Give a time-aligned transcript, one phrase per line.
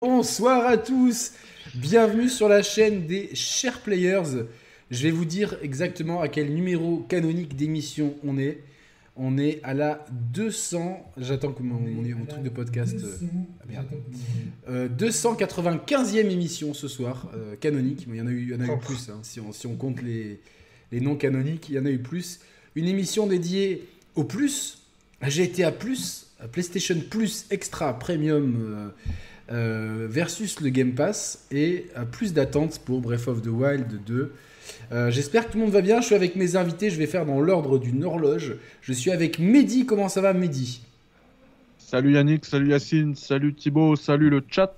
[0.00, 1.32] Bonsoir à tous,
[1.74, 4.44] bienvenue sur la chaîne des Chers Players.
[4.92, 8.62] Je vais vous dire exactement à quel numéro canonique d'émission on est.
[9.16, 11.04] On est à la 200.
[11.16, 12.96] J'attends que mon, mon, truc de podcast.
[14.68, 18.06] Euh, 295e euh, émission ce soir, euh, canonique.
[18.06, 19.10] il y en a eu, il y en a eu plus.
[19.10, 20.38] Hein, si, on, compte les,
[20.92, 22.38] non canoniques, il y en a eu plus.
[22.76, 24.78] Une émission dédiée au plus,
[25.20, 25.72] à GTA
[26.40, 28.92] à PlayStation Plus Extra Premium.
[29.48, 34.32] Versus le Game Pass et à plus d'attentes pour Breath of the Wild 2.
[34.90, 36.00] Euh, j'espère que tout le monde va bien.
[36.00, 36.90] Je suis avec mes invités.
[36.90, 38.56] Je vais faire dans l'ordre d'une horloge.
[38.80, 39.86] Je suis avec Mehdi.
[39.86, 40.82] Comment ça va, Mehdi?
[41.78, 44.74] Salut Yannick, salut Yacine, salut Thibaut, salut le chat.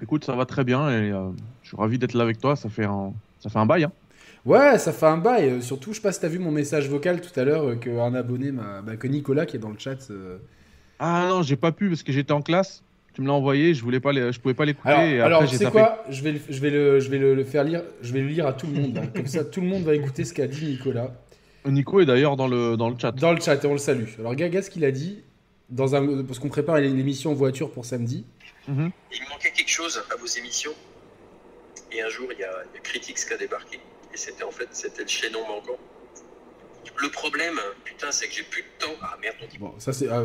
[0.00, 1.28] Écoute, ça va très bien et euh,
[1.62, 2.56] je suis ravi d'être là avec toi.
[2.56, 3.84] Ça fait un, ça fait un bail.
[3.84, 3.92] Hein.
[4.46, 5.60] Ouais, ça fait un bail.
[5.60, 8.52] Surtout, je sais pas si t'as vu mon message vocal tout à l'heure qu'un abonné
[8.52, 8.80] m'a.
[8.80, 10.10] Bah, que Nicolas qui est dans le chat.
[10.98, 12.82] Ah non, j'ai pas pu parce que j'étais en classe
[13.18, 14.90] tu me l'as envoyé, je voulais pas, les, je pouvais pas l'écouter.
[14.90, 18.12] Alors, alors sais quoi Je vais, je vais le, je vais le, faire lire, je
[18.12, 18.96] vais le lire à tout le monde.
[18.96, 19.08] Hein.
[19.12, 21.10] Comme ça, tout le monde va écouter ce qu'a dit Nicolas.
[21.66, 23.10] Nico est d'ailleurs dans le, dans le chat.
[23.10, 24.04] Dans le chat, et on le salue.
[24.20, 25.24] Alors, Gaga, ce qu'il a dit,
[25.68, 28.24] dans un, parce qu'on prépare l'émission en voiture pour samedi.
[28.68, 28.92] Mhm.
[29.12, 30.74] Il manquait quelque chose à vos émissions?
[31.90, 33.80] Et un jour, il y a, il y a Critics qui a débarqué.
[34.14, 35.76] Et c'était en fait, c'était le chaînon manquant.
[36.96, 38.92] Le problème, putain, c'est que j'ai plus de temps.
[39.02, 39.58] Ah merde, on dit.
[39.58, 40.08] Bon, ça c'est.
[40.08, 40.22] Ah,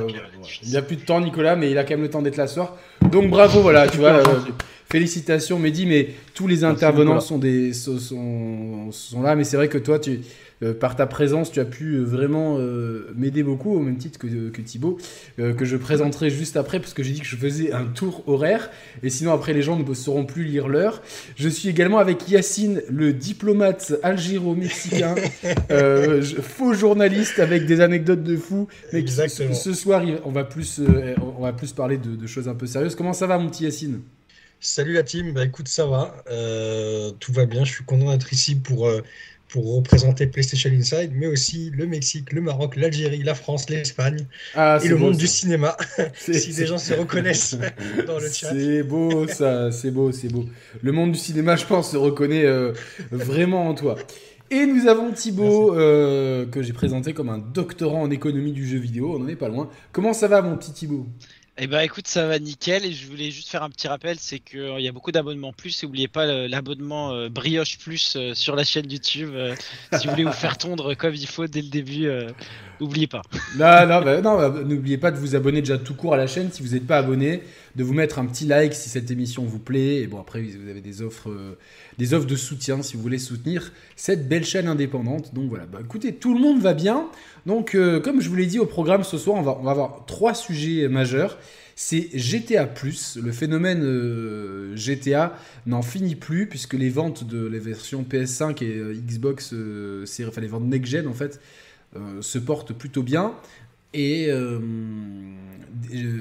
[0.61, 2.37] il n'y a plus de temps, Nicolas, mais il a quand même le temps d'être
[2.37, 2.77] là ce soir.
[3.01, 4.13] Donc bravo, voilà, tu vois.
[4.23, 4.51] Euh,
[4.89, 7.97] félicitations, Mehdi, mais tous les intervenants sont, des, sont,
[8.91, 10.21] sont là, mais c'est vrai que toi, tu
[10.63, 14.17] euh, par ta présence, tu as pu euh, vraiment euh, m'aider beaucoup, au même titre
[14.17, 14.97] que, que Thibaut,
[15.37, 18.69] que je présenterai juste après, parce que j'ai dit que je faisais un tour horaire,
[19.01, 21.01] et sinon après les gens ne sauront plus lire l'heure.
[21.35, 25.15] Je suis également avec Yacine, le diplomate algéro-mexicain,
[26.41, 28.67] faux journaliste avec des anecdotes de fou.
[28.93, 30.81] Mais ce soir, on va plus,
[31.37, 32.95] on va plus parler de, de, choses un peu sérieuses.
[32.95, 34.01] Comment ça va, mon petit Yacine?
[34.59, 36.23] Salut la team, bah écoute, ça va,
[37.19, 38.89] tout va bien, je suis content d'être ici pour
[39.53, 44.25] pour représenter PlayStation Inside, mais aussi le Mexique, le Maroc, l'Algérie, la France, l'Espagne
[44.55, 45.77] ah, et le monde du cinéma.
[46.15, 47.55] si des gens se reconnaissent
[48.07, 48.49] dans le chat.
[48.51, 50.45] C'est beau ça, c'est beau, c'est beau.
[50.81, 52.73] Le monde du cinéma, je pense, se reconnaît euh,
[53.11, 53.95] vraiment en toi.
[54.49, 58.79] Et nous avons Thibaut, euh, que j'ai présenté comme un doctorant en économie du jeu
[58.79, 59.13] vidéo.
[59.15, 59.69] On n'en est pas loin.
[59.91, 61.05] Comment ça va, mon petit Thibaut?
[61.55, 64.39] Eh ben écoute, ça va nickel et je voulais juste faire un petit rappel, c'est
[64.39, 68.33] qu'il euh, y a beaucoup d'abonnements plus et n'oubliez pas l'abonnement euh, Brioche Plus euh,
[68.33, 69.35] sur la chaîne YouTube
[69.93, 72.09] si vous voulez vous faire tondre comme il faut dès le début.
[72.79, 73.21] N'oubliez pas.
[73.57, 76.27] Non, non, bah, non bah, n'oubliez pas de vous abonner déjà tout court à la
[76.27, 77.43] chaîne si vous n'êtes pas abonné,
[77.75, 80.01] de vous mettre un petit like si cette émission vous plaît.
[80.01, 81.29] Et bon, après, vous avez des offres,
[81.97, 85.33] des offres de soutien si vous voulez soutenir cette belle chaîne indépendante.
[85.33, 87.09] Donc voilà, bah, écoutez, tout le monde va bien.
[87.45, 89.71] Donc, euh, comme je vous l'ai dit au programme ce soir, on va, on va
[89.71, 91.37] avoir trois sujets majeurs.
[91.75, 92.69] C'est GTA+,
[93.15, 95.35] le phénomène euh, GTA
[95.65, 99.55] n'en finit plus puisque les ventes de les versions PS5 et euh, Xbox,
[100.27, 101.41] enfin les ventes next-gen en fait,
[102.21, 103.33] se portent plutôt bien.
[103.93, 104.29] Et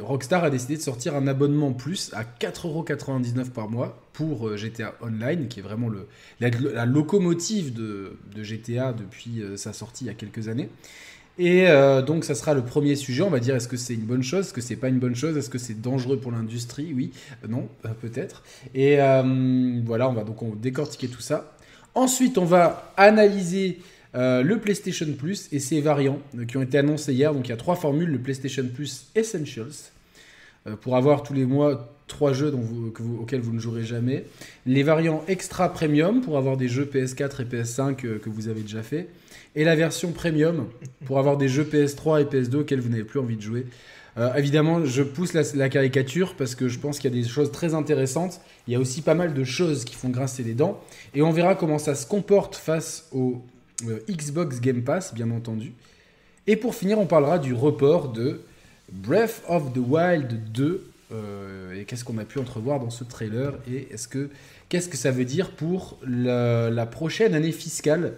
[0.00, 5.48] Rockstar a décidé de sortir un abonnement plus à 4,99€ par mois pour GTA Online,
[5.48, 6.06] qui est vraiment le,
[6.40, 10.68] la, locomotive de, GTA depuis sa sortie il y a quelques années.
[11.38, 13.22] Et euh, donc, ça sera le premier sujet.
[13.22, 14.46] On va dire est-ce que c'est une bonne chose?
[14.46, 15.36] Est-ce que c'est pas une bonne chose?
[15.36, 16.92] Est-ce que c'est dangereux pour l'industrie?
[16.94, 17.12] Oui,
[17.44, 18.42] euh, non, euh, peut-être.
[18.74, 18.96] Et
[19.84, 21.52] voilà, on va donc on décortiquer tout ça.
[21.94, 23.78] Ensuite, on va analyser
[24.14, 27.32] le PlayStation Plus et ses variants qui ont été annoncés hier.
[27.32, 29.90] Donc, il y a trois formules le PlayStation Plus Essentials
[30.80, 32.64] pour avoir tous les mois trois jeux dont
[33.20, 34.24] auxquels vous ne jouerez jamais.
[34.66, 38.82] Les variants Extra Premium pour avoir des jeux PS4 et PS5 que vous avez déjà
[38.82, 39.08] fait
[39.54, 40.68] et la version premium
[41.04, 43.66] pour avoir des jeux PS3 et PS2 auxquels vous n'avez plus envie de jouer.
[44.18, 47.50] Euh, évidemment, je pousse la, caricature parce que je pense qu'il y a des choses
[47.50, 48.40] très intéressantes.
[48.66, 50.80] Il y a aussi pas mal de choses qui font grincer les dents.
[51.14, 53.36] Et on verra comment ça se comporte face au euh,
[54.08, 55.72] Xbox Game Pass, bien entendu.
[56.46, 58.40] Et pour finir, on parlera du report de
[58.90, 60.88] Breath of the Wild 2.
[61.12, 64.30] Euh, et qu'est-ce qu'on a pu entrevoir dans ce trailer Et est-ce que
[64.68, 68.14] qu'est-ce que ça veut dire pour la prochaine année fiscale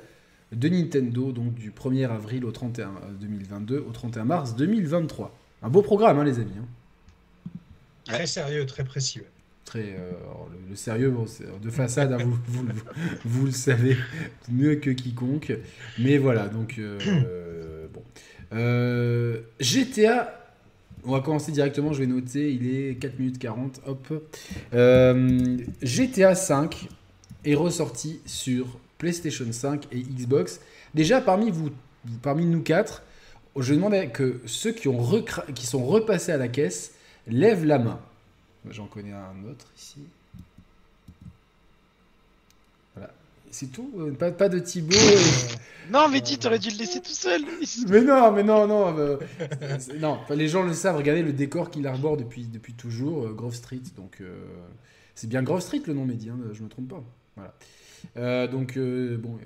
[0.53, 5.37] de Nintendo, donc du 1er avril au 31 2022 au 31 mars 2023.
[5.63, 6.53] Un beau programme, hein, les amis.
[6.59, 6.67] Hein.
[8.05, 9.21] Très sérieux, très précis.
[9.65, 10.13] Très, euh,
[10.69, 11.25] le, sérieux, bon,
[11.63, 12.67] de façade, hein, vous,
[13.25, 13.97] vous, le savez
[14.51, 15.53] mieux que quiconque.
[15.99, 18.03] Mais voilà, donc euh, bon.
[18.53, 20.41] Euh, GTA
[21.07, 24.25] on va commencer directement, je vais noter, il est 4 minutes 40, hop.
[25.83, 26.89] GTA 5
[27.45, 30.61] est ressorti sur PlayStation 5 et Xbox.
[30.95, 31.69] Déjà, parmi vous,
[32.23, 33.03] parmi nous quatre,
[33.59, 35.25] je demandais que ceux qui, ont
[35.55, 36.95] qui sont repassés à la caisse
[37.27, 38.01] lèvent la main.
[38.71, 40.01] J'en connais un autre ici.
[42.95, 43.13] Voilà.
[43.51, 44.97] C'est tout euh, pas, pas, de Thibaut.
[45.91, 47.43] non, mais dis, t'aurais dû le laisser tout seul.
[47.89, 49.19] mais non, mais non, non.
[49.99, 50.97] non, les gens le savent.
[50.97, 53.83] Regardez le décor qu'il arbore depuis, depuis toujours, Grove Street.
[53.97, 54.23] Donc,
[55.15, 57.05] c'est bien Grove Street le nom, Mehdi, hein, je me trompe pas.
[57.37, 58.47] Voilà.
[58.49, 59.39] donc, bon.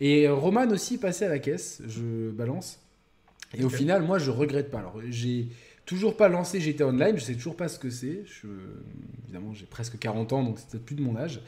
[0.00, 2.78] et Roman aussi passé à la caisse, je balance.
[3.54, 4.78] Et au final, moi, je regrette pas.
[4.78, 5.48] Alors, j'ai
[5.92, 8.24] toujours pas lancé GTA Online, je sais toujours pas ce que c'est.
[9.24, 11.40] Évidemment, j'ai presque 40 ans, donc c'est peut-être plus de mon âge.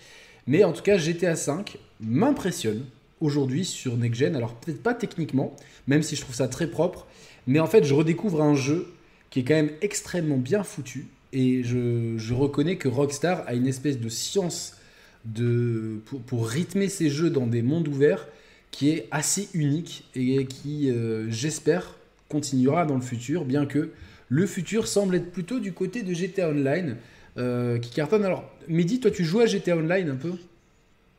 [0.46, 2.84] Mais en tout cas, GTA 5 m'impressionne
[3.22, 4.36] aujourd'hui sur Next Gen.
[4.36, 5.56] Alors, peut-être pas techniquement,
[5.86, 7.06] même si je trouve ça très propre.
[7.46, 8.92] Mais en fait, je redécouvre un jeu
[9.30, 11.06] qui est quand même extrêmement bien foutu.
[11.32, 14.76] Et je, reconnais que Rockstar a une espèce de science
[15.24, 18.28] de, pour, pour rythmer ses jeux dans des mondes ouverts
[18.70, 21.96] qui est assez unique et qui, euh, j'espère,
[22.28, 23.90] continuera dans le futur, bien que
[24.28, 26.96] le futur semble être plutôt du côté de GTA Online,
[27.36, 28.24] euh, qui cartonne.
[28.24, 30.32] Alors, Mehdi, toi, tu joues à GTA Online un peu?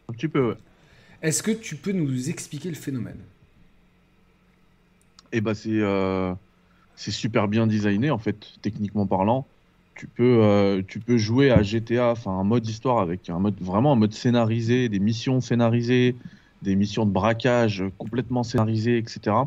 [0.10, 0.58] Un petit peu, ouais.
[1.22, 3.20] Est-ce que tu peux nous expliquer le phénomène?
[5.32, 6.34] Eh c'est euh,
[6.96, 9.48] c'est super bien designé, en fait, techniquement parlant.
[9.96, 13.94] Tu peux, tu peux jouer à GTA, enfin un mode histoire avec un mode vraiment
[13.94, 16.18] un mode scénarisé, des missions scénarisées,
[16.62, 19.38] des missions de braquage complètement scénarisées, etc.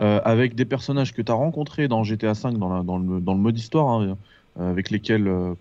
[0.00, 3.34] Euh, avec des personnages que tu as rencontrés dans GTA V, dans, dans, le, dans
[3.34, 4.16] le, mode histoire, hein,
[4.58, 5.54] euh, avec lesquels, euh,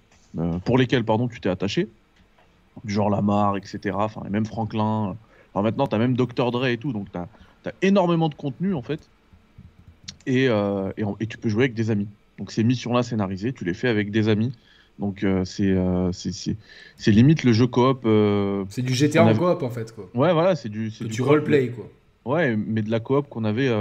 [0.63, 1.89] pour lesquels pardon, tu t'es attaché,
[2.85, 3.97] du genre Lamar, etc.
[4.25, 5.17] Et même Franklin.
[5.53, 6.51] Enfin, maintenant, tu as même Dr.
[6.51, 7.27] Dre et tout, donc tu as,
[7.65, 9.01] as, énormément de contenu en fait.
[10.25, 12.07] Et, et, et, tu peux jouer avec des amis.
[12.37, 14.53] Donc ces missions-là scénarisées, tu les fais avec des amis.
[15.01, 18.03] Donc euh, c'est limite le jeu coop.
[18.05, 20.09] Euh, c'est du GTA en coop en fait quoi.
[20.13, 21.89] Ouais voilà c'est du c'est du roleplay quoi.
[22.25, 23.71] Ouais mais de la coop qu'on avait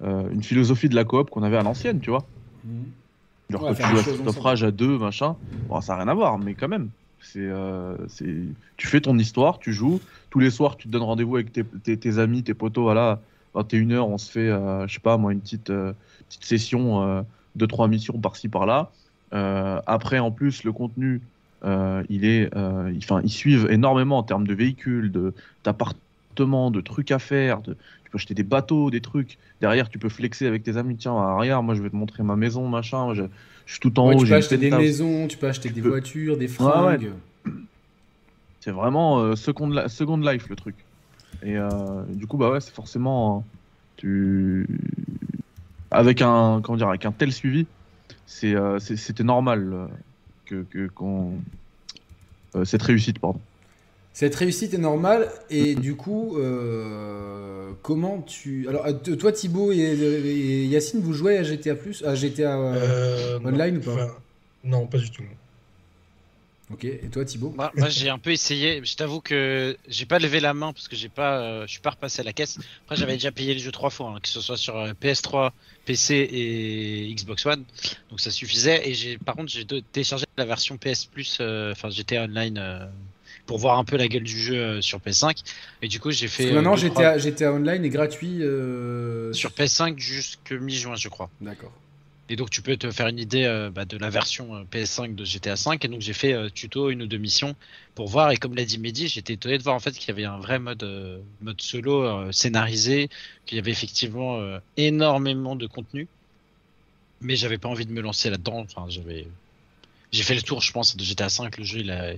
[0.00, 2.24] une philosophie de la coop qu'on avait à l'ancienne tu vois.
[2.64, 2.70] Mmh.
[3.50, 5.36] Genre quand tu joues à à deux machin,
[5.68, 6.88] bon ça n'a rien à voir mais quand même.
[7.20, 7.50] C'est
[8.08, 8.34] c'est
[8.76, 10.00] tu fais ton histoire tu joues.
[10.30, 12.84] Tous les soirs tu te donnes rendez-vous avec tes, tes, amis tes potos.
[12.84, 13.20] Voilà
[13.54, 17.24] 21h on se fait je sais pas moi une petite petite session
[17.56, 18.90] de trois missions par-ci par-là.
[19.32, 21.20] Euh, après, en plus, le contenu,
[21.64, 22.92] euh, il est, euh,
[23.24, 25.34] ils suivent énormément en termes de véhicules, de
[25.64, 26.00] d'appartements,
[26.46, 27.60] de trucs à faire.
[27.62, 29.38] De, tu peux acheter des bateaux, des trucs.
[29.60, 30.96] Derrière, tu peux flexer avec tes amis.
[30.96, 33.14] Tiens, regarde, moi, je vais te montrer ma maison, machin.
[33.14, 33.24] Je,
[33.66, 34.20] je suis tout en haut.
[34.20, 37.12] Tu peux acheter des maisons, tu peux acheter des voitures, des fringues.
[38.60, 40.74] C'est vraiment second, life le truc.
[41.42, 41.56] Et
[42.10, 43.44] du coup, bah ouais, c'est forcément
[43.96, 44.66] tu
[45.90, 47.66] avec un comment dire avec un tel suivi,
[48.44, 49.86] euh, c'était normal euh,
[50.70, 51.34] que, qu'on
[52.56, 53.40] euh, cette réussite, pardon.
[54.12, 56.36] Cette réussite est normale et du coup,
[57.82, 58.86] comment tu alors
[59.18, 62.58] toi Thibaut et, Yacine, vous jouez à GTA Plus, à GTA
[63.44, 64.20] Online ou pas?
[64.64, 65.22] Non, pas du tout.
[66.72, 67.52] Ok, et toi Thibaut?
[67.56, 70.94] Moi, j'ai un peu essayé, je t'avoue que j'ai pas levé la main parce que
[70.94, 72.58] j'ai pas, euh, je suis pas repassé à la caisse.
[72.84, 75.50] Après j'avais déjà payé le jeu trois fois, hein, que ce soit sur euh, PS3,
[75.84, 77.64] PC et Xbox One,
[78.10, 78.88] donc ça suffisait.
[78.88, 82.88] Et j'ai, par contre j'ai téléchargé la version PS Plus, euh, enfin j'étais online
[83.50, 85.42] pour voir un peu la gueule du jeu sur PS5.
[85.82, 86.52] Et du coup j'ai fait.
[86.52, 88.36] maintenant GTA, GTA Online est gratuit.
[89.32, 91.28] Sur PS5 jusque mi-juin je crois.
[91.40, 91.72] D'accord.
[92.30, 95.16] Et donc tu peux te faire une idée euh, bah, de la version euh, PS5
[95.16, 95.84] de GTA 5.
[95.84, 97.56] Et donc j'ai fait euh, tuto une ou deux missions
[97.96, 98.30] pour voir.
[98.30, 100.38] Et comme l'a dit Mehdi, j'étais étonné de voir en fait qu'il y avait un
[100.38, 100.88] vrai mode,
[101.40, 103.10] mode solo scénarisé,
[103.46, 104.40] qu'il y avait effectivement
[104.76, 106.06] énormément de contenu.
[107.20, 108.60] Mais j'avais pas envie de me lancer là-dedans.
[108.60, 109.26] Enfin, j'avais,
[110.12, 111.58] j'ai fait le tour, je pense, de GTA 5.
[111.58, 112.12] Le jeu, il, a...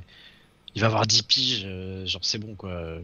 [0.75, 1.67] il va avoir 10 piges.
[2.07, 2.99] genre c'est bon quoi.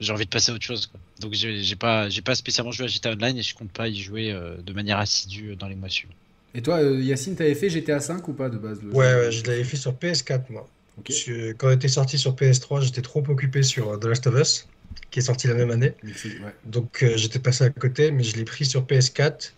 [0.00, 0.86] J'ai envie de passer à autre chose.
[0.86, 1.00] Quoi.
[1.20, 3.96] Donc j'ai pas, j'ai pas spécialement joué à GTA Online et je compte pas y
[3.96, 6.14] jouer de manière assidue dans les mois suivants.
[6.56, 9.44] Et toi, euh, Yacine, t'avais fait GTA 5 ou pas de base ouais, ouais, je
[9.44, 10.66] l'avais fait sur PS4, moi.
[11.04, 14.66] quand il était sorti sur PS3, j'étais trop occupé sur euh, The Last of Us,
[15.10, 15.92] qui est sorti la même année.
[16.64, 19.52] Donc euh, j'étais passé à côté, mais je l'ai pris sur PS4.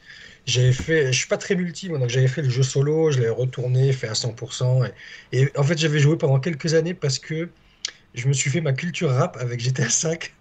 [0.48, 3.28] J'avais fait, je suis pas très multi, donc j'avais fait le jeu solo, je l'ai
[3.28, 4.82] retourné, fait à 100%.
[5.32, 7.52] Et, et en fait, j'avais joué pendant quelques années parce que
[8.14, 10.36] je me suis fait ma culture rap avec GTA 5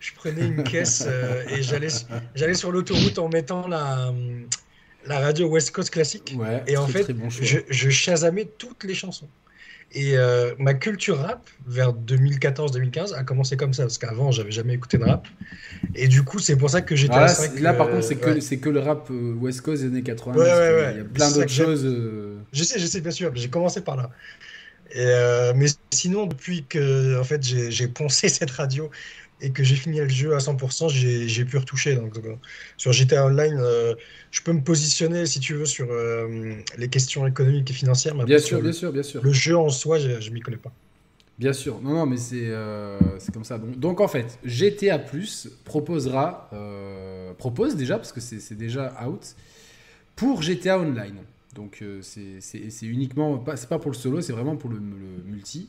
[0.00, 1.06] je prenais une caisse
[1.48, 1.88] et j'allais
[2.34, 4.12] j'allais sur l'autoroute en mettant la
[5.04, 6.42] la radio West Coast classique.
[6.66, 9.30] et en fait, je, je chasamais toutes les chansons.
[9.94, 14.74] Et euh, ma culture rap, vers 2014-2015, a commencé comme ça, parce qu'avant, j'avais jamais
[14.74, 15.26] écouté de rap.
[15.94, 17.26] Et du coup, c'est pour ça que j'étais ah,
[17.60, 20.32] Là, par contre, c'est que, c'est que le rap euh, West Coast des années 80.
[20.34, 21.84] Il y a plein d'autres choses.
[21.84, 22.38] Euh.
[22.52, 23.32] Je sais, je sais, bien sûr.
[23.34, 24.10] J'ai commencé par là.
[24.94, 28.90] Et mais sinon, depuis que en fait, j'ai poncé cette radio
[29.42, 31.96] et que j'ai fini le jeu à 100%, j'ai pu retoucher.
[31.96, 32.36] Donc, euh,
[32.76, 33.94] sur GTA Online, euh,
[34.30, 38.14] je peux me positionner, si tu veux, sur euh, les questions économiques et financières.
[38.14, 39.22] bien sûr, bien sûr, bien sûr.
[39.22, 40.72] Le jeu en soi, je ne m'y connais pas.
[41.38, 43.58] Bien sûr, non, non, mais c'est comme ça.
[43.58, 46.48] Donc, donc, en fait, GTA Plus proposera,
[47.36, 49.34] propose déjà, parce que c'est déjà out,
[50.14, 51.16] pour GTA Online.
[51.54, 55.68] Donc c'est uniquement, c'est pas pour le solo, c'est vraiment pour le, le multi.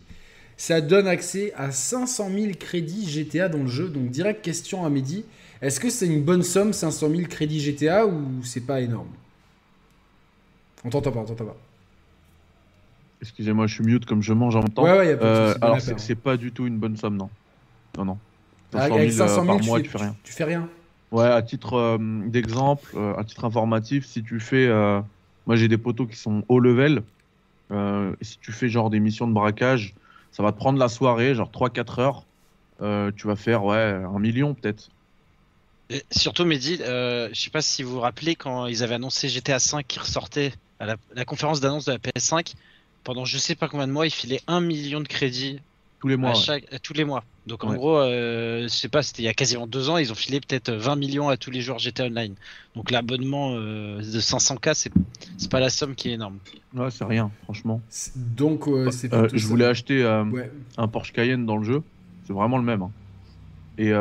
[0.63, 3.89] Ça donne accès à 500 000 crédits GTA dans le jeu.
[3.89, 5.25] Donc, direct question à Mehdi.
[5.62, 9.10] Est-ce que c'est une bonne somme, 500 000 crédits GTA, ou c'est pas énorme?
[10.86, 11.58] On t'entend pas, on t'entend pas.
[13.22, 14.84] Excusez-moi, je suis mute comme je mange en même temps.
[14.84, 17.17] Ouais, ouais, y a pas de euh, alors, c'est pas du tout une bonne somme,
[17.17, 17.29] non.
[17.98, 18.17] Non, non.
[18.72, 20.15] 500 000, 500 000 par mois, tu fais, rien.
[20.24, 20.70] Tu, fais rien
[21.12, 24.70] Ouais, à titre euh, d'exemple, euh, à titre informatif, si tu fais.
[25.46, 27.03] moi, j'ai des poteaux qui sont haut level.
[27.70, 29.93] et si tu fais genre des missions de braquage,
[30.34, 32.25] ça va te prendre la soirée, genre 3-4 heures.
[32.82, 34.90] Euh, tu vas faire ouais, un million peut-être.
[36.12, 39.60] surtout, Mehdi, euh, je sais pas si vous vous rappelez quand ils avaient annoncé GTA
[39.60, 42.56] 5 qui ressortait à la, conférence d'annonce de la PS5,
[43.04, 45.62] pendant je sais pas combien de mois, ils filaient un million de crédits
[46.03, 46.33] tous les mois.
[46.81, 47.24] Tous les mois.
[47.48, 50.12] Donc en gros, euh, je sais pas, c'était il y a quasiment deux ans, ils
[50.12, 52.36] ont filé peut-être 20 millions à tous les joueurs GTA Online.
[52.75, 54.74] Donc l'abonnement euh, de 500K,
[55.38, 56.39] c'est pas la somme qui est énorme.
[56.74, 57.79] Ouais, c'est rien, franchement.
[58.17, 61.81] Donc c'est Je voulais acheter un Porsche Cayenne dans le jeu,
[62.27, 62.81] c'est vraiment le même.
[62.81, 62.91] Hein.
[63.77, 63.91] Et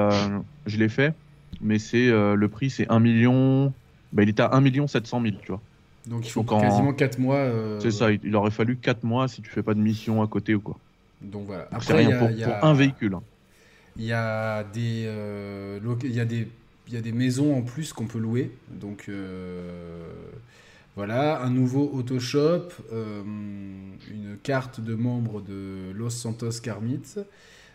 [0.66, 1.14] je l'ai fait,
[1.60, 3.72] mais c'est le prix, c'est 1 million.
[4.12, 5.60] Bah, il était à 1 million 700 000, tu vois.
[6.08, 7.48] Donc il faut quasiment 4 mois.
[7.78, 10.56] C'est ça, il, aurait fallu 4 mois si tu fais pas de mission à côté
[10.56, 10.76] ou quoi.
[11.22, 11.68] Donc voilà.
[11.70, 12.28] Après, rien pour,
[12.64, 13.14] un véhicule.
[13.14, 13.22] Hein.
[13.96, 16.48] Il y a des, euh, il y a des,
[16.88, 18.50] il y a des maisons en plus qu'on peut louer.
[18.70, 20.10] Donc euh,
[20.96, 27.02] voilà, un nouveau Autoshop, euh, une carte de membre de Los Santos Carmit.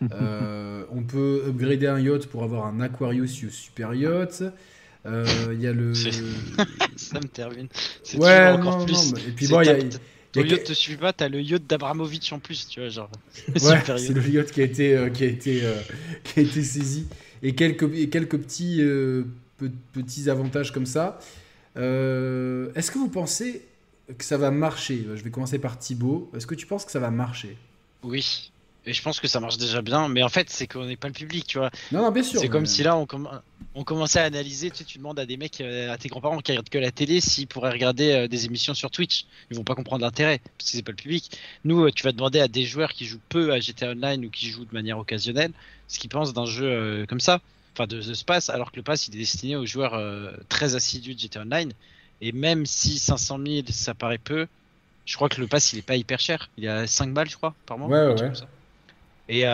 [0.00, 4.44] on peut upgrader un yacht pour avoir un Aquarius Super Yacht.
[5.04, 5.94] Il y a le.
[6.96, 7.68] Ça me termine.
[8.16, 9.12] Ouais, encore plus.
[9.26, 9.78] Et puis bon, il y a
[10.42, 13.10] ton yacht te suit pas, t'as le yacht d'Abramovich en plus, tu vois, genre.
[13.48, 15.74] Ouais, c'est le yacht qui a été, euh, qui a été, euh,
[16.24, 17.06] qui a été saisi.
[17.42, 19.24] Et quelques, quelques petits, euh,
[19.92, 21.18] petits avantages comme ça.
[21.76, 23.62] Est-ce que vous pensez
[24.16, 25.06] que ça va marcher?
[25.14, 26.30] Je vais commencer par Thibaut.
[26.34, 27.56] Est-ce que tu penses que ça va marcher?
[28.02, 28.50] Oui.
[28.88, 31.08] Et je pense que ça marche déjà bien, mais en fait, c'est qu'on n'est pas
[31.08, 31.70] le public, tu vois.
[31.92, 32.40] Non, non, bien sûr.
[32.40, 33.06] C'est comme si là, on,
[33.74, 36.38] on, commençait à analyser, tu sais, tu demandes à des mecs, euh, à tes grands-parents
[36.38, 39.26] qui regardent que la télé, s'ils pourraient regarder euh, des émissions sur Twitch.
[39.50, 41.38] Ils vont pas comprendre l'intérêt, parce que c'est pas le public.
[41.64, 44.30] Nous, euh, tu vas demander à des joueurs qui jouent peu à GTA Online ou
[44.30, 45.52] qui jouent de manière occasionnelle,
[45.86, 47.40] ce qu'ils pensent d'un jeu comme ça,
[47.74, 50.00] enfin de The Space, alors que le pass, il est destiné aux joueurs
[50.48, 51.72] très assidus de GTA Online.
[52.20, 54.46] Et même si 500 000, ça paraît peu,
[55.08, 56.50] je crois que le pass, il est pas hyper cher.
[56.58, 57.88] Il est à 5 balles, je crois, par mois.
[57.88, 58.22] Ouais, ouais.
[58.22, 58.32] Euh,
[59.28, 59.46] et,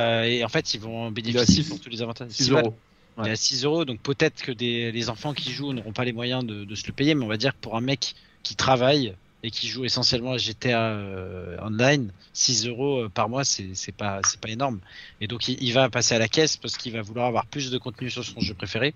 [0.45, 2.31] en fait, ils vont bénéficier pour tous les avantages.
[2.31, 2.75] 6 euros.
[3.19, 6.04] Il est à 6 euros, donc peut-être que des, les enfants qui jouent n'auront pas
[6.04, 8.57] les moyens de, se le payer, mais on va dire que pour un mec qui
[8.57, 13.93] travaille et qui joue essentiellement à GTA euh, Online, 6 euros euh, par mois, c'est
[13.97, 14.81] pas, pas énorme.
[15.21, 17.78] Et donc il, va passer à la caisse parce qu'il va vouloir avoir plus de
[17.78, 18.95] contenu sur son jeu préféré.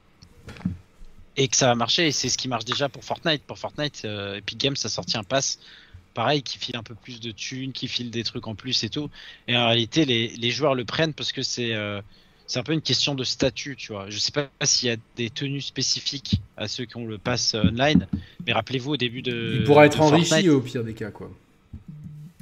[1.37, 3.43] Et que ça va marcher, et c'est ce qui marche déjà pour Fortnite.
[3.45, 5.61] Pour Fortnite, Epic Games a sorti un pass
[6.19, 8.89] pareil, qui file un peu plus de thunes, qui file des trucs en plus et
[8.89, 9.09] tout.
[9.47, 12.01] Et en réalité, les, joueurs le prennent parce que c'est euh,
[12.57, 14.11] un peu une question de statut, tu vois.
[14.11, 17.55] Je sais pas s'il y a des tenues spécifiques à ceux qui ont le pass
[17.55, 18.09] online,
[18.45, 19.59] mais rappelez-vous au début de.
[19.61, 21.31] Il pourra être enrichi au pire des cas, quoi.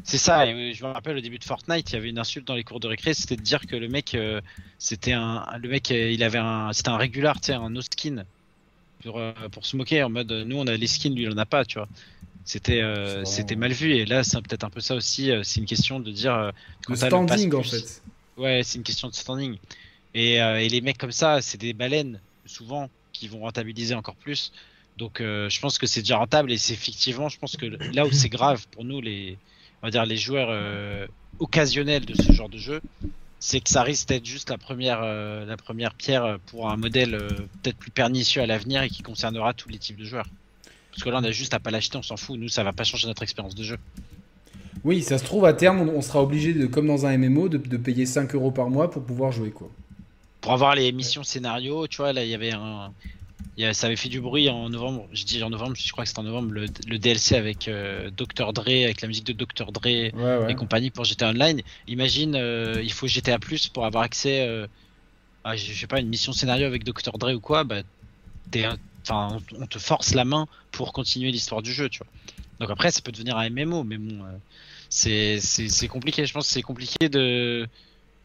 [0.04, 2.47] C'est ça, et je me rappelle au début de Fortnite, il y avait une insulte
[2.47, 4.40] dans les cours de récré, c'était de dire que le mec, euh,
[4.78, 7.83] c'était un, le mec, euh, il avait un, c'était un régular, tu sais, un no
[7.83, 8.25] skin
[9.02, 11.45] pour, pour se moquer en mode, nous on a les skins, lui il en a
[11.45, 11.88] pas, tu vois.
[12.47, 15.33] C'était euh, c'était mal vu et là c'est peut-être un peu ça aussi.
[15.33, 16.33] Euh, c'est une question de dire.
[16.33, 16.53] Euh,
[16.88, 18.03] le standing en fait.
[18.37, 19.57] Ouais, c'est une question de standing.
[20.15, 24.53] Et, et, les mecs comme ça, c'est des baleines souvent qui vont rentabiliser encore plus.
[24.97, 28.12] Donc je pense que c'est déjà rentable et c'est effectivement, je pense que là où
[28.12, 29.37] c'est grave pour nous les,
[29.83, 32.81] on va dire les joueurs occasionnels de ce genre de jeu,
[33.41, 37.19] c'est que ça risque d'être juste la première, la première pierre pour un modèle
[37.62, 40.29] peut-être plus pernicieux à l'avenir et qui concernera tous les types de joueurs.
[40.97, 42.38] Parce que là, on a juste à pas l'acheter, on s'en fout.
[42.38, 43.76] Nous, ça va pas changer notre expérience de jeu.
[44.83, 47.76] Oui, ça se trouve, à terme, on sera obligé, de, comme dans un MMO, de,
[47.76, 49.50] payer 5 euros par mois pour pouvoir jouer.
[49.50, 49.69] quoi.
[50.41, 52.93] Pour avoir les missions scénario, tu vois, là, il y avait un.
[53.75, 56.21] ça avait fait du bruit en novembre, je dis en novembre, je crois que c'était
[56.21, 58.55] en novembre, le, DLC avec euh, Dr.
[58.55, 59.71] Dre, avec la musique de Dr.
[59.71, 61.61] Dre et compagnie pour GTA Online.
[61.88, 64.67] Imagine, euh, il faut GTA Plus pour avoir accès euh,
[65.45, 67.19] à, je sais pas, une mission scénario avec Dr.
[67.19, 67.83] Dre ou quoi, bah,
[68.50, 68.65] t'es
[69.09, 72.07] enfin, on, te force la main pour continuer l'histoire du jeu, tu vois.
[72.61, 76.27] Donc après, ça peut devenir un MMO, mais bon, euh, c'est compliqué.
[76.27, 77.67] Je pense que c'est compliqué de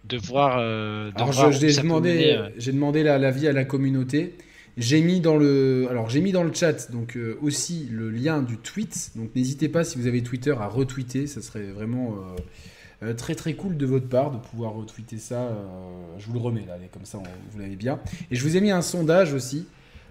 [0.06, 0.58] de voir.
[0.58, 4.36] De Alors, j'ai demandé, j'ai demandé l'avis à la communauté.
[4.78, 8.58] J'ai mis dans le, alors j'ai mis dans le chat donc aussi le lien du
[8.58, 9.12] tweet.
[9.16, 12.16] Donc n'hésitez pas si vous avez Twitter à retweeter, ça serait vraiment
[13.04, 15.42] euh, très très cool de votre part de pouvoir retweeter ça.
[15.42, 15.56] Euh,
[16.20, 17.18] je vous le remets là, comme ça
[17.52, 18.00] vous l'avez bien.
[18.30, 19.66] Et je vous ai mis un sondage aussi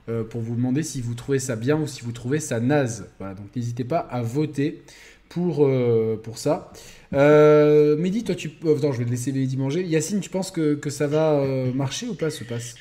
[0.08, 3.06] euh, pour vous demander si vous trouvez ça bien ou si vous trouvez ça naze.
[3.18, 4.82] Voilà, donc n'hésitez pas à voter
[5.28, 5.68] pour,
[6.22, 6.72] pour ça.
[7.12, 8.50] Mehdi, toi tu.
[8.64, 9.84] non, je vais te laisser Mehdi manger.
[9.84, 12.74] Yacine, tu penses que, que ça va marcher ou pas ce passe?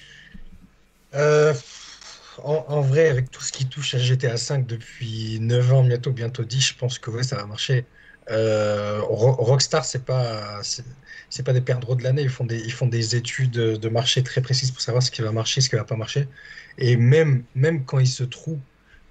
[2.43, 6.43] En, vrai, avec tout ce qui touche à GTA 5 depuis 9 ans, bientôt, bientôt
[6.43, 7.85] 10, je pense que ouais, ça va marcher.
[8.31, 10.61] Euh, Rockstar, c'est pas
[11.29, 12.23] c'est pas des perdreaux de l'année.
[12.23, 15.69] Ils font des études de marché très précises pour savoir ce qui va marcher, ce
[15.69, 16.27] qui va pas marcher.
[16.77, 17.43] Et même
[17.85, 18.59] quand ils se trouvent,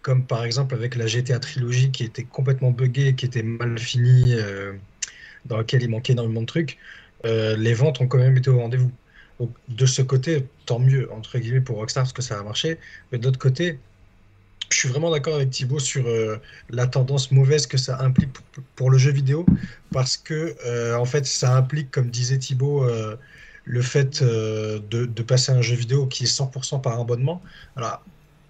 [0.02, 4.34] comme par exemple avec la GTA trilogie qui était complètement buggée, qui était mal finie,
[4.34, 4.72] euh,
[5.44, 6.78] dans laquelle il manquait énormément de trucs,
[7.24, 8.92] euh, les ventes ont quand même été au rendez-vous.
[9.40, 12.78] Donc de ce côté, tant mieux entre guillemets pour Rockstar parce que ça a marché.
[13.12, 13.80] Mais d'autre côté,
[14.70, 16.36] je suis vraiment d'accord avec Thibaut sur euh,
[16.70, 18.30] la tendance mauvaise que ça implique
[18.76, 19.46] pour, le jeu vidéo,
[19.92, 23.16] parce que euh, en fait, ça implique, comme disait Thibaut, euh,
[23.64, 27.42] le fait de, de, passer à un jeu vidéo qui est 100% par abonnement.
[27.76, 28.02] Alors,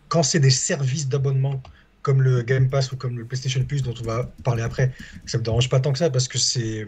[0.08, 1.60] quand c'est des services d'abonnement
[2.02, 4.92] comme le Game Pass ou comme le PlayStation Plus dont on va parler après,
[5.26, 6.86] ça me dérange pas tant que ça parce que c'est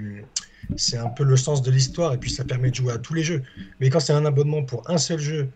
[0.77, 3.15] c'est un peu le sens de l'histoire et puis ça permet de jouer à tous
[3.15, 3.43] les jeux.
[3.81, 5.49] Mais quand c'est un abonnement pour un seul jeu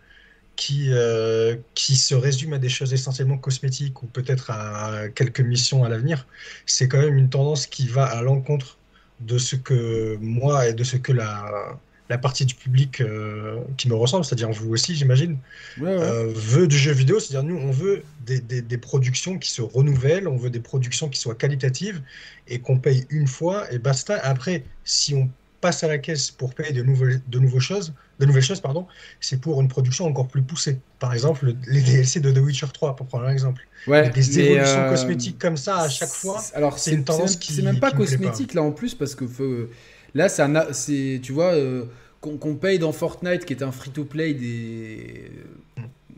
[0.55, 5.83] qui, euh, qui se résume à des choses essentiellement cosmétiques ou peut-être à quelques missions
[5.83, 6.27] à l'avenir,
[6.65, 8.77] c'est quand même une tendance qui va à l'encontre
[9.19, 11.77] de ce que moi et de ce que la,
[12.09, 15.37] la partie du public euh, qui me ressemble, c'est-à-dire vous aussi, j'imagine,
[15.81, 17.19] euh, veut du jeu vidéo.
[17.19, 21.09] C'est-à-dire nous, on veut des, des, des, productions qui se renouvellent, on veut des productions
[21.09, 22.01] qui soient qualitatives
[22.47, 24.17] et qu'on paye une fois et basta.
[24.17, 25.29] Après, si on
[25.61, 28.87] passe à la caisse pour payer de nouvelles, de nouvelles choses, de nouvelles choses, pardon,
[29.19, 30.79] c'est pour une production encore plus poussée.
[30.99, 33.67] Par exemple, les DLC de The Witcher 3, pour prendre un exemple.
[33.87, 36.41] Ouais, des évolutions euh, cosmétiques comme ça à chaque fois.
[36.53, 37.53] Alors c'est une tendance qui.
[37.53, 39.69] C'est même pas cosmétique là en plus parce que
[40.15, 41.83] là c'est tu vois euh,
[42.21, 45.31] qu'on paye dans Fortnite qui est un free to play des,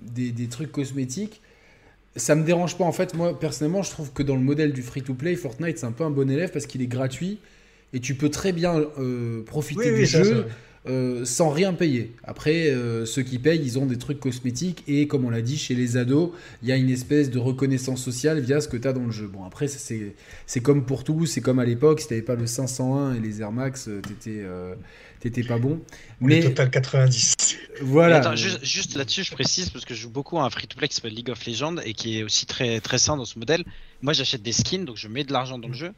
[0.01, 1.41] des, des trucs cosmétiques
[2.15, 4.81] ça me dérange pas en fait moi personnellement je trouve que dans le modèle du
[4.81, 7.39] free to play Fortnite c'est un peu un bon élève parce qu'il est gratuit
[7.93, 10.47] et tu peux très bien euh, profiter du jeu
[10.87, 12.13] euh, sans rien payer.
[12.23, 15.57] Après, euh, ceux qui payent, ils ont des trucs cosmétiques et comme on l'a dit,
[15.57, 16.31] chez les ados,
[16.63, 19.11] il y a une espèce de reconnaissance sociale via ce que tu as dans le
[19.11, 19.27] jeu.
[19.27, 23.15] Bon, après, c'est comme pour tout, c'est comme à l'époque, si tu pas le 501
[23.15, 24.43] et les Air Max, t'étais
[25.19, 25.81] t'étais pas bon.
[26.21, 27.57] Mais total 90.
[27.81, 28.35] Voilà.
[28.35, 31.29] juste, là-dessus, je précise parce que je joue beaucoup à un free-to-play qui s'appelle League
[31.29, 33.63] of Legends et qui est aussi très très sain dans ce modèle.
[34.01, 35.91] Moi, j'achète des skins, donc je mets de l'argent dans le jeu.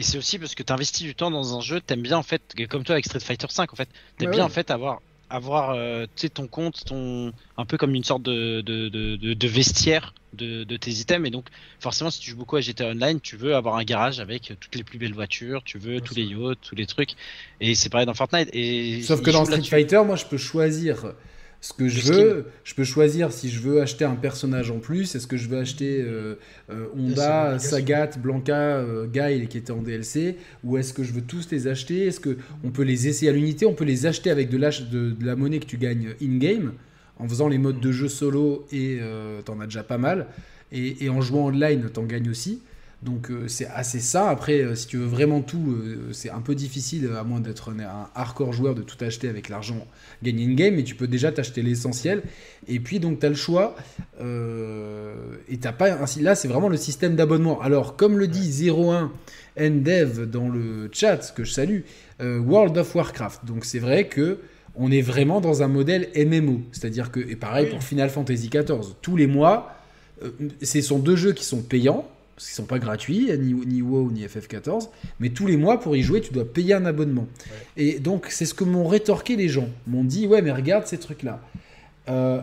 [0.00, 2.22] Et c'est aussi parce que tu investis du temps dans un jeu, t'aimes bien en
[2.22, 5.72] fait, comme toi avec Street Fighter 5 en fait, t'aimes bien en fait avoir avoir
[5.72, 10.64] euh, ton compte, ton un peu comme une sorte de, de, de, de vestiaire de,
[10.78, 11.28] tes items.
[11.28, 11.48] Et donc,
[11.80, 14.74] forcément, si tu joues beaucoup à GTA Online, tu veux avoir un garage avec toutes
[14.74, 17.10] les plus belles voitures, tu veux tous les yachts, tous les trucs.
[17.60, 18.48] Et c'est pareil dans Fortnite.
[18.54, 21.12] Et Sauf que dans Street Fighter, moi, je peux choisir
[21.60, 25.14] ce que je veux, je peux choisir si je veux acheter un personnage en plus.
[25.14, 26.36] Est-ce que je veux acheter euh,
[26.70, 29.06] euh, Honda, Sagat, Blanca, euh,
[29.46, 32.06] qui était en DLC Ou est-ce que je veux tous les acheter?
[32.06, 33.66] Est-ce qu'on peut les essayer à l'unité?
[33.66, 36.72] On peut les acheter avec de, de, de, la monnaie que tu gagnes in-game
[37.18, 38.98] en faisant les modes de jeu solo et
[39.44, 40.28] t'en as déjà pas mal.
[40.72, 42.62] Et, et en jouant online, t'en gagnes aussi.
[43.02, 44.28] Donc euh, c'est assez ça.
[44.28, 47.70] Après, euh, si tu veux vraiment tout, euh, c'est un peu difficile, à moins d'être
[47.70, 49.86] un, hardcore joueur, de tout acheter avec l'argent
[50.22, 52.22] gagné in-game, mais tu peux déjà t'acheter l'essentiel.
[52.68, 53.74] Et puis donc tu as le choix.
[54.20, 57.60] et t'as pas ainsi là, c'est vraiment le système d'abonnement.
[57.62, 59.10] Alors comme le dit 01
[59.58, 61.80] Ndev dans le chat, que je salue,
[62.20, 63.46] World of Warcraft.
[63.46, 64.40] Donc c'est vrai que
[64.76, 66.60] on est vraiment dans un modèle MMO.
[66.72, 69.74] C'est-à-dire que, et pareil pour Final Fantasy XIV, tous les mois,
[70.62, 72.06] ce sont deux jeux qui sont payants
[72.40, 75.94] parce qu'ils sont pas gratuits, ni, ni WoW ni FF14, mais tous les mois pour
[75.94, 77.26] y jouer, tu dois payer un abonnement.
[77.76, 80.96] Et donc c'est ce que m'ont rétorqué les gens, m'ont dit ouais mais regarde ces
[80.96, 81.42] trucs-là.
[82.08, 82.40] Euh,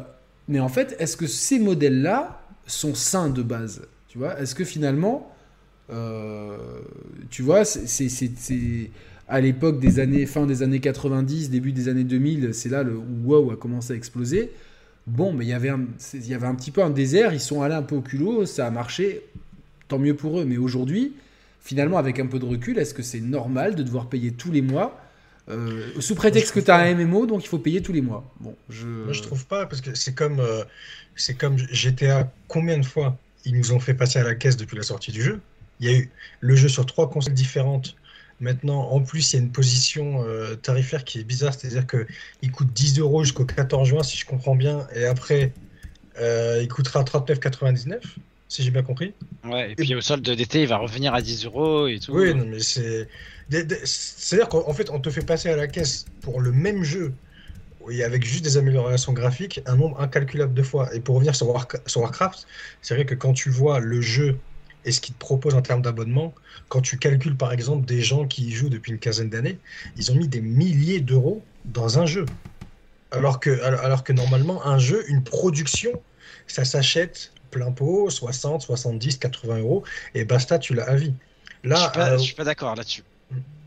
[0.47, 4.39] mais en fait, est-ce que ces modèles-là sont sains de base Tu vois?
[4.39, 5.36] Est-ce que finalement,
[5.89, 6.57] euh,
[7.31, 8.91] tu vois, c'est
[9.27, 12.95] à l'époque des années fin des années 90, début des années 2000, c'est là le,
[12.95, 14.51] où WoW a commencé à exploser.
[15.07, 17.39] Bon, mais il y avait un, il y avait un petit peu un désert, ils
[17.39, 19.23] sont allés un peu au culot, ça a marché,
[19.88, 20.45] tant mieux pour eux.
[20.45, 21.13] Mais aujourd'hui,
[21.62, 24.62] finalement, avec un peu de recul, est-ce que c'est normal de devoir payer tous les
[24.62, 25.02] mois
[25.50, 28.30] euh, sous prétexte que tu as un MMO, donc il faut payer tous les mois.
[28.39, 28.86] Bon, je...
[28.86, 30.63] Moi, je trouve pas, parce que c'est comme, euh,
[31.15, 32.30] c'est comme GTA.
[32.47, 35.21] Combien de fois ils nous ont fait passer à la caisse depuis la sortie du
[35.21, 35.39] jeu?
[35.80, 37.95] Il y a eu le jeu sur trois consoles différentes
[38.39, 42.52] Maintenant, en plus, il y a une position euh, tarifaire qui est bizarre, c'est-à-dire qu'il
[42.52, 45.54] coûte 10 euros jusqu'au 14 juin, si je comprends bien, et après,
[46.19, 48.00] il coûtera 39,99,
[48.47, 49.13] si j'ai bien compris.
[49.45, 52.13] Ouais, et puis au solde d'été, il va revenir à 10 euros et tout.
[52.13, 53.07] Oui, non, mais c'est.
[53.49, 57.13] C'est-à-dire qu'en fait, on te fait passer à la caisse pour le même jeu,
[57.89, 60.93] et avec juste des améliorations graphiques, un nombre incalculable de fois.
[60.93, 62.45] Et pour revenir sur, sur Warcraft,
[62.81, 64.38] c'est vrai que quand tu vois le jeu
[64.86, 66.33] et ce qu'ils te proposent en termes d'abonnement,
[66.69, 69.60] quand tu calcules par exemple des gens qui y jouent depuis une quinzaine d'années,
[69.97, 72.25] ils ont mis des milliers d'euros dans un jeu.
[73.12, 75.91] Alors que, alors que normalement, un jeu, une production,
[76.47, 79.83] ça s'achète plein pot, 60, 70, 80 euros,
[80.13, 81.13] et basta, tu l'as à vie.
[81.63, 83.03] Là, je suis pas, euh, suis pas d'accord là-dessus.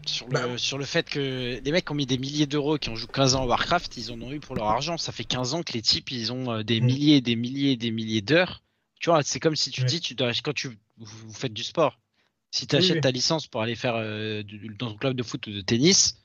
[0.06, 2.88] Sur le, bah, sur le fait que les mecs ont mis des milliers d'euros qui
[2.88, 4.96] ont joué 15 ans à Warcraft, ils en ont eu pour leur argent.
[4.96, 6.84] Ça fait 15 ans que les types, ils ont euh, des mm.
[6.84, 8.62] milliers, des milliers, des milliers d'heures.
[8.98, 11.98] Tu vois, c'est comme si tu dis, tu dois, quand tu vous, faites du sport,
[12.50, 14.42] si tu achètes ta licence pour aller faire euh,
[14.78, 16.16] dans un club de foot ou de tennis,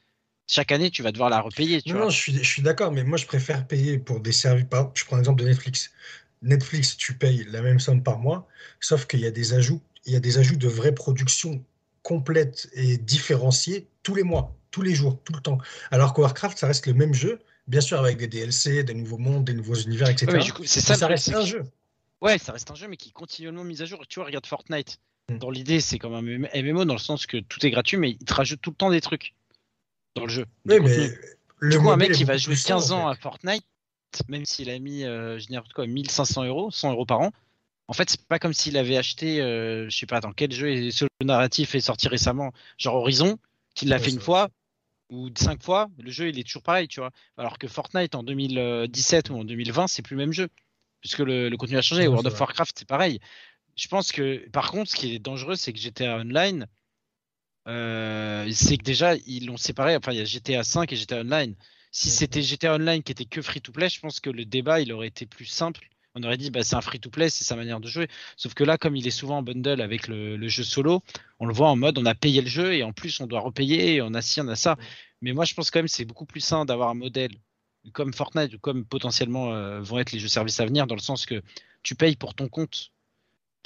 [0.47, 1.81] chaque année, tu vas devoir la repayer.
[1.81, 4.31] Tu non, non, je suis, je suis d'accord, mais moi, je préfère payer pour des
[4.31, 4.67] services.
[4.93, 5.91] Je prends l'exemple de Netflix.
[6.45, 8.47] Netflix, tu payes la même somme par mois,
[8.79, 9.81] sauf qu'il y a des ajouts.
[10.05, 11.63] Il y a des ajouts de vraies productions
[12.03, 15.57] complètes et différenciées tous les mois, tous les jours, tout le temps.
[15.91, 19.17] Alors que Warcraft, ça reste le même jeu, bien sûr avec des DLC, des nouveaux
[19.17, 20.39] mondes, des nouveaux univers, etc.
[20.65, 21.63] c'est ça, ça reste un jeu.
[22.21, 24.05] Ouais, ça reste un jeu, mais qui est continuellement mis à jour.
[24.07, 24.99] Tu vois, regarde Fortnite.
[25.29, 25.37] Mm.
[25.39, 28.25] Dans l'idée, c'est comme un MMO dans le sens que tout est gratuit, mais il
[28.25, 29.33] te rajoute tout le temps des trucs
[30.15, 30.45] dans le jeu.
[30.65, 31.09] Oui, mais
[31.57, 33.65] le du coup, un mec qui va jouer 15 ans à Fortnite,
[34.27, 37.31] même s'il a mis, euh, je quoi, 1500 euros, 100 euros par an,
[37.87, 40.71] en fait, c'est pas comme s'il avait acheté, euh, je sais pas dans quel jeu
[40.71, 43.37] et ce narratif est sorti récemment, genre Horizon,
[43.75, 44.49] qu'il l'a fait une fois
[45.11, 47.11] ou cinq fois, le jeu il est toujours pareil, tu vois.
[47.37, 50.49] Alors que Fortnite en 2017 ou en 2020, c'est plus le même jeu
[51.05, 52.07] puisque le, le contenu a changé.
[52.07, 53.19] World of Warcraft, c'est pareil.
[53.75, 56.65] Je pense que, par contre, ce qui est dangereux, c'est que GTA Online,
[57.67, 59.95] euh, c'est que déjà, ils l'ont séparé.
[59.95, 61.53] Enfin, il y a GTA 5 et GTA Online.
[61.97, 65.07] Si c'était GTA Online qui était que free-to-play, je pense que le débat, il aurait
[65.07, 65.87] été plus simple.
[66.13, 68.09] On aurait dit, bah, c'est un free-to-play, c'est sa manière de jouer.
[68.35, 71.01] Sauf que là, comme il est souvent en bundle avec le, jeu solo,
[71.39, 73.39] on le voit en mode, on a payé le jeu et en plus, on doit
[73.39, 74.75] repayer, et on a ci, on a ça.
[75.21, 77.31] Mais moi, je pense quand même c'est beaucoup plus sain d'avoir un modèle
[77.93, 81.01] comme Fortnite ou comme potentiellement euh, vont être les jeux services à venir, dans le
[81.01, 81.41] sens que
[81.81, 82.91] tu payes pour ton compte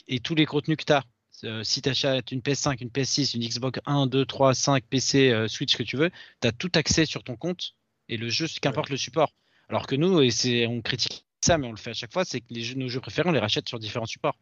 [0.08, 1.04] et tous les contenus que tu as.
[1.46, 5.48] Euh, si tu achètes une PS5, une PS6, une Xbox 1, 2, 3, 5, PC,
[5.48, 6.12] Switch, que tu veux,
[6.44, 7.74] tu as tout accès sur ton compte
[8.10, 9.32] et le jeu, qu'importe le support.
[9.70, 12.26] Alors que nous, et c'est, on critique ça, mais on le fait à chaque fois,
[12.26, 14.36] c'est que les jeux, nos jeux préférés, on les rachète sur différents supports.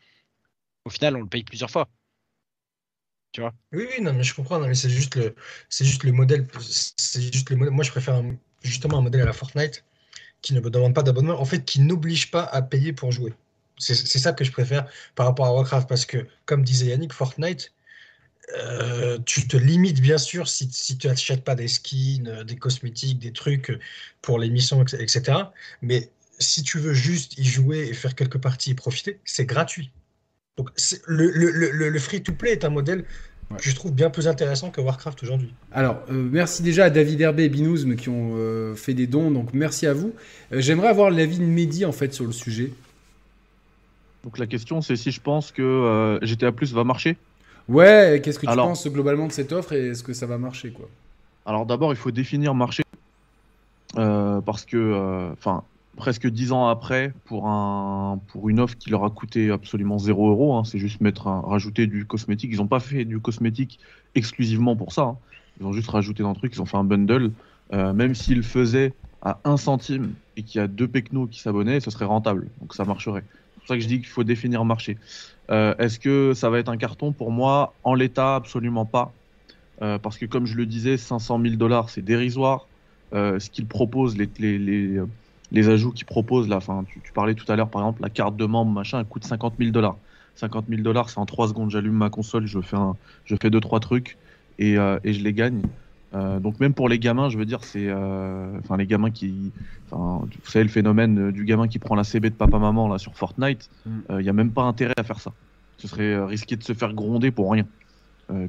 [0.85, 1.89] Au final, on le paye plusieurs fois.
[3.33, 3.53] Tu vois?
[3.73, 5.35] Oui, oui, non, mais je comprends, mais c'est juste le,
[5.69, 6.47] c'est juste le modèle.
[6.59, 7.73] C'est juste le modèle.
[7.73, 8.23] Moi, je préfère
[8.63, 9.83] justement un modèle à la Fortnite
[10.41, 13.33] qui ne me demande pas d'abonnement, en fait, qui n'oblige pas à payer pour jouer.
[13.77, 17.73] C'est ça que je préfère par rapport à Warcraft, parce que, comme disait Yannick, Fortnite,
[18.55, 22.55] euh, tu te limites bien sûr si, si tu n'achètes pas des skins, euh, des
[22.55, 23.77] cosmétiques, des trucs
[24.21, 25.37] pour les missions, etc.
[25.81, 29.91] Mais si tu veux juste y jouer et faire quelques parties et profiter, c'est gratuit.
[30.55, 30.69] Donc
[31.05, 33.05] le, le, le, le free-to-play est un modèle
[33.55, 35.53] que je trouve bien plus intéressant que Warcraft aujourd'hui.
[35.71, 39.31] Alors, euh, merci déjà à David Herbé et Binouzm qui ont euh, fait des dons,
[39.31, 40.13] donc merci à vous.
[40.51, 42.73] Euh, j'aimerais avoir l'avis de Mehdi en fait sur le sujet.
[44.23, 47.15] Donc la question c'est si je pense que GTA Plus va marcher?
[47.67, 50.71] Ouais, qu'est-ce que tu penses globalement de cette offre et est-ce que ça va marcher
[50.71, 50.87] quoi?
[51.45, 52.83] Alors d'abord il faut définir marché.
[53.93, 55.63] parce que, enfin,
[55.97, 60.29] presque dix ans après pour, un, pour une offre qui leur a coûté absolument 0
[60.29, 60.55] euros.
[60.55, 60.63] Hein.
[60.63, 62.51] c'est juste mettre rajouter du cosmétique.
[62.53, 63.79] Ils n'ont pas fait du cosmétique
[64.15, 65.01] exclusivement pour ça.
[65.01, 65.17] Hein.
[65.59, 67.31] Ils ont juste rajouté un truc, ils ont fait un bundle.
[67.73, 71.81] Euh, même s'ils faisaient à 1 centime et qu'il y a deux pecnos qui s'abonnaient,
[71.81, 72.47] ce serait rentable.
[72.61, 73.23] Donc ça marcherait.
[73.27, 74.97] C'est pour ça que je dis qu'il faut définir un marché.
[75.49, 79.13] Euh, est-ce que ça va être un carton Pour moi, en l'état, absolument pas.
[79.81, 82.67] Euh, parce que comme je le disais, 500 000 dollars, c'est dérisoire.
[83.13, 84.99] ce qu'ils proposent, les, les, les
[85.51, 86.59] les ajouts qu'ils proposent là.
[87.03, 89.55] Tu, parlais tout à l'heure, par exemple, la carte de membre, machin, elle coûte 50
[89.59, 89.97] 000 dollars.
[90.35, 93.49] 50 000 dollars, c'est en 3 secondes, j'allume ma console, je fais, un, je fais
[93.49, 94.17] deux, trois trucs
[94.59, 95.61] et, euh, et je les gagne.
[96.13, 99.51] Euh, donc même pour les gamins, je veux dire, c'est, euh, enfin les gamins qui,
[99.91, 103.15] vous savez le phénomène du gamin qui prend la CB de papa maman là sur
[103.15, 104.21] Fortnite, il mm.
[104.21, 105.33] n'y a même pas intérêt à faire ça.
[105.77, 107.65] Ce serait risqué de se faire gronder pour rien,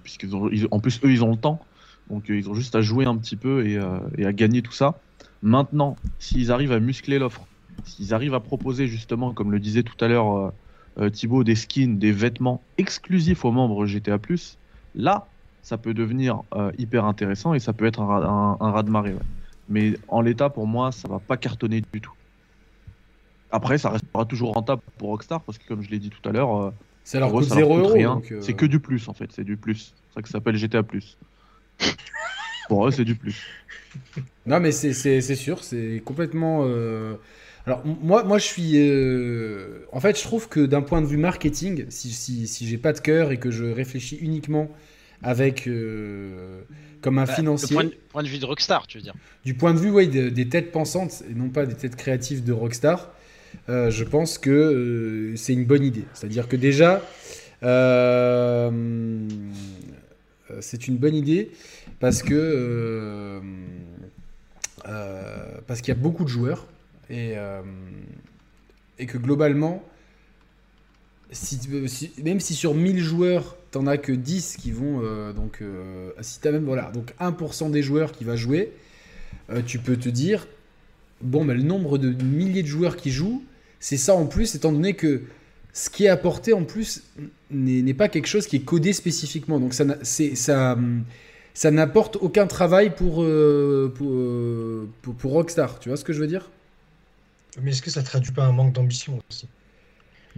[0.02, 1.60] puisqu'ils ont, en plus eux ils ont le temps,
[2.08, 3.78] donc ils ont juste à jouer un petit peu et,
[4.16, 4.98] et à gagner tout ça.
[5.42, 7.46] Maintenant, s'ils arrivent à muscler l'offre,
[7.84, 10.50] s'ils arrivent à proposer justement, comme le disait tout à l'heure euh,
[10.98, 14.18] euh, Thibaut, des skins, des vêtements exclusifs aux membres GTA+,
[14.94, 15.28] là,
[15.62, 19.14] ça peut devenir euh, hyper intéressant et ça peut être un, un, raz de marée.
[19.68, 22.12] Mais en l'état, pour moi, ça va pas cartonner du tout.
[23.50, 26.32] Après, ça restera toujours rentable pour Rockstar parce que, comme je l'ai dit tout à
[26.32, 26.72] l'heure,
[27.08, 28.20] ça leur coûte 0 rien.
[28.40, 29.94] C'est que du plus en fait, c'est du plus.
[30.08, 30.82] C'est ça que ça s'appelle GTA+.
[32.68, 33.46] Pour eux, c'est du plus.
[34.44, 36.64] Non, mais c'est sûr, c'est complètement.
[36.66, 37.14] Euh,
[37.66, 38.72] alors, moi, moi, je suis.
[38.76, 42.76] Euh, en fait, je trouve que d'un point de vue marketing, si, si, si j'ai
[42.76, 44.68] pas de cœur et que je réfléchis uniquement
[45.22, 45.66] avec.
[45.66, 46.62] Euh,
[47.00, 47.76] comme un bah, financier.
[47.76, 50.48] Du point, de vue de Rockstar, tu veux dire Du point de vue, oui, des
[50.48, 53.12] têtes pensantes et non pas des têtes créatives de Rockstar,
[53.68, 56.04] je pense que c'est une bonne idée.
[56.14, 57.00] C'est-à-dire que déjà.
[60.60, 61.52] c'est une bonne idée
[62.00, 63.40] parce que
[64.88, 66.66] euh, parce qu'il y a beaucoup de joueurs
[67.10, 67.62] et, euh,
[68.98, 69.82] et que globalement,
[72.22, 75.02] même si sur 1000 joueurs, t'en as que 10 qui vont.
[75.02, 75.62] Euh, donc,
[76.20, 78.72] si t'as même voilà, donc 1% des joueurs qui va jouer,
[79.66, 80.46] tu peux te dire
[81.20, 83.42] bon, mais le nombre de milliers de joueurs qui jouent,
[83.80, 85.22] c'est ça en plus, étant donné que
[85.72, 87.02] ce qui est apporté en plus
[87.50, 89.60] n'est pas quelque chose qui est codé spécifiquement.
[89.60, 90.76] Donc, ça,
[91.70, 95.78] n'apporte aucun travail pour, euh, euh, pour, Rockstar.
[95.78, 96.50] Tu vois ce que je veux dire?
[97.60, 99.46] Mais est-ce que ça traduit pas un manque d'ambition aussi?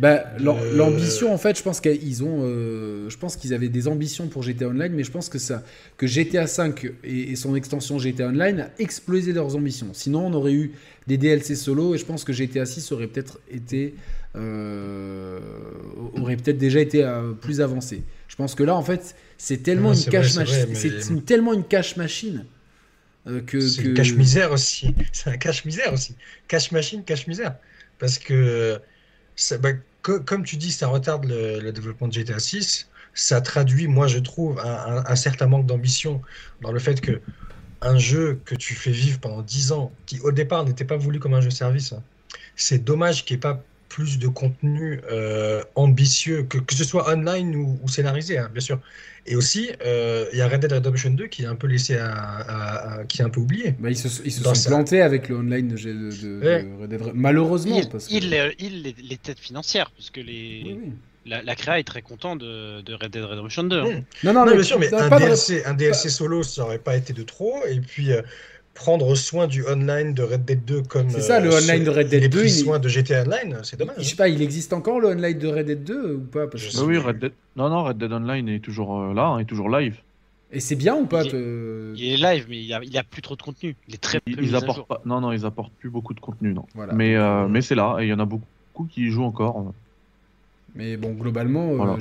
[0.00, 4.28] Bah, euh, L'ambition, en fait, je pense qu'ils ont, je pense qu'ils avaient des ambitions
[4.28, 5.62] pour GTA Online, mais je pense que ça,
[5.98, 9.88] que GTA 5 et, son extension GTA Online a explosé leurs ambitions.
[9.92, 10.72] Sinon, on aurait eu
[11.06, 13.94] des DLC solo, et je pense que GTA 6 aurait peut-être été,
[14.34, 17.06] aurait peut-être déjà été
[17.42, 18.02] plus avancé.
[18.26, 20.74] Je pense que là, en fait, c'est tellement, une cache machine.
[20.74, 22.46] C'est tellement une cache machine.
[23.46, 24.94] que, c'est une cache misère aussi.
[25.12, 26.14] C'est un cache misère aussi.
[26.48, 27.56] Cache machine, cache misère.
[27.98, 28.80] Parce que,
[29.60, 32.88] bah, comme tu dis, ça retarde le, développement de GTA 6.
[33.14, 36.22] Ça traduit, moi je trouve, un, certain manque d'ambition
[36.60, 37.20] dans le fait que
[37.82, 41.18] un jeu que tu fais vivre pendant 10 ans, qui au départ n'était pas voulu
[41.18, 42.02] comme un jeu service, hein,
[42.56, 47.12] c'est dommage qu'il n'y ait pas plus de contenu euh, ambitieux, que, que ce soit
[47.12, 48.80] online ou, scénarisé, hein, bien sûr.
[49.26, 51.98] Et aussi, euh, il y a Red Dead Redemption 2 qui est un peu laissé
[51.98, 53.74] à, qui est un peu oublié.
[53.78, 57.78] Bah, ils se, ils se sont plantés avec le online de, de, Red Dead Malheureusement.
[57.78, 58.14] Il, parce que...
[58.14, 60.78] il, il, les, têtes financières, parce que les.
[61.26, 63.78] La, la, créa est très content de, de, Red Dead Redemption 2.
[63.78, 63.84] Hein.
[64.24, 67.12] Non, non, non, bien sûr, mais un DLC, un DLC, solo, ça aurait pas été
[67.12, 67.60] de trop.
[67.68, 68.22] Et puis, euh,
[68.80, 71.10] prendre soin du online de Red Dead 2 comme.
[71.10, 72.44] C'est ça, le euh, online de Red Dead 2.
[72.44, 73.96] Il soin de GTA Online, c'est dommage.
[73.98, 76.46] Je sais pas, il existe encore le online de Red Dead 2 ou pas?
[76.46, 76.82] Parce que...
[76.82, 77.32] Oui, Red Dead.
[77.56, 79.98] Non, non, Red Dead Online est toujours euh, là, hein, est toujours live.
[80.50, 81.24] Et c'est bien ou pas?
[81.24, 83.76] Il est, il est, live, mais il y, a, il a plus trop de contenu.
[83.86, 85.02] Il est très peu ils, apportent pas...
[85.04, 86.64] Non, non, ils apportent plus beaucoup de contenu, non.
[86.74, 86.94] Voilà.
[86.94, 89.74] Mais, euh, mais c'est là, et il y en a beaucoup qui y jouent encore.
[90.74, 91.98] Mais bon, globalement, euh,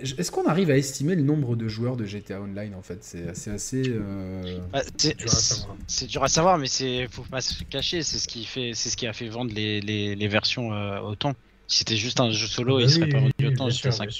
[0.00, 3.02] est-ce qu'on arrive à estimer le nombre de joueurs de GTA Online en fait?
[3.02, 3.82] C'est assez.
[3.88, 4.58] Euh...
[4.72, 4.82] Bah,
[5.88, 8.02] c'est dur, à savoir, mais c'est faut pas se cacher.
[8.02, 11.00] C'est ce qui fait, c'est ce qui a fait vendre les, les, les versions euh,
[11.00, 11.34] autant.
[11.66, 13.68] Si c'était juste un jeu solo, il serait pas vendu autant.
[13.70, 14.10] GTA 5.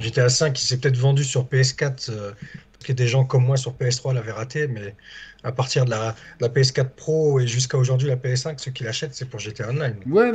[0.00, 2.32] GTA 5, il s'est peut-être vendu sur PS4 euh,
[2.72, 4.94] parce que des gens comme moi sur PS3 l'avaient raté, mais
[5.42, 9.28] à partir de la, PS4 Pro et jusqu'à aujourd'hui la PS5, ceux qui l'achètent, c'est
[9.28, 9.96] pour GTA Online.
[10.06, 10.32] Ouais,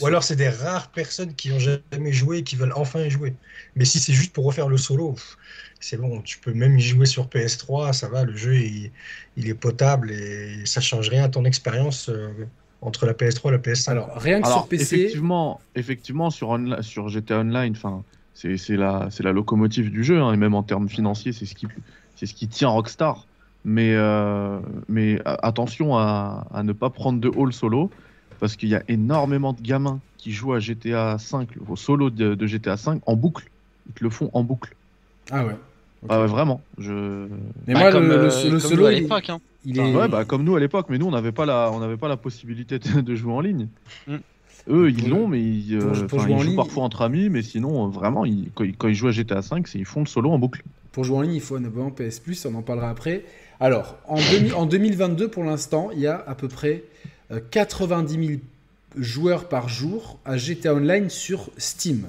[0.00, 3.10] ou, alors c'est des rares personnes qui n'ont jamais joué et qui veulent enfin y
[3.10, 3.34] jouer.
[3.76, 5.14] Mais si c'est juste pour refaire le solo,
[5.78, 9.54] c'est bon, tu peux même y jouer sur PS3, ça va, le jeu il, est
[9.54, 12.08] potable et ça change rien à ton expérience.
[12.08, 12.28] Euh,
[12.82, 13.90] entre la PS3 et la PS5.
[13.90, 14.96] Alors, rien que sur PC.
[14.96, 17.76] Effectivement, effectivement sur, sur GTA Online,
[18.34, 21.66] c'est la, la locomotive du jeu, hein, et même en termes financiers, c'est ce, qui,
[22.16, 23.26] ce qui tient Rockstar.
[23.64, 27.90] Mais, euh, mais attention à, ne pas prendre de haul solo,
[28.38, 32.46] parce qu'il y a énormément de gamins qui jouent à GTA 5, au solo de,
[32.46, 33.50] GTA 5, en boucle.
[33.88, 34.74] Ils te le font en boucle.
[35.30, 35.56] Ah ouais.
[36.08, 36.62] Ah vraiment.
[36.78, 37.26] Je...
[37.66, 39.38] Mais moi, bah, le, euh, solo à l'époque, hein.
[39.66, 39.94] il, est...
[39.94, 42.08] ouais, bah, comme nous à l'époque, mais nous on n'avait pas la, on n'avait pas
[42.08, 43.68] la possibilité de, jouer en ligne.
[44.06, 44.16] Mm.
[44.68, 48.94] Eux, ils l'ont, mais ils, euh, jouent parfois entre amis, mais sinon, vraiment, quand, ils
[48.94, 50.62] jouent à GTA 5, ils font le solo en boucle.
[50.92, 53.24] Pour jouer en ligne, il faut un abonnement PS Plus, on en parlera après.
[53.60, 54.18] Alors, en,
[54.56, 56.84] en 2022, pour l'instant, il y a à peu près
[57.50, 58.40] 90 euh, 000
[58.96, 62.06] joueurs par jour à GTA Online sur Steam.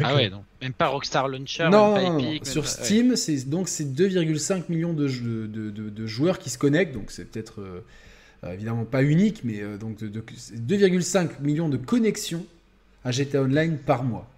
[0.00, 3.68] Ah ouais, donc même pas Rockstar Launcher, non, même pas Epic, sur Steam, c'est donc
[3.68, 7.80] c'est 2,5 millions de, de, de, joueurs qui se connectent, donc c'est peut-être euh, euh,
[8.50, 12.44] évidemment pas unique, mais donc 2,5 millions de connexions
[13.04, 14.28] à GTA Online par mois.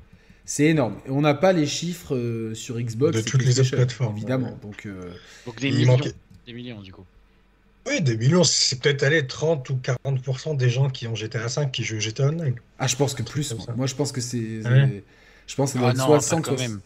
[0.47, 0.97] C'est énorme.
[1.09, 3.17] on n'a pas les chiffres euh, sur Xbox.
[3.17, 4.17] De toutes les autres plateformes.
[4.17, 4.59] Évidemment.
[4.63, 5.15] Donc, euh,
[5.47, 5.99] donc des, millions,
[6.47, 7.05] des millions, du coup.
[7.87, 8.45] Oui, des millions.
[8.45, 12.29] C'est peut-être aller 30 ou 40% des gens qui ont GTA 5 qui jouent GTA
[12.29, 12.55] Online.
[12.79, 13.55] Ah, je pense que plus.
[13.75, 13.87] Moi.
[13.87, 14.61] je pense que c'est.
[15.47, 16.81] Je pense que c'est ah 60 quand même.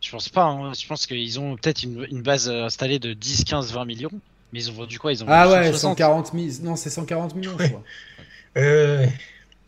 [0.00, 0.44] Je pense pas.
[0.44, 0.72] Hein.
[0.72, 4.10] Je pense qu'ils ont peut-être une, base installée de 10, 15, 20 millions.
[4.52, 5.12] Mais ils ont vendu quoi?
[5.12, 6.46] Ils ont Ah ouais, 140 000.
[6.62, 7.82] Non, c'est 140 millions, je crois.
[8.56, 9.06] Euh,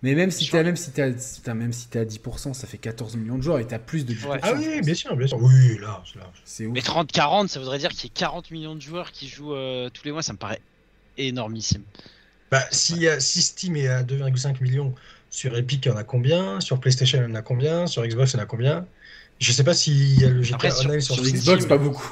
[0.02, 1.12] Mais même si t'es même si t'es
[1.54, 4.38] même si à 10%, ça fait 14 millions de joueurs et t'as plus de 10%.
[4.42, 5.38] Ah oui, bien sûr, bien sûr.
[5.40, 6.02] Oui, là,
[6.44, 9.54] c'est Mais 30-40, ça voudrait dire qu'il y ait 40 millions de joueurs qui jouent
[9.54, 10.62] euh, tous les mois, ça me paraît
[11.18, 11.82] énormissime.
[12.50, 14.94] Bah, si, si Steam est à 2,5 millions,
[15.30, 16.60] sur Epic, il y en a combien?
[16.60, 17.86] Sur PlayStation, il y en a combien?
[17.86, 18.86] Sur Xbox, il y en a combien?
[19.38, 22.10] Je sais pas s'il y a le GTA Online sur, Xbox, pas beaucoup.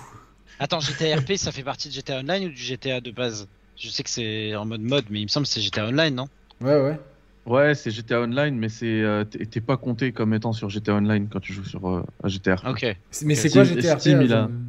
[0.59, 3.88] Attends, GTA RP, ça fait partie de GTA Online ou du GTA de base Je
[3.88, 6.29] sais que c'est en mode mode, mais il me semble que c'est GTA Online, non
[6.61, 6.99] Ouais, ouais.
[7.47, 11.29] Ouais, c'est GTA Online, mais c'est euh, t'es pas compté comme étant sur GTA Online
[11.29, 12.57] quand tu joues sur euh, GTA.
[12.66, 12.85] Ok.
[13.23, 14.09] Mais c'est quoi GTA RP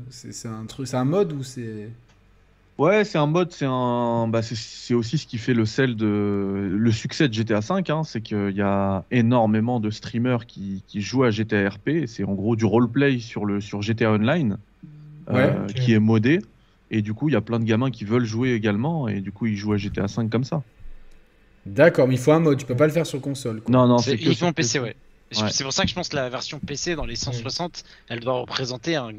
[0.10, 1.90] C'est un truc, c'est un mode ou c'est
[2.78, 6.70] Ouais, c'est un mode, c'est un, bah, c'est aussi ce qui fait le sel de
[6.72, 11.02] le succès de GTA V, hein, c'est qu'il y a énormément de streamers qui, qui
[11.02, 12.06] jouent à GTA RP.
[12.06, 14.60] C'est en gros du roleplay sur le sur GTA Online,
[15.30, 16.40] euh, qui est modé.
[16.90, 19.32] Et du coup, il y a plein de gamins qui veulent jouer également, et du
[19.32, 20.64] coup, ils jouent à GTA V comme ça.
[21.66, 23.62] D'accord, mais il faut un mode, tu peux pas le faire sur console.
[23.68, 24.96] Non, non, c'est uniquement PC, ouais.
[25.32, 28.40] C'est pour ça que je pense que la version PC dans les 160, elle doit
[28.40, 29.12] représenter un,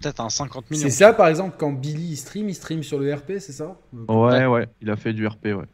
[0.00, 0.82] peut-être un 50 millions.
[0.82, 3.78] C'est ça, par exemple, quand Billy stream, il stream sur le RP, c'est ça?
[4.08, 5.66] Ouais, ouais, il a fait du RP, ouais.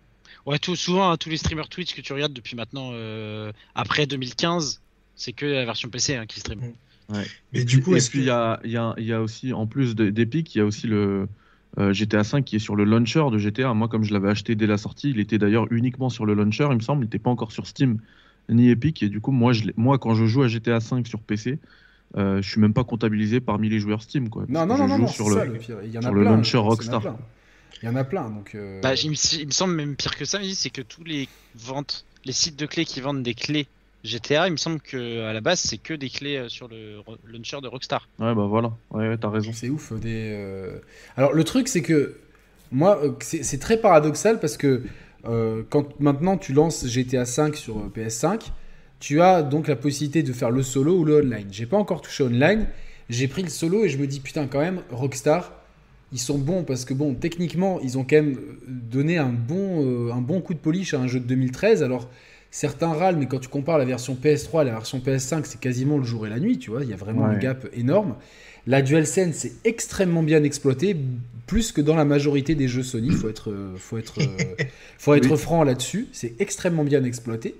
[0.45, 4.07] Ouais, tout, souvent, hein, tous les streamers Twitch que tu regardes depuis maintenant, euh, après
[4.07, 4.83] 2015,
[5.15, 6.61] c'est que la version PC hein, qui stream.
[7.13, 7.25] Ouais.
[7.53, 9.95] Mais du coup, et puis il y, a, y, a, y, a, aussi, en plus
[9.95, 11.29] d'Epic, il y a aussi le
[11.79, 13.75] euh, GTA 5 qui est sur le launcher de GTA.
[13.75, 16.67] Moi, comme je l'avais acheté dès la sortie, il était d'ailleurs uniquement sur le launcher,
[16.71, 17.03] il me semble.
[17.03, 17.99] Il n'était pas encore sur Steam
[18.49, 19.03] ni Epic.
[19.03, 21.59] Et du coup, moi, je moi quand je joue à GTA 5 sur PC,
[22.17, 24.29] euh, je suis même pas comptabilisé parmi les joueurs Steam.
[24.29, 27.17] Quoi, non, non, non, non, sur le, Il y en a sur le launcher Rockstar.
[27.83, 28.31] Il y en a plein.
[28.31, 28.81] Donc, euh...
[28.81, 32.57] bah, il, me, semble même pire que ça, c'est que tous les ventes, les sites
[32.57, 33.67] de clés qui vendent des clés
[34.05, 37.03] GTA, il me semble que à la base c'est que des clés euh, sur le
[37.27, 38.09] launcher de Rockstar.
[38.19, 39.53] Ouais bah voilà, ouais, t'as raison.
[39.53, 39.93] C'est ouf.
[39.93, 40.79] Des, euh,
[41.17, 42.17] Alors le truc c'est que
[42.71, 44.83] moi c'est très paradoxal parce que
[45.71, 48.51] quand maintenant tu lances GTA 5 sur PS5,
[49.03, 51.49] tu as donc la possibilité de faire le solo ou le online.
[51.51, 52.67] J'ai pas encore touché online,
[53.11, 55.53] j'ai pris le solo et je me dis putain quand même Rockstar,
[56.13, 58.39] ils sont bons parce que bon techniquement ils ont quand même
[58.69, 61.83] donné un bon, euh, un bon coup de polish à un jeu de 2013.
[61.83, 62.09] Alors
[62.53, 65.99] certains râlent, mais quand tu compares la version PS3 à la version PS5, c'est quasiment
[65.99, 68.15] le jour et la nuit, tu vois, il y a vraiment un gap énorme.
[68.69, 70.97] La DualSense c'est extrêmement bien exploité,
[71.49, 74.55] plus que dans la majorité des jeux Sony, faut être, euh, faut être, euh,
[74.99, 77.57] faut être franc là-dessus, c'est extrêmement bien exploité.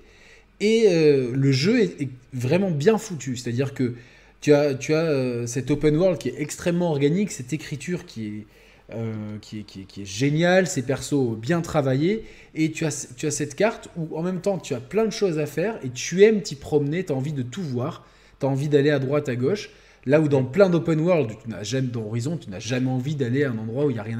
[0.59, 3.35] Et euh, le jeu est, vraiment bien foutu.
[3.35, 3.95] C'est-à-dire que
[4.41, 8.27] tu as, tu as euh, cet open world qui est extrêmement organique, cette écriture qui
[8.27, 8.45] est,
[8.91, 12.25] euh, qui, est, géniale, ces persos bien travaillés.
[12.53, 15.11] Et tu as, tu as cette carte où en même temps tu as plein de
[15.11, 18.05] choses à faire et tu aimes t'y promener, tu as envie de tout voir,
[18.39, 19.69] tu as envie d'aller à droite, à gauche.
[20.05, 23.15] Là où dans plein d'open world, tu n'as jamais, dans Horizon, tu n'as jamais envie
[23.15, 24.19] d'aller à un endroit où il n'y a rien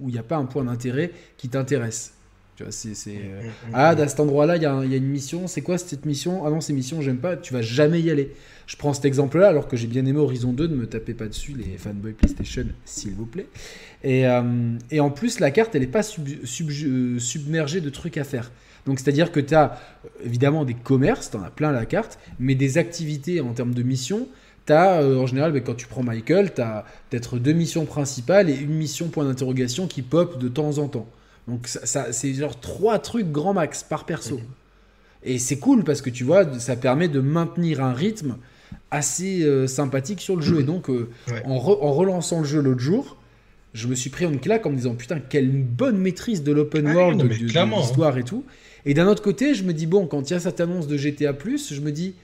[0.00, 2.14] où il n'y a pas un point d'intérêt qui t'intéresse.
[2.58, 2.88] Tu vois, c'est.
[2.88, 5.46] Mm, euh, mm, mm, ah, à cet endroit-là, il y, a une mission.
[5.46, 6.44] C'est quoi cette mission?
[6.44, 7.36] Ah non, ces missions, j'aime pas.
[7.36, 8.32] Tu vas jamais y aller.
[8.66, 10.66] Je prends cet exemple-là, alors que j'ai bien aimé Horizon 2.
[10.66, 13.46] Ne me tapez pas dessus, les fanboys PlayStation, s'il vous plaît.
[14.02, 18.24] Et, euh, et, en plus, la carte, elle n'est pas euh, submergée de trucs à
[18.24, 18.50] faire.
[18.86, 19.78] Donc, c'est-à-dire que tu as
[20.24, 23.72] évidemment des commerces, tu en as plein à la carte, mais des activités en termes
[23.72, 24.26] de missions.
[24.68, 28.56] As, en général, ben, quand tu prends Michael, tu as peut-être deux missions principales et
[28.56, 31.06] une mission point d'interrogation qui pop de temps en temps.
[31.48, 34.38] Donc ça, c'est genre trois trucs grand max par perso.
[35.24, 38.36] Et c'est cool parce que tu vois, ça permet de maintenir un rythme
[38.90, 40.60] assez euh, sympathique sur le jeu.
[40.60, 41.08] Et donc, euh,
[41.44, 43.16] en, relançant le jeu l'autre jour,
[43.74, 46.86] je me suis pris une claque en me disant putain, quelle bonne maîtrise de l'open
[46.86, 48.18] ah world, de, l'histoire hein.
[48.18, 48.44] et tout.
[48.84, 50.96] Et d'un autre côté, je me dis bon, quand il y a cette annonce de
[50.96, 52.14] GTA, je me dis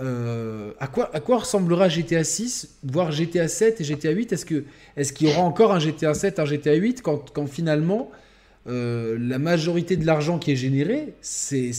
[0.00, 4.44] euh, à, quoi, à quoi ressemblera GTA 6, voire GTA 7 et GTA 8 Est-ce
[4.44, 4.64] qu'il
[5.26, 8.10] est y aura encore un GTA 7, un GTA 8 quand, quand finalement
[8.66, 11.72] euh, la majorité de l'argent qui est généré, c'est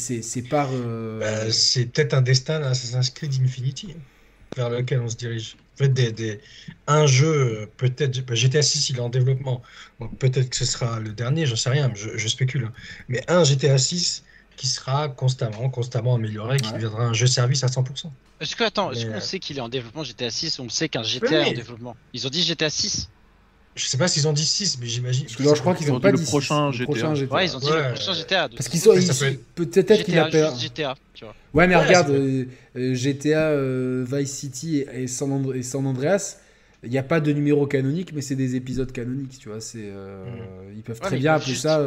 [0.49, 0.69] par.
[0.71, 3.95] Euh, bah, c'est peut-être un destin d'Assassin's Creed Infinity
[4.55, 5.57] vers lequel on se dirige.
[5.75, 6.39] En fait, des,
[6.87, 8.23] un jeu, peut-être.
[8.25, 9.63] Bah, GTA 6, il est en développement.
[9.99, 12.65] Donc peut-être que ce sera le dernier, j'en sais rien, je, spécule.
[12.65, 12.73] Hein.
[13.09, 14.23] Mais un GTA 6
[14.55, 18.09] qui sera constamment, constamment amélioré, qui deviendra un jeu service à 100%.
[18.39, 20.87] Est-ce que, attends, est-ce qu'on euh, sait qu'il est en développement GTA 6 On sait
[20.87, 21.97] qu'un GTA est en développement?
[22.13, 23.09] Ils ont dit GTA 6
[23.75, 25.25] je sais pas s'ils ont dit 6, mais j'imagine.
[25.27, 27.11] je crois qu'ils ont, pas dit le prochain GTA.
[27.29, 28.49] Ouais, ils ont dit le prochain GTA.
[28.49, 28.95] Parce qu'ils sont.
[29.55, 30.55] Peut-être qu'il a peur.
[30.57, 31.35] GTA, tu vois.
[31.53, 32.45] Ouais, mais regarde, euh,
[32.77, 36.37] euh, GTA, euh, Vice City et San, Andreas,
[36.83, 39.59] il n'y a pas de numéro canonique, mais c'est des épisodes canoniques, tu vois.
[39.59, 40.73] C'est, mm.
[40.75, 41.85] Ils peuvent très bien appeler ça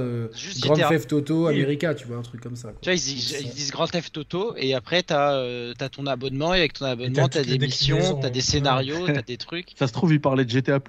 [0.61, 2.72] Grand Theft Auto America, tu vois, un truc comme ça.
[2.82, 6.74] Tu vois, ils, disent Grand Theft Auto, et après, tu as, ton abonnement, et avec
[6.74, 9.68] ton abonnement, tu as des missions, tu as des scénarios, tu as des trucs.
[9.78, 10.80] Ça se trouve, ils parlaient de GTA.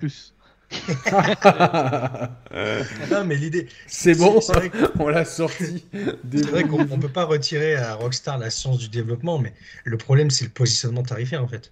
[3.11, 3.67] non, mais l'idée.
[3.87, 4.39] C'est bon,
[4.99, 5.85] on l'a sorti.
[6.31, 9.53] C'est vrai qu'on ne peut pas retirer à Rockstar la science du développement, mais
[9.83, 11.71] le problème, c'est le positionnement tarifaire en fait.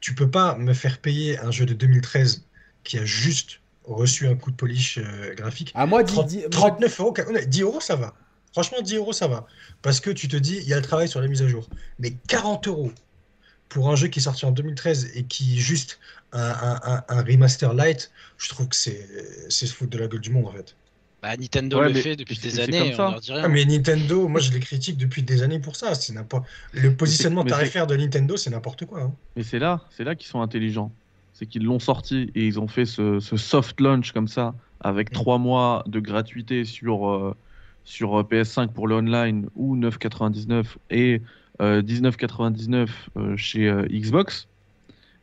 [0.00, 2.44] Tu peux pas me faire payer un jeu de 2013
[2.84, 5.72] qui a juste reçu un coup de polish euh, graphique.
[5.74, 7.14] À moi, 39 euros,
[7.46, 8.14] 10 euros, ça va.
[8.52, 9.46] Franchement, 10 euros, ça va.
[9.82, 11.68] Parce que tu te dis, il y a le travail sur la mise à jour.
[11.98, 12.92] Mais 40 euros
[13.68, 15.60] pour un jeu qui est sorti en 2013 et qui
[16.32, 19.06] un, remaster light, je trouve que c'est
[19.48, 20.76] se foutre de la gueule du monde en fait.
[21.22, 23.42] Bah, Nintendo le fait depuis des années, on leur dit rien.
[23.44, 25.94] Ah, mais Nintendo, moi je les critique depuis des années pour ça.
[25.94, 26.14] C'est
[26.72, 29.02] Le positionnement tarifaire de Nintendo, c'est n'importe quoi.
[29.02, 29.12] Hein.
[29.34, 30.92] Mais c'est là, c'est là qu'ils sont intelligents.
[31.32, 35.14] C'est qu'ils l'ont sorti et ils ont fait ce, soft launch comme ça, avec mm.
[35.14, 37.34] trois mois de gratuité sur, euh,
[37.84, 41.20] sur euh, PS5 pour le online ou 9,99 et
[41.60, 44.47] 19,99 euh, chez Xbox.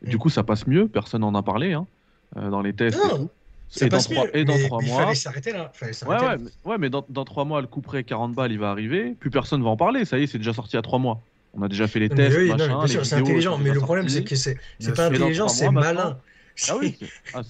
[0.06, 1.86] Du coup, ça passe mieux, personne n'en a parlé hein,
[2.34, 3.00] dans les tests.
[3.68, 5.00] Ça et, dans trois, et dans trois mois.
[5.00, 5.72] Il fallait s'arrêter là.
[5.82, 8.58] ouais, ouais, mais, ouais, mais dans, dans trois mois, le coup près 40 balles, il
[8.58, 9.16] va arriver.
[9.18, 10.04] Plus personne va en parler.
[10.04, 11.20] Ça y est, c'est déjà sorti à trois mois.
[11.52, 12.36] On a déjà fait les tests.
[12.36, 13.58] Oui, machin, bien sûr, c'est intelligent.
[13.58, 14.56] Mais le problème, c'est que c'est
[14.94, 16.18] pas intelligent, c'est malin.
[16.68, 16.98] Ah oui,
[17.34, 17.42] ah,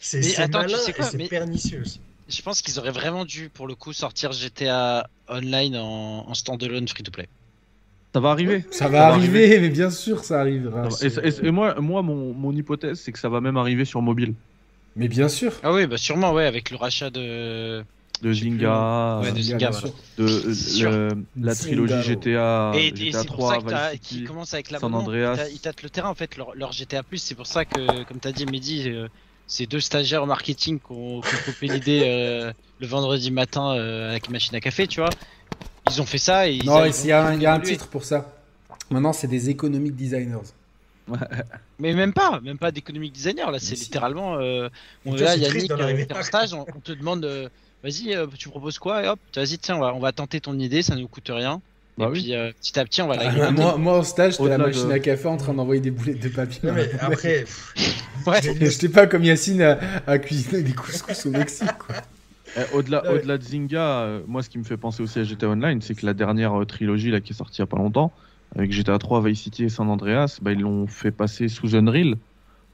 [0.00, 2.00] c'est malin et c'est pernicieux aussi.
[2.28, 6.88] Je pense qu'ils auraient vraiment dû, pour le coup, sortir GTA Online en, en standalone
[6.88, 7.28] free-to-play.
[8.12, 8.64] Ça va arriver.
[8.70, 10.88] Ça, va, arriver, mais bien sûr, ça arrivera.
[11.02, 14.34] Et, moi, moi mon, mon hypothèse, c'est que ça va même arriver sur mobile.
[14.96, 15.52] Mais bien sûr.
[15.62, 17.82] Ah oui, bah sûrement, ouais, avec le rachat de.
[18.20, 19.70] De Zynga, ouais, de, Zynga,
[20.16, 21.08] de
[21.40, 23.58] la trilogie GTA, et, GTA 3,
[24.00, 25.48] qui commence avec la San Andreas.
[25.52, 28.32] Ils tâtent le terrain en fait, leur, GTA c'est pour ça que, comme tu as
[28.32, 29.08] dit, Mehdi, euh,
[29.48, 34.30] c'est deux stagiaires au marketing qui ont, coupé l'idée euh, le vendredi matin euh, avec
[34.30, 35.10] machine à café, tu vois.
[35.90, 38.04] Ils ont fait ça et ils Non, il y, a, y a un titre pour
[38.04, 38.32] ça.
[38.90, 40.52] Maintenant, c'est des economic designers.
[41.78, 43.50] Mais même pas, même pas d'économique designer.
[43.50, 44.36] Là, c'est littéralement.
[44.38, 44.68] Euh,
[45.04, 47.48] on est là, Yannick, euh, stage, on, te demande, euh,
[47.82, 50.58] vas-y, euh, tu proposes quoi Et hop, vas-y, tiens, on va, on va tenter ton
[50.58, 51.60] idée, ça ne nous coûte rien.
[51.98, 54.56] Bah et puis petit à petit, on va la moi, moi, au stage, j'étais à
[54.56, 56.60] la machine à café en train d'envoyer des boulettes de papier.
[56.62, 57.44] Non, mais après.
[58.26, 58.40] ouais.
[58.60, 61.96] J'étais pas comme Yacine à, à, cuisiner des couscous au Mexique, quoi.
[62.56, 65.80] Eh, au-delà, au-delà de Zynga, moi, ce qui me fait penser aussi à GTA Online,
[65.80, 68.12] c'est que la dernière trilogie là, qui est sortie il y a pas longtemps,
[68.56, 72.16] avec GTA 3, Vice City et San Andreas, bah, ils l'ont fait passer sous Unreal.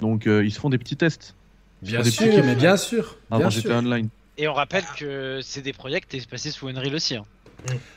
[0.00, 1.34] Donc euh, ils se font des petits tests.
[1.82, 3.16] Bien sûr, mais bien sûr.
[3.30, 4.08] Avant GTA Online.
[4.36, 7.16] Et on rappelle que c'est des projets qui est passé sous Unreal aussi.
[7.16, 7.24] Hein.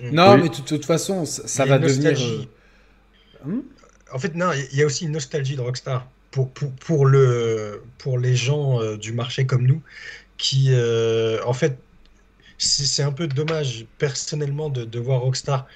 [0.02, 0.12] Mm, mm.
[0.12, 2.20] Non, mais de toute façon, ça, va devenir.
[2.20, 2.46] Euh,
[3.46, 3.62] hmm
[4.14, 7.82] en fait, non, il y a aussi une nostalgie de Rockstar pour, pour, pour, le,
[7.98, 9.82] pour les gens euh, du marché comme nous
[10.42, 10.72] qui,
[11.46, 11.78] en fait,
[12.62, 15.68] c'est un peu dommage personnellement de, voir Rockstar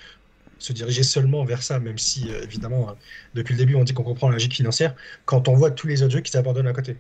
[0.60, 2.94] se diriger seulement vers ça, même si, euh, évidemment, euh,
[3.34, 4.96] depuis le début, on dit qu'on comprend la logique financière,
[5.26, 6.98] quand on voit tous les autres jeux qui s'abandonnent à côté.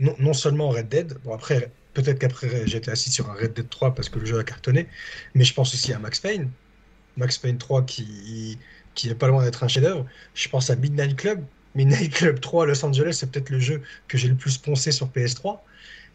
[0.00, 3.68] Non, non, seulement Red Dead, bon après, peut-être qu'après j'étais assis sur un Red Dead
[3.68, 4.88] 3 parce que le jeu a cartonné,
[5.34, 6.50] mais je pense aussi à Max Payne.
[7.16, 8.58] Max Payne 3 qui,
[8.94, 10.04] qui est pas loin d'être un chef-d'œuvre.
[10.34, 11.44] Je pense à Midnight Club.
[11.74, 14.90] Midnight Club 3 à Los Angeles, c'est peut-être le jeu que j'ai le plus poncé
[14.90, 15.60] sur PS3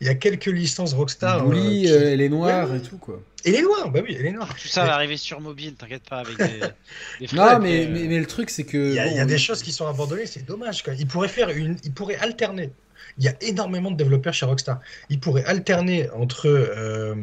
[0.02, 1.48] il y a quelques licences Rockstar.
[1.48, 3.22] Oui, euh, euh, elle est noire et tout quoi.
[3.46, 4.54] Elle est noire, bah oui, elle est noire.
[4.60, 8.50] Tout ça va arriver sur mobile, t'inquiète pas avec des, Non, mais, mais, le truc
[8.50, 8.90] c'est que.
[8.90, 10.84] Il y a, des choses qui sont abandonnées, c'est dommage.
[10.84, 10.96] Quoi.
[10.96, 12.72] Ils pourraient faire une, ils pourraient alterner.
[13.20, 14.80] Il y a énormément de développeurs chez Rockstar.
[15.10, 17.14] Ils pourraient alterner entre euh,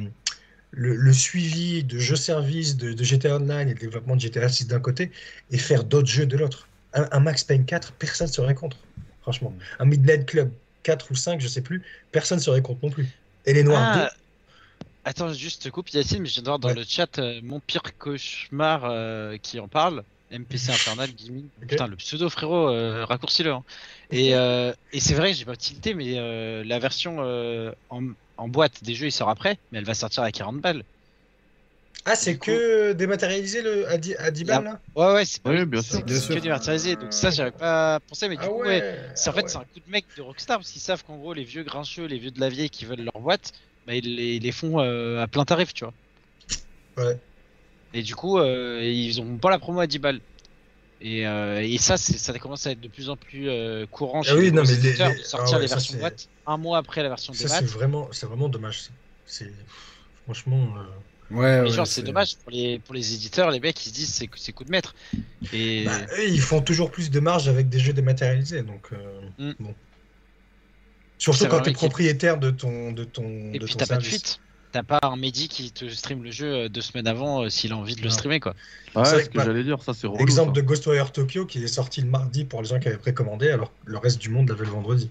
[0.70, 4.80] le, suivi de jeux services de, GTA Online et le développement de GTA 6 d'un
[4.80, 5.10] côté
[5.50, 6.68] et faire d'autres jeux de l'autre.
[6.94, 8.76] Un, un, Max Payne 4, personne ne serait contre,
[9.22, 9.52] franchement.
[9.78, 10.50] Un Midnight Club,
[10.82, 13.08] 4 ou 5, je sais plus, personne serait contre non plus.
[13.46, 14.10] Et les noirs ah,
[15.08, 17.60] Attends, juste te coupe Yacine, mais je viens de voir dans le chat euh, mon
[17.60, 20.04] pire cauchemar euh, qui en parle.
[20.30, 21.46] MPC Infernal Gaming.
[21.66, 23.52] Putain, le pseudo frérot, euh, raccourcis-le.
[23.52, 23.64] Hein.
[24.10, 26.14] Et, et c'est vrai, j'ai pas tilté, mais
[26.62, 27.20] la version
[27.88, 28.02] en,
[28.36, 30.84] en, boîte des jeux, il sort après, mais elle va sortir à 40 balles.
[32.04, 34.80] Ah, c'est que dématérialisé le, à 10, à 10 balles là?
[34.94, 36.04] Ouais, ouais, c'est oui, bien sûr.
[36.04, 36.96] que dématérialisé.
[36.96, 39.10] Donc, ça, j'avais pas pensé, mais du ah coup, ouais.
[39.14, 41.34] c'est en fait, c'est un coup de mec de Rockstar parce qu'ils savent qu'en gros,
[41.34, 43.52] les vieux grincheux, les vieux de la vieille qui veulent leur boîte,
[43.86, 45.94] bah, ils, les, les font euh, à plein tarif, tu vois.
[46.96, 47.18] Ouais.
[47.94, 50.20] Et du coup, euh, ils ont pas la promo à 10 balles.
[51.00, 53.48] Et, euh, et ça, ça commence à être de plus en plus
[53.90, 56.78] courant ah chez oui, les, non, mais de sortir ah les versions boîte un mois
[56.78, 58.88] après la version ça, C'est vraiment, vraiment dommage.
[59.26, 59.52] C'est
[60.24, 60.74] franchement.
[61.30, 64.12] Ouais, mais genre, c'est dommage pour les, pour les éditeurs, les mecs, ils se disent
[64.12, 64.94] c'est, c'est coup de maître.
[65.52, 65.84] Et...
[65.84, 65.92] Bah,
[66.26, 69.54] ils font toujours plus de marge avec des jeux dématérialisés, donc euh, mm.
[69.60, 69.74] bon.
[71.18, 73.52] Surtout quand tu es propriétaire de ton, de ton.
[73.52, 74.40] Et puis t'as pas de fuite.
[74.70, 77.72] T'as pas un Mehdi qui te stream le jeu euh, deux semaines avant euh, s'il
[77.72, 78.54] a envie de le streamer quoi.
[78.94, 80.20] Ouais, c'est ce que, j'allais dire, ça c'est relou.
[80.20, 83.48] Exemple de Ghostwire Tokyo qui est sorti le mardi pour les gens qui avaient précommandé
[83.48, 85.10] alors le reste du monde l'avait le vendredi.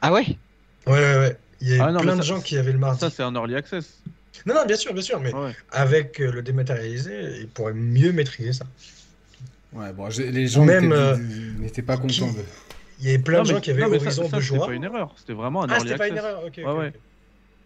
[0.00, 0.38] Ah ouais?
[0.86, 1.38] Ouais, ouais, ouais.
[1.60, 3.00] Il y a ah plein de gens qui avaient le mardi.
[3.00, 4.00] Ça, c'est un early access.
[4.44, 5.32] Non, non, bien sûr, bien sûr, mais
[5.70, 8.66] avec euh, le dématérialisé, ils pourraient mieux maîtriser ça.
[9.72, 12.32] Ouais, bon, les gens n'étaient pas contents.
[12.32, 12.42] De...
[12.98, 14.62] Il y avait plein de gens qui avaient Horizon de joueurs.
[14.62, 15.98] C'était pas une erreur, c'était vraiment un ah, early access.
[15.98, 16.60] pas une erreur, ok.
[16.78, 16.92] ouais,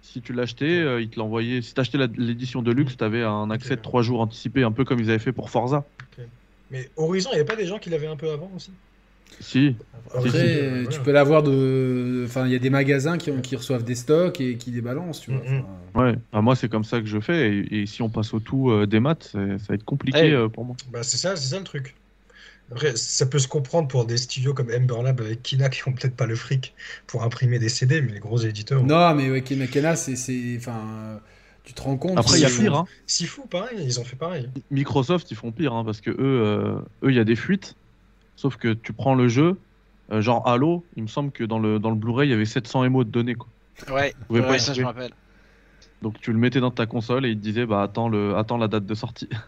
[0.03, 1.63] Si tu l'achetais, euh, ils te l'envoyaient.
[1.63, 5.01] Si t'achetais l'édition de luxe, t'avais un accès de 3 jours anticipé, un peu comme
[5.01, 5.85] ils avaient fait pour Forza.
[6.71, 8.71] Mais Horizon, il n'y avait pas des gens qui l'avaient un peu avant aussi?
[9.39, 9.77] Si.
[10.13, 12.25] Après, tu peux l'avoir de.
[12.27, 15.21] Enfin, il y a des magasins qui, qui, reçoivent des stocks et qui les balancent,
[15.21, 15.41] tu vois.
[15.41, 15.99] Mm, mm.
[15.99, 17.65] Ouais, bah, moi, c'est comme ça que je fais.
[17.71, 20.65] Et, si on passe au tout euh, des maths, ça va être compliqué euh, pour
[20.65, 20.77] moi.
[20.93, 21.95] Bah, c'est ça, c'est ça le truc.
[22.73, 25.93] Après, ça peut se comprendre pour des studios comme Ember Lab avec Kina qui ont
[25.93, 26.75] peut-être pas le fric
[27.07, 28.83] pour imprimer des CD, mais les gros éditeurs.
[28.85, 30.57] Non, mais ouais, Kina, c'est.
[30.57, 31.21] Enfin.
[31.63, 32.75] Tu te rends compte Après, il y a pire.
[32.75, 32.87] Hein.
[33.27, 34.49] fou, pareil, ils ont fait pareil.
[34.71, 37.77] Microsoft, ils font pire, hein, parce que eux, euh, eux, il y a des fuites.
[38.41, 39.59] Sauf que tu prends le jeu,
[40.11, 42.47] euh, genre Halo, il me semble que dans le, dans le Blu-ray, il y avait
[42.47, 43.35] 700 MO de données.
[43.35, 43.49] Quoi.
[43.95, 45.11] Ouais, ouais ça, je me rappelle.
[46.01, 48.57] Donc tu le mettais dans ta console et il te disait, bah attends, le, attends
[48.57, 49.29] la date de sortie.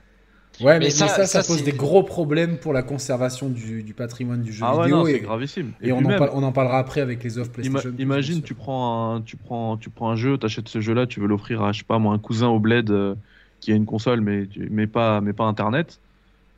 [0.60, 4.52] Ouais, mais, ça, ça, pose des gros problèmes pour la conservation du, du patrimoine du
[4.52, 5.06] jeu ah vidéo.
[5.06, 5.72] c'est gravissime.
[5.80, 7.94] Et, on, en on, en parlera après avec les offres PlayStation.
[7.98, 11.20] imagine, tu prends, un, tu, prends, tu prends un jeu, tu achètes ce jeu-là, tu
[11.20, 13.14] veux l'offrir à, je sais pas, moi, un cousin au bled euh,
[13.60, 16.00] qui a une console, mais, mais, pas, mais pas Internet.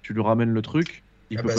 [0.03, 1.04] Tu lui ramènes le truc,
[1.39, 1.53] ah, bah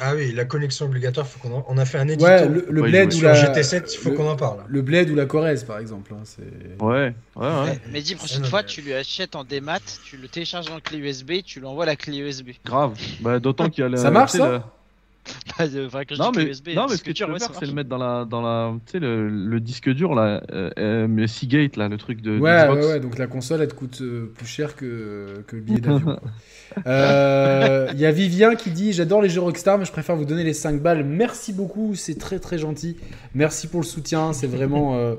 [0.00, 2.26] ah, oui, la connexion obligatoire, faut qu'on on a fait un édito.
[2.26, 4.64] le, bled ou la GT7, il faut qu'on en parle.
[4.68, 6.12] Le bled ou la Corrèze, par exemple.
[6.14, 6.22] Hein,
[6.80, 7.80] ouais, ouais, ouais.
[7.92, 11.42] Mais, dis, prochaine fois, tu lui achètes en démat, tu le télécharges en clé USB,
[11.44, 12.50] tu lui envoies la clé USB.
[12.64, 12.94] Grave.
[13.20, 13.96] Bah, d'autant qu'il y a le.
[13.96, 14.72] Ça marche ça bah,
[15.58, 17.98] enfin, non, mais, USB, non, mais ce que tu peux faire, c'est le mettre dans
[17.98, 21.96] la, dans la, tu sais, le, le, disque dur là, euh, euh Seagate là, le
[21.96, 22.38] truc de.
[22.38, 25.62] Ouais, ouais, ouais, donc la console elle te coûte euh, plus cher que, que le
[25.62, 26.18] billet d'avion.
[26.76, 30.24] Il euh, y a Vivien qui dit J'adore les jeux Rockstar, mais je préfère vous
[30.24, 31.04] donner les 5 balles.
[31.04, 32.96] Merci beaucoup, c'est très très gentil.
[33.34, 34.96] Merci pour le soutien, c'est vraiment.
[34.96, 35.14] Euh,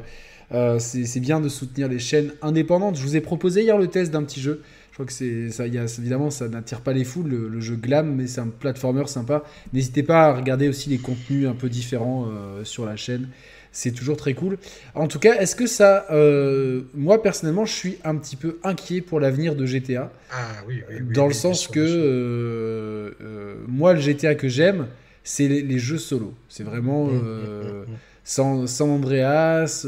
[0.54, 2.96] euh, c'est bien de soutenir les chaînes indépendantes.
[2.96, 4.62] Je vous ai proposé hier le test d'un petit jeu.
[4.94, 5.68] Je crois que c'est ça.
[5.68, 9.08] Y a, évidemment, ça n'attire pas les foules le, jeu Glam, mais c'est un platformer
[9.08, 9.44] sympa.
[9.74, 12.30] N'hésitez pas à regarder aussi les contenus un peu différents
[12.64, 13.28] sur la chaîne
[13.74, 14.58] c'est toujours très cool.
[14.94, 16.06] En tout cas, est-ce que ça.
[16.12, 20.12] Euh, moi, personnellement, je suis un petit peu inquiet pour l'avenir de GTA.
[20.32, 20.38] Ah
[20.68, 21.80] oui, oui, Dans le sens que.
[21.80, 24.88] Euh, euh, moi, le GTA que j'aime,
[25.24, 26.34] c'est les, jeux solo.
[26.48, 27.08] C'est vraiment.
[27.08, 27.86] Mmh, mmh, mmh,
[28.24, 29.86] San, Andreas,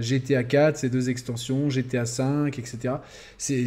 [0.00, 2.94] GTA 4, ces deux extensions, GTA 5, etc.
[3.38, 3.66] C'est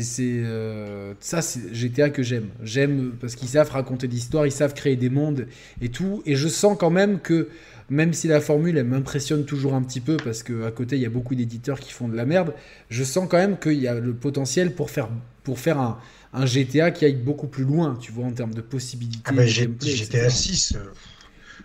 [1.19, 2.49] ça, c'est GTA que j'aime.
[2.63, 5.47] J'aime parce qu'ils savent raconter l'histoire, ils savent créer des mondes
[5.81, 6.21] et tout.
[6.25, 7.49] Et je sens quand même que
[7.89, 11.05] même si la formule elle m'impressionne toujours un petit peu parce qu'à côté il y
[11.05, 12.53] a beaucoup d'éditeurs qui font de la merde,
[12.89, 15.09] je sens quand même qu'il y a le potentiel pour faire,
[15.43, 15.99] pour faire un,
[16.33, 19.21] un, GTA qui aille beaucoup plus loin, tu vois, en termes de possibilités.
[19.25, 20.85] Ah bah, GTA 6, euh,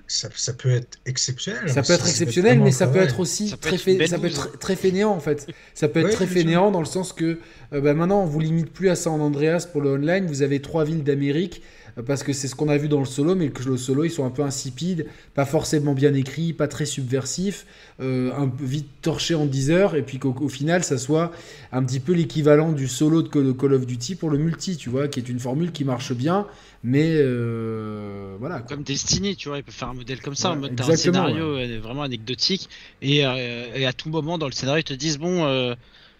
[0.09, 1.71] ça, ça, peut être exceptionnel.
[1.71, 5.11] Ça peut être exceptionnel, mais ça peut être aussi très, ça peut être très fainéant
[5.11, 5.47] en fait.
[5.75, 7.39] Ça peut être très fainéant dans le sens que
[7.75, 10.61] euh, bah, maintenant on vous limite plus à San Andreas pour le online, vous avez
[10.61, 11.63] trois villes d'Amérique
[12.07, 14.11] parce que c'est ce qu'on a vu dans le solo, mais que le solo, ils
[14.11, 17.67] sont un peu insipides, pas forcément bien écrits, pas très subversifs,
[18.01, 21.33] euh, un peu vite torchés en 10 heures, et puis qu'au final, ça soit
[21.73, 25.09] un petit peu l'équivalent du solo de Call of Duty pour le multi, tu vois,
[25.09, 26.47] qui est une formule qui marche bien,
[26.85, 28.61] mais euh, voilà.
[28.61, 31.57] Comme Destiny, tu vois, il peut faire un modèle comme ça, en mode un scénario
[31.57, 32.69] euh, vraiment anecdotique,
[33.03, 35.75] et, et, à tout moment dans le scénario, ils te disent, bon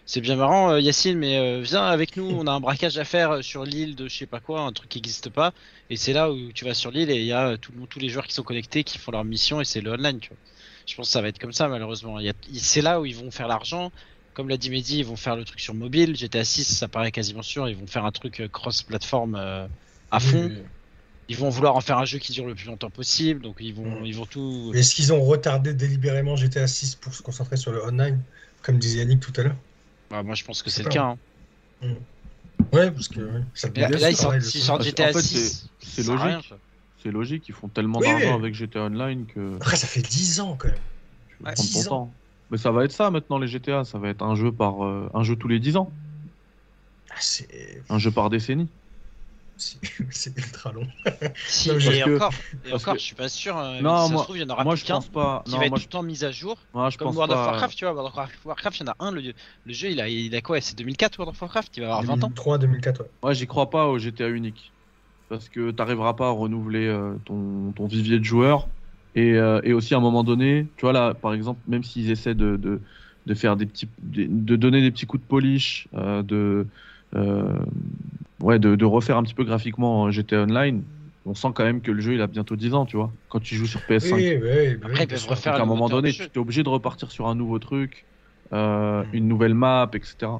[0.09, 3.05] c'est bien marrant, euh, Yacine, mais euh, viens avec nous, on a un braquage à
[3.05, 5.53] faire euh, sur l'île de je sais pas quoi, un truc qui n'existe pas.
[5.91, 8.25] Et c'est là où tu vas sur l'île et il y a tous les joueurs
[8.25, 10.37] qui sont connectés, qui font leur mission et c'est le online, tu vois.
[10.87, 12.17] Je pense que ça va être comme ça, malheureusement.
[12.53, 13.91] C'est là où ils vont faire l'argent.
[14.33, 16.15] Comme l'a dit Mehdi, ils vont faire le truc sur mobile.
[16.15, 17.69] GTA 6, ça paraît quasiment sûr.
[17.69, 19.35] Ils vont faire un truc cross-platform
[20.09, 20.49] à fond.
[21.27, 23.75] Ils vont vouloir en faire un jeu qui dure le plus longtemps possible, donc ils
[23.75, 24.71] vont, ils vont tout.
[24.73, 28.19] Est-ce qu'ils ont retardé délibérément GTA 6 pour se concentrer sur le online,
[28.63, 29.55] comme disait Yannick tout à l'heure?
[30.09, 31.03] Bah, moi, je pense que c'est le cas.
[31.03, 31.17] Hein.
[31.81, 31.93] Mm.
[32.73, 35.69] Ouais, parce que ça là, là, ils sortent, GTA 6.
[35.79, 36.53] C'est logique.
[37.01, 39.55] C'est logique, ils font tellement d'argent avec GTA Online que.
[39.55, 40.77] Après, ça fait 10 ans quand même.
[41.45, 42.13] Ouais, ton temps.
[42.51, 43.85] Mais ça va être ça maintenant, les GTA.
[43.85, 45.91] Ça va être un jeu, par, euh, un jeu tous les 10 ans.
[47.11, 48.67] Ah, un jeu par décennie.
[50.09, 50.87] c'est ultra long.
[51.47, 52.31] si, et, encore,
[52.65, 53.57] et encore, je suis pas sûr.
[53.57, 55.43] Euh, non, moi, se trouve, il y en aura moi, je pense pas.
[55.45, 56.57] Qui va être tout le temps mis à jour.
[56.73, 57.93] Moi, je comme pense World of Warcraft, tu vois.
[57.93, 59.11] World of Warcraft, il y en a un.
[59.11, 61.97] Le, le jeu, il a, il a quoi C'est 2004 World of Warcraft Il va
[61.97, 63.09] avoir 20 ans 2003, 2004, ouais.
[63.21, 64.71] Moi, j'y crois pas au GTA unique.
[65.27, 68.67] Parce que t'arriveras pas à renouveler euh, ton, ton, vivier de joueurs.
[69.15, 72.09] Et, euh, et, aussi, à un moment donné, tu vois, là, par exemple, même s'ils
[72.09, 72.79] essaient de, de,
[73.25, 73.89] de, faire des petits.
[74.01, 76.65] de donner des petits coups de polish, de
[78.41, 80.83] ouais, de, de, refaire un petit peu graphiquement GTA Online,
[81.25, 83.39] on sent quand même que le jeu il a bientôt 10 ans, tu vois, quand
[83.39, 84.13] tu joues sur PS5.
[84.15, 87.11] Oui, oui, Après, ils peuvent refaire à un moment donné, tu es obligé de repartir
[87.11, 88.05] sur un nouveau truc.
[88.53, 90.31] euh, une nouvelle map, etc.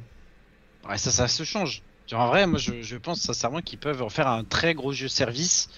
[0.88, 1.84] Ouais, ça, ça se change.
[2.12, 5.08] en vrai, moi, je, je pense sincèrement qu'ils peuvent en faire un très gros jeu
[5.08, 5.70] service.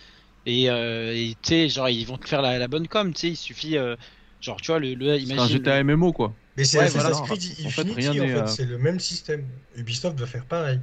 [0.45, 3.35] Et, euh, tu sais, genre, ils vont te faire la, bonne com, tu sais, il
[3.35, 3.77] suffit.
[3.77, 3.95] Euh,
[4.39, 4.93] genre, tu vois, le.
[4.93, 6.35] le imagine, un GTA MMO, quoi.
[6.57, 9.45] Mais c'est Assassin's Creed Infinity, en fait, c'est le même système.
[9.75, 10.79] Ubisoft va faire pareil.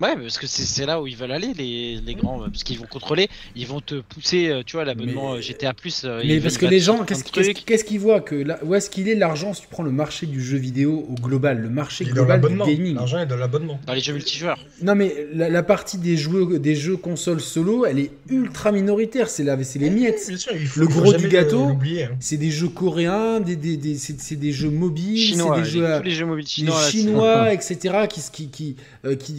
[0.00, 2.38] Ouais, parce que c'est là où ils veulent aller, les, les grands.
[2.38, 5.74] Parce qu'ils vont contrôler, ils vont te pousser, euh, tu vois, l'abonnement euh, GTA.
[6.04, 9.54] Euh, mais parce que les gens, qu'est-ce qu'ils voient que Où est-ce qu'il est l'argent
[9.54, 12.94] si tu prends le marché du jeu vidéo au global Le marché global du gaming.
[12.94, 13.80] L'argent est dans l'abonnement.
[13.86, 14.64] Dans les jeux multijoueurs.
[14.82, 19.28] Non, mais la, partie des jeux, des jeux consoles solo, elle est ultra minoritaire.
[19.28, 20.24] C'est les miettes.
[20.28, 21.78] Bien sûr, il faut, le gros du gâteau, hein.
[22.20, 26.02] c'est des jeux coréens, des, des, des c'est des jeux mobiles, c'est des jeux, tous
[26.04, 28.76] les jeux mobiles chinois, chinois etc., qui, qui, qui,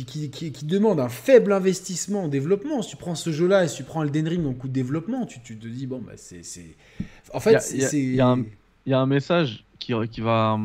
[0.06, 2.82] qui, qui, qui demandent un faible investissement en développement.
[2.82, 5.26] Si tu prends ce jeu-là et si tu prends Elden Ring en coût de développement,
[5.26, 6.42] tu, te dis, bon, bah, c'est.
[7.34, 8.00] En fait, c'est.
[8.00, 10.60] Il y, a un message qui, qui va.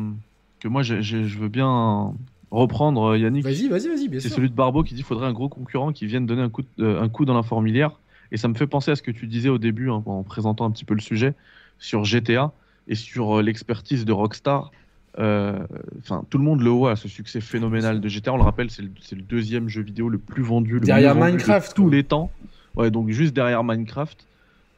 [0.59, 2.13] que moi, je, je, veux bien
[2.51, 3.43] reprendre, Yannick.
[3.43, 4.29] Vas-y, vas-y, vas-y, bien sûr.
[4.29, 6.49] C'est celui de Barbeau qui dit qu'il faudrait un gros concurrent qui vienne donner un
[6.49, 7.99] coup, euh, un coup dans la fourmilière.
[8.31, 10.65] Et ça me fait penser à ce que tu disais au début, hein, en présentant
[10.65, 11.33] un petit peu le sujet,
[11.79, 12.51] sur GTA
[12.87, 14.71] et sur euh, l'expertise de Rockstar euh,
[15.17, 18.33] enfin, tout le monde le voit, ce succès phénoménal de GTA.
[18.33, 21.73] On le rappelle, c'est le, deuxième jeu vidéo le plus vendu, le derrière Minecraft, de
[21.73, 22.31] tous les temps.
[22.75, 24.25] Ouais, donc juste derrière Minecraft.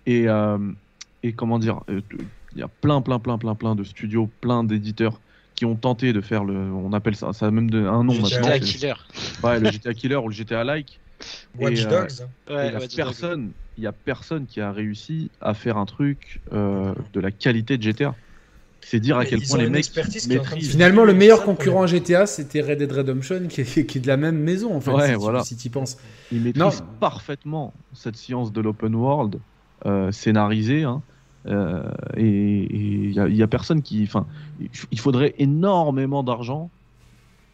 [0.05, 0.57] Et, euh,
[1.23, 2.01] et comment dire, euh,
[2.53, 5.19] il y a plein, plein, plein, plein, plein de studios, plein d'éditeurs
[5.55, 8.13] qui ont tenté de faire le, on appelle ça, ça a même de, un nom
[8.13, 8.93] GTA Killer.
[9.43, 10.99] Ouais, le GTA Killer ou le GTA Like.
[11.59, 12.27] Watch Dogs.
[12.47, 17.19] Ouais, il personne, il y a personne qui a réussi à faire un truc de
[17.19, 18.13] la qualité de GTA.
[18.89, 19.93] C'est dire à quel point les mecs
[20.29, 20.71] maîtrisent.
[20.71, 24.37] Finalement, le meilleur concurrent à GTA, c'était Red Dead Redemption, qui est, de la même
[24.37, 25.43] maison, en fait, ouais, si, voilà.
[25.43, 25.97] tu, y penses.
[26.31, 29.39] Ils maîtrisent parfaitement cette science de l'open world
[29.85, 30.83] euh, scénarisée.
[30.83, 31.01] Hein,
[31.47, 31.83] euh,
[32.15, 34.03] et il y, a personne qui.
[34.03, 34.25] Enfin,
[34.91, 36.69] il faudrait énormément d'argent,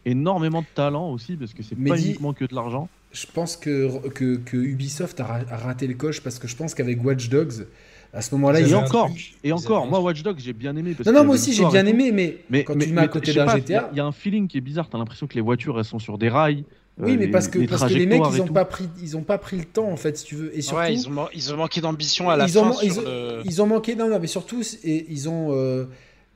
[0.05, 2.89] énormément de talent aussi, parce que c'est pas uniquement que de l'argent.
[3.11, 7.03] Je pense que, que, que Ubisoft a, raté le coche parce que je pense qu'avec
[7.03, 7.65] Watch Dogs,
[8.13, 9.09] à ce moment-là, il y a encore.
[9.43, 10.95] Et encore, moi, Watch Dogs, j'ai bien aimé.
[11.05, 12.11] non, non, moi aussi, j'ai bien aimé,
[12.49, 13.89] mais, quand tu mets à côté d'un GTA.
[13.91, 14.87] Il y, a un feeling qui est bizarre.
[14.89, 16.63] T'as l'impression que les voitures, elles sont sur des rails.
[16.99, 19.39] Oui, mais parce, que, parce que les mecs, ils ont, pas pris, ils ont pas
[19.39, 20.55] pris le temps, en fait, si tu veux.
[20.55, 22.59] Et surtout, ouais, ils, ont, ils ont manqué d'ambition à la fin.
[22.59, 23.03] Ont, ils, ont,
[23.43, 25.47] ils, ont, manqué, non, non, mais surtout, et ils ont.
[25.51, 25.85] Euh,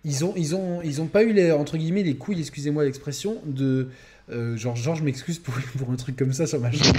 [0.03, 3.37] ils ont, ils ont, ils ont pas eu les, entre guillemets les couilles, excusez-moi l'expression,
[3.45, 3.89] de,
[4.29, 6.95] euh, genre, genre, je m'excuse pour, pour un truc comme ça sur ma chaîne.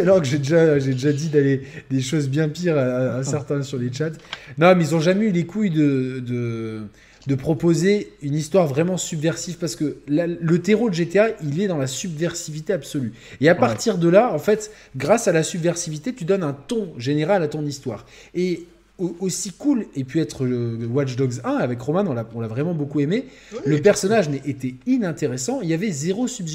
[0.00, 3.78] alors que j'ai déjà, j'ai déjà dit d'aller des choses bien pires à, certains sur
[3.78, 4.10] les chats.
[4.56, 6.82] Non, mais ils ont jamais eu les couilles de, de,
[7.26, 11.78] de proposer une histoire vraiment subversive parce que le terreau de GTA, il est dans
[11.78, 13.12] la subversivité absolue.
[13.42, 16.92] Et à partir de là, en fait, grâce à la subversivité, tu donnes un ton
[16.98, 18.06] général à ton histoire.
[18.34, 18.66] Et
[18.98, 20.46] aussi cool et pu être
[20.86, 23.26] Watch Dogs 1 avec Roman, on l'a vraiment beaucoup aimé.
[23.64, 26.46] le personnage était inintéressant, il y avait zéro sub,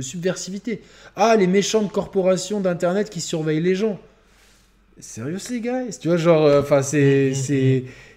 [0.00, 0.82] subversivité.
[1.16, 3.98] Ah, les méchantes corporations d'internet qui surveillent les gens.
[5.00, 5.84] Sérieux les gars?
[5.98, 7.32] Tu vois, genre, euh, enfin, c'est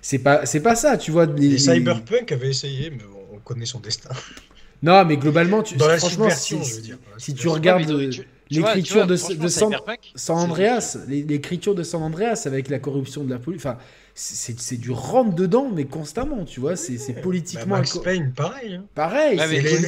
[0.02, 1.26] c'est pas c'est pas ça, tu vois.
[1.26, 4.10] Les, Cyberpunk avaient essayé, mais on connaît son destin.
[4.82, 7.90] Non, mais globalement, tu, Dans franchement, si, je veux dire, si tu regardes
[8.50, 13.66] l'écriture de, de San, Andreas, l'écriture de San Andreas avec la corruption de la police,
[13.66, 13.78] enfin,
[14.16, 17.66] c'est du rentre dedans, mais constamment, tu vois, c'est politiquement.
[17.66, 18.76] Bah, Max Payne, pareil.
[18.76, 18.86] Hein.
[18.94, 19.40] Pareil.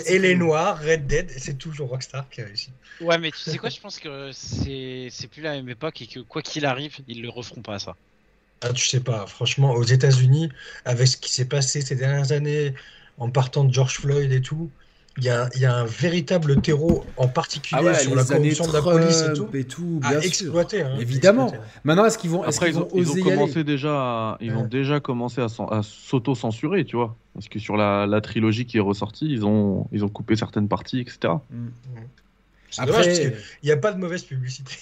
[0.08, 2.72] et, les, Noirs, Red Dead, c'est toujours Rockstar qui a réussi.
[3.02, 6.20] Ouais, mais tu sais quoi, je pense que c'est plus la même époque et que
[6.22, 7.96] quoi qu'il arrive, ils le referont pas ça.
[8.62, 10.50] Ah, tu sais pas, franchement, aux États-Unis,
[10.86, 12.74] avec ce qui s'est passé ces dernières années,
[13.18, 14.72] en partant de George Floyd et tout,
[15.18, 18.74] il y a, y a, un véritable terreau, en particulier ah sur la corruption de
[18.74, 20.82] la police et tout, et tout bien à exploiter.
[20.82, 21.54] Hein, Évidemment.
[21.86, 25.00] Maintenant, est-ce qu'ils vont, Après, ils, ont, ils ont commencé déjà, à, ils ont déjà
[25.00, 29.28] commencé à, à s'auto-censurer, tu vois, parce que sur la, la, trilogie qui est ressortie,
[29.30, 31.34] ils ont, ils ont coupé certaines parties, etc.
[31.50, 31.68] Mm.
[32.78, 34.74] Après, il n'y a pas de mauvaise publicité.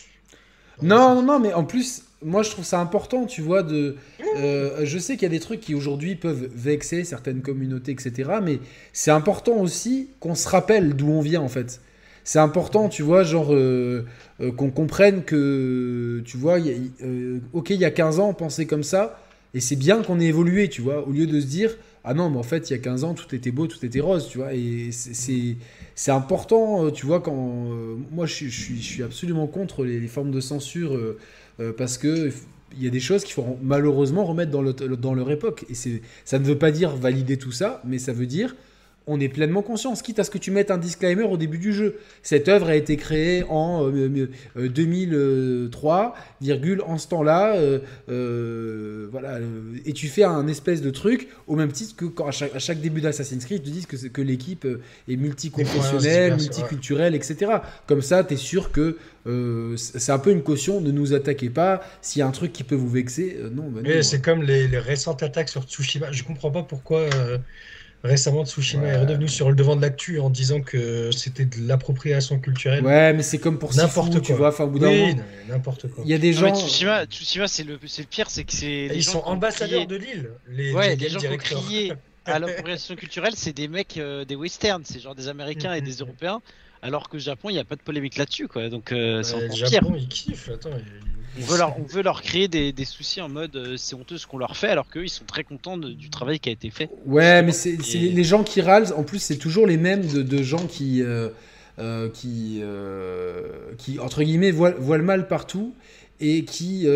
[0.82, 3.96] Non, non, non, mais en plus, moi je trouve ça important, tu vois, de...
[4.38, 8.32] Euh, je sais qu'il y a des trucs qui aujourd'hui peuvent vexer certaines communautés, etc.
[8.42, 8.60] Mais
[8.92, 11.82] c'est important aussi qu'on se rappelle d'où on vient, en fait.
[12.24, 14.06] C'est important, tu vois, genre, euh,
[14.40, 16.58] euh, qu'on comprenne que, tu vois,
[17.52, 19.20] ok, il y a 15 ans, on pensait comme ça,
[19.54, 22.30] et c'est bien qu'on ait évolué, tu vois, au lieu de se dire, ah non,
[22.30, 24.38] mais en fait, il y a 15 ans, tout était beau, tout était rose, tu
[24.38, 27.68] vois, et c'est important, tu vois, quand...
[28.12, 30.98] moi, je, suis absolument contre les, formes de censure
[31.78, 32.32] parce que
[32.76, 35.66] il y a des choses qu'il faut malheureusement remettre dans, dans leur époque.
[35.70, 35.76] Et
[36.26, 38.56] ça ne veut pas dire valider tout ça, mais ça veut dire
[39.08, 41.74] on est pleinement conscient, quitte à ce que tu mettes un disclaimer au début du
[41.74, 41.98] jeu.
[42.22, 43.90] Cette œuvre a été créée en
[44.56, 47.56] 2003, virgule, en ce temps-là,
[48.08, 49.40] voilà,
[49.86, 53.02] et tu fais un espèce de truc, au même titre que quand à chaque, début
[53.02, 54.68] d'Assassin's Creed, tu dis que, que l'équipe
[55.08, 57.52] est multiconfessionnelle, multiculturelle, etc.
[57.88, 58.98] Comme ça, tu es sûr que
[59.78, 62.64] c'est un peu une caution, ne nous attaquez pas, s'il y a un truc qui
[62.64, 63.70] peut vous vexer, non.
[63.70, 67.08] Bah c'est comme les, récentes attaques sur Tsushima, je comprends pas pourquoi
[68.04, 72.40] récemment Tsushima est redevenu sur le devant de l'actu en disant que c'était de l'appropriation
[72.40, 72.84] culturelle.
[72.84, 74.22] Ouais, mais c'est comme pour n'importe quoi.
[74.22, 75.16] Tu vois, enfin, au bout d'un oui,
[75.48, 76.04] n'importe quoi.
[76.06, 76.54] Il y a des gens.
[76.54, 78.88] Tsushima, Tsushima c'est le, le pire, c'est que c'est.
[78.94, 80.30] Ils sont ambassadeurs de l'île.
[80.50, 81.94] Les, ouais, les gens qui ont crié
[82.26, 85.96] à l'appropriation culturelle, c'est des mecs euh, des westerns, c'est genre des Américains et des
[85.96, 86.42] Européens.
[86.82, 88.68] Alors que Japon, il n'y a pas de polémique là-dessus, quoi.
[88.68, 90.50] Donc, euh, c'est encore Japon, ils kiffent.
[90.50, 90.72] Attends,
[91.40, 94.18] on veut leur, on veut leur créer des, des soucis en mode euh, c'est honteux
[94.18, 96.70] ce qu'on leur fait, alors qu'eux ils sont très contents du travail qui a été
[96.70, 96.90] fait.
[97.06, 100.44] Ouais, mais c'est les gens qui râlent, en plus c'est toujours les mêmes de, de
[100.44, 101.30] gens qui, euh,
[101.80, 102.62] euh, qui,
[103.78, 105.74] qui, entre guillemets, voient, voient, le mal partout
[106.20, 106.88] et qui,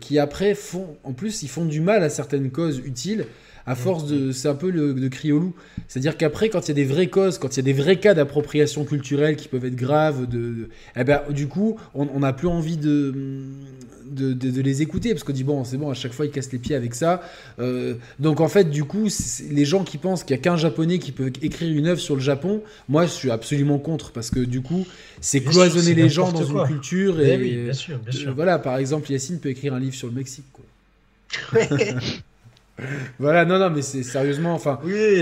[0.00, 3.26] qui après font, en plus ils font du mal à certaines causes utiles
[3.68, 4.32] à force de.
[4.32, 5.54] C'est un peu le, de crier au loup.
[5.86, 7.96] C'est-à-dire qu'après, quand il y a des vraies causes, quand il y a des vrais
[7.96, 12.48] cas d'appropriation culturelle qui peuvent être graves, de, eh ben, du coup, on n'a plus
[12.48, 13.14] envie de
[14.10, 16.52] de, de, les écouter parce qu'on dit bon, c'est bon, à chaque fois ils cassent
[16.52, 17.22] les pieds avec ça.
[17.58, 19.08] Euh, donc en fait, du coup,
[19.50, 22.14] les gens qui pensent qu'il y a qu'un japonais qui peut écrire une œuvre sur
[22.14, 24.86] le Japon, moi je suis absolument contre parce que du coup,
[25.20, 27.20] c'est cloisonner les gens dans une culture.
[27.20, 28.34] Et, oui, bien sûr, bien sûr.
[28.34, 30.46] voilà, par exemple, Yacine peut écrire un livre sur le Mexique.
[30.52, 30.64] Quoi.
[33.18, 34.78] voilà, non, non, mais c'est sérieusement, enfin,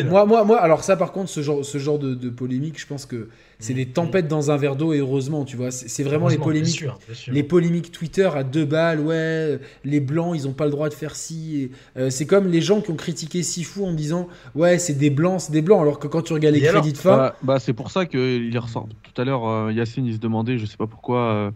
[0.09, 3.07] moi, moi, moi, alors ça, par contre, ce genre, ce genre de, polémique, je pense
[3.07, 3.29] que
[3.59, 6.85] c'est des tempêtes dans un verre d'eau et heureusement, tu vois, c'est vraiment les polémiques,
[7.29, 10.95] les polémiques Twitter à deux balles, ouais, les blancs, ils ont pas le droit de
[10.95, 11.71] faire ci.
[11.97, 15.41] Euh, c'est comme les gens qui ont critiqué Sifu en disant, ouais, c'est des blancs,
[15.41, 17.73] c'est des blancs, alors que quand tu regardes les crédits de fin, bah, bah c'est
[17.73, 18.89] pour ça qu'il ressort.
[19.03, 21.51] Tout à l'heure, euh, Yacine, il se demandait, je sais pas pourquoi, euh,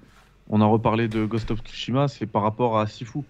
[0.49, 3.21] on a reparlé de Ghost of Tsushima, c'est par rapport à Sifu.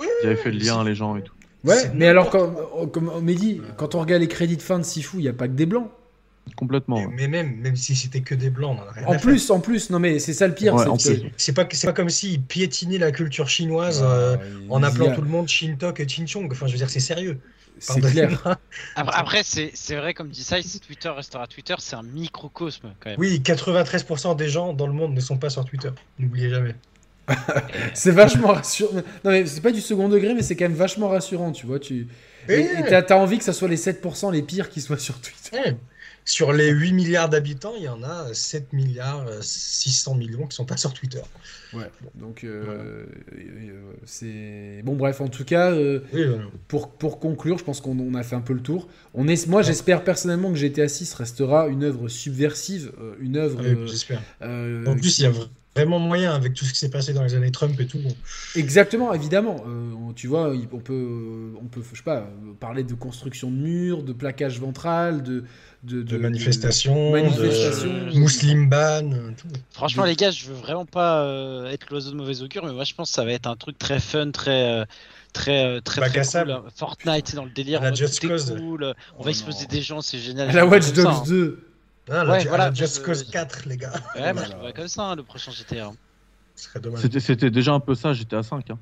[0.00, 1.33] Ils avaient fait le lien, les gens et tout.
[1.64, 4.84] Ouais, mais alors, comme, comme on dit, quand on regarde les crédits de fin de
[4.84, 5.90] Sifu, il n'y a pas que des blancs.
[6.56, 7.08] Complètement.
[7.08, 9.98] Mais, même, même si c'était que des blancs, on rien En plus, en plus, non
[9.98, 10.76] mais c'est ça le pire.
[11.36, 14.36] c'est pas, pas comme s'ils piétinaient la culture chinoise euh,
[14.68, 16.48] en appelant tout le monde Shintok et Chinchong.
[16.52, 17.40] Enfin, je veux dire, c'est sérieux.
[17.78, 18.58] C'est clair.
[18.96, 23.18] Après, c'est vrai, comme dit ça, si Twitter restera Twitter, c'est un microcosme quand même.
[23.18, 25.90] Oui, 93% des gens dans le monde ne sont pas sur Twitter.
[26.18, 26.74] N'oubliez jamais.
[27.94, 29.02] c'est vachement rassurant.
[29.24, 31.78] Non, mais c'est pas du second degré, mais c'est quand même vachement rassurant, tu vois.
[31.78, 32.08] Tu...
[32.48, 35.76] Et t'as envie que ça soit les 7% les pires qui soient sur Twitter.
[36.26, 40.64] Sur les 8 milliards d'habitants, il y en a 7 milliards 600 millions qui sont
[40.64, 41.20] pas sur Twitter.
[41.74, 43.04] Ouais, donc euh,
[43.36, 44.80] euh, c'est.
[44.84, 46.00] Bon, bref, en tout cas, euh,
[46.66, 48.88] pour, pour conclure, je pense qu'on a fait un peu le tour.
[49.12, 49.46] On est...
[49.48, 53.60] Moi, j'espère personnellement que GTA 6 restera une œuvre subversive, une œuvre.
[53.86, 54.22] j'espère.
[54.40, 55.32] en plus, il y a
[55.74, 58.00] vraiment moyen avec tout ce qui s'est passé dans les années Trump et tout.
[58.54, 59.56] Exactement, évidemment.
[59.66, 62.28] Euh, tu vois, on peut, on peut, je sais pas,
[62.60, 65.44] parler de construction de murs, de plaquage ventral, de
[65.84, 69.02] de, de, manifestations, de, Muslim ban.
[69.36, 69.48] Tout.
[69.70, 72.84] Franchement, les gars, je veux vraiment pas euh, être l'oiseau de mauvaise augure, mais moi,
[72.84, 74.84] je pense que ça va être un truc très fun, très euh,
[75.34, 76.62] très très, très, cool.
[76.74, 77.94] Fortnite, c'est dans le délire.
[77.94, 78.54] Just Cause.
[78.56, 78.94] Cool.
[79.18, 80.54] On va exposer des gens, c'est génial.
[80.54, 81.73] La Watch Dogs 2.
[82.10, 83.92] Ah, ouais, voilà, Just Cause 4, les gars.
[84.14, 85.90] Ouais, moi, je comme ça, hein, le prochain GTA.
[86.56, 88.70] C'était déjà un peu ça, GTA 5.
[88.70, 88.78] Hein.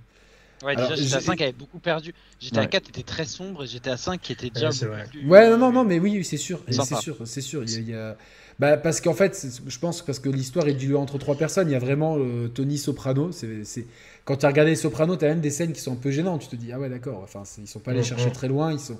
[0.64, 2.14] Ouais, déjà, GTA 5 avait beaucoup perdu.
[2.40, 4.68] GTA 4 était très sombre et GTA 5 qui était déjà.
[4.68, 5.26] Ouais, plus...
[5.26, 6.60] ouais non, non, non, mais oui, c'est sûr.
[6.68, 7.62] C'est sûr, c'est sûr.
[7.64, 8.16] Il y a,
[8.58, 11.68] Bah, parce qu'en fait, je pense parce que l'histoire est diluée entre trois personnes.
[11.68, 13.32] Il y a vraiment euh, Tony Soprano.
[13.32, 13.86] C'est
[14.24, 16.42] quand tu as regardé Soprano, tu as même des scènes qui sont un peu gênantes.
[16.42, 17.20] Tu te dis ah ouais d'accord.
[17.24, 18.72] Enfin, ils sont pas allés chercher très loin.
[18.72, 18.98] Ils sont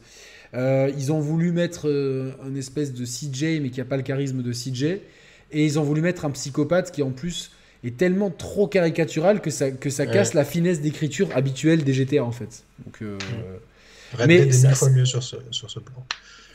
[0.55, 4.03] euh, ils ont voulu mettre euh, un espèce de CJ, mais qui n'a pas le
[4.03, 5.01] charisme de CJ.
[5.55, 7.51] Et ils ont voulu mettre un psychopathe qui, en plus,
[7.85, 12.25] est tellement trop caricatural que ça, que ça casse la finesse d'écriture habituelle des GTA,
[12.25, 12.65] en fait.
[12.85, 13.19] Donc, euh,
[14.15, 16.05] Red mais Dead est mieux sur ce, sur ce plan.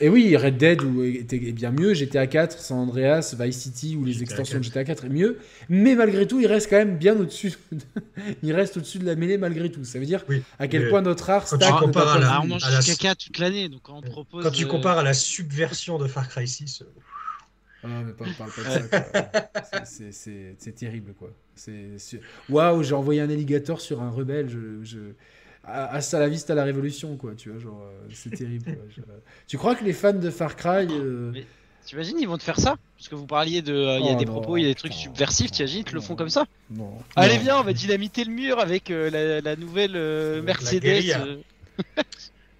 [0.00, 0.80] Et oui, Red Dead
[1.16, 5.06] était bien mieux, GTA 4, San Andreas, Vice City ou les extensions de GTA 4
[5.06, 5.38] est mieux,
[5.68, 7.54] mais malgré tout, il reste quand même bien au-dessus.
[8.42, 9.84] il reste au-dessus de la mêlée malgré tout.
[9.84, 10.24] Ça veut dire
[10.58, 12.80] à quel point notre art quand tu compares à la, on mange la...
[12.80, 14.44] caca toute l'année, donc on propose.
[14.44, 16.84] Quand tu euh, compares à la subversion de Far Cry 6.
[17.84, 19.84] Ah, mais parle, pas de ça.
[19.84, 21.32] C'est terrible, quoi.
[22.48, 24.48] Waouh, j'ai envoyé un alligator sur un rebelle.
[24.48, 24.98] je
[25.68, 28.78] à, à la vista la révolution quoi tu vois genre euh, c'est terrible
[29.46, 31.32] tu crois que les fans de Far Cry euh...
[31.84, 32.76] t'imagines ils vont te faire ça?
[32.96, 34.68] Parce que vous parliez de euh, il y a oh des propos il y a
[34.68, 36.46] des trucs subversifs t'imagines ils te le font comme ça?
[36.70, 41.42] Non allez viens on va dynamiter le mur avec euh, la, la, nouvelle Mercedes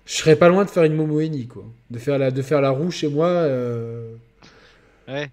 [0.09, 1.65] Je serais pas loin de faire une Momoeni, quoi.
[1.91, 3.27] De faire la, de faire la roue chez moi.
[3.27, 4.15] Euh.
[5.07, 5.31] Ouais.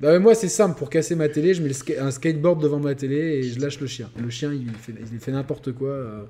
[0.00, 0.78] Bah, moi, c'est simple.
[0.78, 3.86] Pour casser ma télé, je mets un skateboard devant ma télé et je lâche le
[3.86, 4.10] chien.
[4.22, 5.90] Le chien, il fait, il fait n'importe quoi.
[5.90, 6.22] Euh.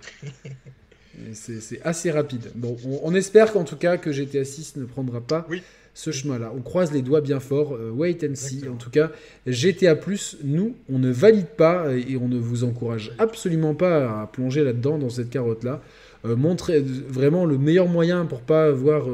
[1.32, 2.50] c'est assez rapide.
[2.54, 5.46] Bon, on, espère qu'en tout cas que GTA 6 ne prendra pas
[5.94, 6.52] ce chemin-là.
[6.56, 7.74] On croise les doigts bien fort.
[7.74, 8.68] Euh, wait and see.
[8.68, 9.10] En tout cas,
[9.46, 9.96] GTA
[10.44, 14.98] nous, on ne valide pas et on ne vous encourage absolument pas à plonger là-dedans,
[14.98, 15.82] dans cette carotte-là.
[16.24, 19.06] Euh, montrer vraiment le meilleur moyen pour pas voir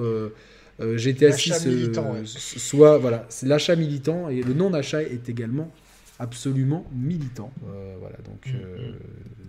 [0.80, 1.92] euh, GTA 6
[2.24, 5.72] soit voilà, c'est l'achat militant et le non-achat est également
[6.18, 7.52] absolument militant.
[8.00, 8.94] voilà, donc mm, mm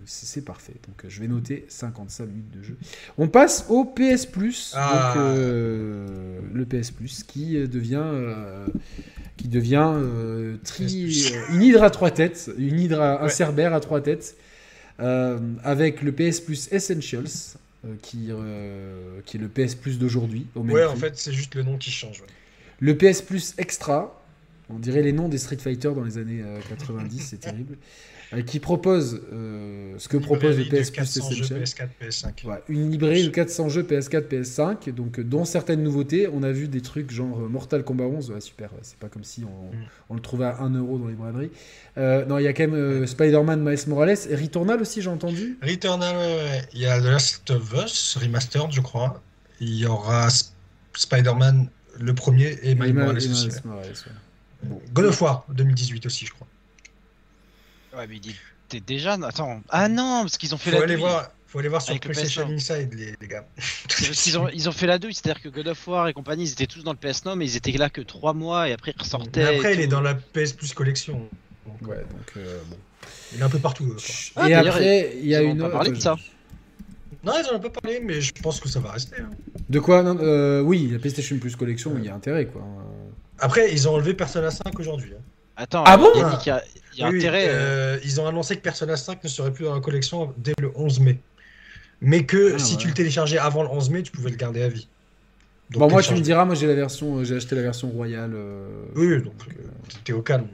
[0.06, 0.74] c'est parfait.
[0.86, 2.76] Donc euh, je vais noter 55 minutes de jeu.
[3.18, 5.14] On passe au PS Plus, ah.
[5.16, 8.04] euh, le PS Plus qui euh, devient
[9.36, 9.92] qui devient
[10.64, 14.36] tri, une hydre à trois têtes, une hydre, un cerbère à trois têtes,
[14.98, 17.28] avec le PS Plus Essentials.
[18.02, 18.30] Qui,
[19.24, 20.46] qui est le PS Plus d'aujourd'hui.
[20.54, 22.22] Ouais, en fait, c'est juste le nom qui change.
[22.80, 24.22] Le PS Plus Extra,
[24.68, 27.76] on dirait les noms des Street Fighter dans les années 90, c'est terrible.
[28.32, 31.62] Euh, qui propose euh, ce que propose le PS Plus Essential.
[31.62, 32.60] PS4, PS5.
[32.68, 36.28] une librairie de 400 jeux PS4, PS5, donc euh, dont certaines nouveautés.
[36.32, 39.74] On a vu des trucs genre Mortal Kombat 11, super, c'est pas comme si on,
[39.76, 39.80] mm.
[40.10, 41.50] on, le trouvait à 1€ dans les librairies.
[42.28, 45.58] non, il y a quand même Spider-Man Miles Morales et Returnal aussi, j'ai entendu.
[45.62, 46.16] Returnal,
[46.72, 49.22] il y a The Last of Us Remastered, je crois.
[49.60, 50.28] Il y aura
[50.94, 51.68] Spider-Man
[51.98, 53.50] le premier et Miles Morales aussi.
[54.92, 56.48] God of War 2018 aussi, je crois.
[57.96, 58.20] Ouais, mais
[58.68, 59.14] t'es déjà.
[59.14, 59.62] Attends.
[59.68, 62.46] Ah non, parce qu'ils ont fait faut la aller voir, Faut aller voir sur PlayStation
[62.48, 63.46] Inside, les, gars.
[64.26, 66.52] ils, ont, ils ont fait la douille, c'est-à-dire que God of War et compagnie, ils
[66.52, 68.92] étaient tous dans le PS Now, mais ils étaient là que 3 mois et après
[68.94, 69.44] ils ressortaient.
[69.44, 71.28] Mais après, il est dans la PS Plus Collection.
[71.82, 72.76] ouais, donc euh, bon.
[73.32, 73.96] Il est un peu partout.
[73.96, 75.72] et ah, après, il y a une autre.
[75.72, 76.16] parlé de ça.
[77.24, 79.16] Non, ils en ont pas parlé, mais je pense que ça va rester.
[79.20, 79.30] Hein.
[79.68, 80.04] De quoi?
[80.04, 82.62] Euh, Oui, la PlayStation Plus Collection, il y a intérêt, quoi.
[83.38, 85.12] Après, ils ont enlevé Persona 5 aujourd'hui.
[85.16, 85.22] Hein.
[85.56, 86.20] Attends, ah bon il
[86.98, 87.46] y a, intérêt.
[87.48, 90.72] Euh, ils ont annoncé que Persona 5 ne serait plus dans la collection dès le
[90.74, 91.18] 11 mai.
[92.00, 94.62] Mais que ah, si tu le téléchargeais avant le 11 mai, tu pouvais le garder
[94.62, 94.88] à vie.
[95.70, 98.32] bon, moi, tu me diras, moi j'ai la version, j'ai acheté la version royale.
[98.34, 99.34] Euh, oui, donc
[100.04, 100.48] t'es au calme.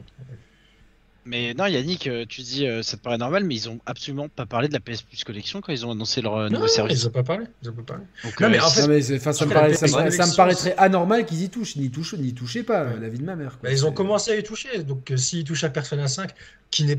[1.24, 4.46] Mais non, Yannick, euh, tu dis ça te paraît normal, mais ils ont absolument pas
[4.46, 7.02] parlé de la PS Plus Collection quand ils ont annoncé leur nouveau service.
[7.02, 7.46] Ils ont pas parlé.
[7.62, 8.04] Ils ont pas parlé.
[8.40, 9.02] non, mais en fait,
[9.32, 11.76] ça, me paraîtrait anormal qu'ils y touchent.
[11.76, 13.58] Ni touchent, ni touchaient pas la vie de ma mère.
[13.62, 14.82] Bah, ils ont commencé à y toucher.
[14.82, 16.30] Donc s'ils touchent à Persona 5,
[16.70, 16.98] qui n'est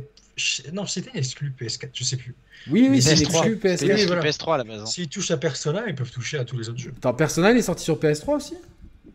[0.74, 2.34] non, c'était une exclu PS4, je sais plus.
[2.70, 4.20] Oui, oui, c'est exclu PS4.
[4.20, 4.90] PS3 à la base.
[4.90, 6.94] S'ils touchent à Persona, ils peuvent toucher à tous les autres jeux.
[6.98, 8.56] Attends, Persona, il est sorti sur PS3 aussi?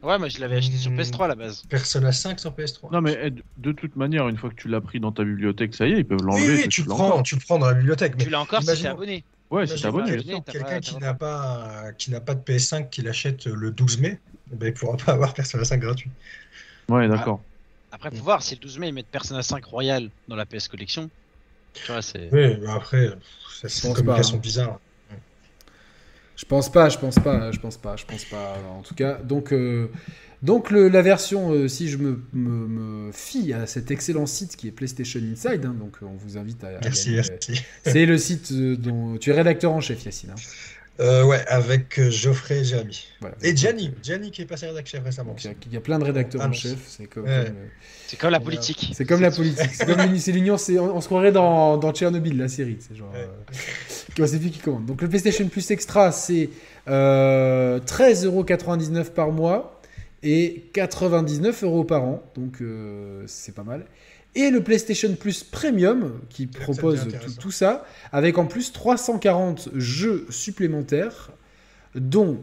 [0.02, 1.00] Ouais, moi je l'avais acheté sur hmm.
[1.00, 1.62] PS3 à la base.
[1.68, 2.92] Persona 5 sur PS3.
[2.92, 5.86] Non, mais de toute manière, une fois que tu l'as pris dans ta bibliothèque, ça
[5.86, 6.54] y est, ils peuvent l'enlever.
[6.54, 8.14] Oui, oui tu, le prends, tu le prends dans la bibliothèque.
[8.16, 9.24] Mais tu l'as encore si t'es abonné.
[9.50, 10.18] Ouais, si t'es abonné.
[10.46, 14.20] Quelqu'un qui n'a pas, qui n'a pas de PS5, qui l'achète le 12 mai,
[14.52, 16.10] eh ben, il pourra pas avoir Persona 5 gratuit.
[16.88, 17.40] Ouais, d'accord.
[17.90, 20.68] Après, faut voir si le 12 mai ils mettent Persona 5 Royal dans la PS
[20.68, 21.10] Collection.
[21.74, 22.28] Tu vois, c'est.
[22.32, 23.10] Oui, mais après,
[23.64, 24.40] c'est une communication hein.
[24.40, 24.80] bizarre.
[26.38, 28.56] Je pense pas, je pense pas, je pense pas, je pense pas.
[28.70, 29.88] En tout cas, donc, euh,
[30.40, 34.70] donc la version, euh, si je me, me, fie à cet excellent site qui est
[34.70, 36.78] PlayStation Inside, hein, donc on vous invite à.
[36.80, 37.60] Merci, merci.
[37.84, 40.30] C'est le site euh, dont tu es rédacteur en chef, Yacine.
[40.30, 40.36] Hein.
[41.00, 43.06] Euh, ouais, avec euh, Geoffrey et Jérémy.
[43.40, 45.36] et Gianni, Gianni qui est passé rédacteur chef récemment.
[45.44, 47.48] Il y, a, plein de rédacteurs en chef, c'est comme, euh,
[48.08, 48.90] c'est comme la politique.
[48.94, 49.70] C'est comme la politique.
[49.72, 50.00] c'est comme
[50.32, 52.78] l'union, on, se croirait dans, dans Tchernobyl, la série.
[52.80, 53.12] C'est genre.
[54.26, 54.86] c'est qui commande.
[54.86, 56.50] Donc le PlayStation Plus Extra, c'est
[56.88, 59.80] 13,99€ par mois
[60.24, 62.24] et 99€ par an.
[62.34, 62.60] Donc
[63.26, 63.86] c'est pas mal
[64.34, 67.08] et le PlayStation Plus Premium qui propose
[67.40, 71.30] tout, ça, avec en plus 340 jeux supplémentaires,
[71.94, 72.42] dont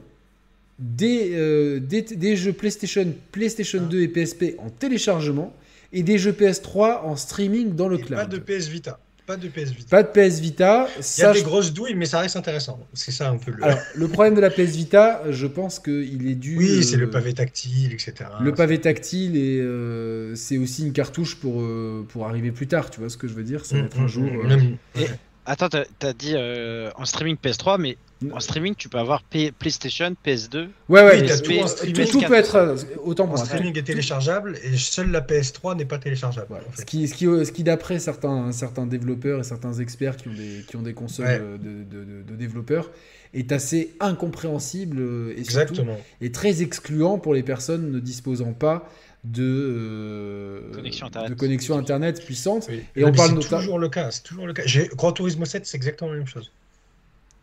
[0.79, 4.01] des, euh, des, jeux PlayStation, PlayStation 2 ah.
[4.01, 5.53] et PSP en téléchargement
[5.93, 8.19] et des jeux PS3 en streaming dans le cloud.
[8.19, 8.99] Pas de PS Vita.
[9.25, 9.89] Pas de PS Vita.
[9.89, 10.87] Pas de PS Vita.
[10.99, 12.79] Il y a des grosses douilles, mais ça reste intéressant.
[12.93, 13.63] C'est ça un peu le.
[13.63, 16.57] Alors, le problème de la PS Vita, je pense qu'il est dû.
[16.57, 18.13] Oui, c'est le pavé tactile, etc.
[18.39, 22.91] Le pavé tactile et euh, c'est aussi une cartouche pour, euh, pour arriver plus tard.
[22.91, 23.65] Tu vois ce que je veux dire?
[23.65, 24.25] Ça va être un mm, mm, jour.
[24.25, 25.05] Mm, euh,
[25.45, 27.97] Attends, t'as as dit euh, en streaming PS3, mais
[28.31, 30.69] en streaming, tu peux avoir PlayStation, PS2.
[30.89, 35.11] Ouais, ouais, tout, tout, peut être euh, autant pour En streaming est téléchargeable et seule
[35.11, 36.47] la PS3 n'est pas téléchargeable.
[36.77, 40.33] Ce qui, ce qui, ce qui d'après certains, certains développeurs et certains experts qui ont
[40.33, 42.89] des, qui ont des consoles euh, de, de, de, développeurs,
[43.33, 45.97] est assez incompréhensible et, Exactement.
[46.21, 48.89] et très excluant pour les personnes ne disposant pas
[49.25, 51.29] de, euh, connexion, internet.
[51.29, 52.69] de connexion internet puissante.
[52.69, 54.11] Et, on parle c'est toujours le cas.
[54.11, 54.63] C'est toujours le cas.
[54.95, 56.51] Grand Turismo 7, c'est exactement la même chose.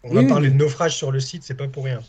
[0.04, 2.00] On a parlé de naufrage sur le site, c'est pas pour rien.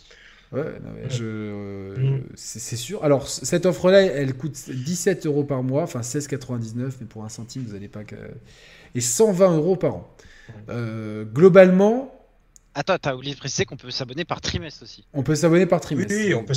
[0.51, 0.65] Ouais,
[1.09, 2.23] je, mm.
[2.35, 3.03] c'est sûr.
[3.03, 7.63] Alors, cette offre-là, elle coûte 17 euros par mois, enfin 16,99, mais pour un centime,
[7.63, 8.01] vous n'allez pas.
[8.93, 10.15] Et 120 euros par an.
[10.69, 12.13] Euh, globalement.
[12.75, 15.05] Attends, t'as oublié de préciser qu'on peut s'abonner par trimestre aussi.
[15.13, 16.13] On peut s'abonner par trimestre.
[16.15, 16.53] Oui, on peut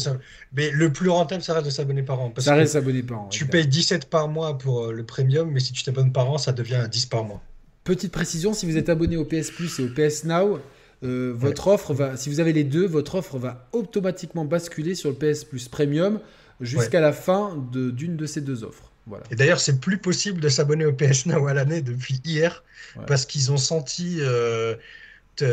[0.54, 2.32] Mais le plus rentable, ça reste de s'abonner par an.
[2.38, 3.28] ça reste s'abonner par an.
[3.28, 6.38] Tu payes 17 par mois pour euh, le premium, mais si tu t'abonnes par an,
[6.38, 7.42] ça devient 10 par mois.
[7.84, 10.58] Petite précision, si vous êtes abonné au PS Plus et au PS Now,
[11.04, 15.10] euh, votre offre va, si vous avez les deux, votre offre va automatiquement basculer sur
[15.10, 16.20] le PS Plus Premium
[16.60, 18.90] jusqu'à la fin d'une de, ces deux offres.
[19.06, 19.24] Voilà.
[19.30, 22.64] Et d'ailleurs, c'est plus possible de s'abonner au PS Now à l'année depuis hier
[23.06, 24.74] parce qu'ils ont senti euh,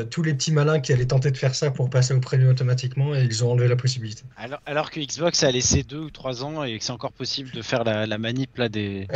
[0.10, 3.16] tous les petits malins qui allaient tenter de faire ça pour passer au Premium automatiquement
[3.16, 4.24] et ils ont enlevé la possibilité.
[4.38, 7.52] Alors, alors que Xbox a laissé deux ou trois ans et que c'est encore possible
[7.52, 9.08] de faire la, manip là, des,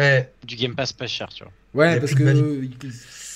[0.46, 1.54] du Game Pass pas cher, tu vois.
[1.74, 2.68] Ouais, parce que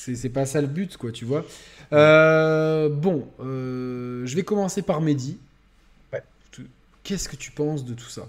[0.04, 1.46] c'est pas ça le but, quoi, tu vois.
[1.94, 5.38] Euh, bon, euh, je vais commencer par Mehdi.
[7.04, 8.28] Qu'est-ce que tu penses de tout ça?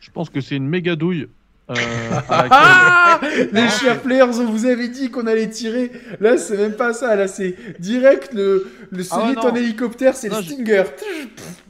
[0.00, 1.28] Je pense que c'est une méga douille.
[1.70, 1.74] Euh,
[3.52, 5.90] les chers players, on vous avait dit qu'on allait tirer.
[6.20, 7.14] Là, c'est même pas ça.
[7.16, 10.84] Là, c'est direct le, le celui ah en hélicoptère, c'est le Stinger.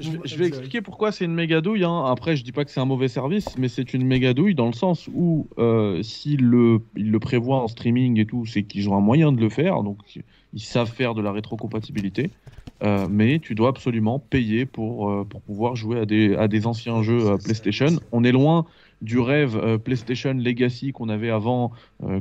[0.01, 1.85] Je, vais expliquer pourquoi c'est une méga douille.
[1.85, 2.05] Hein.
[2.07, 4.67] Après, je dis pas que c'est un mauvais service, mais c'est une méga douille dans
[4.67, 5.47] le sens où
[6.03, 9.41] s'il le, il le prévoit en streaming et tout, c'est qu'ils ont un moyen de
[9.41, 9.83] le faire.
[9.83, 9.99] Donc,
[10.55, 12.31] ils savent faire de la rétrocompatibilité,
[12.83, 16.67] euh, mais tu dois absolument payer pour, euh, pour pouvoir jouer à des, à des
[16.67, 17.99] anciens jeux euh, PlayStation.
[18.11, 18.67] On est loin
[19.03, 21.73] du rêve PlayStation Legacy qu'on avait avant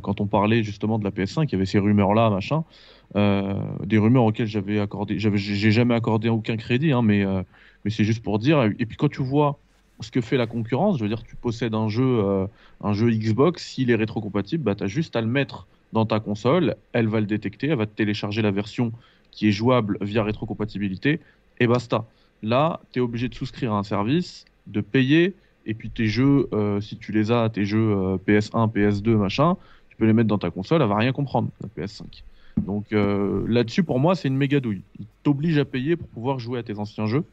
[0.01, 1.45] quand on parlait justement de la PS5.
[1.47, 2.63] Il y avait ces rumeurs-là, machin.
[3.15, 7.23] des rumeurs auxquelles j'avais accordé, j'ai jamais accordé aucun crédit, hein, mais,
[7.85, 8.63] mais c'est juste pour dire.
[8.63, 9.57] Et puis quand tu vois
[9.99, 12.47] ce que fait la concurrence, je veux dire, tu possèdes un jeu,
[12.81, 16.19] un jeu Xbox, s'il est rétrocompatible, bah, tu as juste à le mettre dans ta
[16.19, 18.91] console, elle va le détecter, elle va te télécharger la version
[19.29, 21.19] qui est jouable via rétrocompatibilité,
[21.59, 22.05] et basta.
[22.43, 25.35] Là, tu es obligé de souscrire à un service, de payer,
[25.65, 29.57] et puis tes jeux, euh, si tu les as, tes jeux PS1, euh, PS2, machin,
[29.89, 32.03] tu peux les mettre dans ta console, elle va rien comprendre, la PS5.
[32.57, 34.81] Donc euh, là-dessus, pour moi, c'est une méga douille.
[34.99, 37.23] Il t'oblige à payer pour pouvoir jouer à tes anciens jeux.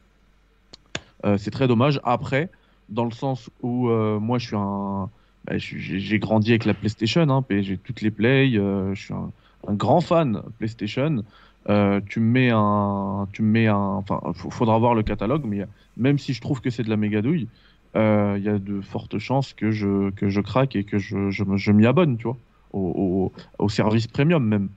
[1.37, 1.99] c'est très dommage.
[2.03, 2.49] Après,
[2.87, 5.09] dans le sens où moi, je suis un
[5.45, 9.31] bah, j'ai grandi avec la PlayStation, hein, j'ai toutes les plays, euh, je suis un,
[9.73, 11.23] grand fan PlayStation.
[11.65, 15.65] Tu me mets un, tu me mets un, enfin, faudra voir le catalogue, mais
[15.97, 17.47] même si je trouve que c'est de la méga douille,
[17.95, 21.29] euh, il y a de fortes chances que je, que je craque et que je,
[21.29, 22.37] je, je m'y abonne, tu vois,
[22.73, 24.69] au, au, service premium même.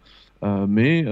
[0.68, 1.02] mais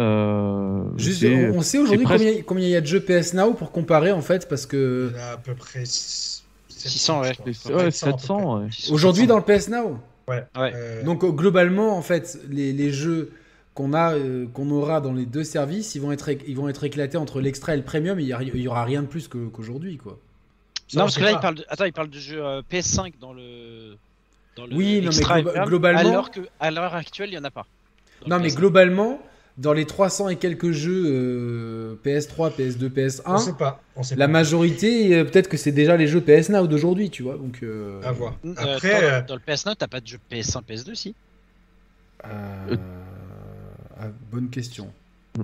[0.96, 1.24] Juste,
[1.55, 2.07] on, sait aujourd'hui
[2.46, 5.16] combien, il y a de jeux PS Now pour comparer en fait parce que il
[5.16, 7.32] y a à peu près 600, ouais.
[7.74, 8.68] ouais 700.
[8.90, 9.98] Aujourd'hui dans le PS Now
[10.30, 10.46] Ouais.
[10.57, 13.32] Euh, Donc globalement, en fait, les, les jeux
[13.74, 16.84] qu'on a, euh, qu'on aura dans les deux services, ils vont être, ils vont être
[16.84, 18.20] éclatés entre l'extra et le premium.
[18.20, 20.18] Il y, aura rien de plus qu'aujourd'hui, quoi.
[20.95, 21.64] Non, parce que là, il parle, de...
[21.68, 23.97] Attends, il parle de jeu euh, PS5 dans le.
[24.57, 26.01] Dans le oui, non, mais globalement.
[26.01, 27.66] Alors qu'à l'heure actuelle, il n'y en a pas.
[28.26, 29.20] Non, mais globalement,
[29.61, 33.82] dans les 300 et quelques jeux PS3, PS2, PS1, on sait pas.
[34.16, 37.36] la majorité, euh, peut-être que c'est déjà les jeux PS Now d'aujourd'hui, tu vois.
[37.36, 38.36] Donc, euh, À voir.
[38.45, 41.14] Euh, Après, dans, le PS Now, t'as pas de jeu PS1, PS2, si
[42.24, 42.28] ah,
[44.30, 44.91] Bonne question.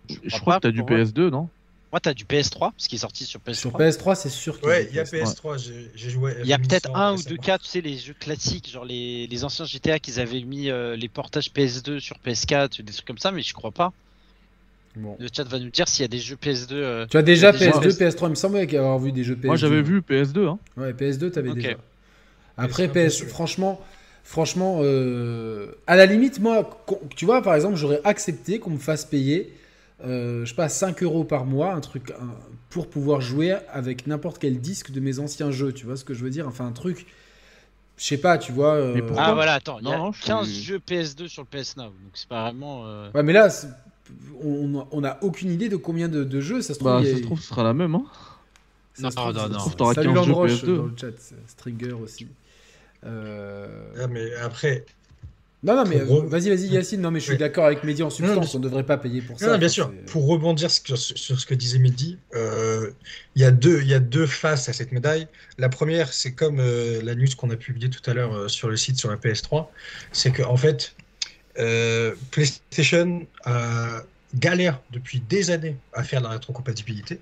[0.08, 1.48] Je, crois que t'as du PS2, non
[1.96, 3.54] moi, t'as du PS3, ce qui est sorti sur PS3.
[3.54, 6.34] Sur PS3, c'est sûr qu'il Ouais, il y a PS3, j'ai joué.
[6.42, 9.26] Il y a peut-être un ou deux cas, tu sais, les jeux classiques, genre les,
[9.26, 13.32] les anciens GTA qu'ils avaient mis les portages PS2 sur PS4, des trucs comme ça,
[13.32, 13.92] mais je crois pas.
[15.18, 16.72] Le chat va nous dire s'il y a des jeux PS2.
[16.72, 19.46] Euh, tu as déjà PS2, PS3, il me semblait avoir vu des jeux PS2.
[19.46, 20.46] Moi j'avais vu PS2.
[20.46, 20.58] Hein.
[20.76, 21.76] Ouais, PS2, t'avais déjà.
[22.56, 23.80] Après, PS, franchement,
[24.24, 26.70] franchement euh, à la limite, moi,
[27.14, 29.52] tu vois, par exemple, j'aurais accepté qu'on me fasse payer,
[30.04, 32.12] euh, je sais pas, 5 euros par mois, un truc,
[32.70, 35.72] pour pouvoir jouer avec n'importe quel disque de mes anciens jeux.
[35.72, 36.46] Tu vois ce que je veux dire?
[36.46, 37.06] Enfin, un truc.
[37.96, 38.78] Je sais pas, tu vois.
[39.16, 42.28] ah voilà, attends, il y a 15 jeux PS2 sur le PS Now, donc c'est
[42.28, 42.82] pas vraiment.
[43.14, 43.48] Ouais, mais là,
[44.42, 46.92] on n'a aucune idée de combien de, jeux ça se trouve.
[46.92, 47.94] Bah, ça se trouve, ce sera la même.
[47.94, 48.04] Hein
[48.98, 49.92] non, non, non, non.
[49.94, 51.12] Salut Landroche dans le chat,
[51.46, 52.26] Stringer aussi.
[53.04, 53.66] Euh...
[54.00, 54.84] Ah, mais après.
[55.66, 57.00] Non, non, mais euh, vas-y, vas-y, Yacine.
[57.00, 58.54] Non, mais je suis d'accord avec Mehdi en substance.
[58.54, 59.50] On ne devrait pas payer pour ça.
[59.50, 59.92] Non, bien sûr.
[60.06, 62.90] Pour rebondir sur, ce que disait Mehdi, euh,
[63.34, 65.26] il y, a deux, y a deux faces à cette médaille.
[65.58, 68.76] La première, c'est comme euh, la news qu'on a publiée tout à l'heure sur le
[68.76, 69.66] site sur la PS3.
[70.12, 70.94] C'est qu'en en fait,
[72.30, 73.26] PlayStation
[74.36, 77.18] galère depuis des années à faire la rétrocompatibilité.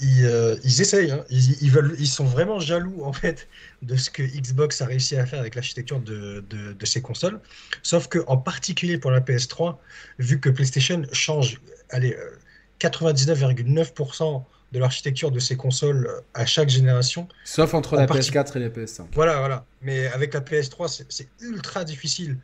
[0.00, 1.24] Ils, euh, ils essayent, hein.
[1.30, 3.48] ils, veulent, ils sont vraiment jaloux en fait
[3.82, 7.40] de ce que Xbox a réussi à faire avec l'architecture de, de, ses consoles.
[7.82, 9.76] Sauf que en particulier pour la PS3,
[10.18, 12.16] vu que PlayStation change, allez,
[12.80, 17.26] 99,9% de l'architecture de ces consoles à chaque génération.
[17.44, 19.06] Sauf entre la PS4 et la PS5.
[19.14, 19.64] Voilà, voilà.
[19.82, 22.36] Mais avec la PS3, c'est ultra difficile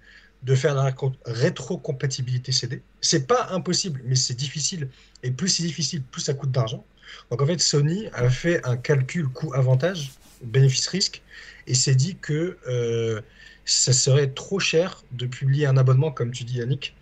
[0.42, 0.94] de faire la
[1.24, 2.82] rétrocompatibilité CD.
[3.00, 4.88] C'est pas impossible, mais c'est difficile.
[5.22, 6.84] Et plus c'est difficile, plus ça coûte d'argent.
[7.30, 10.12] Donc en fait, Sony a fait un calcul coût-avantage,
[10.42, 11.22] bénéfice-risque,
[11.66, 13.20] et s'est dit que euh,
[13.64, 16.94] ça serait trop cher de publier un abonnement, comme tu dis Yannick,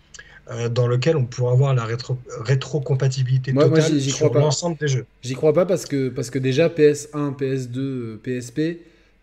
[0.51, 5.07] euh, dans lequel on pourrait avoir la rétro rétrocompatibilité totale sur l'ensemble des jeux.
[5.23, 8.61] J'y crois pas parce que, parce que déjà PS1, PS2, PSP,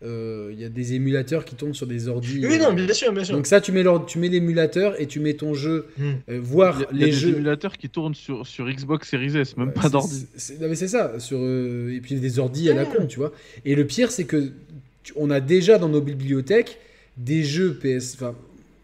[0.02, 2.46] il y a des émulateurs qui tournent sur des ordi.
[2.46, 3.36] Oui, non, bien sûr, bien sûr.
[3.36, 6.10] Donc ça, tu mets tu mets l'émulateur et tu mets ton jeu, hmm.
[6.30, 7.28] euh, voir les y a jeux.
[7.28, 10.26] Des émulateurs qui tournent sur, sur Xbox Series S, même pas d'ordi.
[10.60, 13.32] Non mais c'est ça, sur euh, et puis des ordi à la con, tu vois.
[13.64, 14.52] Et le pire, c'est que
[15.16, 16.78] on a déjà dans nos bibliothèques
[17.16, 18.34] des jeux PS, enfin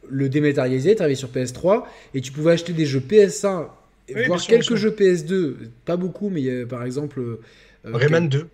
[0.08, 3.66] le dématérialisé, tu sur PS3 et tu pouvais acheter des jeux PS1,
[4.26, 5.54] voir quelques jeux PS2,
[5.84, 7.20] pas beaucoup, mais par exemple.
[7.20, 7.38] Euh,
[7.84, 8.46] Rayman 2.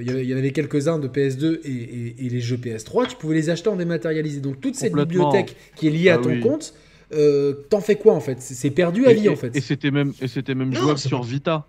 [0.00, 3.68] Il y, en avait quelques-uns de PS2 et, les jeux PS3, tu pouvais les acheter
[3.68, 4.40] en dématérialisé.
[4.40, 6.74] Donc toute cette bibliothèque qui est liée à ah ton compte,
[7.12, 8.40] euh, t'en fais quoi en fait?
[8.40, 9.56] C'est perdu à vie en fait.
[9.56, 11.66] Et c'était même, et c'était même jouable sur Vita.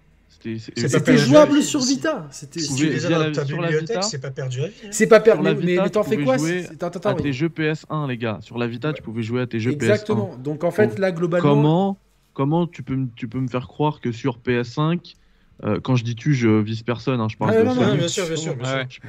[0.76, 2.28] C'était jouable sur Vita.
[2.32, 4.74] C'était si tu les dans ta bibliothèque, c'est pas perdu à vie.
[4.84, 4.90] Hein.
[4.92, 6.36] C'est pas perdu, mais, mais t'en fais quoi?
[6.82, 8.40] Attends, À tes jeux PS1, les gars.
[8.42, 9.76] Sur la Vita, tu pouvais jouer à tes jeux PS1.
[9.76, 10.36] Exactement.
[10.38, 11.50] Donc en fait, là, globalement.
[11.50, 11.98] Comment,
[12.34, 15.16] comment tu, peux, tu peux me faire croire que sur PS5,
[15.64, 17.22] euh, quand je dis tu, je vise personne.
[17.22, 17.98] Hein, je parle de Sony.
[17.98, 18.56] bien sûr, bien sûr.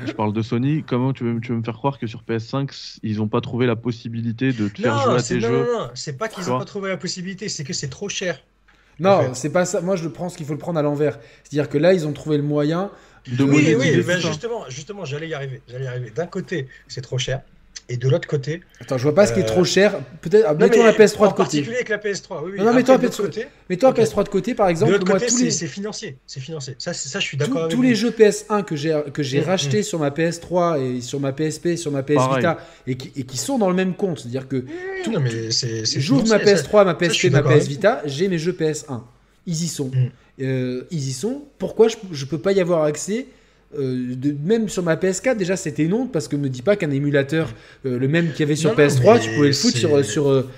[0.06, 0.84] Je, parle de Sony.
[0.86, 3.66] Comment tu veux, tu veux me faire croire que sur PS5, ils n'ont pas trouvé
[3.66, 6.46] la possibilité de te faire jouer à tes non, jeux Non, non, c'est pas qu'ils
[6.46, 8.40] n'ont pas trouvé la possibilité, c'est que c'est trop cher.
[9.00, 9.80] Non, c'est pas ça.
[9.80, 11.18] Moi, je prends ce qu'il faut le prendre à l'envers.
[11.42, 12.90] C'est-à-dire que là, ils ont trouvé le moyen
[13.26, 13.42] de.
[13.42, 15.62] Oui, oui, ben justement, justement, j'allais y arriver.
[15.68, 16.10] J'allais y arriver.
[16.10, 17.40] D'un côté, c'est trop cher.
[17.88, 18.62] Et de l'autre côté.
[18.80, 20.00] Attends, je vois pas ce qui est trop euh, cher.
[20.22, 20.46] Peut-être.
[20.48, 21.24] Ah, mets-toi la PS3 de côté.
[21.24, 22.40] En particulier avec la PS3.
[22.42, 22.58] Oui, oui.
[22.58, 23.46] Non, non mets-toi la PS3.
[23.68, 24.92] Mets-toi la PS3 de côté, par exemple.
[24.92, 25.66] De l'autre côté, c'est les...
[25.66, 26.16] financier.
[26.26, 26.76] C'est financier.
[26.78, 29.44] Ça, ça, je suis d'accord avec Tous les jeux PS1 que j'ai que j'ai mm,
[29.44, 29.84] rachetés mm.
[29.84, 33.36] sur ma PS3 et sur ma PSP, sur ma PS Vita, et qui, et qui
[33.36, 34.20] sont dans le même compte.
[34.20, 34.64] C'est-à-dire que.
[35.10, 35.84] Non, mais c'est.
[36.00, 39.02] J'ouvre ma PS3, ma PSP, ma PS Vita, j'ai mes jeux PS1.
[39.46, 39.88] Ils y sont.
[39.88, 40.10] Mm.
[40.40, 41.42] Euh, ils y sont.
[41.58, 43.26] Pourquoi je, je peux pas y avoir accès
[43.78, 46.90] euh, de, même sur ma PS4, déjà c'était non, parce que me dis pas qu'un
[46.90, 47.52] émulateur,
[47.86, 50.48] euh, le même qu'il y avait sur PS3, tu pouvais le foutre sur, sur, euh,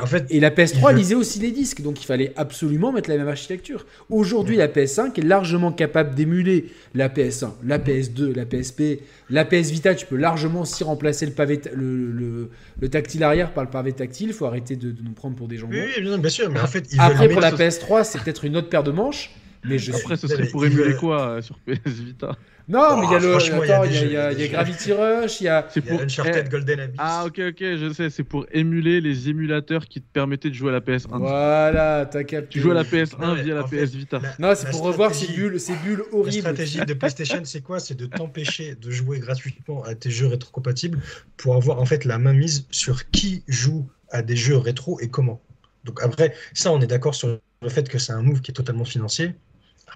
[0.00, 3.16] en fait, et la PS3 lisait aussi les disques, donc il fallait absolument mettre la
[3.16, 3.84] même architecture.
[4.10, 9.00] Aujourd'hui, la PS5 est largement capable d'émuler la PS1, la PS2, la PSP,
[9.30, 9.94] la PS Vita.
[9.94, 12.48] Tu peux largement aussi remplacer le, pavé le,
[12.80, 14.28] le, tactile arrière par le pavé tactile.
[14.28, 15.68] Il faut arrêter de, nous prendre pour des gens.
[15.68, 18.84] Oui, bien sûr, mais en fait, après pour la PS3, c'est peut-être une autre paire
[18.84, 19.30] de manches.
[19.64, 22.36] Mais je Après, ce serait pour émuler quoi sur PS Vita
[22.68, 23.34] non, mais il y a le.
[23.34, 25.66] Attends, il y, a, Gravity Rush, il y a.
[25.70, 26.00] C'est pour.
[26.02, 26.96] Uncharted eh, Golden Abyss.
[26.98, 30.68] Ah, ok, ok, je sais, c'est pour émuler les émulateurs qui te permettaient de jouer
[30.68, 31.18] à la PS1.
[31.18, 32.50] Voilà, t'as capté.
[32.50, 34.20] Tu joues à la PS1 via la PS Vita.
[34.38, 36.44] non, c'est pour revoir ces bulles, ces bulles horribles.
[36.44, 37.80] La stratégie de PlayStation, c'est quoi?
[37.80, 40.98] C'est de t'empêcher de jouer gratuitement à tes jeux rétrocompatibles
[41.38, 45.08] pour avoir en fait la main mise sur qui joue à des jeux rétro et
[45.08, 45.40] comment.
[45.84, 48.54] Donc après, ça, on est d'accord sur le fait que c'est un move qui est
[48.54, 49.34] totalement financier.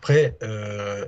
[0.02, 1.06] Après, euh,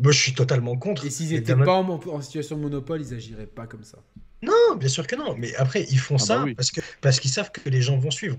[0.00, 1.06] moi, je suis totalement contre.
[1.06, 3.98] Et s'ils n'étaient pas en, situation de monopole, ils agiraient pas comme ça.
[4.42, 5.36] Non, bien sûr que non.
[5.38, 7.96] Mais après, ils font ah ça bah parce que parce qu'ils savent que les gens
[7.96, 8.36] vont suivre.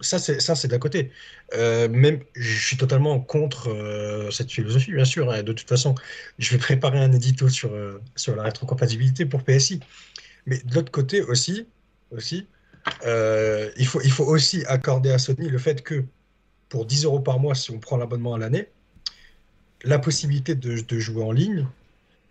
[0.00, 1.10] Ça, c'est ça, c'est d'un côté.
[1.54, 5.30] Euh, même, je suis totalement contre euh, cette philosophie, bien sûr.
[5.32, 5.42] Hein.
[5.42, 5.96] De toute façon,
[6.38, 9.80] je vais préparer un édito sur euh, sur la rétrocompatibilité pour PSI.
[10.46, 11.66] Mais de l'autre côté aussi,
[12.12, 12.46] aussi,
[13.04, 16.04] il faut il faut aussi accorder à Sony le fait que
[16.68, 18.68] pour 10 euros par mois, si on prend l'abonnement à l'année,
[19.84, 21.66] la possibilité de, jouer en ligne.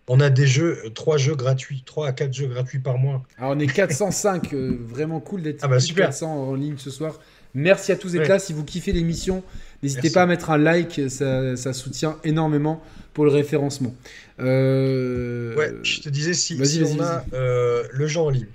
[0.08, 3.24] On a des jeux, trois jeux gratuits, 3 à 4 jeux gratuits par mois.
[3.38, 6.08] Alors on est 405, euh, vraiment cool d'être ah bah, super.
[6.08, 7.20] 400 en ligne ce soir.
[7.54, 8.38] Merci à tous et là.
[8.38, 9.44] Si vous kiffez l'émission,
[9.82, 12.84] n'hésitez pas à mettre un like, ça, soutient énormément
[13.14, 13.96] pour le référencement.
[14.40, 18.48] Euh, ouais, je te disais, si, on a euh, le jeu en ligne,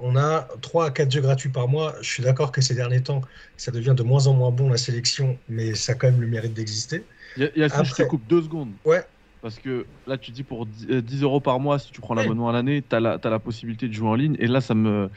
[0.00, 1.94] on a 3 à 4 jeux gratuits par mois.
[2.00, 3.20] Je suis d'accord que ces derniers temps,
[3.56, 6.26] ça devient de moins en moins bon la sélection, mais ça a quand même le
[6.26, 7.04] mérite d'exister.
[7.36, 8.72] Il y a, je te coupe deux secondes.
[8.84, 9.04] Ouais.
[9.42, 12.50] Parce que là, tu dis pour 10 euh, euros par mois, si tu prends l'abonnement
[12.50, 14.36] à l'année, tu as, la possibilité de jouer en ligne.
[14.38, 15.10] Et là, ça me.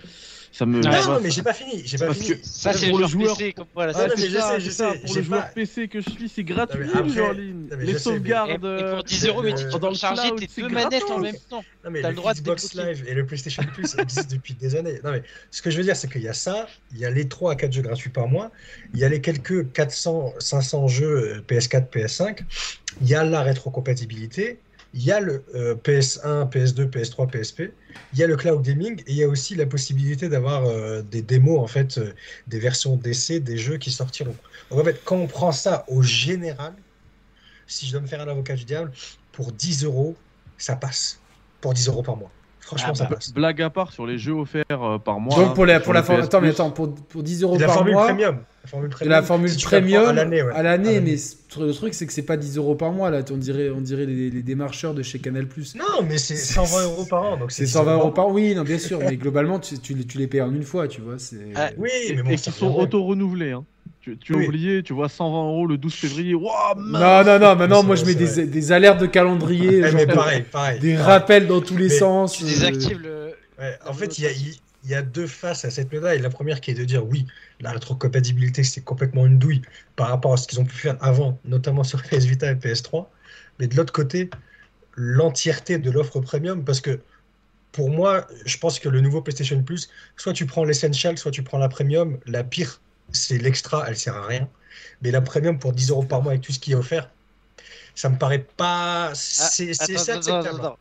[0.54, 0.80] Ça me...
[0.82, 1.82] Non, mais j'ai pas fini.
[1.84, 2.38] J'ai pas fini.
[2.44, 3.54] ça, c'est pour le joueur PC.
[3.54, 5.00] Comme voilà, ah, mais je sais, je sais.
[5.00, 6.88] Pour le joueur PC que je suis, c'est gratuit.
[7.80, 8.64] Les sauvegardes.
[8.64, 11.64] Et, pour 10 euros, mais tu peux charger tes deux manettes en même temps.
[11.84, 15.00] Non, mais le Xbox Live et le PlayStation Plus existent depuis des années.
[15.04, 17.10] Non, mais ce que je veux dire, c'est qu'il y a ça, il y a
[17.10, 18.52] les 3 à 4 jeux gratuits par mois,
[18.94, 22.42] il y a les quelques 400, 500 jeux PS4, PS5,
[23.02, 24.60] il y a la rétrocompatibilité,
[24.94, 25.44] il y a le
[25.84, 27.72] PS1, PS2, PS3, PSP,
[28.14, 31.02] il y a le cloud gaming et il y a aussi la possibilité d'avoir euh,
[31.02, 32.14] des démos, en fait, euh,
[32.48, 34.36] des versions d'essai des jeux qui sortiront.
[34.70, 36.74] Donc en fait, quand on prend ça au général,
[37.68, 38.92] si je dois me faire un avocat du diable,
[39.32, 40.16] pour 10 euros,
[40.58, 41.20] ça passe.
[41.62, 42.32] Pour 10 euros par mois.
[42.60, 43.34] Franchement, ah, ça bah, passe.
[43.34, 45.36] Blague à part sur les jeux offerts euh, par mois.
[45.36, 46.24] Donc pour, la, pour la formule.
[46.24, 47.76] Attends, mais attends, pour, pour 10 euros par mois.
[47.76, 47.96] Premium.
[47.96, 48.44] La formule premium.
[49.02, 50.54] La formule premium à l'année, ouais.
[50.54, 51.16] à l'année, mais
[51.60, 53.22] le truc, c'est que c'est pas 10 euros par mois, là.
[53.30, 55.48] On dirait, on dirait les, les démarcheurs de chez Canal.
[55.76, 57.40] Non, mais c'est 120 euros par an.
[57.50, 59.00] C'est 120 euros par an, oui, non, bien sûr.
[59.00, 61.18] mais globalement, tu, tu, tu, les payes en une fois, tu vois.
[61.56, 63.52] Ah, oui, mais bon, Et qui sont auto-renouvelés.
[63.52, 63.66] Hein.
[64.00, 66.34] Tu, tu as oublié, tu vois 120 euros le 12 février.
[66.34, 69.82] Wow, non, non, non, maintenant moi je mets des, des, alertes de calendrier.
[69.86, 70.80] Eh, mais pareil, pareil.
[70.82, 72.34] Des rappels dans tous les sens.
[72.34, 73.34] Tu désactives le.
[73.58, 74.32] Ouais, en fait, il y a,
[74.84, 76.20] il y a deux faces à cette médaille.
[76.20, 77.26] La première qui est de dire oui,
[77.62, 79.62] la rétrocompatibilité c'est complètement une douille
[79.96, 83.08] par rapport à ce qu'ils ont pu faire avant, notamment sur PS Vita et PS3.
[83.60, 84.30] Mais de l'autre côté,
[84.96, 87.00] l'entièreté de l'offre premium, parce que
[87.72, 91.44] pour moi, je pense que le nouveau PlayStation Plus, soit tu prends l'essential, soit tu
[91.44, 92.20] prends la premium.
[92.28, 92.82] La pire,
[93.12, 94.48] c'est l'extra, elle sert à rien.
[95.02, 97.10] Mais la premium pour 10 euros par mois avec tout ce qui est offert,
[97.96, 99.10] ça me paraît pas.
[99.12, 100.76] Ah, c'est acceptable.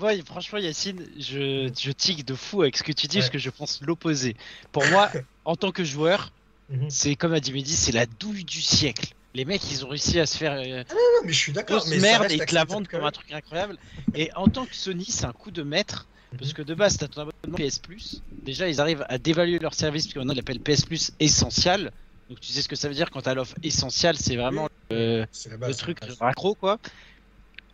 [0.00, 3.38] Ouais, franchement, Yacine, je, je tique de fou avec ce que tu dis, parce que
[3.38, 4.36] je pense l'opposé.
[4.72, 5.10] Pour moi,
[5.44, 6.32] en tant que joueur,
[6.70, 6.90] mhm.
[6.90, 9.14] c'est comme a dit Mehdi, c'est la douille du siècle.
[9.34, 10.52] Les mecs, ils ont réussi à se faire.
[10.52, 11.84] Euh, ah non, mais je suis d'accord.
[11.88, 13.76] Merde et te la vendent comme un truc incroyable.
[14.14, 16.06] Et en tant que Sony, c'est un coup de maître.
[16.38, 16.56] Parce mhm.
[16.56, 18.22] que de base, t'as ton abonnement PS Plus.
[18.42, 21.90] Déjà, ils arrivent à dévaluer leur service, parce qu'on l'appelle PS Plus essentiel.
[22.28, 25.72] Donc tu sais ce que ça veut dire quand t'as l'offre essentielle, c'est vraiment le
[25.72, 26.78] truc macro quoi.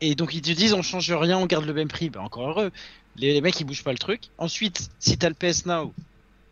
[0.01, 2.11] Et donc ils te disent on change rien, on garde le même prix.
[2.11, 2.71] Bah encore heureux.
[3.17, 4.29] Les, mecs ils bougent pas le truc.
[4.39, 5.93] Ensuite, si t'as le PS Now,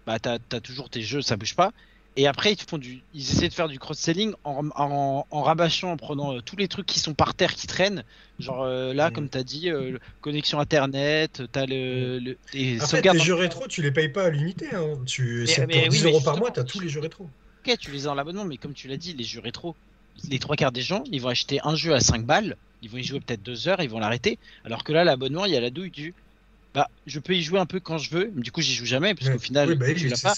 [0.07, 1.73] bah t'as as toujours tes jeux, ça bouge pas.
[2.19, 5.93] Et après, ils font du, ils essaient de faire du cross-selling en, en, en, rabâchant,
[5.93, 8.03] en prenant euh, tous les trucs qui sont par terre, qui traînent.
[8.41, 9.13] Genre euh, là, mm.
[9.13, 13.35] comme tu as dit, euh, connexion internet, t'as le, le les en fait, les jeux
[13.35, 14.67] rétro, tu les payes pas à l'unité.
[14.75, 14.99] Hein.
[15.07, 17.31] Tu, mais, pour 10 euros par mois, t'as tous les jeux rétro.
[17.65, 19.77] Ok, tu les as en l'abonnement, mais comme tu l'as dit, les jeux rétro,
[20.29, 22.99] les trois quarts des gens, ils vont acheter un jeu à 5 balles, ils vont
[22.99, 24.39] y jouer peut-être 2 heures, ils vont l'arrêter.
[24.65, 26.15] Alors que là, l'abonnement, il y a la douille du
[26.75, 28.85] bah, je peux y jouer un peu quand je veux, mais du coup, j'y joue
[28.85, 30.35] jamais, parce qu'au final, bah tu l'as pas.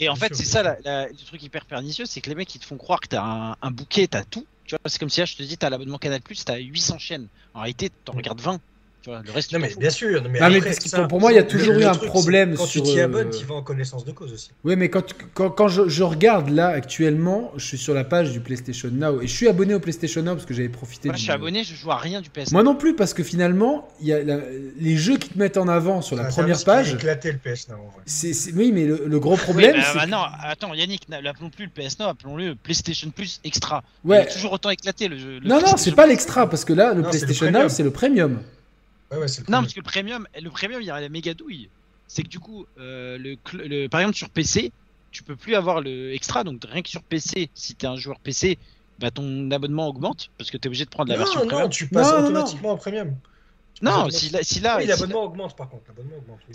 [0.00, 2.64] et en fait, c'est ça le truc hyper pernicieux, c'est que les mecs, ils te
[2.64, 4.46] font croire que t'as un, un bouquet, t'as tout.
[4.64, 6.98] Tu vois, c'est comme si là, je te dis, t'as l'abonnement Canal Plus, t'as 800
[6.98, 7.28] chaînes.
[7.54, 8.60] En réalité, t'en regardes 20
[9.06, 10.22] le reste, non, mais bien sûr.
[10.28, 10.40] mais,
[11.08, 12.82] pour moi, il y a toujours eu un problème quand sur.
[12.82, 14.50] tu t'y abonnes, tu vas en connaissance de cause aussi.
[14.64, 18.32] Oui, mais quand, quand, quand je, je, regarde là actuellement, je suis sur la page
[18.32, 21.08] du PlayStation Now et je suis abonné au PlayStation Now parce que j'avais profité.
[21.08, 22.52] Moi, je suis abonné, je joue à rien du PS.
[22.52, 25.68] Moi non plus parce que finalement, il y a les jeux qui te mettent en
[25.68, 26.94] avant sur la première page.
[26.94, 27.76] éclaté le PS Now.
[28.06, 29.76] C'est, oui, mais le, gros problème.
[29.76, 33.82] Oui, bah, non, attends, Yannick, n'appelons plus le PS Now, appelons-le PlayStation Plus Extra.
[34.04, 34.18] Ouais.
[34.18, 35.40] Il est toujours autant éclaté le jeu.
[35.44, 38.38] non, non, c'est pas l'extra parce que là, le PlayStation Now, c'est le premium
[39.10, 41.68] non, parce que le premium, le premium, il y a la méga douille.
[42.06, 44.72] C'est que du coup, euh, le, par exemple sur PC,
[45.10, 46.44] tu peux plus avoir le extra.
[46.44, 48.58] Donc rien que sur PC, si tu es un joueur PC,
[48.98, 51.62] bah, ton abonnement augmente parce que tu es obligé de prendre la version premium.
[51.62, 53.14] Non, tu passes automatiquement au premium.
[53.82, 55.84] non, si là, si là, oui, l'abonnement augmente par contre.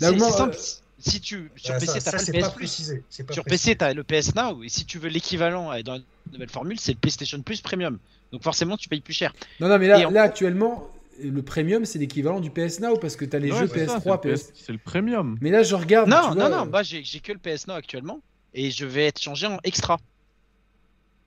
[0.00, 0.82] L'abonnement augmente.
[0.98, 2.92] Si tu sur PC t'as pas le PS Plus,
[3.30, 6.00] sur PC t'as le PS Now et si tu veux l'équivalent dans la
[6.32, 7.98] nouvelle formule, c'est le PlayStation Plus Premium.
[8.32, 9.32] Donc forcément tu payes plus cher.
[9.60, 10.88] Non non mais là, là actuellement
[11.22, 14.52] le premium, c'est l'équivalent du PS Now parce que tu as les jeux PS3, PS.
[14.54, 15.36] C'est le premium.
[15.40, 16.08] Mais là, je regarde.
[16.08, 18.20] Non, non, non, bah, j'ai que le PS Now actuellement
[18.54, 19.98] et je vais être changé en extra.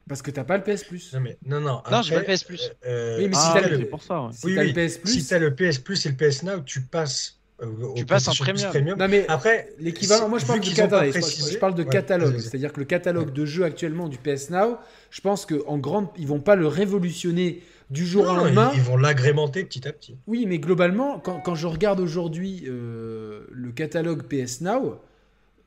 [0.08, 1.14] Parce que t'as pas le PS Plus.
[1.14, 1.82] Non, mais, non, non.
[1.92, 2.72] non, j'ai pas le PS Plus.
[2.86, 3.90] Euh, oui, mais si ah, t'as le...
[3.90, 4.30] pour ça.
[4.32, 5.12] Si le PS Plus.
[5.12, 7.40] Si t'as le PS Plus et le PS Now, tu passes.
[7.62, 8.72] Euh, tu passes en premium.
[8.98, 10.30] Non, mais après, l'équivalent.
[10.30, 12.40] Moi, je parle, catalogue, je, parle de catalogue.
[12.40, 14.78] C'est-à-dire que le catalogue de jeux actuellement du PS Now,
[15.10, 18.72] je pense qu'en grande, ils vont pas le révolutionner du jour au lendemain.
[18.76, 20.18] Ils, vont l'agrémenter petit à petit.
[20.28, 25.00] Oui, mais globalement, quand, je regarde aujourd'hui euh, le catalogue PS Now,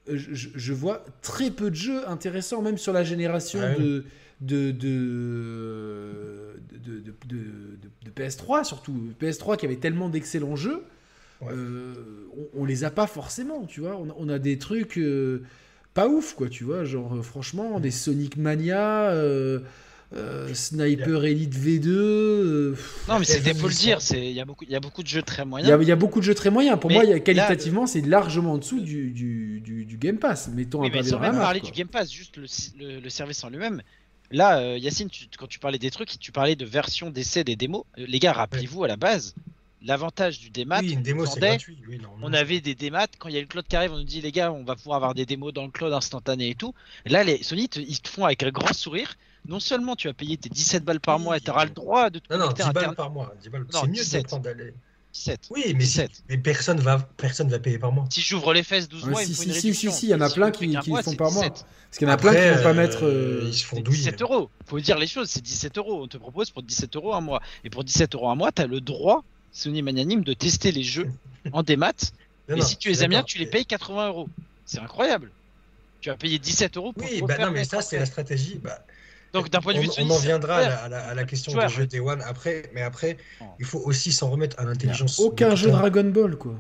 [0.09, 4.05] euh, je, vois très peu de jeux intéressants, même sur la génération ah de,
[4.41, 6.57] de, de,
[8.17, 10.83] PS3, surtout PS3 qui avait tellement d'excellents jeux.
[11.43, 11.95] Euh,
[12.55, 13.99] on, les a pas forcément, tu vois.
[14.19, 15.01] On, a des trucs
[15.95, 16.85] pas ouf, quoi, tu vois.
[16.85, 19.15] Genre, franchement, des Sonic Mania.
[20.13, 21.87] Euh, Sniper Elite V2.
[21.89, 22.77] Euh,
[23.09, 25.23] non, mais c'était pour le dire, il y, a beaucoup, y a beaucoup de jeux
[25.23, 25.79] très moyens.
[25.81, 26.81] Il y, a beaucoup de jeux très moyens.
[26.81, 30.49] Pour moi, y a, qualitativement, c'est largement en dessous du, du, du, Game Pass.
[30.49, 33.83] Mettons oui, mais sans même parler du Game Pass, juste le, le, service en lui-même.
[34.33, 35.09] Là, euh, Yacine,
[35.39, 37.85] quand tu parlais des trucs, tu parlais de version d'essai des démos.
[37.97, 39.37] les gars, rappelez-vous à la base,
[39.83, 41.25] l'avantage du démat, oui, démo,
[42.21, 43.07] on, avait des démats.
[43.19, 44.75] Quand il y a le cloud qui arrive, on nous dit les gars, on va
[44.75, 46.75] pouvoir avoir des démos dans le cloud instantané et tout.
[47.07, 49.17] Là, les Sony, ils te font avec un grand sourire
[49.51, 52.09] non seulement tu vas payer tes 17 balles par mois et tu auras le droit
[52.09, 53.35] de te non, non, 10 balles par mois.
[53.43, 53.67] 10 balles.
[53.71, 54.23] C'est mieux 17.
[54.23, 54.49] de prendre
[55.13, 55.41] 17.
[55.51, 55.85] Oui, mais,
[56.29, 58.05] mais personne va personne va payer par mois.
[58.11, 59.91] Si j'ouvre les fesses 12 mois, si, il faut si, une si, réduction.
[59.91, 61.49] si, si, il y en a plein qui, qui mois, font par mois.
[61.49, 61.67] 17.
[61.91, 63.05] Parce qu'il y en a Après, plein qui vont pas euh, mettre.
[63.05, 63.99] euh, Ils se font C'est douiller.
[63.99, 64.51] 17 euros.
[64.67, 66.05] Faut dire les choses, c'est 17 euros.
[66.05, 67.43] On te propose pour 17 euros un mois.
[67.65, 71.11] Et pour 17 euros un mois, t'as le droit, Sony Magnanime, de tester les jeux
[71.53, 71.93] en démat.
[72.49, 74.29] Non, Et non, si tu les aimes bien, tu les payes 80 euros.
[74.65, 75.33] C'est incroyable.
[76.01, 78.61] Tu vas payer 17 euros pour Oui, bah non, mais ça, c'est la stratégie.
[78.63, 78.79] Bah,
[79.33, 80.95] Donc d'un point de vue de on, Sony, on en viendra à la, incroyable.
[80.95, 83.45] à la- à la question des jeux Day One après, mais après, Oh.
[83.61, 85.19] il faut aussi s'en remettre à l'intelligence.
[85.21, 86.55] aucun jeu Dragon Ball, quoi.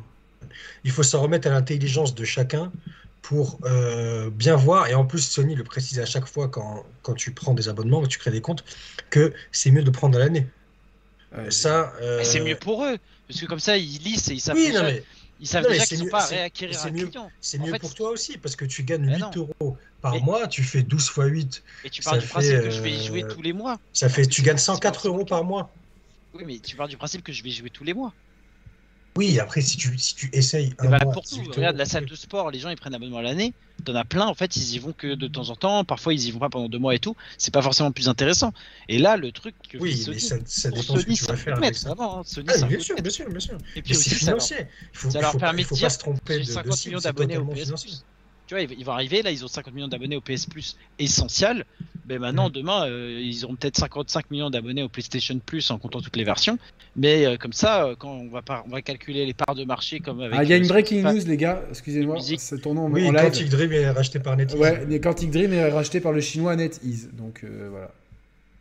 [0.85, 2.71] Il faut s'en remettre à l'intelligence de chacun
[3.23, 4.89] pour euh, bien voir.
[4.89, 8.01] Et en plus, Sony le précise à chaque fois quand, quand tu prends des abonnements,
[8.01, 8.65] quand tu crées des comptes,
[9.11, 10.47] que c'est mieux de prendre à l'année.
[11.37, 12.97] Ouais, Ça, euh, Mais c'est mieux pour eux.
[13.29, 15.05] Parce que comme ça, ils lisent et ils savent Oui, non, mais
[15.41, 17.31] ils savent non, déjà c'est qu'ils pas réacquérir un mieux- client.
[17.41, 19.31] c'est mieux fait, pour toi aussi parce que tu gagnes Mais 8 non.
[19.37, 22.61] euros par mois, tu fais 12 fois 8, Et tu ça pars du fait, principe
[22.63, 23.79] que je vais y euh, jouer tous les mois.
[23.93, 25.73] ça fait, tu gagnes c'est 104 forcément euros par mois.
[26.35, 28.15] Oui, mais tu pars du principe que je vais y jouer tous les mois.
[29.21, 31.35] Oui, après, si tu, si tu essayes un C'est valable mois, pour tout.
[31.35, 33.53] 18 Regarde, la salle de sport, les gens ils prennent abonnement à l'année.
[33.85, 35.85] T'en as plein, en fait, ils y vont que de temps en temps.
[35.85, 37.15] Parfois, ils y vont pas pendant deux mois et tout.
[37.39, 38.53] C'est pas forcément plus intéressant.
[38.89, 41.15] Et là, le truc que Oui, Sony, mais ça, ça dépend de ce que Sony,
[41.15, 41.93] tu vas un faire avec ça.
[41.95, 42.21] vraiment.
[42.21, 42.23] hein.
[42.25, 43.59] Sony, Ah, un bien sûr, bien sûr, bien sûr.
[43.75, 44.69] Et puis c'est aussi, ça leur, financier.
[44.95, 46.77] Il faut, ça il leur faut, permet de dire se tromper j'ai de, de 50
[46.77, 47.93] cible, millions d'abonnés au PS financier.
[48.51, 51.65] Tu vois, ils vont arriver, là, ils ont 50 millions d'abonnés au PS Plus essentiel.
[52.09, 52.53] Mais maintenant, Mhm.
[52.53, 56.25] demain, euh, ils auront peut-être 55 millions d'abonnés au PlayStation Plus en comptant toutes les
[56.25, 56.59] versions.
[56.97, 59.63] Mais euh, comme ça, euh, quand on va, pas, on va calculer les parts de
[59.63, 60.37] marché comme avec.
[60.37, 61.63] Ah, il y a une breaking news, les gars.
[61.71, 63.23] Excusez-moi, c'est ton nom Oui, en live.
[63.23, 64.59] Quantic Dream est racheté par NetEase.
[64.59, 67.11] Ouais, mais Quantic Dream est racheté par le chinois NetEase.
[67.13, 67.93] Donc euh, voilà.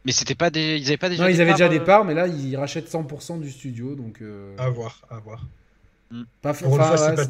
[0.06, 0.78] Mais c'était pas des.
[0.78, 2.56] Ils avaient pas déjà Non, ils des avaient déjà parts, des parts, mais là, ils
[2.56, 3.96] rachètent 100% du studio.
[3.96, 4.22] Donc.
[4.22, 5.48] euh, À voir, à voir.
[6.42, 7.24] Pas Pour une fois, c'est ouais, pas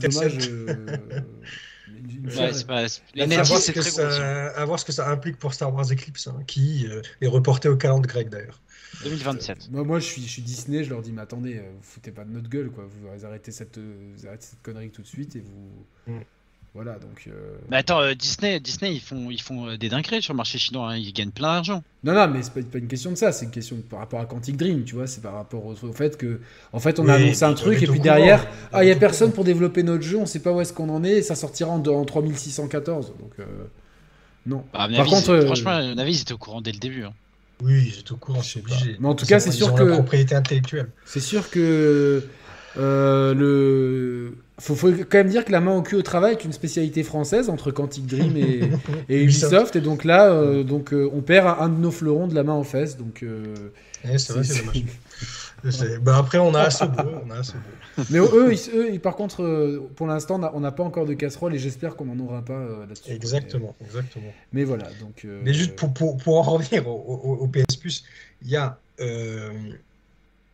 [3.39, 5.91] À voir, c'est ce que ça, à voir ce que ça implique pour Star Wars
[5.91, 8.61] Eclipse, hein, qui euh, est reporté au calendrier grec d'ailleurs.
[9.03, 9.69] 2027.
[9.71, 12.11] Moi, moi je, suis, je suis Disney, je leur dis, mais attendez, euh, vous foutez
[12.11, 12.85] pas de notre gueule, quoi.
[12.87, 15.85] Vous arrêtez cette, euh, vous arrêtez cette connerie tout de suite et vous.
[16.07, 16.19] Mm.
[16.75, 17.23] Voilà, donc.
[17.27, 17.31] euh,
[17.71, 20.59] Mais attends, euh, Disney, Disney, ils font, ils font euh, des dingueries sur le marché
[20.59, 20.91] chinois.
[20.91, 20.97] hein.
[20.97, 21.81] Ils gagnent plein d'argent.
[22.03, 23.99] Non, non, mais c'est pas, pas une question de ça, c'est une question de- par
[23.99, 26.39] rapport à Quantic Dream, tu vois, c'est par rapport au, au fait que,
[26.71, 29.29] en fait, on a annoncé un truc et puis derrière, ah, il y a personne
[29.29, 29.35] courant.
[29.37, 31.71] pour développer notre jeu, on sait pas où est-ce qu'on en est et ça sortira
[31.71, 33.31] en, en 3614, donc.
[33.39, 33.45] euh,
[34.45, 34.63] non.
[34.71, 36.79] Bah, Par avis, contre, euh, franchement, à mon avis, ils étaient au courant dès le
[36.79, 37.03] début.
[37.03, 37.13] hein.
[37.63, 38.95] Oui, ils étaient au courant, c'est obligé.
[38.99, 40.89] Mais en tout cas, c'est sûr que- la propriété intellectuelle.
[41.05, 42.23] C'est sûr que
[42.77, 46.43] euh, le faut, faut quand même dire que la main au cul au travail est
[46.45, 48.69] une spécialité française entre Quantic Dream et,
[49.09, 49.75] et Ubisoft.
[49.75, 52.55] Et donc là euh, donc euh, on perd un de nos fleurons de la main
[52.55, 53.53] aux fesses donc euh,
[54.03, 54.83] Eh, c'est vrai, c'est- dommage.
[56.01, 56.93] Bah, après, on a Asobo.
[57.27, 57.59] On a Asobo.
[58.09, 61.13] mais eux, ils- eux ils- par contre euh, pour l'instant on n'a- pas encore de
[61.13, 64.23] casserole et j'espère qu'on n'en aura pas là-dessus Exactement, exactement.
[64.53, 67.75] mais, mais voilà donc Mais juste pour, pour, pour en revenir au, au- au PS
[67.75, 68.05] Plus,
[68.41, 68.77] il y a.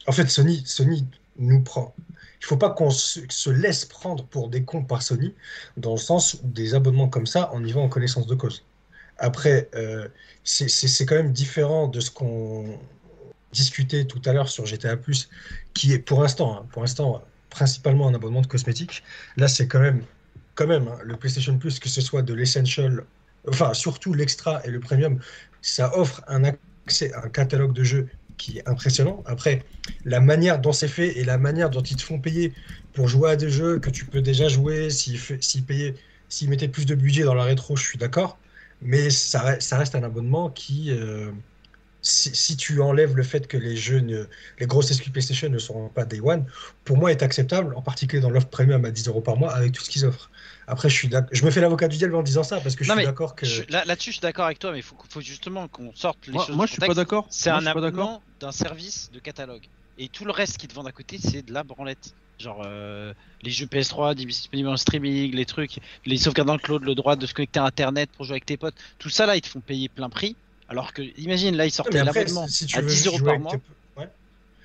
[0.08, 1.06] En fait, Sony, Sony
[1.38, 1.94] nous prend.
[2.46, 5.34] Il faut pas qu'on se, se laisse prendre pour des cons par Sony,
[5.78, 8.64] dans le sens où des abonnements comme ça, on y va en connaissance de cause.
[9.18, 10.08] Après, euh,
[10.44, 12.78] c'est quand même différent de ce qu'on
[13.52, 14.96] discutait tout à l'heure sur GTA
[15.74, 19.02] qui est pour l'instant, hein, pour l'instant, principalement un abonnement de cosmétiques.
[19.38, 20.04] Là, c'est quand même,
[20.54, 23.06] quand même, hein, le PlayStation Plus, que ce soit de l'essential,
[23.48, 25.20] enfin surtout l'extra et le premium,
[25.64, 28.08] ça offre un accès à un catalogue de jeux
[28.38, 29.24] qui est impressionnant.
[29.26, 29.66] Après,
[30.04, 32.54] la manière dont c'est fait et la manière dont ils te font payer
[32.94, 35.20] pour jouer à des jeux que tu peux déjà jouer, s'ils
[36.30, 38.40] s'ils mettaient plus de budget dans la rétro, je suis d'accord.
[38.82, 41.32] Mais ça reste un abonnement qui, euh,
[42.08, 44.28] si, si tu enlèves le fait que les jeux, ne-
[44.60, 46.46] les grosses exclus PlayStation ne seront pas Day One,
[46.84, 49.72] pour moi est acceptable, en particulier dans l'offre premium à 10 euros par mois avec
[49.72, 50.30] tout ce qu'ils offrent.
[50.68, 52.84] Après, je suis d'ac- je me fais l'avocat du diable en disant ça parce que
[52.84, 53.46] je Non, suis d'accord que.
[53.72, 56.34] Là- Là-dessus, je suis d'accord avec toi, mais il faut, faut justement qu'on sorte les
[56.34, 56.56] Moi, choses.
[56.56, 57.26] moi, je suis pas d'accord.
[57.30, 59.64] C'est un abonnement d'un service de catalogue.
[59.98, 62.14] Et tout le reste qui te vendent à côté, c'est de la branlette.
[62.38, 63.14] Genre euh,
[63.44, 67.16] les jeux PS3 disponibles en streaming, les trucs, les sauvegardes dans le cloud, le droit
[67.16, 69.48] de se connecter à internet pour jouer avec tes potes, tout ça là, ils te
[69.48, 70.36] font payer plein prix.
[70.70, 73.40] Alors que, imagine, là, ils sortaient l'abonnement si tu à veux 10 juste euros par
[73.40, 73.52] mois.
[73.52, 74.10] tes- ouais.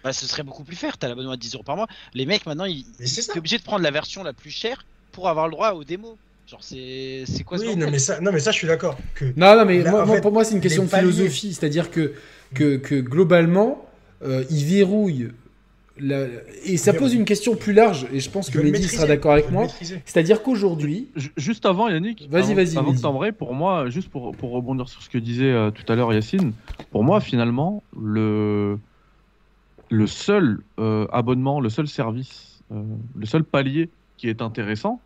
[0.03, 0.97] Bah, ce serait beaucoup plus fair.
[0.99, 1.87] T'as l'abonnement à 10 euros par mois.
[2.15, 3.33] Les mecs, maintenant, ils Mais c'est ça.
[3.35, 6.17] t'es obligé de prendre la version la plus chère pour avoir le droit aux démos.
[6.47, 8.97] Genre, c'est c'est quoi ce Oui, non mais, ça, non, mais ça, je suis d'accord.
[9.15, 9.27] Que...
[9.37, 11.53] Non, non, mais Là, moi, en moi, fait, pour moi, c'est une question de philosophie.
[11.55, 12.15] C'est-à-dire que,
[12.55, 13.87] que, que globalement,
[14.25, 15.29] euh, ils verrouillent.
[16.01, 16.27] La-
[16.65, 19.33] Et ça pose une question plus large, et je pense Ils que Mehdi sera d'accord
[19.33, 19.67] avec moi.
[20.05, 22.97] C'est-à-dire qu'aujourd'hui, Ju- Juste avant, Yannick, Vas-y, avant- vas-y, Avant vas-y.
[22.97, 25.97] que t'embrayes, pour moi, juste pour, pour rebondir sur ce que disait euh, tout à
[25.97, 26.53] l'heure Yacine,
[26.91, 28.79] pour moi, finalement, le,
[29.91, 32.83] le seul euh, abonnement, le seul service, euh,
[33.17, 35.01] le seul palier qui est intéressant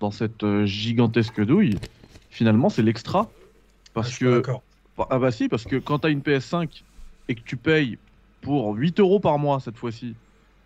[0.00, 1.78] dans cette euh, gigantesque douille,
[2.30, 3.28] finalement, c'est l'extra.
[3.28, 3.32] Ah,
[3.86, 4.62] je Parce suis que d'accord.
[5.10, 6.82] ah bah si, parce que quand t'as une PS5
[7.28, 7.98] et que tu payes
[8.42, 10.14] pour 8 euros par mois cette fois-ci,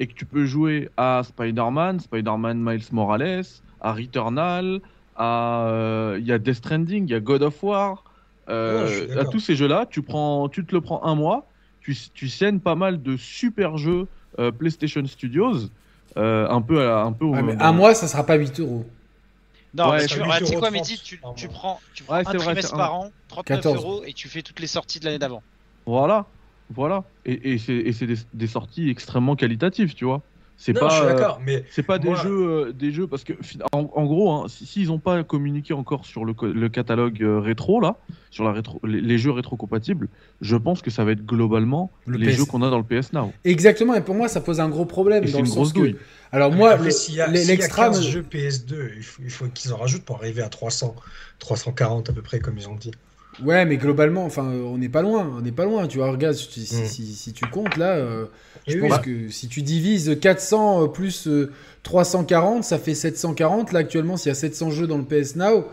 [0.02, 3.44] et que tu peux jouer à Spider-Man, Spider-Man Miles Morales,
[3.80, 4.80] à Returnal,
[5.14, 8.02] à euh, il y a Death Stranding, il y a God of War,
[8.48, 11.46] euh, à tous ces jeux-là, tu prends, tu te le prends un mois,
[11.80, 14.08] tu, tu scènes pas mal de super jeux
[14.40, 15.70] euh, PlayStation Studios,
[16.16, 17.26] un peu, un peu.
[17.32, 18.84] un mois, ça sera pas 8 euros.
[19.74, 23.12] Non, ouais, tu, sais quoi, Mehdi, tu, tu, prends, tu prends un trimestre par an,
[23.28, 25.44] 39 euros, et tu fais toutes les sorties de l'année d'avant.
[25.86, 26.26] Voilà,
[26.74, 27.04] voilà.
[27.24, 30.22] Et, et c'est des, des, sorties extrêmement qualitatives, tu vois.
[30.64, 33.32] C'est pas, euh, mais c'est pas des jeux, euh, des jeux parce que
[33.72, 37.96] en, gros, hein, s'ils n'ont pas communiqué encore sur le, le catalogue euh, rétro là,
[38.30, 40.08] sur la rétro, les, jeux rétro compatibles,
[40.40, 43.32] je pense que ça va être globalement les jeux qu'on a dans le PS Now.
[43.42, 45.96] Exactement, et pour moi, ça pose un gros problème dans le sens que,
[46.30, 50.48] alors moi, l'extra le, jeux PS2, il faut, faut qu'ils en rajoutent pour arriver à
[50.48, 50.94] 300,
[51.40, 52.92] 340 à peu près comme ils ont dit.
[53.40, 55.86] Ouais, mais globalement, enfin, on n'est pas loin, on n'est pas loin.
[55.86, 57.32] Tu vois, regarde, si, si, mm.
[57.32, 58.26] tu comptes là, euh,
[58.66, 61.28] je pense que si tu divises 400 euh, plus
[61.82, 63.72] 340, euh, ça fait 740.
[63.72, 65.66] Là, actuellement, s'il y a 700 jeux dans le PS Now,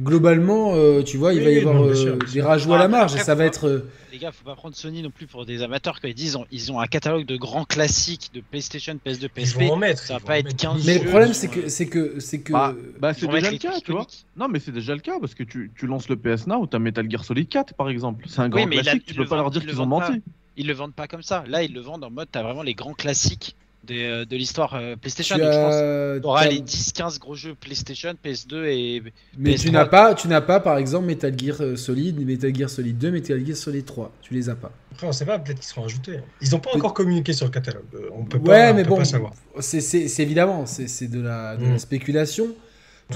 [0.00, 1.88] globalement, tu vois, il va y avoir
[2.32, 3.14] des rajouts à la marge.
[3.14, 3.84] et ça va être
[4.14, 6.70] les gars, faut pas prendre Sony non plus pour des amateurs quand ils disent ils
[6.70, 9.62] ont un catalogue de grands classiques de PlayStation, PS2, PSP.
[9.62, 11.88] Ils vont en mettre, ça va pas être 15 Mais le problème c'est que c'est
[11.88, 14.06] que c'est que bah, bah c'est déjà le cas, tu vois.
[14.36, 16.78] Non, mais c'est déjà le cas parce que tu, tu lances le PS Now, as
[16.78, 18.24] Metal Gear Solid 4 par exemple.
[18.28, 20.22] C'est un grand classique, tu peux pas leur dire qu'ils ont menti.
[20.56, 21.42] Ils le vendent pas comme ça.
[21.48, 23.56] Là, ils le vendent en mode t'as vraiment les grands classiques
[23.90, 25.36] euh, de, l'histoire euh, PlayStation.
[25.36, 29.02] Tu auras les 10-15 gros jeux PlayStation, PS2 et.
[29.38, 32.70] Mais tu n'as pas, tu n'as pas par exemple Metal Gear euh, Solid, Metal Gear
[32.70, 34.12] Solid 2, Metal Gear Solid 3.
[34.22, 34.72] Tu les as pas.
[34.92, 36.20] Après, on sait pas, peut-être qu'ils seront ajoutés.
[36.40, 37.84] Ils n'ont pas encore communiqué sur le catalogue.
[38.12, 39.32] On peut ouais, pas, mais bon, savoir.
[39.58, 41.78] C'est évidemment, c'est de, la, de la mm.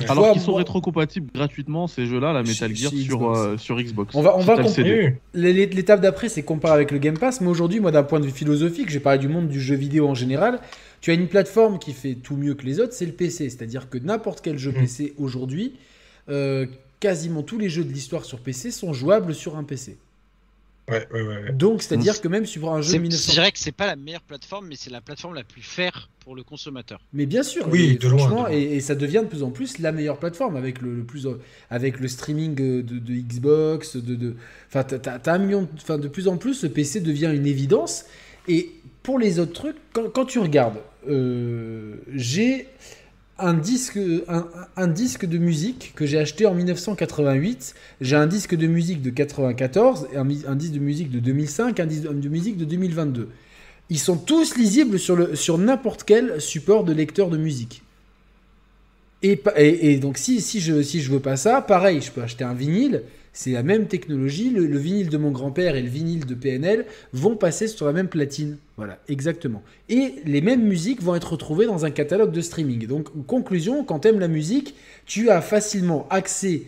[0.08, 4.14] Alors qu'ils sont rétrocompatibles gratuitement ces jeux-là, la Metal Gear sur, euh, sur Xbox.
[4.14, 4.56] On va, on va
[5.34, 7.40] L'étape d'après, c'est comparer avec le Game Pass.
[7.40, 10.06] Mais aujourd'hui, moi, d'un point de vue philosophique, j'ai parlé du monde du jeu vidéo
[10.08, 10.60] en général.
[11.00, 13.48] Tu as une plateforme qui fait tout mieux que les autres, c'est le PC.
[13.50, 14.74] C'est-à-dire que n'importe quel jeu mm.
[14.74, 15.74] PC aujourd'hui,
[16.28, 16.66] euh,
[17.00, 19.96] quasiment tous les jeux de l'histoire sur PC sont jouables sur un PC.
[21.52, 23.26] Donc, c'est-à-dire que même si tu prends un jeu 1900...
[23.26, 26.08] Je dirais que c'est pas la meilleure plateforme, mais c'est la plateforme la plus faire
[26.20, 27.00] pour le consommateur.
[27.12, 30.18] Mais bien sûr, oui, de loin, Et, ça devient de plus en plus la meilleure
[30.18, 31.26] plateforme avec le, plus,
[31.70, 34.36] avec le streaming de, Xbox, de, de,
[34.68, 38.04] enfin, t'as, un million, enfin, de plus en plus, le PC devient une évidence.
[38.46, 40.78] Et pour les autres trucs, quand, tu regardes,
[41.08, 42.66] euh, j'ai
[43.38, 43.98] un disque,
[44.76, 47.74] un, disque de musique que j'ai acheté en 1988.
[48.00, 51.86] J'ai un disque de musique de 94, un, un disque de musique de 2005, un
[51.86, 53.28] disque de musique de 2022.
[53.90, 57.82] Ils sont tous lisibles sur, sur n'importe quel support de lecteur de musique.
[59.22, 62.44] Et, et, donc si, si, je, si je veux pas ça, pareil, je peux acheter
[62.44, 63.02] un vinyle
[63.38, 64.50] c'est la même technologie.
[64.50, 68.08] Le, vinyle de mon grand-père et le vinyle de PNL vont passer sur la même
[68.08, 68.56] platine.
[68.76, 69.62] Voilà, exactement.
[69.88, 72.88] Et les mêmes musiques vont être retrouvées dans un catalogue de streaming.
[72.88, 74.74] Donc, conclusion, quand tu aimes la musique,
[75.06, 76.64] tu as facilement accès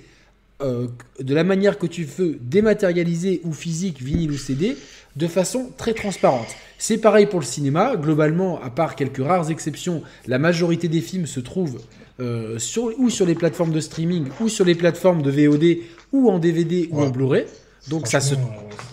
[0.62, 0.86] euh,
[1.18, 4.76] de la manière que tu veux, dématérialisé ou physique, vinyle ou CD,
[5.16, 6.54] de façon très transparente.
[6.78, 7.96] C'est pareil pour le cinéma.
[7.96, 11.80] Globalement, à part quelques rares exceptions, la majorité des films se trouvent
[12.20, 15.78] euh, sur, ou sur les plateformes de streaming ou sur les plateformes de VOD
[16.12, 17.46] ou en DVD ou en Blu-ray.
[17.88, 18.34] Donc ça se,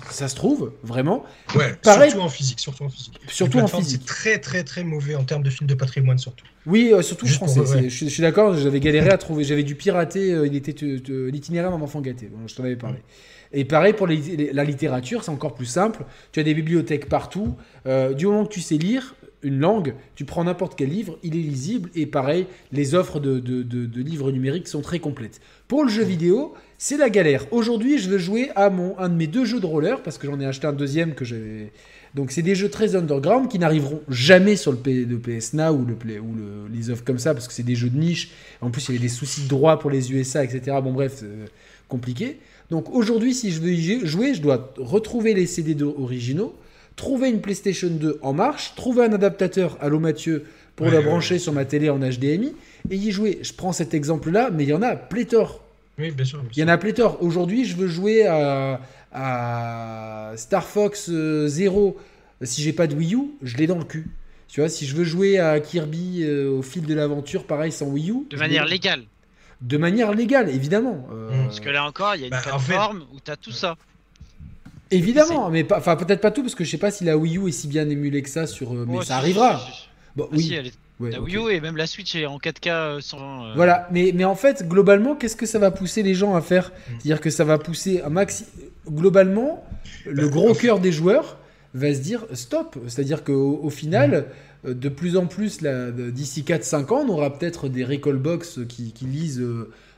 [0.09, 1.25] ça se trouve vraiment.
[1.55, 3.19] Ouais, Pareil, surtout en physique, surtout en physique.
[3.27, 4.01] Surtout en physique.
[4.01, 6.45] C'est très très très mauvais en termes de films de patrimoine surtout.
[6.65, 7.89] Oui, euh, surtout français.
[7.89, 10.31] Je, suis d'accord, j'avais galéré à trouver, j'avais dû pirater.
[10.31, 10.75] Euh, il était
[11.09, 12.29] l'itinéraire d'un enfant gâté.
[12.45, 12.99] je t'en avais parlé.
[13.51, 16.05] Et pareil pour la littérature, c'est encore plus simple.
[16.31, 17.55] Tu as des bibliothèques partout.
[18.15, 21.41] du moment que tu sais lire, une langue, tu prends n'importe quel livre, il est
[21.41, 25.39] lisible, et pareil, les offres de, de, livres numériques sont très complètes.
[25.67, 27.45] Pour le jeu vidéo, c'est la galère.
[27.51, 30.27] Aujourd'hui, je veux jouer à mon, un de mes deux jeux de roller, parce que
[30.27, 31.71] j'en ai acheté un deuxième que j'avais...
[32.15, 35.93] Donc c'est des jeux très underground qui n'arriveront jamais sur le, P, PS ou, le,
[35.93, 38.31] Play, ou le, les offres comme ça, parce que c'est des jeux de niche.
[38.61, 40.77] En plus, il y a des soucis de droit pour les USA, etc.
[40.81, 41.23] Bon bref,
[41.87, 42.39] compliqué.
[42.69, 46.55] Donc aujourd'hui, si je veux y jouer, je dois retrouver les CD originaux,
[46.97, 50.45] trouver une PlayStation 2 en marche, trouver un adaptateur, allô Mathieu,
[50.75, 52.53] pour la brancher sur ma télé en HDMI
[52.89, 53.39] et y jouer.
[53.41, 55.63] Je prends cet exemple-là, mais il y en a pléthore.
[55.97, 56.43] Oui, bien sûr.
[56.55, 57.23] Il y en a pléthore.
[57.23, 58.79] Aujourd'hui, je veux jouer à,
[60.35, 61.97] Star Fox 0.
[62.41, 64.07] Euh, si j'ai pas de Wii U, je l'ai dans le cul.
[64.47, 67.87] Tu vois, si je veux jouer à Kirby euh, au fil de l'aventure, pareil, sans
[67.87, 68.27] Wii U.
[68.29, 69.03] De manière légale.
[69.61, 71.07] De manière légale, évidemment.
[71.11, 73.51] Euh, parce que là encore, il y a une bah, plateforme où tu as tout
[73.51, 73.75] ça.
[74.91, 77.47] Évidemment, mais enfin peut-être pas tout parce que je sais pas si la Wii U
[77.47, 79.59] est si bien émulée que ça sur, euh, mais ça arrivera.
[80.15, 80.71] Bon, oui.
[80.99, 83.25] la Wii U et même la Switch est en 4K 120.
[83.25, 83.53] Euh.
[83.55, 86.69] Voilà, mais, mais en fait, globalement, qu'est-ce que ça va pousser les gens à faire?
[86.69, 86.91] Mm.
[86.91, 88.45] C'est-à-dire que ça va pousser un maxi.
[88.89, 89.63] Globalement,
[90.05, 91.37] le bah, gros cœur des joueurs
[91.73, 92.77] va se dire stop.
[92.87, 94.27] C'est-à-dire qu'au au final,
[94.63, 99.43] de plus en plus, d'ici 4-5 ans, on aura peut-être des recall box qui, lisent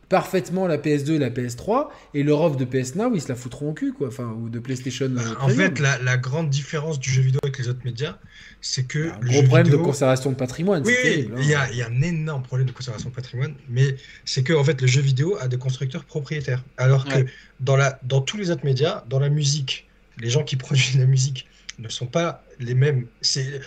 [0.09, 3.35] parfaitement la PS2 et la PS3 et leur offre de PS Now ils se la
[3.35, 4.07] foutront au cul quoi.
[4.07, 7.69] Enfin ou de PlayStation bah, en fait la, grande différence du jeu vidéo avec les
[7.69, 8.17] autres médias
[8.59, 11.77] c'est que un gros problème de conservation de patrimoine oui, oui il, y a, il
[11.77, 13.95] y, a un énorme problème de conservation de patrimoine mais
[14.25, 16.63] c'est que en fait le jeu vidéo a des constructeurs propriétaires.
[16.77, 17.25] Alors que
[17.59, 19.87] dans la dans tous les autres médias dans la musique
[20.17, 21.47] les gens qui produisent la musique
[21.79, 23.07] ne sont pas les mêmes,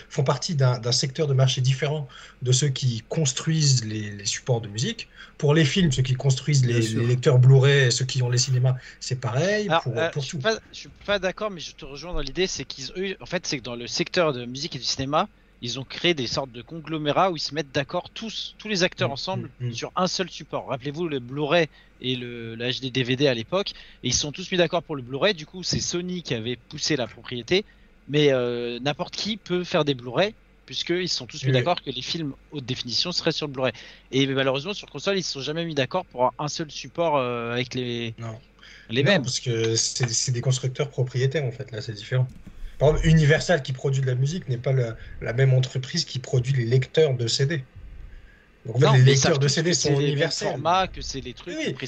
[0.09, 2.07] font partie d'un secteur de marché différent
[2.41, 5.09] de ceux qui construisent les, supports de musique.
[5.37, 9.19] Pour les films, ceux qui construisent les, lecteurs Blu-ray, ceux qui ont les cinémas, c'est
[9.19, 9.67] pareil.
[9.83, 12.65] pour, euh, je Suis pas, suis pas d'accord, mais je te rejoins dans l'idée, c'est
[12.65, 15.27] qu'ils, en fait, c'est que dans le secteur de musique et du cinéma,
[15.63, 18.83] ils ont créé des sortes de conglomérats où ils se mettent d'accord tous, tous les
[18.83, 19.73] acteurs mm, ensemble mm, mm.
[19.73, 20.67] sur un seul support.
[20.67, 21.67] Rappelez-vous le Blu-ray
[22.01, 23.71] et le, HD DVD à l'époque,
[24.03, 25.33] et ils sont tous mis d'accord pour le Blu-ray.
[25.33, 27.65] Du coup, c'est Sony qui avait poussé la propriété
[28.07, 30.33] mais euh, n'importe qui peut faire des Blu-ray,
[30.65, 33.73] puisqu'ils sont tous mis d'accord que les films haute définition seraient sur le Blu-ray.
[34.11, 37.17] Et malheureusement, sur console, ils ne se sont jamais mis d'accord pour un seul support
[37.17, 38.39] euh, avec les, non.
[38.89, 39.21] les mêmes.
[39.21, 42.27] parce que c'est des constructeurs propriétaires, en fait, là, c'est différent.
[42.79, 46.53] Par exemple, Universal qui produit de la musique n'est pas la, même entreprise qui produit
[46.53, 47.63] les lecteurs de CD.
[48.65, 50.49] Donc, en fait, les lecteurs de CD sont universels.
[50.49, 51.87] formats, que c'est les trucs, oui, ils,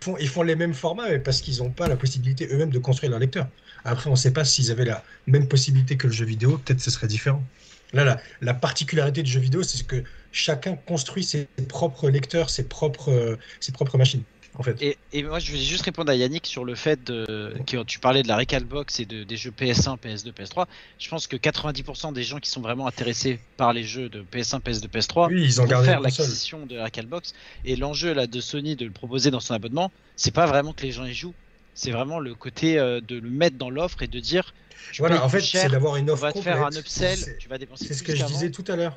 [0.00, 2.78] font, ils font les mêmes formats, mais parce qu'ils n'ont pas la possibilité eux-mêmes de
[2.78, 3.48] construire leurs lecteurs.
[3.88, 6.80] Après, on ne sait pas s'ils avaient la même possibilité que le jeu vidéo, peut-être
[6.80, 7.42] ce serait différent.
[7.92, 13.10] Là, la, particularité du jeu vidéo, c'est que chacun construit ses propres lecteurs, ses propres,
[13.10, 14.22] euh, ses propres machines.
[14.58, 14.96] En fait.
[15.12, 18.24] et, moi, je voulais juste répondre à Yannick sur le fait de, que tu parlais
[18.24, 20.66] de la Recalbox et de, des jeux PS1, PS2, PS3.
[20.98, 24.60] Je pense que 90% des gens qui sont vraiment intéressés par les jeux de PS1,
[24.60, 27.34] PS2, PS3 oui, ils ont vont faire l'acquisition de la Recalbox.
[27.64, 30.82] Et l'enjeu là de Sony de le proposer dans son abonnement, c'est pas vraiment que
[30.82, 31.34] les gens y jouent,
[31.78, 34.52] c'est vraiment le côté euh, de le mettre dans l'offre et de dire.
[34.98, 36.24] Voilà, en fait, c'est d'avoir une offre.
[36.24, 38.64] On va te faire un upsell, tu vas dépenser C'est ce que je disais tout
[38.66, 38.96] à l'heure.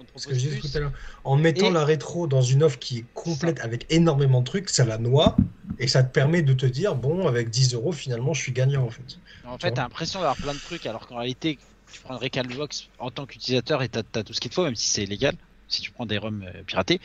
[1.23, 4.83] En mettant la rétro dans une offre qui est complète avec énormément de trucs, ça
[4.83, 5.37] la noie
[5.77, 8.83] et ça te permet de te dire bon, avec 10 euros, finalement, je suis gagnant
[8.83, 9.19] en fait.
[9.45, 11.59] En fait, t'as l'impression d'avoir plein de trucs alors qu'en réalité,
[11.91, 14.75] tu prends le Box en tant qu'utilisateur et t'as as tout ce qu'il faut, même
[14.75, 15.35] si c'est illégal,
[15.67, 16.99] si tu prends des ROM euh, piratés.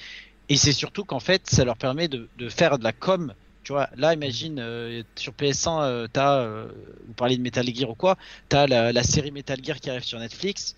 [0.49, 3.35] Et c'est surtout qu'en fait, ça leur permet de, de faire de la com
[3.67, 6.69] tu vois, là, imagine, euh, sur PS1, euh, t'as, euh,
[7.09, 8.17] vous parlez de Metal Gear ou quoi,
[8.49, 10.77] t'as la, la série Metal Gear qui arrive sur Netflix.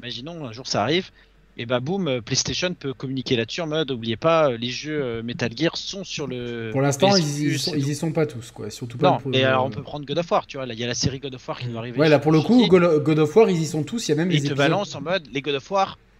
[0.00, 1.10] Imaginons, un jour ça arrive.
[1.56, 5.76] Et bah boum, PlayStation peut communiquer là-dessus en mode, n'oubliez pas, les jeux Metal Gear
[5.76, 6.68] sont sur le.
[6.70, 8.70] Pour l'instant, ils, ils, y sont pas tous, quoi.
[8.70, 9.18] Surtout pas.
[9.24, 10.64] Non, et alors on peut prendre God of War, tu vois.
[10.64, 11.98] Là, il y a la série God of War qui doit arriver.
[11.98, 14.06] Ouais, là pour le coup, God of War, ils y sont tous.
[14.06, 14.30] Il y a même.
[14.30, 16.11] Et ils te balancent en mode, les God of War, euh,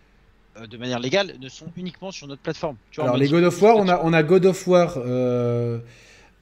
[0.71, 2.77] de manière légale, ne sont uniquement sur notre plateforme.
[2.91, 5.79] Tu vois, Alors, les God of War, on a, on a God of War euh,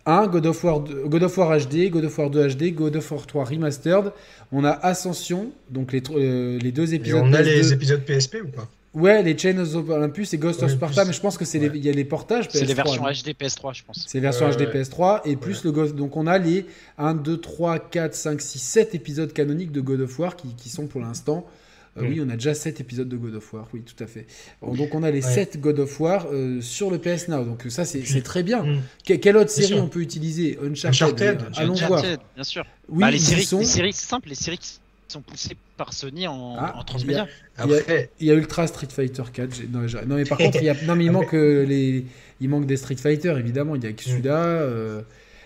[0.07, 3.11] 1, God of, War God of War HD, God of War 2 HD, God of
[3.11, 4.13] War 3 Remastered.
[4.53, 7.21] On a Ascension, donc les, euh, les deux épisodes.
[7.21, 8.69] Et on a les épisodes PSP ou pas?
[8.93, 11.85] Ouais, les Chains of Olympus et Ghost of Sparta, mais je pense que c'est il
[11.85, 12.59] y a les portages PS3.
[12.59, 14.05] C'est les versions HD PS3, je pense.
[14.09, 15.95] C'est les versions HD PS3 et plus le Ghost.
[15.95, 16.67] Donc on a les
[16.99, 20.71] 1, 2, 3, 4, 5, 6, 7 épisodes canoniques de God of War qui, qui
[20.71, 21.47] sont pour l'instant
[21.97, 22.27] euh, oui, mm.
[22.27, 24.27] on a déjà 7 épisodes de God of War, oui, tout à fait.
[24.63, 27.85] Donc on a les 7 God of War euh, sur le PS Now, donc ça
[27.85, 28.63] c'est très bien.
[28.63, 29.19] Mm.
[29.19, 30.59] quelle autre série on peut utiliser?
[30.63, 32.03] Uncharted, allons voir.
[32.03, 32.65] Bien sûr.
[32.89, 33.59] Oui, bah, les, séries, sont...
[33.59, 37.27] les séries simples, les séries qui sont poussées par Sony en, ah, transmédia.
[37.65, 39.63] Il y, a, Ultra Street Fighter 4.
[39.71, 40.75] Non, non, mais par contre, il, y a...
[40.85, 42.05] non, mais il manque euh, les,
[42.41, 43.75] il manque des Street Fighter évidemment.
[43.75, 44.11] Il y a que mm.
[44.11, 44.67] celui-là.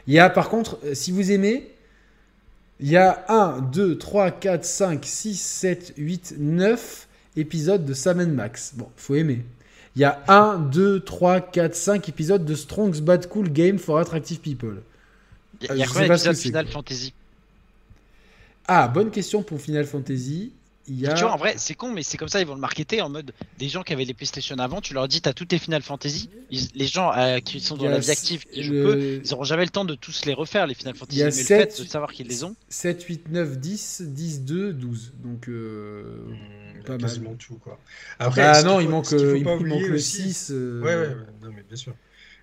[0.07, 1.74] Il y a par contre, si vous aimez,
[2.85, 8.23] il y a 1, 2, 3, 4, 5, 6, 7, 8, 9 épisodes de Sam
[8.27, 8.75] Max.
[8.77, 9.43] Bon, faut aimer.
[9.97, 13.99] Il y a 1, 2, 3, 4, 5 épisodes de Strong's Bad Cool Game for
[13.99, 14.83] Attractive People.
[15.63, 17.15] Il y a, combien d'épisodes Final Fantasy?
[18.69, 20.53] Ah, bonne question pour Final Fantasy.
[20.87, 23.09] Tu vois, en vrai, c'est con, mais c'est comme ça, ils vont le marketer en
[23.09, 25.83] mode des gens qui avaient les PlayStation avant, tu leur dis, t'as tous tes Final
[25.83, 26.29] Fantasy.
[26.75, 29.95] les gens euh, qui sont dans la vie active, ils n'auront jamais le temps de
[29.95, 31.23] tous les refaire, les Final Fantasy.
[31.25, 32.55] mais 7, le fait de savoir qu'ils les ont.
[32.69, 35.13] 7, 8, 9, 10, 10, 2, 12.
[35.23, 37.39] Donc, euh, mmh, pas quasiment mal.
[37.39, 37.79] tout, quoi.
[38.19, 40.51] Après, ah non, il manque, il, il manque le 6.
[40.51, 40.83] Euh...
[40.83, 41.95] Ouais, ouais, non, mais bien sûr.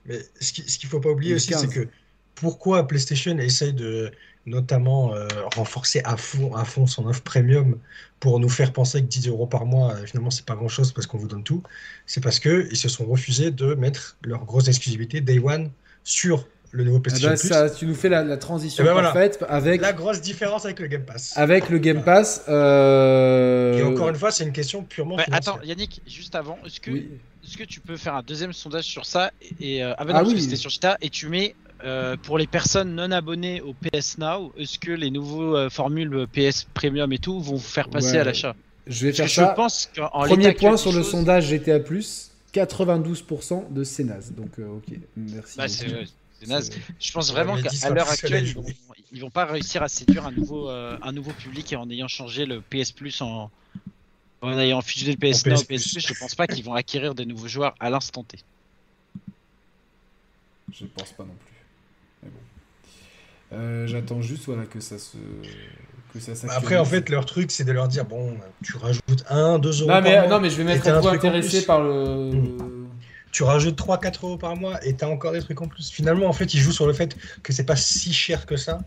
[0.06, 1.88] Mais ce qu'il ne faut pas oublier aussi, c'est que
[2.34, 4.12] pourquoi PlayStation essaye de
[4.46, 7.78] notamment euh, renforcer à fond, à fond son offre premium
[8.20, 10.92] pour nous faire penser que 10 euros par mois, euh, finalement, c'est pas grand chose
[10.92, 11.64] parce qu'on vous donne tout.
[12.06, 15.70] C'est parce qu'ils se sont refusés de mettre leur grosse exclusivité Day One
[16.04, 19.82] sur le nouveau PlayStation ah bah, ça, Tu nous fais la, transition ben parfaite avec
[19.82, 21.34] la grosse différence avec le Game Pass.
[21.36, 22.46] Avec le Game Pass.
[22.48, 25.18] Euh, Et encore une fois, c'est une question purement.
[25.32, 29.06] attends, Yannick, juste avant, est-ce que, est-ce que tu peux faire un deuxième sondage sur
[29.06, 30.42] ça et, ah, ben ah oui.
[30.42, 34.54] c'était sur Chita et tu mets euh, pour les personnes non abonnées au PS Now,
[34.58, 38.24] est-ce que les nouveaux euh, formules PS Premium et tout vont vous faire passer à
[38.24, 38.56] l'achat?
[38.88, 39.50] Je vais faire ça.
[39.50, 41.80] Je pense Premier point sur le sondage GTA+,
[42.54, 44.32] 92% de CNAS.
[44.36, 45.58] Donc, euh, ok, merci.
[45.58, 46.60] Bah,
[47.00, 48.66] je pense vraiment qu'à l'heure actuelle, ils vont,
[49.14, 52.48] vont pas réussir à séduire un nouveau, euh, un nouveau public et en ayant changé
[52.48, 53.52] le PS Plus en,
[54.42, 57.14] en ayant fusionné le PS Now au PS Plus, je pense pas qu'ils vont acquérir
[57.14, 58.40] des nouveaux joueurs à l'instant T.
[60.74, 61.51] Je pense pas non plus.
[63.54, 65.18] Euh, j'attends juste voilà, que ça se.
[66.14, 68.34] Que ça Après, en fait, leur truc, c'est de leur dire bon,
[68.64, 69.90] tu rajoutes 1, 2 euros.
[69.90, 72.32] Non, mais, non, mais je vais mettre un peu intéressé par le.
[72.32, 72.88] Hmm.
[73.32, 75.90] Tu rajoutes 3-4 euros par mois et t'as encore des trucs en plus.
[75.90, 78.80] Finalement, en fait, ils jouent sur le fait que c'est pas si cher que ça.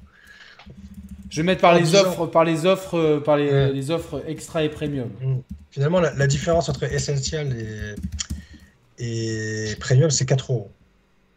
[1.30, 4.68] Je vais mettre par les offres, par les offres, euh, par les, offres extra et
[4.68, 5.08] premium.
[5.22, 5.38] Hmm.
[5.70, 7.96] Finalement, la, différence entre essentiel
[8.98, 10.70] et, et premium, c'est 4 euros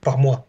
[0.02, 0.46] par mois.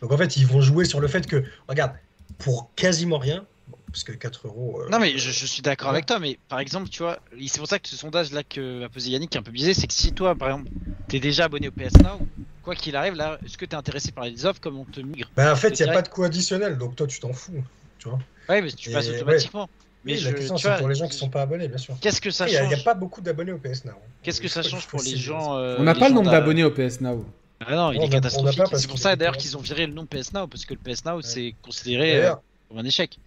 [0.00, 1.92] Donc en fait, ils vont jouer sur le fait que, regarde,
[2.40, 3.46] pour quasiment rien,
[3.92, 4.82] parce que 4 euros.
[4.82, 7.68] Euh, non, mais je, suis d'accord avec toi, mais par exemple, tu vois, c'est pour
[7.68, 10.12] ça que ce sondage-là que a posé Yannick est un peu biaisé, c'est que si
[10.12, 10.70] toi, par exemple,
[11.08, 12.18] tu es déjà abonné au PS Now,
[12.62, 15.00] quoi qu'il arrive, là, est-ce que tu es intéressé par les offres comme on te
[15.00, 17.32] migre Bah, en fait, il n'y a pas de coût additionnel, donc toi, tu t'en
[17.32, 17.62] fous,
[17.98, 18.18] tu vois.
[18.48, 19.68] Ouais, mais tu passes automatiquement.
[20.04, 21.94] Mais la question, c'est pour les gens qui sont pas abonnés, bien sûr.
[22.00, 23.92] Qu'est-ce que ça change Il n'y a, pas beaucoup d'abonnés au PS Now.
[24.22, 26.70] Qu'est-ce que ça change pour les gens euh, On n'a pas le nombre d'abonnés au
[26.70, 27.24] PS Now.
[27.66, 28.62] Ah non, il est catastrophique.
[28.74, 31.04] C'est pour ça d'ailleurs qu'ils ont viré le nom PS Now, parce que le PS
[31.04, 32.34] Now, c'est considéré euh,
[32.68, 33.18] comme un échec.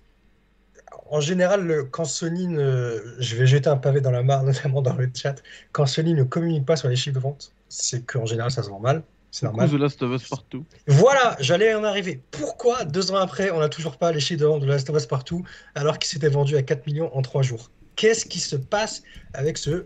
[1.10, 3.15] En général, quand Sony ne...
[3.19, 5.35] Je vais jeter un pavé dans la mare, notamment dans le chat.
[5.72, 8.69] Quand Sony ne communique pas sur les chiffres de vente, c'est qu'en général, ça se
[8.69, 9.03] vend mal.
[9.30, 9.69] C'est normal.
[9.69, 10.65] The Last of Us partout.
[10.88, 12.22] Voilà, j'allais en arriver.
[12.31, 14.89] Pourquoi, deux ans après, on n'a toujours pas les chiffres de vente de The Last
[14.89, 15.43] of Us partout,
[15.73, 17.72] alors qu'il s'était vendu à 4 millions en 3 jours?
[17.95, 19.03] Qu'est-ce qui se passe
[19.34, 19.85] avec ce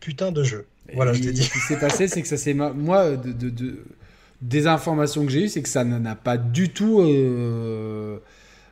[0.00, 0.66] putain de jeu?
[0.92, 1.42] Voilà, je t'ai dit.
[1.42, 2.54] Ce qui s'est passé, c'est que ça s'est.
[2.54, 3.84] Moi, de,
[4.40, 8.18] des informations que j'ai eues, c'est que ça n'a pas du tout euh,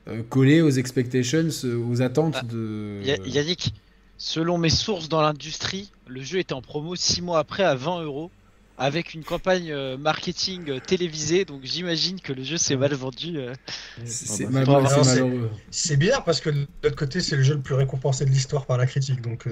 [0.09, 3.01] euh, collé aux expectations, euh, aux attentes ah, de.
[3.27, 3.73] Yannick,
[4.19, 8.03] selon mes sources dans l'industrie, le jeu était en promo 6 mois après à 20
[8.03, 8.31] euros
[8.83, 13.39] avec une campagne euh, marketing euh, télévisée, donc j'imagine que le jeu s'est mal vendu.
[13.39, 13.55] Euh.
[14.05, 15.51] C'est malheureux.
[15.71, 18.67] C'est bizarre parce que de l'autre côté, c'est le jeu le plus récompensé de l'histoire
[18.67, 19.47] par la critique, donc.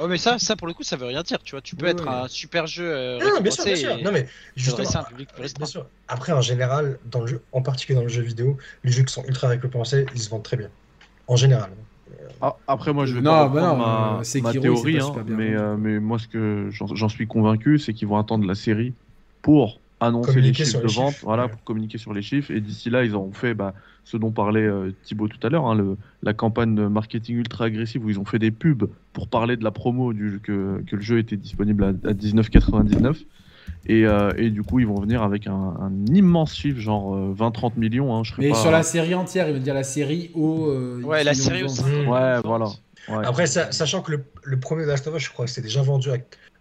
[0.00, 1.60] Oh mais ça, ça pour le coup, ça veut rien dire, tu vois.
[1.60, 3.18] Tu peux être un super jeu.
[3.18, 3.98] non, bien sûr, bien sûr.
[3.98, 4.26] Non mais
[4.56, 5.86] justement, un public bien sûr.
[6.08, 9.12] Après, en général, dans le jeu, en particulier dans le jeu vidéo, les jeux qui
[9.12, 10.70] sont ultra récompensés, ils se vendent très bien.
[11.26, 11.70] En général.
[12.40, 16.00] Ah, après, moi, je vais non, pas bah ma, ma théorie, hein, mais, euh, mais
[16.00, 18.94] moi, ce que j'en suis convaincu, c'est qu'ils vont attendre la série
[19.42, 22.50] pour annoncer les chiffres de vente, voilà, pour communiquer sur les chiffres.
[22.50, 23.74] Et d'ici là, ils ont fait bah,
[24.04, 28.04] ce dont parlait euh, Thibaut tout à l'heure, hein, la campagne de marketing ultra agressive
[28.04, 31.02] où ils ont fait des pubs pour parler de la promo du, que, que le
[31.02, 33.24] jeu était disponible à, à 19,99.
[33.90, 38.14] Euh, et, du coup, ils vont venir avec un, immense chiffre, genre 20-30 euh, millions.
[38.14, 40.68] Hein, je Mais sur la série entière, il veut dire la série au.
[40.68, 41.82] Euh, ouais, la série aussi.
[41.82, 42.66] Ouais, voilà.
[43.08, 44.12] Après, sachant que
[44.42, 46.16] le, premier Last of Us, je crois que c'était déjà vendu à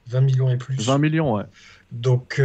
[0.08, 0.76] 20 millions et plus.
[0.76, 1.44] 20 millions, ouais.
[1.92, 2.42] Donc,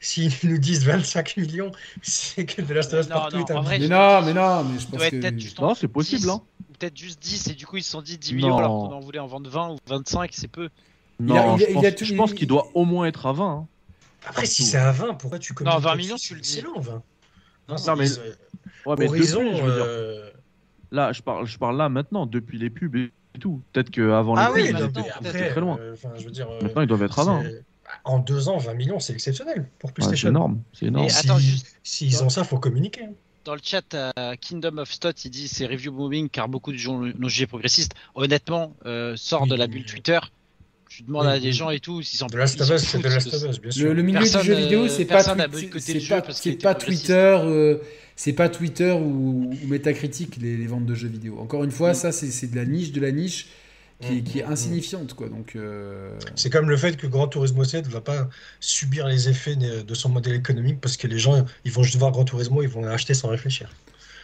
[0.00, 1.70] s'ils nous disent 25 millions,
[2.02, 4.86] c'est que The Last of Us partout est un mais non, mais non, mais je
[4.86, 5.60] pense que.
[5.62, 6.42] Non, c'est possible, hein.
[6.78, 9.00] Peut-être juste 10, et du coup, ils se sont dit 10 millions alors qu'on en
[9.00, 10.68] voulait en vendre 20 ou 25, c'est peu.
[11.20, 13.52] Non, je, pense, je pense qu'il doit au moins être à 20.
[13.52, 13.66] Hein.
[14.26, 16.50] Après, si c'est à 20, pourquoi tu communiques Non, 20 millions, tu le dis.
[16.50, 17.02] C'est long, 20.
[17.68, 18.08] Non, non mais...
[18.86, 19.84] Ouais, mais Horizon, depuis, je veux dire...
[19.84, 20.30] Euh,
[20.90, 23.62] là, je parle, je parle là maintenant, depuis les pubs et tout.
[23.72, 25.78] Peut-être qu'avant ah les oui, pubs, c'était très loin.
[25.78, 27.44] Euh, je veux dire, euh, maintenant, ils doivent être à 20.
[28.04, 30.28] En deux ans, 20 millions, c'est exceptionnel pour PlayStation.
[30.28, 30.62] Ouais, c'est énorme.
[30.72, 31.08] C'est énorme.
[31.08, 33.08] S'ils si, si ont ça, il faut communiquer.
[33.44, 33.96] Dans le chat,
[34.40, 37.94] Kingdom of Stot, il dit c'est review booming car beaucoup de gens l'ont jugé progressiste.
[38.14, 38.76] Honnêtement,
[39.16, 40.20] sort de la bulle Twitter
[40.90, 43.08] tu demandes à des gens et tout s'ils sont de Last of Us, c'est de
[43.08, 43.94] Last of Us, bien sûr.
[43.94, 47.78] Le, milieu du jeu vidéo, c'est pas, c'est pas, Twitter, euh,
[48.16, 51.38] c'est pas Twitter ou, Metacritic les, ventes de jeux vidéo.
[51.38, 51.94] Encore une fois, mm.
[51.94, 53.46] ça c'est de la niche de la niche
[54.00, 54.52] qui, est, qui est mm.
[54.52, 55.28] insignifiante quoi.
[55.28, 59.54] Donc euh, c'est comme le fait que Gran Turismo 7 va pas subir les effets
[59.54, 62.68] de son modèle économique parce que les gens ils vont juste voir Gran Turismo, ils
[62.68, 63.70] vont l'acheter sans réfléchir.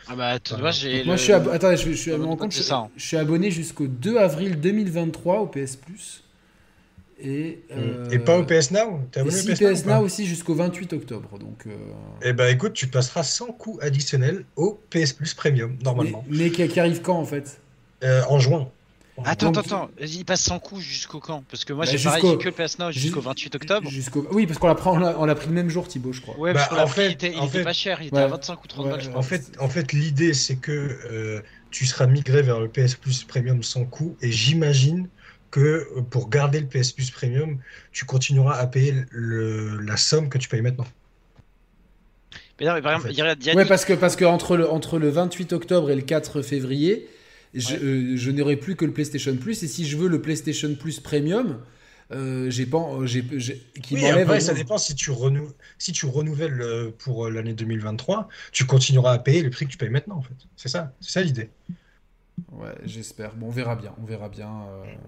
[0.08, 1.04] Ah bah, tu vois, j'ai.
[1.04, 2.88] Moi, je suis, Attends, je, suis, hein.
[2.96, 6.22] je suis abonné jusqu'au 2 avril 2023 au PS Plus.
[7.18, 9.00] Et, euh, et pas au PS Now?
[9.10, 11.38] T'as abonné au PS, Now, aussi jusqu'au 28 octobre.
[11.38, 11.70] Donc, euh...
[12.22, 16.24] Eh ben écoute, tu passeras sans coût additionnel au PS Plus Premium, normalement.
[16.28, 17.60] Mais, qui, arrive quand en fait?
[18.04, 18.68] Euh, En juin.
[19.24, 21.42] Attends, attends, attends, il passe sans coût jusqu'au quand?
[21.50, 23.90] Parce que moi bah, j'ai pareil, j'ai que le PS Now jusqu'au 28 octobre.
[24.32, 26.38] Oui, parce qu'on l'a pris, on l'a pris le même jour, Thibaut, je crois.
[26.38, 28.62] Ouais, parce bah, en fait, il était, il était pas cher, il était à 25
[28.62, 29.18] ou 30 balles, je crois.
[29.18, 31.40] En fait, en fait l'idée c'est que euh,
[31.70, 35.08] tu seras migré vers le PS Plus Premium sans coût, et j'imagine
[35.50, 37.58] que euh, pour garder le PS Plus Premium,
[37.92, 40.86] tu continueras à payer le, la somme que tu payes maintenant.
[42.58, 45.52] Mais non, mais par exemple, ouais, parce que, parce que entre, le, entre le 28
[45.52, 47.08] octobre et le 4 février,
[47.54, 49.62] je, n'aurai plus que le PlayStation Plus.
[49.62, 51.60] Et si je veux le PlayStation Plus Premium,
[52.10, 53.22] j'ai pas, j'ai,
[53.82, 55.52] qui oui, après, ça dépend si tu, renou...
[55.76, 59.90] si tu renouvelles pour l'année 2023, tu continueras à payer le prix que tu payes
[59.90, 60.34] maintenant, en fait.
[60.56, 61.50] C'est ça, c'est ça l'idée.
[62.52, 63.34] Ouais, j'espère.
[63.34, 64.50] Bon, on verra bien, on verra bien.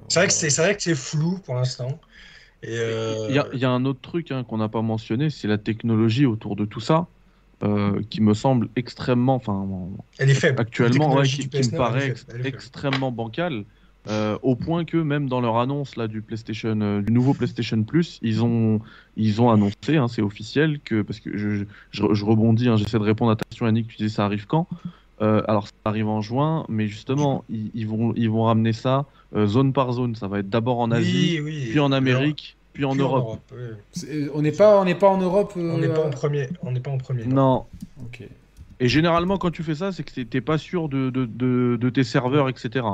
[0.08, 2.00] c'est vrai que c'est, vrai que c'est flou pour l'instant.
[2.66, 6.26] Euh, il y, a un autre truc hein, qu'on n'a pas mentionné, c'est la technologie
[6.26, 7.06] autour de tout ça,
[7.62, 9.66] euh, qui me semble extrêmement, enfin,
[10.18, 10.60] elle est faible.
[10.60, 12.14] Actuellement, qui, me paraît
[12.44, 13.64] extrêmement bancale.
[14.08, 18.18] Euh, au point que même dans leur annonce là du PlayStation, du nouveau PlayStation Plus,
[18.22, 18.80] ils ont
[19.16, 23.02] ils ont annoncé, hein, c'est officiel que parce que je, je, rebondis, hein, j'essaie de
[23.02, 24.66] répondre à ta question, Annick, tu disais ça arrive quand?
[25.20, 29.72] Alors ça arrive en juin, mais justement ils, vont ils vont ramener ça euh, zone
[29.72, 30.14] par zone.
[30.14, 31.40] Ça va être d'abord en Asie,
[31.70, 33.40] puis en Amérique, puis en Europe.
[34.34, 35.52] On n'est pas, on n'est pas en Europe.
[35.56, 36.48] On n'est pas en premier.
[36.62, 37.24] On n'est pas en premier.
[37.24, 37.64] Non.
[38.00, 38.22] Ok.
[38.80, 41.26] Et généralement, quand tu fais ça, c'est que t'es pas sûr de, de,
[41.76, 42.86] de, tes serveurs, etc.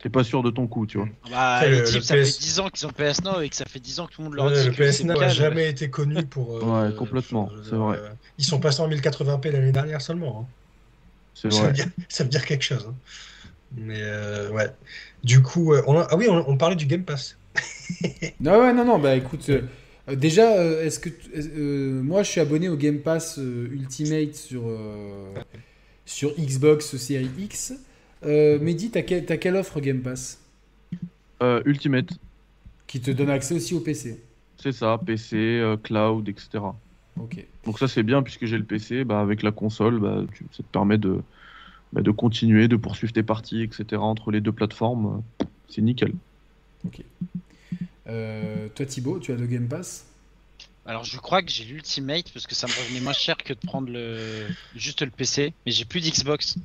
[0.00, 1.08] T'es pas sûr de ton coup, tu vois.
[1.32, 3.78] Ah bah, les ça fait 10 ans qu'ils ont PS Now et que ça fait
[3.78, 4.66] 10 ans que tout le monde leur dit.
[4.66, 6.56] le PS Now n'a jamais été connu pour.
[6.56, 7.98] Euh, ouais, complètement, c'est vrai.
[7.98, 8.08] Euh,
[8.38, 10.40] ils sont passés en 1080p l'année dernière seulement.
[10.40, 10.46] Hein.
[11.36, 11.72] C'est vrai.
[12.08, 12.86] Ça veut, dire, quelque chose.
[12.88, 12.94] Hein.
[13.76, 14.00] Mais
[14.50, 14.70] ouais.
[15.26, 17.36] Du coup, euh, on ah oui, on, parlait du Game Pass.
[18.38, 21.10] non, ouais, non, non, bah écoute, euh, déjà, euh, est-ce que
[22.00, 24.62] moi je suis abonné au Game Pass Ultimate sur,
[26.04, 27.74] sur Xbox Series X.
[28.22, 30.38] Mehdi, t'as, as quelle offre Game Pass?
[31.40, 32.10] Ultimate.
[32.86, 34.22] Qui te donne accès aussi au PC.
[34.62, 36.60] C'est ça, PC, cloud, etc.
[37.20, 37.44] Ok.
[37.64, 40.22] Donc ça c'est bien puisque j'ai le PC, bah, avec la console, bah,
[40.52, 41.20] ça te permet de,
[41.92, 43.96] bah, de continuer, de poursuivre tes parties, etc.
[43.96, 45.22] entre les deux plateformes.
[45.68, 46.12] C'est nickel.
[46.84, 47.00] Ok.
[48.08, 50.06] Euh, toi Thibaut, tu as le Game Pass?
[50.84, 53.58] Alors je crois que j'ai l'Ultimate parce que ça me revenait moins cher que de
[53.58, 56.56] prendre le juste le PC, mais j'ai plus d'Xbox.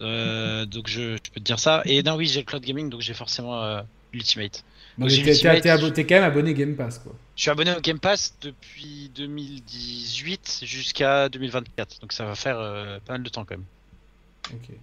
[0.00, 1.82] Euh, donc je, peux te dire ça.
[1.84, 3.82] Et non oui j'ai le cloud gaming donc j'ai forcément euh,
[4.12, 4.64] l'Ultimate.
[4.98, 7.14] Donc t'es quand même abonné Game Pass quoi.
[7.36, 12.56] Je suis abonné au Game Pass depuis 2018 jusqu'à 2024 donc ça va faire
[13.04, 13.66] pas mal de temps quand même.
[14.54, 14.76] Ok.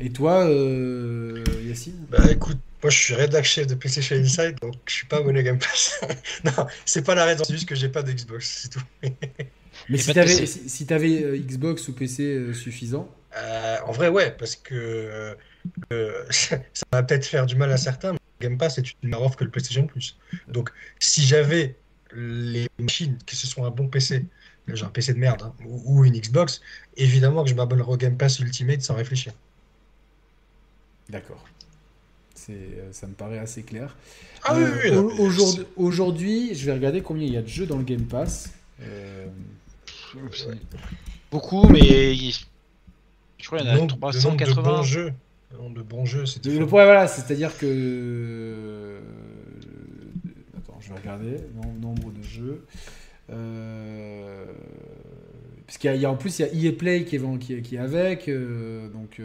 [0.00, 2.06] Et toi, euh, Yacine?
[2.08, 5.42] Bah écoute, moi je suis rédac chef de PlayStation Inside, donc je suis pas abonné
[5.42, 6.00] Game Pass.
[6.44, 8.82] non, c'est pas la raison, c'est juste que j'ai pas de Xbox, c'est tout.
[9.88, 13.08] Mais si t'avais si, avais euh, Xbox ou PC euh, suffisant?
[13.86, 15.36] En vrai, ouais, parce que
[16.30, 16.58] ça
[16.92, 19.44] va peut-être faire du mal à certains, mais Game Pass est une meilleure offre que
[19.44, 20.16] le PlayStation Plus.
[20.48, 21.76] Donc si j'avais
[22.14, 24.24] les machines, que ce soit un bon PC,
[24.66, 26.60] j'ai un PC de merde, hein, ou, une Xbox,
[26.96, 29.32] évidemment que je m'abonnerai au Game Pass Ultimate sans réfléchir.
[31.08, 31.44] D'accord.
[32.50, 33.96] Euh, ça me paraît assez clair.
[34.44, 35.10] Ah euh,
[35.76, 38.52] aujourd'hui, je vais regarder combien il y a de jeux dans le Game Pass.
[38.80, 39.26] Euh,
[41.30, 44.54] Beaucoup, mais je crois qu'il y en a 380.
[44.54, 45.12] de bons jeux.
[45.52, 48.98] De bons jeux, c'est le point, voilà, c'est-à-dire que.
[50.56, 51.36] Attends, je vais regarder.
[51.80, 52.64] Nombre de jeux.
[53.30, 54.44] Euh,
[55.66, 57.76] parce qu'il y, a en plus, il y a EA Play qui est, qui, qui
[57.76, 58.28] est avec.
[58.28, 59.20] Euh, donc.
[59.20, 59.24] Euh,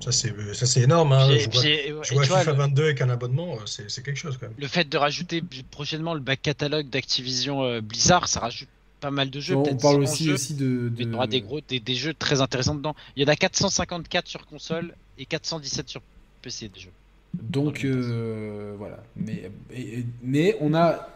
[0.00, 1.12] ça c'est énorme.
[1.12, 1.28] Hein.
[1.30, 4.56] je vois, FIFA 22 avec un abonnement, c'est quelque chose quand même.
[4.58, 8.68] Le fait de rajouter prochainement le back catalogue d'Activision Blizzard, ça rajoute
[9.00, 9.56] pas mal de jeux.
[9.56, 12.94] on parle aussi, aussi de, Il y aura des, gros, des, jeux très intéressants dedans.
[13.16, 16.02] Il y en a 454 sur console et 417 sur
[16.42, 16.92] PC des jeux.
[17.34, 17.84] Donc
[18.76, 19.02] voilà.
[19.16, 19.50] Mais,
[20.22, 21.08] mais on a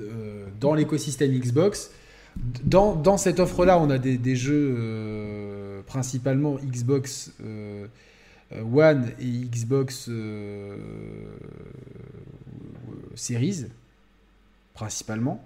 [0.00, 1.90] euh, dans l'écosystème Xbox.
[2.64, 7.86] Dans, dans cette offre-là, on a des, des jeux euh, principalement Xbox euh,
[8.74, 10.10] One et Xbox
[13.14, 13.66] Series,
[14.74, 15.44] principalement.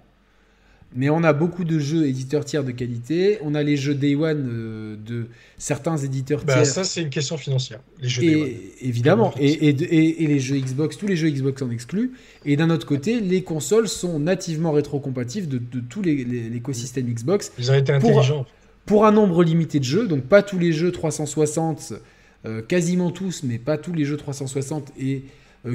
[0.95, 3.37] Mais on a beaucoup de jeux éditeurs tiers de qualité.
[3.43, 6.65] On a les jeux Day One euh, de certains éditeurs bah, tiers.
[6.65, 7.79] Ça, c'est une question financière.
[8.01, 8.49] Les jeux Day One.
[8.81, 9.33] Évidemment.
[9.39, 12.13] Et, et, les jeux Xbox, tous les jeux Xbox en excluent.
[12.43, 17.51] Et d'un autre côté, les consoles sont nativement rétrocompatibles de, de tout l'écosystème Xbox.
[17.59, 18.47] Ils ont été intelligents.
[18.87, 20.07] Pour, un nombre limité de jeux.
[20.07, 21.93] Donc, pas tous les jeux 360,
[22.45, 25.23] euh, quasiment tous, mais pas tous les jeux 360 et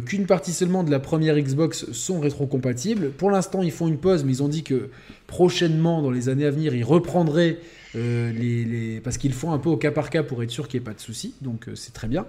[0.06, 3.10] qu'une partie seulement de la première Xbox sont rétrocompatibles.
[3.10, 4.90] Pour l'instant, ils font une pause, mais ils ont dit que
[5.26, 7.58] prochainement, dans les années à venir, ils reprendraient
[7.96, 10.80] euh, les, parce qu'ils font un peu au cas par cas pour être sûr qu'il
[10.80, 11.34] n'y ait pas de soucis.
[11.42, 12.26] Donc euh, c'est très bien.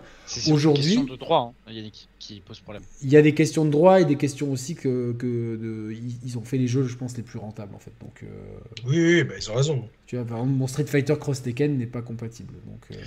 [0.51, 2.83] Aujourd'hui, de droit, hein, Yannick, qui pose problème.
[3.01, 5.91] Il y a des questions de droit et des questions aussi que, que
[6.23, 7.93] ils ont fait les jeux, je pense, les plus rentables en fait.
[7.99, 8.23] Donc
[8.85, 9.89] oui, oui bah, ils ont raison.
[10.07, 12.99] Tu vois, par exemple, mon Street Fighter Cross Tekken n'est pas compatible, donc.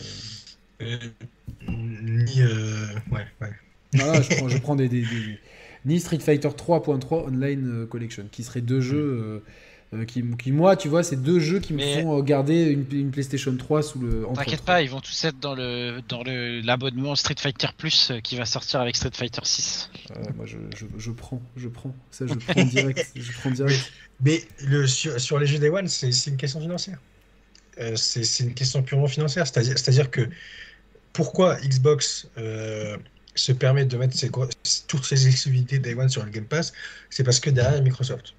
[1.69, 2.43] ni
[3.13, 3.53] ouais, ouais.
[3.93, 4.89] Je, prends, des,
[5.85, 8.97] Ni Street Fighter 3.3 Online euh, Collection, qui serait deux jeux.
[8.99, 9.43] Euh,
[9.95, 13.57] Euh, qui, qui, moi, tu vois, c'est deux jeux qui me font garder une, PlayStation
[13.57, 14.27] 3 sous le.
[14.35, 18.37] T'inquiète pas, ils vont tous être dans le dans le l'abonnement Street Fighter Plus qui
[18.37, 19.91] va sortir avec Street Fighter 6.
[20.37, 21.95] moi, je, je, je, prends, je prends.
[22.11, 23.13] Ça, je prends direct.
[23.17, 23.91] je prends direct.
[24.21, 26.99] Mais, le, sur, sur les jeux Day One, c'est une question financière.
[27.95, 29.47] c'est une question purement financière.
[29.47, 30.29] C'est-à-dire que
[31.15, 32.29] pourquoi Xbox
[33.41, 34.17] se permet de mettre
[34.87, 36.73] toutes ces exclusivités Day One sur le Game Pass,
[37.11, 38.35] c'est parce que derrière Microsoft.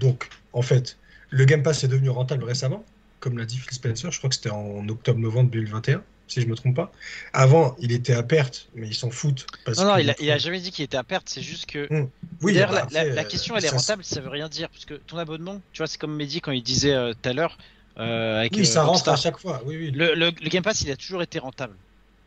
[0.00, 0.96] Donc, en fait,
[1.30, 2.84] le Game Pass est devenu rentable récemment,
[3.20, 6.50] comme l'a dit Phil Spencer, je crois que c'était en octobre-novembre 2021, si je ne
[6.50, 6.92] me trompe pas.
[7.32, 9.46] Avant, il était à perte, mais ils s'en foutent.
[9.76, 11.86] non, non, il a, jamais dit qu'il était à perte, c'est juste que.
[11.92, 12.08] Hum.
[12.40, 15.60] Oui, bah, la, question, elle est rentable, ça veut rien dire, parce que ton abonnement,
[15.72, 17.58] tu vois, c'est comme Mehdi quand il disait euh, tout à l'heure.
[17.98, 19.62] Euh, oui, ça euh, rentre à chaque fois.
[19.66, 19.90] Oui, oui.
[19.94, 21.74] le, Game Pass, il a toujours été rentable.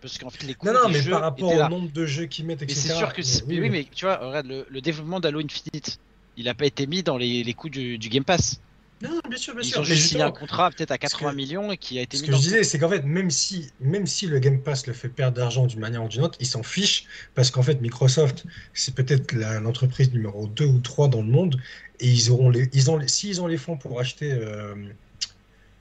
[0.05, 2.45] Parce qu'en fait, les coûts non, non, mais par rapport au nombre de jeux qu'ils
[2.45, 2.79] mettent, etc.
[2.79, 5.97] c'est sûr que oui, mais, tu vois, regarde, le, développement d'Halo Infinite,
[6.37, 8.61] il n'a pas été mis dans les, les coûts du, Game Pass.
[9.01, 9.77] Non, bien sûr, bien sûr.
[9.77, 12.21] Ils ont juste signé un contrat peut-être à 80 millions et qui a été mis.
[12.21, 14.93] Ce que je disais, c'est qu'en fait, même si, même si le Game Pass le
[14.93, 18.45] fait perdre d'argent d'une manière ou d'une autre, ils s'en fichent parce qu'en fait, Microsoft,
[18.75, 21.59] c'est peut-être l'entreprise numéro 2 ou 3 dans le monde
[21.99, 24.31] et ils auront les, ils ont, s'ils ont les fonds pour acheter.
[24.31, 24.75] Euh,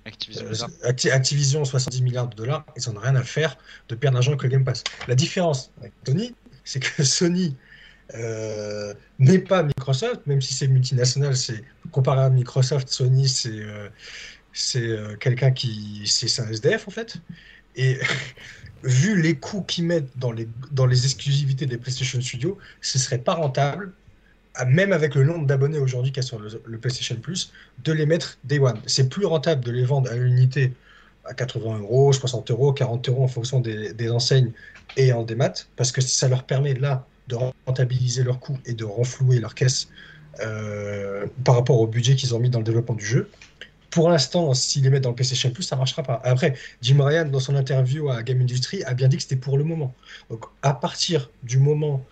[0.05, 3.57] Activision, 70 euh, milliards de dollars, ils n'en ont rien à faire
[3.89, 4.85] de perdre d'argent avec le Game Pass.
[5.09, 7.57] La différence avec Sony, c'est que Sony
[8.15, 13.63] euh, n'est pas Microsoft, même si c'est multinational, c'est comparé à Microsoft, Sony, c'est
[14.77, 16.03] euh, quelqu'un qui.
[16.07, 17.17] C'est un SDF en fait.
[17.77, 17.99] Et
[18.83, 23.19] vu les coûts qu'ils mettent dans les, dans les exclusivités des PlayStation Studios, ce serait
[23.19, 23.93] pas rentable
[24.67, 27.53] même avec le nombre d'abonnés aujourd'hui qu'il y a sur le, PlayStation Plus,
[27.83, 28.81] de les mettre Day One.
[28.87, 30.73] C'est plus rentable de les vendre à l'unité
[31.25, 34.53] à 80 euros, 60 euros, 40 euros en fonction des, enseignes
[34.97, 37.37] et en démat, parce que ça leur permet là de
[37.67, 39.89] rentabiliser leurs coûts et de renflouer leur caisse
[40.41, 43.31] euh, par rapport au budget qu'ils ont mis dans le développement du jeu.
[43.91, 46.21] Pour l'instant, s'ils les mettent dans le PlayStation Plus, ça ne marchera pas.
[46.25, 49.57] Après, Jim Ryan, dans son interview à Game Industry, a bien dit que c'était pour
[49.57, 49.95] le moment.
[50.31, 52.05] Donc, à partir du moment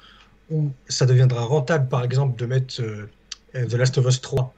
[0.52, 3.08] où ça deviendra rentable, par exemple, de mettre euh,
[3.54, 4.54] The Last of Us 3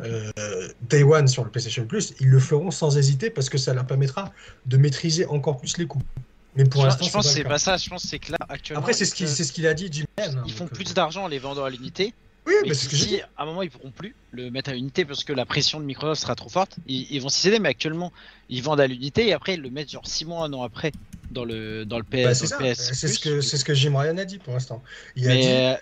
[0.00, 3.74] euh, Day One sur le PlayStation Plus, ils le feront sans hésiter parce que ça
[3.74, 4.32] leur permettra
[4.66, 6.02] de maîtriser encore plus les coûts.
[6.56, 7.76] Mais pour l'instant, je pense que c'est pas ça.
[7.76, 8.80] Je pense c'est que là, actuellement.
[8.80, 10.04] Après, c'est ce qu'il ce a dit, Jim.
[10.46, 12.14] Ils font plus euh, d'argent en les vendant à l'unité.
[12.46, 14.74] Oui, mais c'est ce que si à un moment ils pourront plus le mettre à
[14.74, 17.70] l'unité parce que la pression de Microsoft sera trop forte, ils, vont s'y céder, mais
[17.70, 18.12] actuellement
[18.50, 20.92] ils vendent à l'unité et après ils le mettent genre 6 mois, un an après
[21.30, 22.22] dans le, dans le PS.
[22.22, 24.82] Bah, c'est ce que, c'est ce que Jim Ryan a dit pour l'instant.
[25.16, 25.74] Il, a dit, euh,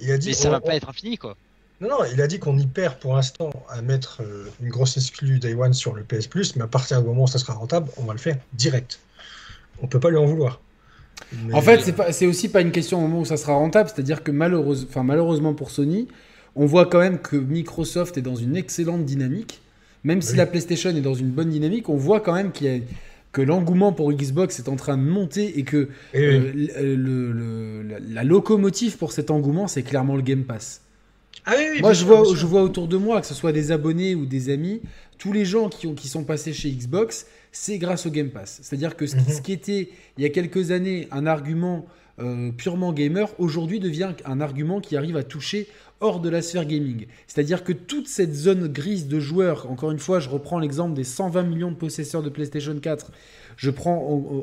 [0.00, 0.28] il a dit.
[0.28, 1.36] Mais ça va pas être infini quoi.
[1.80, 4.96] Non, non, il a dit qu'on y perd pour l'instant à mettre euh, une grosse
[4.96, 7.52] exclue Day One sur le PS Plus, mais à partir du moment où ça sera
[7.52, 8.98] rentable, on va le faire direct.
[9.80, 10.60] On peut pas lui en vouloir.
[11.52, 14.30] En fait, c'est, aussi pas une question au moment où ça sera rentable, c'est-à-dire que
[14.30, 16.08] malheureuse, enfin, malheureusement pour Sony,
[16.56, 19.60] on voit quand même que Microsoft est dans une excellente dynamique.
[20.04, 22.76] Même si la PlayStation est dans une bonne dynamique, on voit quand même qu'il y
[22.76, 22.80] a,
[23.32, 28.96] que l'engouement pour Xbox est en train de monter et que euh, le, la locomotive
[28.96, 30.80] pour cet engouement, c'est clairement le Game Pass.
[31.44, 34.26] Ah moi, je vois, je vois autour de moi, que ce soit des abonnés ou
[34.26, 34.80] des amis,
[35.18, 38.60] tous les gens qui, ont, qui sont passés chez Xbox, c'est grâce au Game Pass.
[38.62, 39.24] C'est-à-dire que ce, mhm.
[39.28, 41.86] ce, qui était, il y a quelques années, un argument
[42.20, 45.68] euh, purement gamer, aujourd'hui devient un argument qui arrive à toucher
[46.00, 47.06] hors de la sphère gaming.
[47.28, 51.04] C'est-à-dire que toute cette zone grise de joueurs, encore une fois, je reprends l'exemple des
[51.04, 53.12] 120 millions de possesseurs de PlayStation 4,
[53.56, 53.96] je prends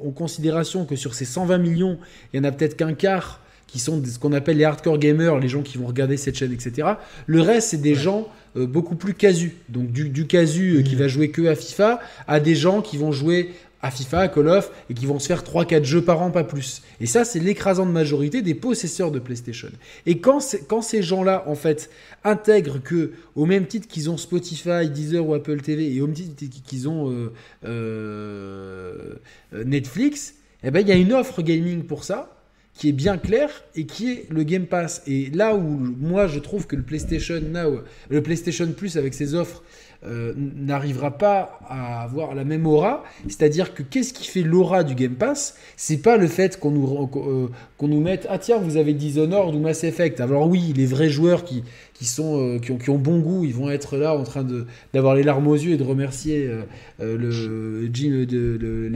[0.06, 1.98] en, considération que sur ces 120 millions,
[2.34, 5.40] il y en a peut-être qu'un quart qui sont ce qu'on appelle les hardcore gamers,
[5.40, 6.88] les gens qui vont regarder cette chaîne, etc.
[7.26, 9.54] Le reste, c'est des gens euh, beaucoup plus casus.
[9.70, 12.98] Donc du, du casu euh, qui va jouer que à FIFA, à des gens qui
[12.98, 13.52] vont jouer
[13.86, 16.44] à FIFA, à Call of, et qui vont se faire 3-4 jeux par an, pas
[16.44, 16.82] plus.
[17.00, 19.70] Et ça, c'est l'écrasante majorité des possesseurs de PlayStation.
[20.08, 21.92] Et quand, quand ces gens-là, en fait,
[22.24, 26.16] intègrent que, au même titre qu'ils ont Spotify, Deezer ou Apple TV, et au même
[26.16, 27.32] titre qu'ils ont euh,
[27.64, 29.16] euh,
[29.54, 30.34] Netflix,
[30.64, 32.35] eh ben, il y a une offre gaming pour ça,
[32.76, 35.02] qui est bien claire et qui est le Game Pass.
[35.07, 39.34] Et là où moi je trouve que le PlayStation Now, le PlayStation Plus avec ses
[39.34, 39.64] offres
[40.07, 43.03] euh, n'arrivera pas à avoir la même aura.
[43.27, 45.57] C'est-à-dire que qu'est-ce qui fait l'aura du Game Pass?
[45.77, 47.47] C'est pas le fait qu'on nous, euh,
[47.81, 50.19] nous mette Ah tiens, vous avez Dishonored ou Mass Effect.
[50.19, 53.45] Alors oui, les vrais joueurs qui, qui, sont, euh, qui, ont, qui ont bon goût,
[53.45, 56.52] ils vont être là en train de, d'avoir les larmes aux yeux et de remercier
[56.99, 58.89] le Jim, de,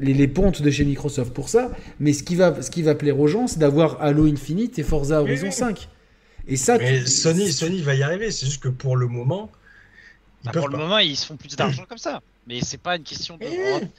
[0.00, 1.70] les, pontes de chez Microsoft pour ça.
[2.00, 4.82] Mais ce qui va, ce qui va plaire aux gens, c'est d'avoir Halo Infinite et
[4.82, 5.88] Forza Horizon 5.
[6.46, 8.30] Et ça, Sony, Sony va y arriver.
[8.30, 9.50] C'est juste que pour le moment.
[10.44, 12.20] Bah, pour le moment, ils se font plus d'argent comme ça.
[12.46, 13.46] Mais c'est pas une question de.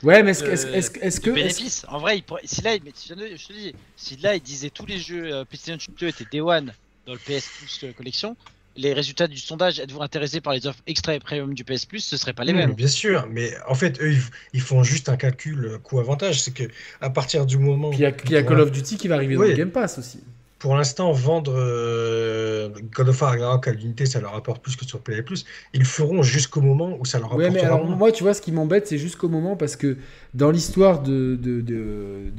[0.05, 1.31] ouais, mais est-ce que.
[1.31, 1.85] bénéfice.
[1.89, 5.33] En vrai, si là, mais je te dis, si là, ils disaient tous les jeux
[5.33, 6.71] euh, PlayStation 2 étaient Day One
[7.07, 8.37] dans le PS Plus euh, collection,
[8.75, 11.99] les résultats du sondage, êtes-vous intéressé par les offres extra et premium du PS Plus,
[11.99, 12.73] ce seraient pas les mêmes.
[12.73, 14.15] Bien sûr, mais en fait, eux,
[14.53, 16.41] ils font juste un calcul coût-avantage.
[16.41, 16.63] C'est que
[17.01, 17.91] à partir du moment.
[17.93, 20.19] il y a, Call of Duty qui va arriver dans le Game Pass aussi
[20.65, 24.83] pour l'instant, vendre euh, God of War Ragnarok à l'unité, ça leur rapporte plus que
[24.83, 25.45] sur Plus.
[25.75, 27.49] Ils le feront jusqu'au moment où ça leur rapporte.
[27.49, 29.97] Ouais, mais alors moi, tu vois, ce qui m'embête, c'est jusqu'au moment parce que
[30.33, 32.31] dans l'histoire de, de, de,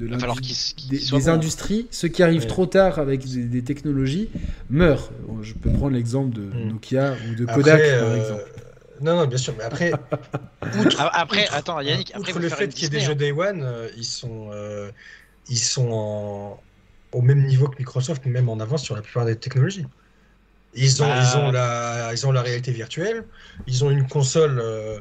[0.91, 4.29] des, industries, ceux qui arrivent trop tard avec des, technologies
[4.71, 5.13] meurent.
[5.43, 6.69] Je peux prendre l'exemple de hmm.
[6.71, 8.45] Nokia ou de Kodak, par euh, exemple.
[9.03, 9.93] Non, non, bien sûr, mais après.
[10.99, 12.33] Ah, après, attends, Yannick, après.
[12.33, 13.15] le fait qu'il y ait des jeux hein.
[13.15, 14.51] Day One, euh, ils sont.
[15.49, 16.61] ils sont en
[17.17, 19.87] au même niveau que Microsoft, même en avance sur la plupart des technologies.
[20.75, 22.09] Ils ont, ils ont, bah.
[22.09, 23.25] la, ils ont la réalité virtuelle,
[23.67, 24.99] ils ont une console euh,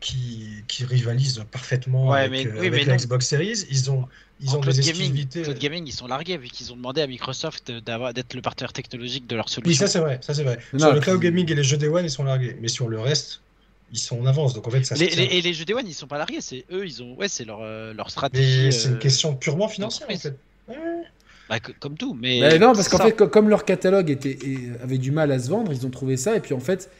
[0.00, 4.08] qui, qui, rivalise parfaitement avec, euh, la Xbox Series, ils ont,
[4.40, 7.70] ils ont des gaming, Cloud Gaming, ils sont largués vu qu'ils ont demandé à Microsoft
[7.70, 9.70] d'être le partenaire technologique de leur solution.
[9.70, 10.58] Oui, ça c'est vrai, ça c'est vrai.
[10.76, 12.98] sur le Cloud Gaming et les jeux Day One, ils sont largués, mais sur le
[12.98, 13.40] reste,
[13.92, 14.54] ils sont en avance.
[14.54, 16.64] Donc en fait, ça les, et les jeux Day One, ils sont pas largués, c'est
[16.72, 18.72] eux, ils ont, ouais, c'est leur, euh, leur stratégie.
[18.72, 20.34] C'est une question purement financière en fait.
[21.52, 22.58] Bah, comme tout, mais.
[22.58, 24.38] non, parce qu'en fait, comme leur catalogue était,
[24.82, 26.90] avait du mal à se vendre, ils ont trouvé ça, et puis en fait,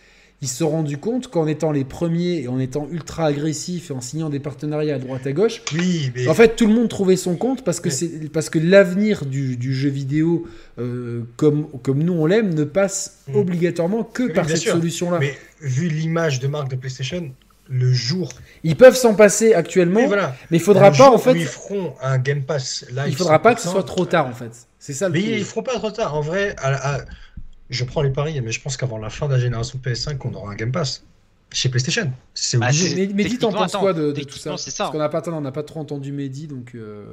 [0.43, 3.95] ils se sont rendus compte qu'en étant les premiers et en étant ultra agressifs et
[3.95, 6.29] en signant des partenariats à droite à gauche, oui, mais...
[6.29, 9.57] en fait, tout le monde trouvait son compte parce que, c'est parce que l'avenir du,
[9.57, 10.47] du, jeu vidéo,
[10.79, 13.37] euh, comme, comme nous on l'aime, ne passe mm.
[13.37, 15.19] obligatoirement que par cette solution-là.
[15.19, 17.31] Mais vu l'image de marque de PlayStation,
[17.73, 18.31] le jour.
[18.63, 20.37] Ils peuvent s'en passer actuellement, voilà.
[20.51, 21.33] mais il faudra pas en fait.
[21.33, 23.09] Ils feront un Game Pass là.
[23.09, 24.69] Il faudra pas que ce soit trop tard en fait.
[24.79, 25.09] C'est ça.
[25.09, 26.15] Le mais ils feront pas trop tard.
[26.15, 26.55] En vrai,
[27.71, 30.35] je prends les paris, mais je pense qu'avant la fin de la génération PS5, on
[30.35, 31.05] aura un Game Pass
[31.51, 32.13] chez PlayStation.
[32.35, 33.07] C'est bah, obligé.
[33.09, 35.53] mais, Mehdi, t'en penses quoi de, tout ça, ça Parce qu'on n'a pas, on n'a
[35.53, 36.73] pas trop entendu Mehdi, donc.
[36.75, 37.05] Euh,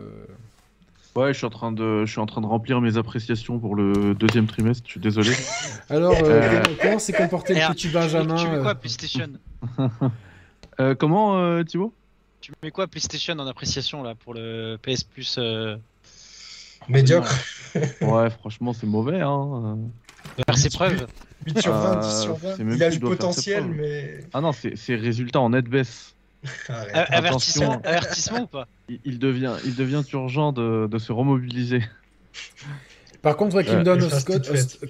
[1.15, 3.75] ouais, je suis en train de, je suis en train de remplir mes appréciations pour
[3.75, 4.83] le deuxième trimestre.
[4.85, 5.31] Je suis désolé.
[5.89, 9.29] Alors, euh, euh, comment s'est comporté le petit Benjamin Tu veux quoi, PlayStation?
[10.79, 11.93] Euh, comment, euh, Thibaut?
[12.41, 15.75] Tu mets quoi PlayStation en appréciation là pour le PS Plus euh,
[16.87, 17.33] Médiocre.
[18.01, 19.19] ouais, franchement, c'est mauvais.
[19.19, 19.77] Hein.
[20.45, 21.05] Faire ses preuves.
[21.45, 22.55] 8 sur 20, 10 sur 20.
[22.59, 24.19] Il a du potentiel, mais.
[24.33, 26.15] Ah non, c'est résultat en net baisse.
[26.69, 28.67] avertissement, avertissement ou pas?
[29.03, 31.83] Il, devient, il devient urgent de, de se remobiliser.
[33.21, 33.97] Par contre, ouais, Kingdom,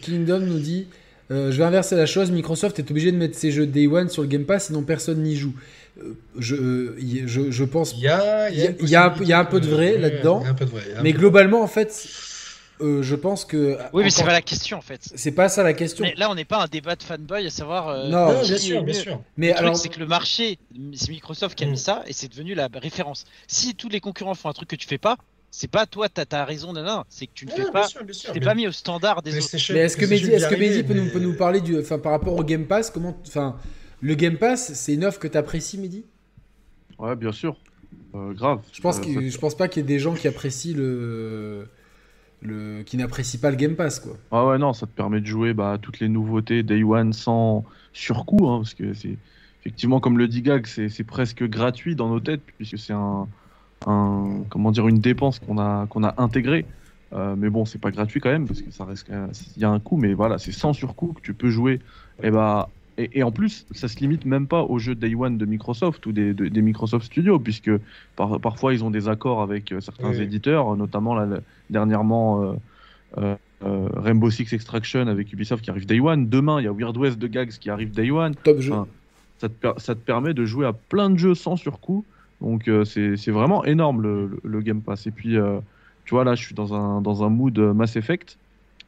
[0.01, 0.87] Kingdom nous dit
[1.31, 2.31] euh, je vais inverser la chose.
[2.31, 5.21] Microsoft est obligé de mettre ses jeux Day One sur le Game Pass, sinon personne
[5.21, 5.53] n'y joue.
[6.01, 7.93] Euh, je, je, je, pense.
[7.93, 10.43] Il y a, y a, y a, un, y a un peu de vrai là-dedans.
[11.01, 12.07] Mais globalement, en fait,
[12.81, 13.77] euh, je pense que.
[13.93, 15.01] Oui, mais c'est pas la question en fait.
[15.15, 16.05] C'est pas ça la question.
[16.05, 18.07] Mais là, on n'est pas un débat de fanboy à savoir.
[18.07, 19.21] non, bien sûr, bien sûr.
[19.37, 20.57] Mais alors, c'est que le marché,
[20.93, 21.77] c'est Microsoft qui a mis mm.
[21.77, 23.25] ça et c'est devenu la référence.
[23.47, 25.17] Si tous les concurrents font un truc que tu fais pas,
[25.51, 27.87] c'est pas toi, t'as as raison, non, c'est que tu ne fais pas,
[28.33, 29.73] t'es pas mis au standard des autres.
[29.73, 32.11] Mais est-ce que Mehdi, est-ce que Mehdi peut, nous, peut nous parler du, enfin, par
[32.11, 33.57] rapport au Game Pass, comment, enfin,
[34.01, 36.05] le Game Pass, c'est une offre que t'apprécies, Mehdi?
[36.97, 37.57] Ouais, bien sûr,
[38.15, 38.61] euh, grave.
[38.73, 41.67] Je pense euh, je pense pas qu'il y ait des gens qui apprécient le,
[42.41, 44.17] le, qui n'apprécient pas le Game Pass, quoi.
[44.31, 47.63] Ah ouais, non, ça te permet de jouer bah, toutes les nouveautés Day One sans
[47.93, 49.17] surcoût, hein, parce que c'est
[49.61, 53.27] effectivement comme le dit Gag, c'est presque gratuit dans nos têtes puisque c'est un
[53.87, 56.65] un, comment dire, une dépense qu'on a, qu'on a intégrée.
[57.13, 59.09] Euh, mais bon, c'est pas gratuit quand même parce que ça reste,
[59.55, 61.79] il y a un coût, mais voilà, c'est sans surcoût que tu peux jouer.
[62.21, 62.69] Et bah,
[62.99, 66.11] et, en plus, ça se limite même pas aux jeux Day One de Microsoft ou
[66.11, 67.71] des, des Microsoft Studios, puisque
[68.15, 71.39] parfois ils ont des accords avec euh, certains éditeurs, notamment là,
[71.69, 72.55] dernièrement
[73.17, 76.29] euh, Rainbow Six Extraction avec Ubisoft qui arrive Day One.
[76.29, 78.35] Demain, il y a Weird West de Gags qui arrive Day One.
[78.35, 78.73] Top jeu.
[79.37, 82.05] ça, te, ça te permet de jouer à plein de jeux sans surcoût.
[82.41, 84.01] Donc euh, c'est vraiment énorme
[84.43, 85.07] le, Game Pass.
[85.07, 85.59] Et puis, euh,
[86.05, 88.37] tu vois, là, je suis dans un, dans un mood Mass Effect.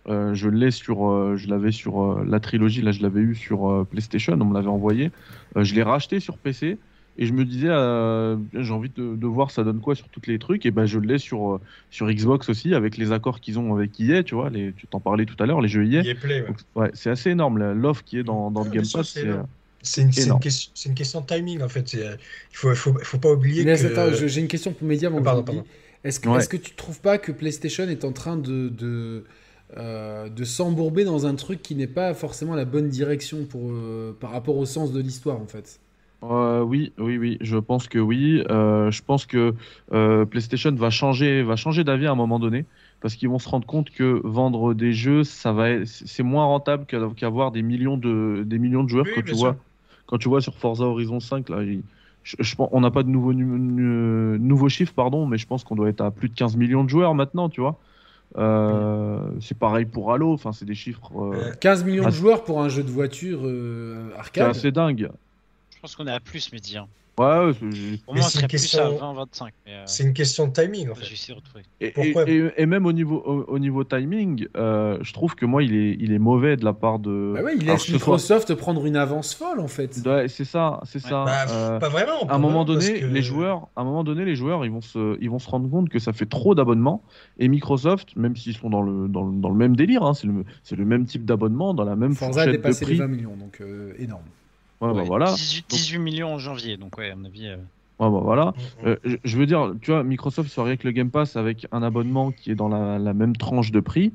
[0.07, 4.37] Euh, je l'ai sur, je l'avais sur la trilogie, là je l'avais eu sur PlayStation,
[4.39, 5.11] on me l'avait envoyé.
[5.55, 6.77] je l'ai racheté sur PC
[7.17, 7.67] et je me disais,
[8.63, 10.65] j'ai envie de, voir ça donne quoi sur tous les trucs.
[10.65, 11.59] Et ben je l'ai sur
[11.91, 14.99] sur Xbox aussi avec les accords qu'ils ont avec EA, tu vois, les, tu t'en
[14.99, 16.03] parlais tout à l'heure, les jeux EA.
[16.75, 16.89] ouais.
[16.93, 19.17] c'est assez énorme l'offre qui est dans, dans le Game Pass.
[19.83, 21.93] C'est une, une, question de timing en fait.
[21.93, 22.17] Il
[22.51, 24.27] faut, faut, faut, pas oublier que.
[24.27, 25.09] J'ai une question pour Média.
[26.03, 29.23] Est-ce que, est que tu trouves pas que PlayStation est en train de, de,
[29.77, 34.15] euh, de s'embourber dans un truc qui n'est pas forcément la bonne direction pour, euh,
[34.19, 35.79] par rapport au sens de l'histoire en fait
[36.23, 38.43] euh, oui, oui, oui, je pense que oui.
[38.47, 39.55] je pense que
[40.25, 42.65] PlayStation va changer, va changer d'avis à un moment donné
[42.99, 46.85] parce qu'ils vont se rendre compte que vendre des jeux, ça va, c'est moins rentable
[46.85, 49.57] qu'avoir des millions de, des millions de joueurs que tu vois
[50.11, 51.59] quand tu vois sur Forza Horizon 5, là,
[52.23, 56.01] je, on n'a pas de nouveaux, nouveaux chiffres, pardon, mais je pense qu'on doit être
[56.01, 57.79] à plus de 15 millions de joueurs maintenant, tu vois.
[58.37, 61.11] Euh, c'est pareil pour Halo, enfin, c'est des chiffres.
[61.59, 63.41] 15 millions de joueurs pour un jeu de voiture
[64.17, 64.53] arcade.
[64.53, 65.09] C'est assez dingue.
[65.75, 66.77] Je pense qu'on est à plus, Mehdi.
[66.77, 66.87] Hein.
[67.21, 67.51] Ouais,
[68.21, 68.97] c'est une question.
[68.97, 69.53] 20, 25.
[69.67, 71.05] Euh, c'est une question de timing en fait.
[71.79, 75.75] Et, et, et, même au niveau, au, niveau timing, euh, je trouve que moi il
[75.75, 77.33] est, il est mauvais de la part de.
[77.35, 79.99] Bah ouais, il laisse Microsoft prendre une avance folle en fait.
[80.05, 81.25] Ouais, c'est ça, c'est ça.
[81.25, 82.23] Bah, euh, pas vraiment.
[82.27, 85.17] À un moment donné, les joueurs, à un moment donné, les joueurs, ils vont se,
[85.21, 87.03] ils vont se rendre compte que ça fait trop d'abonnements.
[87.39, 90.27] Et Microsoft, même s'ils sont dans le, dans le, dans le même délire, hein, c'est
[90.27, 93.61] le, le, même type d'abonnement, dans la même Forza a dépassé les 20 millions, donc
[93.97, 94.23] énorme.
[94.81, 95.35] Ouais, bah voilà.
[95.69, 97.47] 18, millions en janvier, donc ouais, à mon avis.
[97.47, 97.55] Euh.
[97.99, 98.45] Ouais, bah voilà.
[98.45, 98.87] Mm, mm.
[98.87, 102.31] Euh, je, veux dire, tu vois, Microsoft serait avec le Game Pass avec un abonnement
[102.31, 104.11] qui est dans la, même tranche de prix.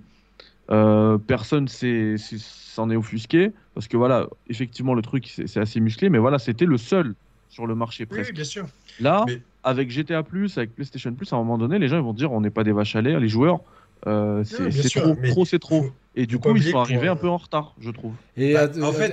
[0.73, 6.19] Euh, personne s'en est, offusqué parce que voilà, effectivement, le truc c'est assez musclé, mais
[6.19, 7.15] voilà, c'était le seul
[7.49, 8.31] sur le marché presque.
[8.31, 8.67] Oui, bien sûr.
[8.99, 9.25] Là,
[9.63, 12.41] avec GTA avec PlayStation Plus, à un moment donné, les gens ils vont dire on
[12.41, 13.61] n'est pas des vaches à lait, les joueurs,
[14.05, 15.87] c'est trop, trop, c'est trop.
[16.17, 18.15] Et du coup, ils sont arrivés un peu en retard, je trouve.
[18.39, 19.13] Et bah, en fait,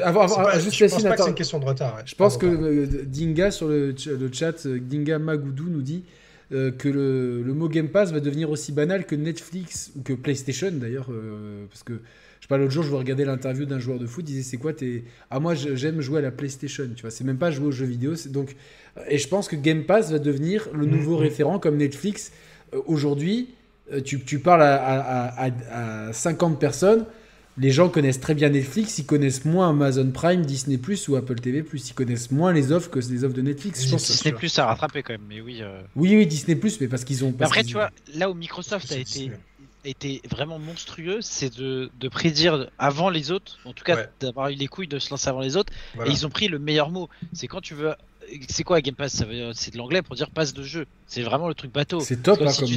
[0.62, 2.02] juste je pense pas que c'est une question de retard.
[2.06, 3.94] Je pense que euh, Dinga sur le,
[4.32, 6.06] chat, euh, Dinga Magoudou nous dit
[6.54, 10.72] euh, que le, mot Game Pass va devenir aussi banal que Netflix ou que PlayStation
[10.72, 11.10] d'ailleurs,
[11.70, 14.36] parce que je sais pas l'autre jour, je regardais l'interview d'un joueur de foot, il
[14.36, 17.38] disait c'est quoi tes ah moi j'aime jouer à la PlayStation, tu vois, c'est même
[17.38, 18.56] pas jouer aux jeux vidéo, donc
[19.10, 21.22] et je pense que Game Pass va devenir le nouveau mm, mm.
[21.22, 22.32] référent comme Netflix
[22.86, 23.63] aujourd'hui euh,
[24.02, 27.06] tu, tu parles à, à, 50 personnes,
[27.58, 31.36] les gens connaissent très bien Netflix, ils connaissent moins Amazon Prime, Disney Plus ou Apple
[31.36, 33.86] TV Plus, ils connaissent moins les offres que les offres de Netflix.
[33.86, 35.60] Je pense Disney Plus a rattrapé quand même, mais oui.
[35.62, 35.82] Euh.
[35.96, 37.34] Oui, oui, Disney Plus, mais parce qu'ils ont.
[37.40, 39.32] après, tu vois, là où Microsoft a été,
[39.86, 44.56] été vraiment monstrueux, c'est de, de, prédire avant les autres, en tout cas d'avoir eu
[44.56, 45.74] les couilles de se lancer avant les autres,
[46.06, 47.10] et ils ont pris le meilleur mot.
[47.34, 47.94] C'est quand tu veux.
[48.48, 49.24] C'est quoi Game Pass?
[49.54, 50.88] C'est de l'anglais pour dire passe de jeu.
[51.06, 52.00] C'est vraiment le truc bateau.
[52.00, 52.68] C'est top, là, comme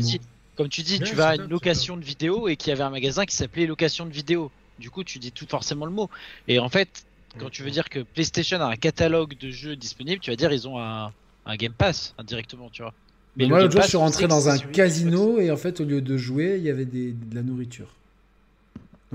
[0.57, 2.91] comme tu dis, tu vas à une location de vidéo et qu'il y avait un
[2.91, 4.51] magasin qui s'appelait location de vidéo.
[4.79, 6.11] Du coup, tu dis tout forcément le mot.
[6.49, 7.07] Et en fait,
[7.39, 10.53] quand tu veux dire que PlayStation a un catalogue de jeux disponibles, tu vas dire
[10.53, 11.13] ils ont un,
[11.57, 12.93] Game Pass indirectement, tu vois.
[13.37, 16.01] Mais moi, l'autre jour, je suis rentré dans un casino et en fait, au lieu
[16.01, 17.89] de jouer, il y avait de la nourriture.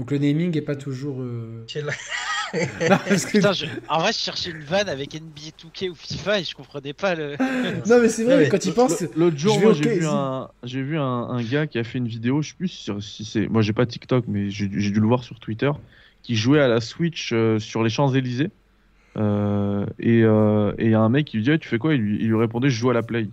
[0.02, 1.22] Donc le naming est pas toujours.
[1.22, 1.64] Euh...
[3.88, 7.14] En vrai, je cherchais une vanne avec NBA 2K ou FIFA et je comprenais pas
[7.14, 7.36] le.
[7.88, 9.06] non, mais c'est vrai, quand il pense.
[9.15, 10.49] L'autre jour, moi, j'ai vu, un...
[10.64, 13.48] vu un, gars qui a fait une vidéo, je sais plus si c'est.
[13.48, 15.72] Moi, j'ai pas TikTok, mais j'ai dû le voir sur Twitter,
[16.23, 18.49] qui jouait à la Switch euh, sur les Champs-Élysées.
[19.18, 21.94] Euh, et euh, il y a un mec qui lui dit Tu fais quoi?
[21.94, 23.28] Il lui, il lui répondait Je joue à la Play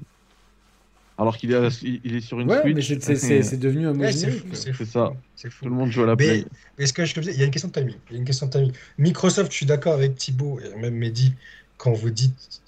[1.18, 3.08] alors qu'il est, il est sur une ouais, Switch.
[3.08, 5.12] mais c'est devenu un ouais, C'est ça.
[5.36, 6.44] Tout le monde joue à la Play.
[6.78, 7.96] Mais, ce que je te disais, il y a une question de timing.
[8.08, 8.72] Il y a une question de timing.
[8.98, 11.34] Microsoft, je suis d'accord avec Thibaut et même Mehdi
[11.76, 12.60] quand vous dites,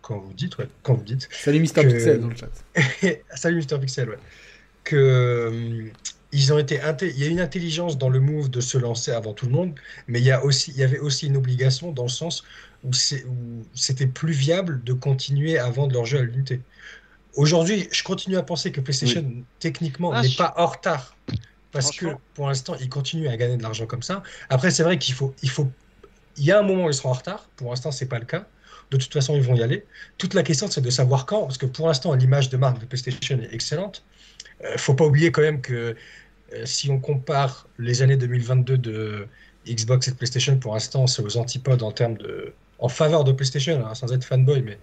[0.00, 1.28] quand vous dites, ouais, quand vous dites.
[1.30, 2.48] Salut Mister Pixel dans le chat.
[3.34, 4.18] Salut Mister Pixel, ouais.
[4.82, 5.90] Que euh,
[6.32, 9.34] ils ont été, il y a une intelligence dans le move de se lancer avant
[9.34, 9.74] tout le monde,
[10.08, 12.44] mais il y a aussi, il y avait aussi une obligation dans le sens
[12.82, 12.90] où
[13.74, 16.60] c'était plus viable de continuer à vendre leur jeu à l'unité.
[17.36, 19.24] Aujourd'hui, je continue à penser que PlayStation,
[19.58, 21.16] techniquement, ah, n'est pas en retard.
[21.72, 24.22] Parce que pour l'instant, ils continuent à gagner de l'argent comme ça.
[24.48, 25.68] Après, c'est vrai qu'il faut, il faut.
[26.36, 27.48] Il y a un moment où ils seront en retard.
[27.56, 28.46] Pour l'instant, c'est pas le cas.
[28.90, 29.84] De toute façon, ils vont y aller.
[30.18, 31.42] Toute la question, c'est de savoir quand.
[31.42, 34.02] Parce que pour l'instant, l'image de marque de PlayStation est excellente.
[34.62, 35.94] ne euh, faut pas oublier quand même que
[36.52, 39.28] euh, si on compare les années 2022 de
[39.68, 42.52] Xbox et de PlayStation, pour l'instant, c'est aux antipodes en termes de.
[42.80, 44.78] En faveur de PlayStation, hein, sans être fanboy, mais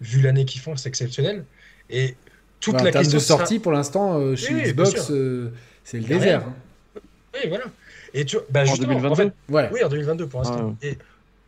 [0.00, 1.44] vu l'année qu'ils font, c'est exceptionnel.
[1.90, 2.16] Et
[2.60, 5.50] toute bah, la question de sortie, pour l'instant, euh, chez Xbox, euh,
[5.84, 6.44] c'est le désert.
[6.46, 7.00] Hein.
[7.34, 7.64] Oui, voilà.
[8.12, 10.76] Et tu, bah, en 2022 Oui, en 2022 pour l'instant.
[10.82, 10.98] Et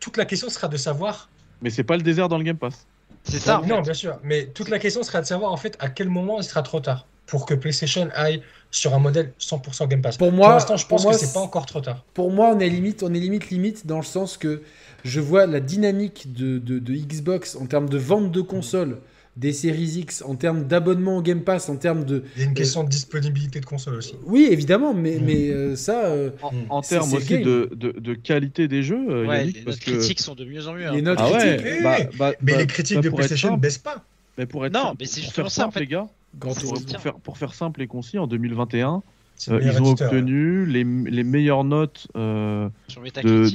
[0.01, 1.29] toute la question sera de savoir.
[1.61, 2.87] Mais c'est pas le désert dans le Game Pass.
[3.25, 3.63] C'est ça.
[3.67, 4.19] non, bien sûr.
[4.25, 6.81] Mais toute la question sera de savoir en fait à quel moment il sera trop
[6.81, 10.17] tard pour que PlayStation aille sur un modèle 100% Game Pass.
[10.17, 12.05] Pour moi, pour l'instant, je pense que c'est pas encore trop tard.
[12.15, 14.63] Pour moi, on est limite, on est limite limite dans le sens que
[15.05, 18.99] je vois la dynamique de, de, de Xbox en termes de vente de consoles
[19.37, 22.25] des séries X, en termes d'abonnement au Game Pass, en termes de...
[22.37, 24.15] Il y a une question de disponibilité de console aussi.
[24.25, 25.25] Oui, évidemment, mais, mm.
[25.25, 26.05] mais euh, ça...
[26.05, 26.31] Euh,
[26.69, 30.69] en, termes aussi de, de, qualité des jeux, euh, les notes critiques sont de mieux
[30.69, 30.91] en mieux.
[30.91, 31.03] Les hein.
[31.03, 34.05] notes ah critiques, bah, bah, mais bah, les critiques de PlayStation ne baissent pas.
[34.37, 36.07] Mais pour être non, mais c'est justement ça, simple, les gars.
[36.39, 36.57] Pour,
[37.01, 39.03] faire, pour faire simple et concis, en 2021,
[39.49, 42.07] ils ont obtenu les, les, meilleures notes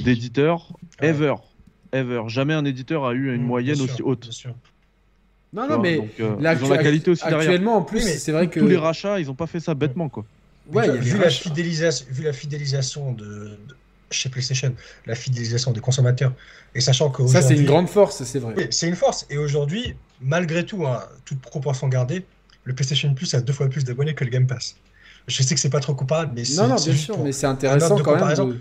[0.04, 1.34] d'éditeurs ever.
[1.92, 2.22] Ever.
[2.28, 4.28] Jamais un éditeur a eu une mm, moyenne aussi haute.
[5.52, 8.48] Non, non, mais euh, la, ils ont la qualité aussi actuellement, en plus, c'est vrai
[8.48, 10.24] que tous les rachats, ils n'ont pas fait ça bêtement, quoi.
[10.72, 13.58] Ouais, vu, la fidélisation, vu la fidélisation de,
[14.10, 14.74] chez PlayStation,
[15.06, 16.32] la fidélisation des consommateurs,
[16.74, 18.54] et sachant que ça c'est une grande force, c'est vrai.
[18.56, 19.26] Oui, c'est une force.
[19.30, 22.26] Et aujourd'hui, malgré tout, hein, toute proportion gardée,
[22.64, 24.76] le PlayStation Plus a deux fois plus d'abonnés que le Game Pass.
[25.26, 27.98] Je sais que c'est pas trop comparable, mais Non, non, bien sûr, mais c'est intéressant
[27.98, 28.50] quand même.
[28.50, 28.58] De...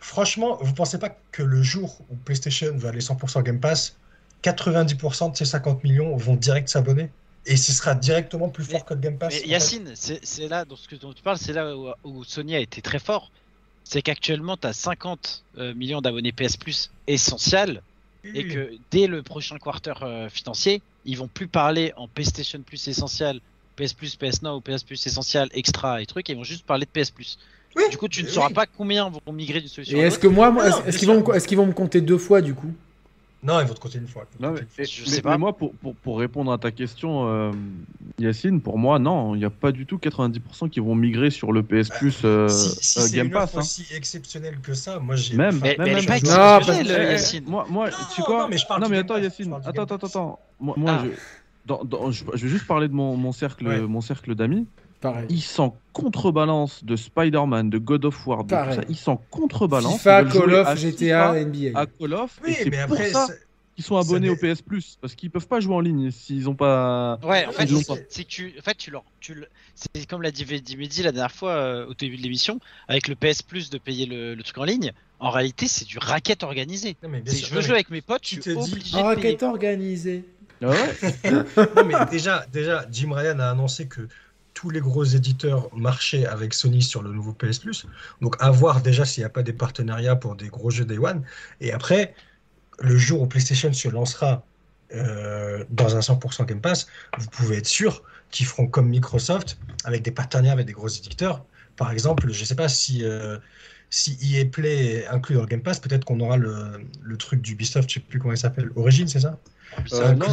[0.00, 3.96] Franchement, vous pensez pas que le jour où PlayStation va aller 100% Game Pass,
[4.42, 7.10] 90% de ces 50 millions vont direct s'abonner
[7.46, 9.34] et ce sera directement plus fort que le Game Pass.
[9.34, 11.74] Mais Yacine, c'est là, dans ce que dont tu parles, c'est là
[12.04, 13.30] où, Sony a été très fort.
[13.84, 15.44] C'est qu'actuellement, tu as 50
[15.74, 17.82] millions d'abonnés PS Plus essentiels
[18.34, 22.88] et que dès le prochain quarter euh, financier, ils vont plus parler en PlayStation Plus
[22.88, 23.40] essentiel,
[23.76, 26.86] PS Plus, PS Now ou PS Plus essentiel, extra et trucs, ils vont juste parler
[26.86, 27.38] de PS Plus.
[27.90, 29.96] du coup, tu ne sauras pas combien vont migrer d'une solution.
[29.96, 30.52] Et est-ce que moi,
[30.86, 32.74] est-ce qu'ils vont, est-ce qu'ils vont me compter deux fois du coup?
[33.40, 34.26] Non, ils vont te compter une fois.
[34.40, 35.38] Non, mais, je sais pas.
[35.38, 37.52] moi, pour, pour, pour, répondre à ta question, euh,
[38.18, 41.52] Yacine, pour moi, non, il n'y a pas du tout 90% qui vont migrer sur
[41.52, 43.50] le PS Plus euh, si, si euh, Game Pass.
[43.52, 43.60] C'est hein.
[43.60, 45.36] aussi exceptionnel que ça, moi j'ai.
[45.36, 47.44] Même, mais, même, même pas exceptionnel, Yacine.
[47.46, 50.40] Moi, moi tu quoi Non, mais, je parle non, mais attends, Yacine, attends, attends, attends.
[50.58, 51.04] Moi, moi ah.
[51.04, 51.10] je,
[51.64, 54.66] dans, dans, je, je, vais juste parler de mon, mon cercle, mon cercle d'amis.
[55.00, 55.26] Pareil.
[55.30, 58.80] Ils s'en contrebalance de Spider-Man, de God of War, de tout ça.
[58.88, 59.98] Ils s'en contrebalance.
[59.98, 61.78] FIFA, Call of, GTA, NBA.
[61.78, 62.40] À Call of.
[62.44, 63.28] Oui, mais après, ça
[63.78, 66.56] qu'ils sont abonnés au PS Plus parce qu'ils peuvent pas jouer en ligne s'ils ont
[66.56, 67.16] pas.
[67.22, 67.68] Ouais, en fait,
[68.08, 69.44] c'est que tu, en fait, tu leur, tu,
[69.76, 72.58] c'est comme l'a dit Mehdi la dernière fois euh, au début de l'émission,
[72.88, 74.92] avec le PS Plus de payer le, truc en ligne.
[75.20, 76.96] En réalité, c'est du racket organisé.
[77.02, 78.96] je veux jouer avec mes potes, tu te dis.
[78.96, 80.24] Racket organisé.
[80.60, 81.30] Ah ouais
[81.76, 84.08] non mais déjà, déjà, Jim Ryan a annoncé que
[84.58, 87.86] tous les gros éditeurs marchaient avec Sony sur le nouveau PS Plus.
[88.20, 90.98] Donc à voir déjà s'il n'y a pas des partenariats pour des gros jeux Day
[90.98, 91.22] One.
[91.60, 92.12] Et après,
[92.80, 94.44] le jour où PlayStation se lancera
[94.92, 98.02] euh, dans un 100% Game Pass, vous pouvez être sûr
[98.32, 101.44] qu'ils feront comme Microsoft avec des partenaires avec des gros éditeurs.
[101.76, 103.38] Par exemple, je ne sais pas si, euh,
[103.90, 107.40] si EA Play est inclus dans le Game Pass, peut-être qu'on aura le, le, truc
[107.40, 109.38] d'Ubisoft, je ne sais plus comment il s'appelle, Origin, c'est ça
[109.92, 110.26] euh, non,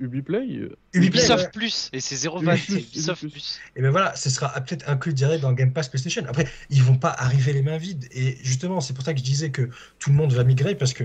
[0.00, 0.70] Ubiplay.
[0.92, 3.60] Ubisoft Plus, et c'est 0 Ubisoft Plus.
[3.76, 6.22] Et ben voilà, ce sera peut-être inclus direct dans Game Pass PlayStation.
[6.28, 8.06] Après, ils vont pas arriver les mains vides.
[8.12, 9.68] Et justement, c'est pour ça que je disais que
[9.98, 11.04] tout le monde va migrer, parce que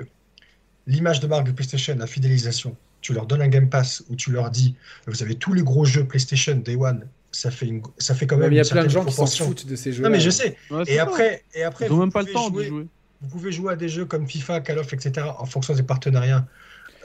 [0.88, 4.32] l'image de marque de PlayStation, la fidélisation, tu leur donnes un Game Pass où tu
[4.32, 4.76] leur dis,
[5.08, 8.38] vous avez tous les gros jeux PlayStation Day One, ça fait, une, ça fait quand
[8.38, 8.54] même.
[8.54, 10.04] il y a plein de gens qui s'en foutent de ces jeux.
[10.04, 10.56] Non, mais je sais.
[10.88, 12.88] et, après, et après, ils n'ont même pas le temps de jouer.
[13.22, 15.26] Vous pouvez jouer à des jeux comme FIFA, Call of, etc.
[15.40, 16.46] en fonction des partenariats.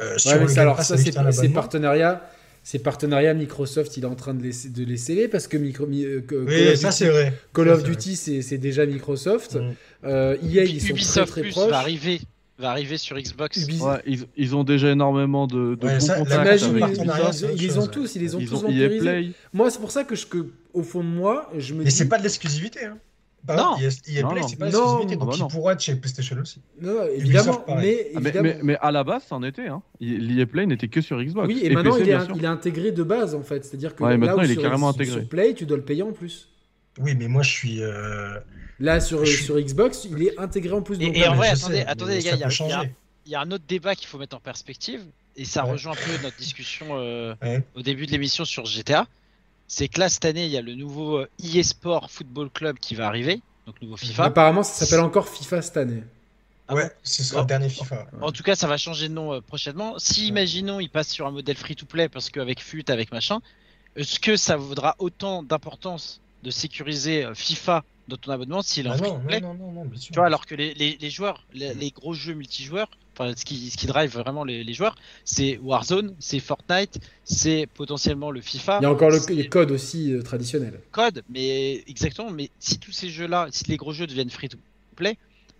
[0.00, 2.28] Euh, ouais, mais alors, ça, c'est ces partenariats.
[2.64, 5.86] Ces partenariats, Microsoft, il est en train de les, de les sceller parce que, micro,
[5.86, 7.32] euh, oui, ça c'est vrai.
[7.54, 9.54] Call of Duty, c'est déjà Microsoft.
[9.54, 9.70] Mm.
[10.04, 11.70] Euh, EA, ils sont Ubisoft très, très Plus proches.
[11.70, 12.20] va arriver
[12.58, 13.66] va arriver sur Xbox.
[13.80, 17.44] Ouais, ils, ils, ont déjà énormément de, de ouais, bons ça, contacts avec Ubisoft.
[17.54, 19.30] Ils, les ont tous, ils les ont ils tous ont e Play.
[19.52, 21.90] Moi, c'est pour ça que, je, que, au fond de moi, je me Mais dis...
[21.92, 22.84] c'est pas de l'exclusivité.
[22.84, 22.98] Hein.
[23.44, 23.88] Bah, non, EA
[24.26, 26.60] Play, c'est pas l'exclusivité, donc ah bah il pourra être chez PlayStation aussi.
[26.82, 29.68] Non, évidemment, mais, ah, mais, mais, mais, à la base, ça en était.
[29.68, 29.80] Hein.
[30.00, 31.46] L'EA Play n'était que sur Xbox.
[31.46, 33.64] Oui, et, et maintenant, PC, il, est, il, est, intégré de base, en fait.
[33.64, 35.20] C'est-à-dire que ouais, là maintenant, où il est sur, carrément intégré.
[35.20, 36.48] sur Play, tu dois le payer en plus.
[37.00, 37.80] Oui, mais moi, je suis...
[37.80, 38.38] Euh...
[38.80, 39.42] Là, sur, je...
[39.42, 41.00] sur Xbox, il est intégré en plus.
[41.00, 42.84] Et, et en vrai, attendez, attendez les gars, il y a
[43.28, 45.04] il y a un autre débat qu'il faut mettre en perspective,
[45.36, 47.62] et ça rejoint un peu notre discussion euh, ouais.
[47.74, 49.06] au début de l'émission sur GTA.
[49.66, 53.06] C'est que là, cette année, il y a le nouveau eSport Football Club qui va
[53.06, 54.24] arriver, donc nouveau FIFA.
[54.24, 56.02] Apparemment, ça s'appelle encore FIFA cette année.
[56.68, 58.06] Ah ouais, bon ce sera le dernier FIFA.
[58.22, 59.98] En tout cas, ça va changer de nom euh, prochainement.
[59.98, 60.26] Si, ouais.
[60.28, 63.40] imaginons, il passe sur un modèle free-to-play, parce qu'avec FUT, avec machin,
[63.96, 68.90] est-ce que ça vaudra autant d'importance de sécuriser euh, FIFA dans ton abonnement s'il est
[68.90, 70.12] ah en non, non, non, bien sûr.
[70.12, 73.44] Tu vois, alors que les, les, les joueurs, les, les, gros jeux multijoueurs, enfin, ce
[73.44, 78.40] qui, ce qui drive vraiment les, les joueurs, c'est Warzone, c'est Fortnite, c'est potentiellement le
[78.40, 78.78] FIFA.
[78.80, 80.80] Il y a encore le, les codes aussi euh, traditionnels.
[80.90, 82.30] Code, mais exactement.
[82.30, 85.18] Mais si tous ces jeux-là, si les gros jeux deviennent free-to-play,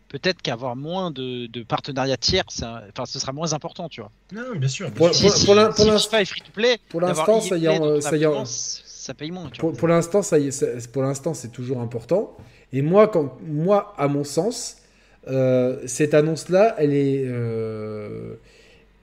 [0.09, 4.11] peut-être qu'avoir moins de, de partenariats tiers, enfin, ce sera moins important, tu vois.
[4.33, 4.91] Non, bien sûr.
[4.91, 5.29] Bien pour, sûr.
[5.29, 8.88] pour, pour l'instant, si FIFA est free-to-play, pour l'instant, ça y est, ça y est.
[9.09, 9.49] Ça paye moins.
[9.59, 12.37] pour, pour l'instant, ça y est, pour l'instant, c'est toujours important.
[12.75, 14.83] Et moi, quand, moi, à mon sens,
[15.29, 18.35] euh, cette annonce-là, elle est, euh,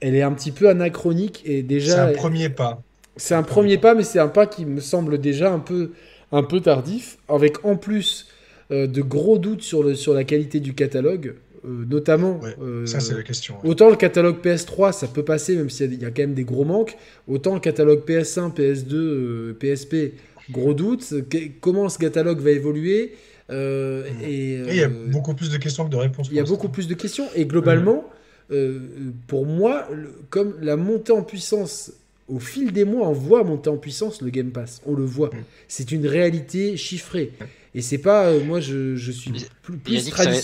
[0.02, 1.95] elle est un petit peu anachronique et déjà.
[1.95, 2.84] C'est un premier pas.
[3.15, 5.94] C'est un premier pas, mais c'est un pas qui me semble déjà un peu,
[6.32, 8.27] un peu tardif, avec en plus
[8.69, 11.34] euh, de gros doutes sur, le, sur la qualité du catalogue.
[11.66, 13.56] Notamment, ouais, ça c'est la question.
[13.64, 13.70] Ouais.
[13.70, 16.44] Autant le catalogue PS3, ça peut passer, même s'il y, y, a quand même des
[16.44, 16.98] gros manques.
[17.28, 20.14] Autant le catalogue PS1, PS2, PSP,
[20.52, 21.14] gros doutes.
[21.62, 23.14] comment ce catalogue va évoluer
[23.52, 26.30] euh, et, et, il y a beaucoup plus de questions que de réponses.
[26.32, 27.28] Il y a beaucoup plus de questions.
[27.36, 28.04] Et globalement,
[28.50, 28.54] mmh.
[28.54, 28.80] euh,
[29.28, 31.92] pour moi, le, comme la montée en puissance,
[32.28, 34.82] au fil des mois, on voit monter en puissance le Game Pass.
[34.86, 35.30] On le voit.
[35.30, 35.44] Mmh.
[35.68, 37.34] C'est une réalité chiffrée.
[37.76, 38.30] Et c'est pas.
[38.30, 39.32] Euh, moi, je, je suis
[39.62, 40.42] plus, plus traditionnel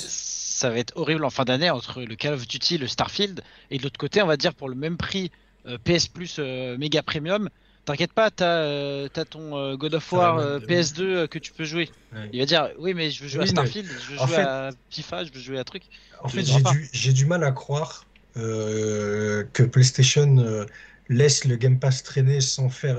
[0.62, 3.80] ça va être horrible en fin d'année entre le Call of Duty, le Starfield, et
[3.80, 5.32] de l'autre côté, on va dire pour le même prix
[5.66, 7.50] euh, PS Plus euh, méga premium,
[7.84, 11.90] T'inquiète pas, t'as as ton God of War PS2 que tu peux jouer.
[12.32, 15.24] Il va dire Oui, mais je veux jouer à Starfield, je veux jouer à FIFA,
[15.24, 15.82] je veux jouer à truc.
[16.22, 16.46] En fait,
[16.94, 18.06] j'ai du, mal à croire
[18.36, 20.68] que PlayStation
[21.10, 22.98] laisse le Game Pass traîner sans faire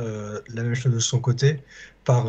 [0.52, 1.60] la même chose de son côté
[2.04, 2.26] par,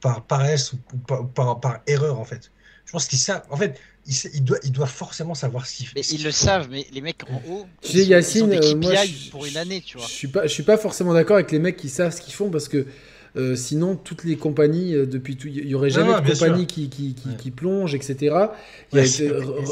[0.00, 0.76] par paresse ou
[1.24, 2.52] par, par, erreur, en fait.
[2.86, 3.42] Je pense qu'ils savent.
[3.50, 5.92] En fait, il, doit, il doit forcément savoir ce qu'il fait.
[5.96, 7.66] Mais ils le savent, mais les mecs en haut.
[7.80, 10.06] Tu sais, Yacine, euh, moi, je, pour une année, tu vois.
[10.06, 12.34] Je suis pas, je suis pas forcément d'accord avec les mecs qui savent ce qu'ils
[12.34, 12.86] font parce que
[13.34, 16.90] euh, sinon, toutes les compagnies, euh, depuis tout, il y aurait jamais de compagnie qui,
[16.90, 18.36] qui, qui, plonge, etc.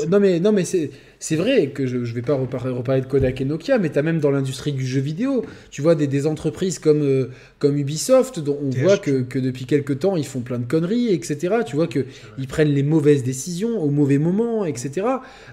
[0.09, 3.39] non mais, non mais c'est, c'est vrai que je, je vais pas reparler, de Kodak
[3.43, 6.27] et Nokia, mais tu as même dans l'industrie du jeu vidéo, tu vois des, des
[6.27, 7.27] entreprises comme, euh,
[7.59, 11.13] comme Ubisoft, dont on voit que, que, depuis quelques temps ils font plein de conneries,
[11.13, 11.57] etc.
[11.67, 12.07] Tu vois que
[12.39, 15.07] ils prennent les mauvaises décisions au mauvais moment, etc.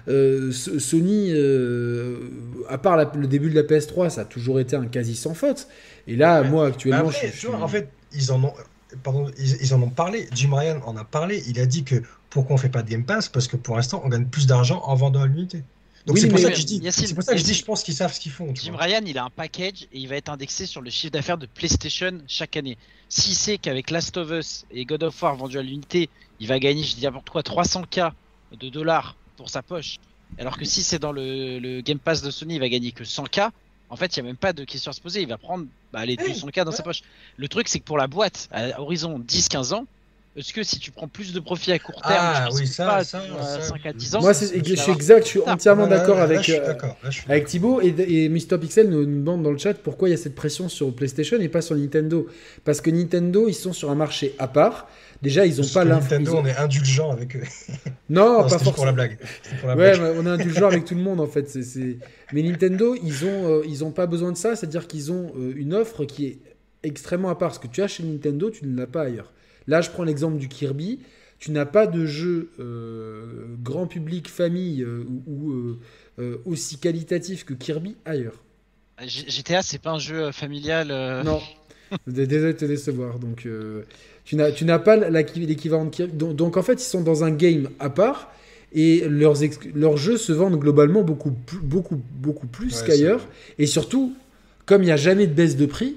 [0.06, 1.34] Sony,
[2.70, 5.68] à part le début de la PS3, ça a toujours été un quasi sans faute.
[6.06, 8.54] Et là, moi actuellement, je, en fait, ils en ont,
[9.02, 10.28] pardon, ils, en ont parlé.
[10.32, 11.42] Jim Ryan en a parlé.
[11.46, 13.28] Il a dit que pourquoi on fait pas de Game Pass?
[13.28, 15.62] Parce que pour l'instant, on gagne plus d'argent en vendant à l'unité.
[16.06, 17.82] Donc c'est pour, ça que je dis, c'est pour ça que je dis, je pense
[17.82, 18.54] qu'ils savent ce qu'ils font.
[18.54, 21.36] Jim Ryan, il a un package et il va être indexé sur le chiffre d'affaires
[21.36, 22.78] de PlayStation chaque année.
[23.10, 26.08] S'il sait qu'avec Last of Us et God of War vendus à l'unité,
[26.40, 28.12] il va gagner, je dis n'importe quoi, 300K
[28.58, 29.98] de dollars pour sa poche,
[30.38, 33.04] alors que si c'est dans le, le, Game Pass de Sony, il va gagner que
[33.04, 33.50] 100K,
[33.90, 35.22] en fait, il n'y a même pas de question à se poser.
[35.22, 37.02] Il va prendre bah, les 200K dans sa poche.
[37.36, 39.86] Le truc, c'est que pour la boîte, à horizon 10-15 ans,
[40.36, 43.02] est-ce que si tu prends plus de profit à court terme, ah, oui, ça, pas,
[43.02, 43.20] ça,
[43.60, 44.44] 5 à 10 ans Moi, je
[44.76, 46.74] suis exact, je suis entièrement d'accord avec, euh,
[47.28, 48.58] avec Thibaut et, et Mr.
[48.60, 51.48] Pixel nous, demande dans le chat pourquoi il y a cette pression sur PlayStation et
[51.48, 52.28] pas sur Nintendo.
[52.64, 54.86] Parce que Nintendo, ils sont sur un marché à part.
[55.22, 57.42] Déjà, ils ont pas Nintendo, on est indulgent avec eux.
[58.10, 58.72] Non, pas forcément.
[58.72, 59.18] pour la blague.
[59.64, 61.46] ouais, on est indulgent avec tout le monde en fait.
[62.32, 64.56] Mais Nintendo, ils ont, euh, ils ont pas besoin de ça.
[64.56, 66.38] C'est-à-dire qu'ils ont euh, une offre qui est
[66.82, 67.54] extrêmement à part.
[67.54, 69.30] Ce que tu as chez Nintendo, tu ne l'as pas ailleurs.
[69.66, 71.00] Là, je prends l'exemple du Kirby.
[71.38, 74.86] Tu n'as pas de jeu euh, grand public, famille
[75.26, 75.76] ou
[76.46, 78.42] aussi qualitatif que Kirby ailleurs.
[79.06, 80.88] GTA, c'est pas un jeu familial.
[81.26, 81.42] Non.
[82.06, 83.18] Désolé de te décevoir.
[83.18, 83.46] Donc,
[84.28, 86.12] tu n'as pas l'équivalent de Kirby.
[86.12, 88.30] Donc, donc, en fait, ils sont dans un game à part
[88.72, 89.36] et leurs,
[89.74, 91.32] leurs jeux se vendent globalement beaucoup,
[91.62, 93.26] beaucoup, beaucoup plus qu'ailleurs.
[93.58, 94.14] Et surtout,
[94.66, 95.96] comme il n'y a jamais de baisse de prix,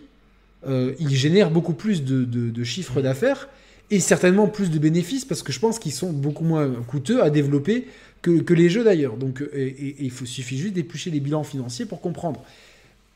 [0.66, 3.04] euh, ils génèrent beaucoup plus de, de, chiffres mm.
[3.04, 3.50] d'affaires
[3.90, 7.30] et certainement plus de bénéfices parce que je pense qu'ils sont beaucoup moins coûteux à
[7.30, 7.88] développer
[8.22, 9.18] que, que les jeux d'ailleurs.
[9.18, 12.42] Donc, il faut, suffit juste d'éplucher les bilans financiers pour comprendre.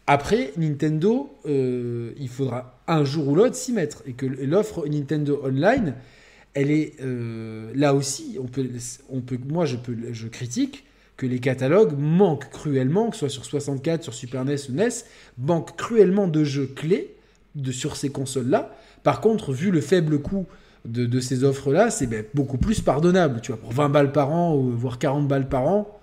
[0.08, 4.04] Après, Nintendo, euh, il faudra un jour ou l'autre s'y mettre.
[4.06, 5.96] Et que l'offre Nintendo Online,
[6.54, 8.68] elle est euh, là aussi, on peut,
[9.10, 10.86] on peut, moi je, peux, je critique
[11.18, 14.90] que les catalogues manquent cruellement, que ce soit sur 64, sur Super NES ou NES,
[15.38, 17.16] manquent cruellement de jeux clés
[17.56, 18.76] de, sur ces consoles-là.
[19.04, 20.46] Par contre, vu le faible coût
[20.84, 23.40] de, de ces offres-là, c'est ben, beaucoup plus pardonnable.
[23.42, 26.00] Tu vois, pour 20 balles par an, voire 40 balles par an,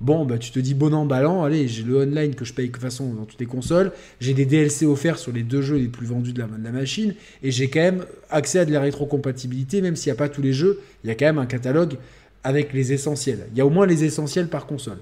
[0.00, 2.68] Bon, bah, tu te dis bon an, ballant, allez, j'ai le online que je paye
[2.68, 5.76] de toute façon dans toutes les consoles, j'ai des DLC offerts sur les deux jeux
[5.76, 8.72] les plus vendus de la, de la machine, et j'ai quand même accès à de
[8.72, 11.38] la rétrocompatibilité, même s'il n'y a pas tous les jeux, il y a quand même
[11.38, 11.96] un catalogue
[12.42, 13.46] avec les essentiels.
[13.52, 14.98] Il y a au moins les essentiels par console.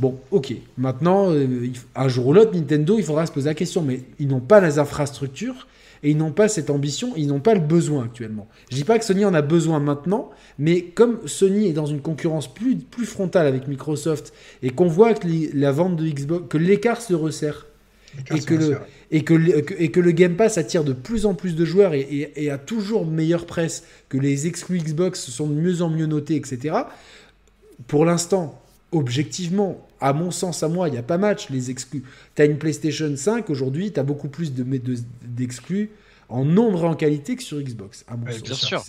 [0.00, 0.54] Bon, ok.
[0.78, 4.28] Maintenant, euh, un jour ou l'autre, Nintendo, il faudra se poser la question, mais ils
[4.28, 5.66] n'ont pas les infrastructures
[6.02, 8.48] et ils n'ont pas cette ambition, ils n'ont pas le besoin actuellement.
[8.70, 12.00] Je dis pas que Sony en a besoin maintenant, mais comme Sony est dans une
[12.00, 14.32] concurrence plus, plus frontale avec Microsoft
[14.62, 17.66] et qu'on voit que la vente de Xbox, que l'écart se resserre
[18.34, 18.78] et que, le,
[19.10, 21.94] et, que le, et que le Game Pass attire de plus en plus de joueurs
[21.94, 26.06] et, et, a toujours meilleure presse, que les exclus Xbox sont de mieux en mieux
[26.06, 26.76] notés, etc.
[27.86, 28.60] Pour l'instant,
[28.92, 31.50] objectivement, à mon sens, à moi, il n'y a pas match.
[31.50, 32.02] Les exclus.
[32.34, 35.90] Tu as une PlayStation 5 aujourd'hui, tu as beaucoup plus d'exclus
[36.28, 38.04] en nombre et en qualité que sur Xbox.
[38.16, 38.82] bien sûr,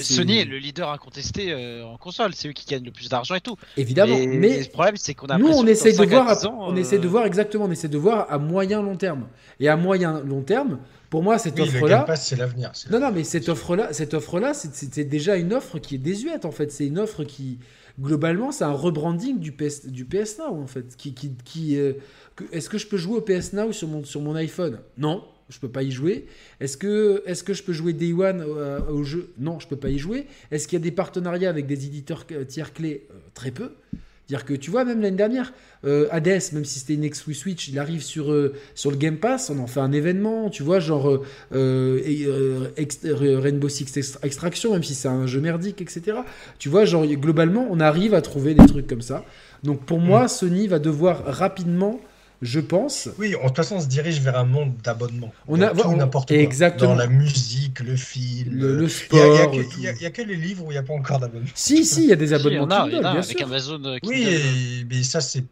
[0.00, 3.34] Sony est le leader incontesté euh, en console, c'est eux qui gagnent le plus d'argent
[3.34, 3.56] et tout.
[3.76, 7.06] Évidemment, mais, le problème c'est qu'on a nous on essaie de voir, on essaie de
[7.06, 9.26] euh, voir exactement, on essaie de voir à moyen long terme.
[9.60, 10.78] Et à moyen long terme,
[11.08, 12.72] pour moi cette offre là, c'est l'avenir.
[12.90, 15.98] Non non, mais cette offre là, cette offre là, c'est déjà une offre qui est
[15.98, 16.70] désuète en fait.
[16.70, 17.58] C'est une offre qui
[18.00, 20.96] globalement, c'est un rebranding du PS, du PS Now, en fait.
[20.96, 21.94] Qui, euh,
[22.52, 24.80] est-ce que je peux jouer au PS Now sur mon, iPhone?
[24.98, 26.26] Non, je peux pas y jouer.
[26.60, 29.32] Est-ce que, je peux jouer Day One euh, au jeu?
[29.38, 30.26] Non, je peux pas y jouer.
[30.50, 33.06] Est-ce qu'il y a des partenariats avec des éditeurs tiers clés?
[33.10, 33.72] Euh, Très peu.
[34.32, 35.52] Dire que tu vois, même l'année dernière,
[35.84, 39.18] euh, Hades, même si c'était une exclu Switch, il arrive sur, euh, sur le Game
[39.18, 41.20] Pass, on en fait un événement, tu vois, genre
[41.52, 46.16] euh, Rainbow Six Extraction, même si c'est un jeu merdique, etc.
[46.58, 49.22] Tu vois, genre globalement, on arrive à trouver des trucs comme ça.
[49.64, 50.28] Donc pour moi, mm.
[50.28, 52.00] Sony va devoir rapidement
[52.42, 53.08] je pense.
[53.18, 55.32] Oui, en toute façon, on se dirige vers un monde d'abonnement.
[55.46, 56.36] On a n'importe quoi.
[56.36, 56.90] Exactement.
[56.90, 59.54] Dans la musique, le film, le, sport.
[59.54, 61.46] Il n'y a, que les livres où il n'y a pas encore d'abonnement.
[61.54, 62.84] Si, si, il y a des abonnements.
[62.84, 63.80] Si, il y en a, avec Amazon.
[64.02, 65.44] oui, mais ça, c'est.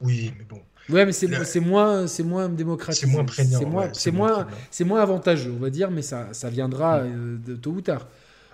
[0.00, 0.60] Oui, mais bon.
[0.88, 3.04] Ouais, mais c'est moins, c'est moins démocratique.
[3.04, 3.58] C'est moins prégnant.
[3.58, 7.36] C'est moins, c'est moins, c'est moins avantageux, on va dire, mais ça, ça viendra euh,
[7.44, 8.06] de, tôt ou tard.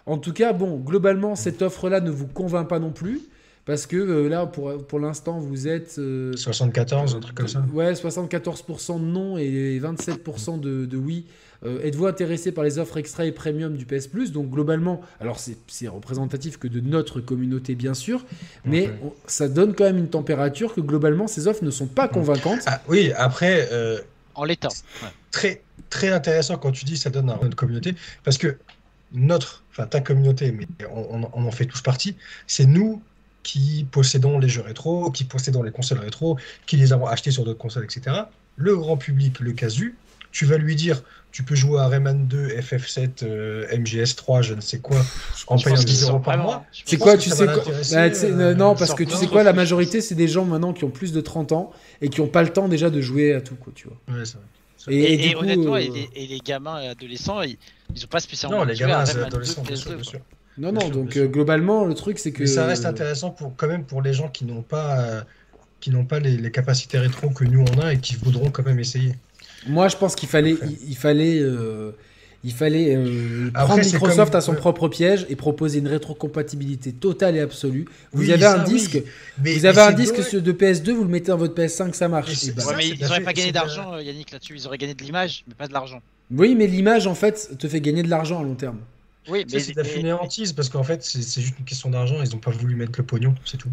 [0.07, 3.21] En tout cas, bon, globalement, cette offre-là ne vous convainc pas non plus.
[3.67, 5.99] Parce que euh, là, pour, pour l'instant, vous êtes.
[6.35, 11.25] 74, euh, un truc comme ça Ouais, 74% de non et 27% de, de oui.
[11.65, 14.33] Euh, êtes-vous intéressé par les offres extra et premium du PS Plus?
[14.33, 18.27] Donc globalement, alors c'est représentatif que de notre communauté bien sûr,
[18.67, 18.91] mais
[19.27, 22.61] ça donne quand même une température que globalement ces offres ne sont pas convaincantes.
[22.67, 23.67] Ah, oui, après...
[24.35, 24.69] en l'état.
[25.31, 28.59] Très, très intéressant quand tu dis ça donne à notre communauté, parce que
[29.15, 32.15] notre, enfin ta communauté, mais on, on en fait tous partie,
[32.47, 33.01] c'est nous
[33.45, 37.45] qui possédons les jeux rétro, qui possédons les consoles rétro, qui les avons achetés sur
[37.45, 38.17] d'autres consoles, etc.
[38.57, 39.97] Le grand public, le casu,
[40.33, 41.03] tu vas lui dire
[41.35, 45.05] tu peux jouer à Rayman 2, FF7, MGS 3, je ne sais quoi,
[45.49, 46.65] en payant 10 euros par mois.
[46.71, 50.01] C'est quoi, tu sais quoi bah, euh, Non, parce que tu sais quoi, la majorité,
[50.01, 52.51] c'est des gens maintenant qui ont plus de 30 ans et qui n'ont pas le
[52.51, 54.17] temps déjà de jouer à tout, quoi, tu vois.
[54.17, 54.45] Ouais, c'est vrai.
[54.97, 57.57] Et, honnêtement, et, euh, les, gamins et adolescents, ils
[57.91, 58.59] n'ont pas spécialement.
[58.59, 60.21] Non, les gamins et adolescents, bien sûr, bien sûr.
[60.57, 62.41] Non, non, donc euh, globalement, le truc, c'est que.
[62.41, 65.21] Mais ça reste intéressant pour, quand même pour les gens qui n'ont pas, euh,
[65.81, 68.79] qui n'ont pas les, capacités rétro que nous on a et qui voudront quand même
[68.79, 69.15] essayer.
[69.67, 70.57] Moi, je pense qu'il fallait,
[70.87, 71.43] il, fallait,
[72.45, 72.99] il fallait
[73.55, 77.87] prendre Microsoft à son propre piège et proposer une rétrocompatibilité totale et absolue.
[78.13, 79.03] Vous avez un disque,
[79.39, 82.31] vous avez un disque de PS2, vous le mettez dans votre PS5, ça marche.
[82.45, 84.55] Mais, ben, ils n'auraient pas gagné d'argent, Yannick, là-dessus.
[84.57, 86.01] Ils auraient gagné de l'image, mais pas de l'argent.
[86.31, 88.79] Oui, mais l'image, en fait, te fait gagner de l'argent à long terme.
[89.29, 92.23] Oui, mais c'est de la fainéantise parce qu'en fait, c'est juste une question d'argent.
[92.23, 93.71] Ils n'ont pas voulu mettre le pognon, c'est tout.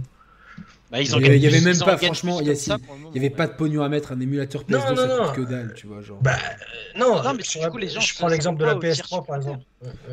[0.92, 3.82] Bah, ils ont il y avait même pas, franchement, il y, avait pas de pognon
[3.82, 6.02] à mettre un émulateur PS2, ça coûte que dalle, tu vois.
[6.02, 6.22] Genre.
[6.22, 6.36] Bah,
[6.98, 9.64] non, non mais je, coup, les gens je prends l'exemple de la PS3 par exemple.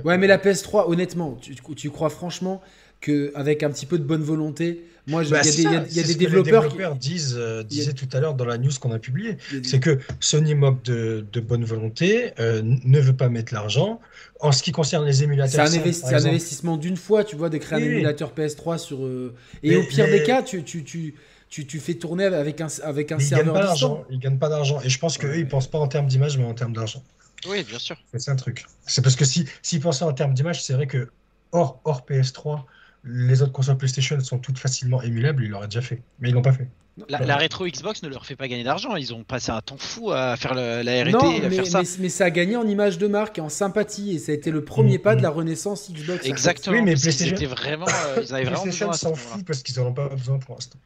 [0.05, 2.63] Ouais, mais la PS3, honnêtement, tu, tu crois franchement
[3.01, 6.15] qu'avec un petit peu de bonne volonté, moi, il y a, des, y a des
[6.15, 9.81] développeurs, qui disent, euh, disaient tout à l'heure dans la news qu'on a publiée, c'est
[9.81, 14.01] que Sony moque de, de bonne volonté, euh, ne veut pas mettre l'argent.
[14.41, 17.59] En ce qui concerne les émulateurs, c'est un, un, investissement d'une fois, tu vois, de
[17.59, 19.05] créer un émulateur PS3 sur.
[19.05, 21.15] Euh, et au pire des cas, tu, tu, tu,
[21.49, 23.47] tu, tu fais tourner avec un, avec un serveur.
[23.47, 24.05] Ils gagnent pas d'argent.
[24.11, 24.81] Ils gagnent pas d'argent.
[24.85, 27.03] Et je pense qu'eux, ils pensent pas en termes d'image, mais en termes d'argent.
[27.49, 27.97] Oui, bien sûr.
[28.15, 28.67] C'est un truc.
[28.87, 31.09] C'est parce que s'ils si, pensaient en termes d'image, c'est vrai que
[31.53, 32.65] hors, hors PS3,
[33.05, 36.03] les autres consoles PlayStation sont toutes facilement émulables, ils l'auraient déjà fait.
[36.21, 36.69] Mais ils l'ont pas fait.
[37.09, 38.97] La, rétro Xbox ne leur fait pas gagner d'argent.
[38.97, 41.11] Ils ont passé un temps fou à faire la RT.
[41.11, 41.83] Non, mais, faire ça.
[42.01, 44.17] Mais, ça a gagné en image de marque et en sympathie.
[44.17, 45.23] Et ça a été le premier mm, pas de mm.
[45.23, 46.27] la renaissance Xbox.
[46.27, 46.77] Exactement.
[46.77, 49.95] Oui, mais PlayStation, vraiment, euh, ils avaient vraiment PlayStation s'en fout parce qu'ils n'en ont
[49.95, 50.79] pas besoin pour l'instant.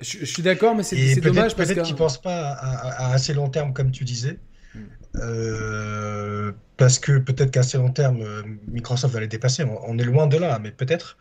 [0.00, 3.72] Je, suis d'accord, mais c'est dommage parce Peut-être qu'ils pensent pas à, assez long terme,
[3.72, 4.38] comme tu disais.
[4.74, 4.78] Mm.
[5.16, 9.64] Euh, parce que peut-être qu'à assez long terme, euh, Microsoft va les dépasser.
[9.86, 11.18] On, est loin de là, mais peut-être.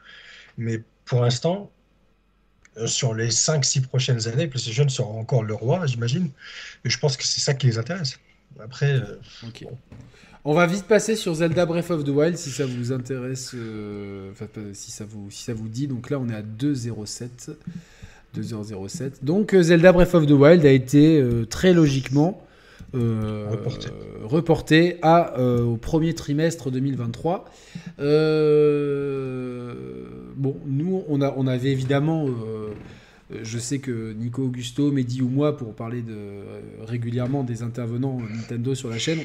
[0.57, 1.71] Mais pour l'instant,
[2.77, 6.30] euh, sur les 5-6 prochaines années, PlayStation sera encore le roi, j'imagine.
[6.85, 8.19] Et je pense que c'est ça qui les intéresse.
[8.59, 8.93] Après.
[8.93, 9.15] Euh,
[10.45, 14.31] On va vite passer sur Zelda Breath of the Wild si ça vous intéresse, euh,
[14.73, 15.88] si, ça vous, si ça vous dit.
[15.88, 17.51] Donc là, on est à 2,07.
[18.38, 19.23] 2h07.
[19.23, 22.45] Donc Zelda Breath of the Wild a été très logiquement
[22.94, 23.90] reporté.
[24.24, 24.98] reporté.
[25.02, 27.45] à, au premier trimestre 2023.
[27.98, 28.06] bon,
[30.66, 32.28] nous, on, a, on avait évidemment
[33.32, 37.61] euh, je sais que Nico Augusto, Mehdi ou moi, pour parler de, euh, régulièrement des
[37.61, 39.20] intervenants Nintendo sur la chaîne,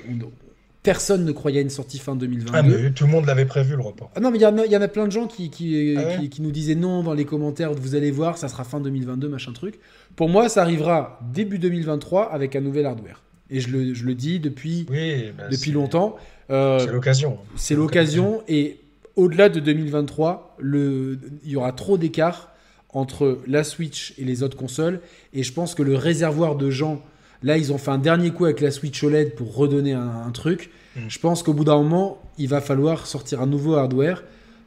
[0.83, 2.53] personne ne croyait à une sortie fin 2022.
[2.55, 4.11] Ah, mais tout le monde l'avait prévu le report.
[4.15, 6.51] Ah non, mais il y, en a plein de gens qui, qui, ah qui, nous
[6.51, 9.79] disaient non dans les commentaires, vous allez voir, ça sera fin 2022, machin truc.
[10.17, 13.24] Pour moi, ça arrivera début 2023 avec un nouvel hardware.
[13.51, 16.17] Et je le, je le dis depuis, bah, depuis longtemps.
[16.51, 17.39] Euh, c'est l'occasion.
[17.57, 18.43] C'est l'occasion.
[18.49, 18.81] Et
[19.17, 22.51] au-delà de 2023, le, il y aura trop d'écart
[22.91, 25.01] entre la Switch et les autres consoles.
[25.33, 27.03] Et je pense que le réservoir de gens,
[27.43, 30.71] là, ils ont fait un dernier coup avec la Switch OLED pour redonner un, truc.
[30.97, 31.01] Mm.
[31.09, 34.23] Je pense qu'au bout d'un moment, il va falloir sortir un nouveau hardware.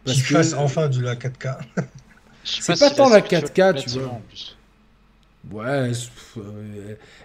[0.05, 1.57] Qui fasse enfin du la 4K.
[2.45, 4.21] C'est pas, tant la 4K, tu vois.
[5.51, 5.91] Ouais,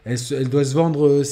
[0.04, 1.22] elle, doit se vendre.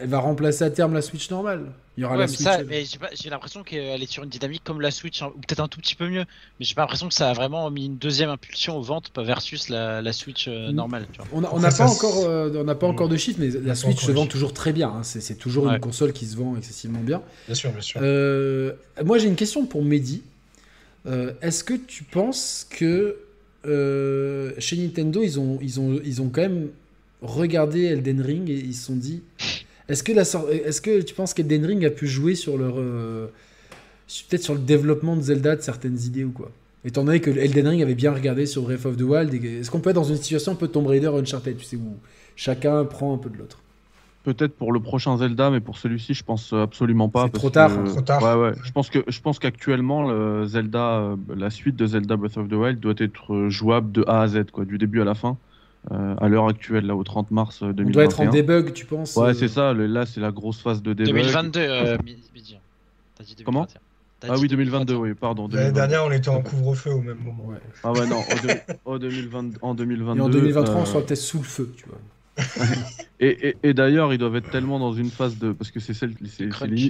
[0.00, 1.72] elle va remplacer à terme la Switch normale.
[1.96, 2.46] Il y aura la Switch.
[2.68, 2.84] mais
[3.14, 5.80] j'ai l'impression qu'elle est sur une dynamique comme la Switch, hein, ou peut-être un tout
[5.80, 6.24] petit peu mieux.
[6.58, 9.68] Mais j'ai pas l'impression que ça a vraiment mis une deuxième impulsion aux ventes versus
[9.70, 10.74] la, Switch euh, mm.
[10.74, 11.06] normale.
[11.32, 14.26] On n'a pas, encore, euh, on pas encore de chiffres, mais la Switch se vend
[14.26, 14.90] toujours très bien.
[14.90, 15.02] Hein.
[15.02, 17.22] C'est toujours une console qui se vend excessivement bien.
[17.46, 18.00] Bien sûr, bien sûr.
[18.02, 18.72] Euh,
[19.04, 20.22] moi, j'ai une question pour Mehdi.
[21.40, 23.16] Est-ce que tu penses que
[24.58, 26.68] chez Nintendo, ils ont, ils, ont, ils ont quand même
[27.22, 29.22] regardé Elden Ring et ils se sont dit
[29.88, 32.74] est-ce que, la est que tu penses qu'Elden Ring a pu jouer sur leur.
[32.78, 33.28] Euh,
[34.28, 36.50] peut-être sur le développement de Zelda de certaines idées ou quoi?
[36.84, 39.80] Étant donné que Elden Ring avait bien regardé sur Breath of the Wild, est-ce qu'on
[39.80, 41.96] peut être dans une situation un peu Tomb Raider Uncharted, tu sais, où
[42.36, 43.60] chacun prend un peu de l'autre?
[44.26, 47.26] Peut-être pour le prochain Zelda, mais pour celui-ci, je pense absolument pas.
[47.26, 47.70] C'est trop tard.
[47.84, 48.20] Trop tard.
[48.20, 48.54] Ouais, ouais.
[48.60, 50.08] Je pense que je pense qu'actuellement,
[50.46, 54.22] Zelda, euh, la suite de Zelda Breath of the Wild doit être jouable de A
[54.22, 55.36] à Z, quoi, du début à la fin.
[55.92, 57.86] Euh, à l'heure actuelle, là, au 30 mars 2021.
[57.86, 59.72] On doit être en debug, tu penses Ouais, euh c'est ça.
[59.72, 61.14] là, c'est la grosse phase de debug.
[61.14, 61.96] 2022, euh,
[63.44, 63.68] Comment
[64.28, 65.46] ah oui, 2022, oui, pardon.
[65.52, 67.52] L'année dernière, on était en couvre-feu au même moment.
[67.84, 68.22] Ah ouais, non,
[68.84, 70.18] en, 2020, en 2022.
[70.18, 71.98] Et en 2023, on sera peut-être sous le feu, tu vois.
[73.20, 75.52] et, et, d'ailleurs, ils doivent être tellement dans une phase de.
[75.52, 76.14] Parce que c'est celle,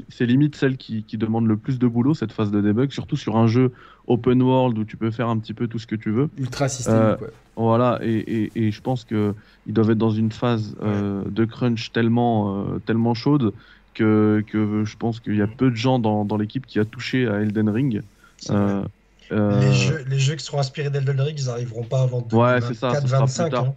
[0.09, 3.17] c'est limite celle qui, qui, demande le plus de boulot, cette phase de debug, surtout
[3.17, 3.73] sur un jeu
[4.09, 6.29] open world où tu peux faire un petit peu tout ce que tu veux.
[6.37, 7.17] Ultra systémique, euh,
[7.57, 9.35] Voilà, et, et, je pense qu'ils
[9.69, 13.53] doivent être dans une phase euh, de crunch tellement, euh, tellement chaude
[13.95, 16.85] que, que je pense qu'il y a peu de gens dans, dans l'équipe qui a
[16.85, 18.03] touché à Elden Ring.
[19.31, 23.53] Les, jeux, les, jeux, qui seront inspirés d'Elden Ring, ils n'arriveront pas avant 2024-2025.
[23.53, 23.73] Ouais,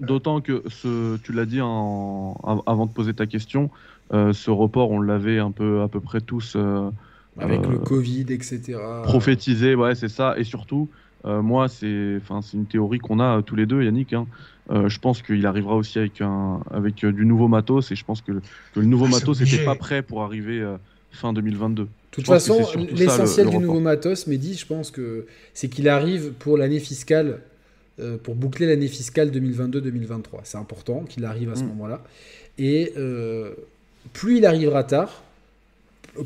[0.00, 2.34] D'autant que ce, tu l'as dit en,
[2.66, 3.70] avant de poser ta question,
[4.12, 6.54] euh, ce report, on l'avait un peu à peu près tous.
[6.56, 6.90] Euh,
[7.38, 8.78] Avec le euh, Covid, etc.
[9.04, 10.34] Prophétisé, ouais, c'est ça.
[10.36, 10.88] Et surtout,
[11.24, 12.20] moi, c'est
[12.52, 14.12] une théorie qu'on a tous les deux, Yannick.
[14.12, 14.26] Hein.
[14.70, 18.32] je pense qu'il arrivera aussi avec, un, avec du nouveau matos et je pense que,
[18.74, 20.66] le nouveau ah, matos n'était pas prêt pour arriver
[21.10, 21.84] fin 2022.
[21.84, 22.58] De toute façon,
[22.90, 27.40] l'essentiel du nouveau matos, Mehdi, je pense que c'est qu'il arrive pour l'année fiscale
[28.22, 30.40] pour boucler l'année fiscale 2022-2023.
[30.44, 31.68] C'est important qu'il arrive à ce mm.
[31.68, 32.02] moment-là.
[32.58, 33.54] Et euh,
[34.12, 35.22] plus il arrivera tard,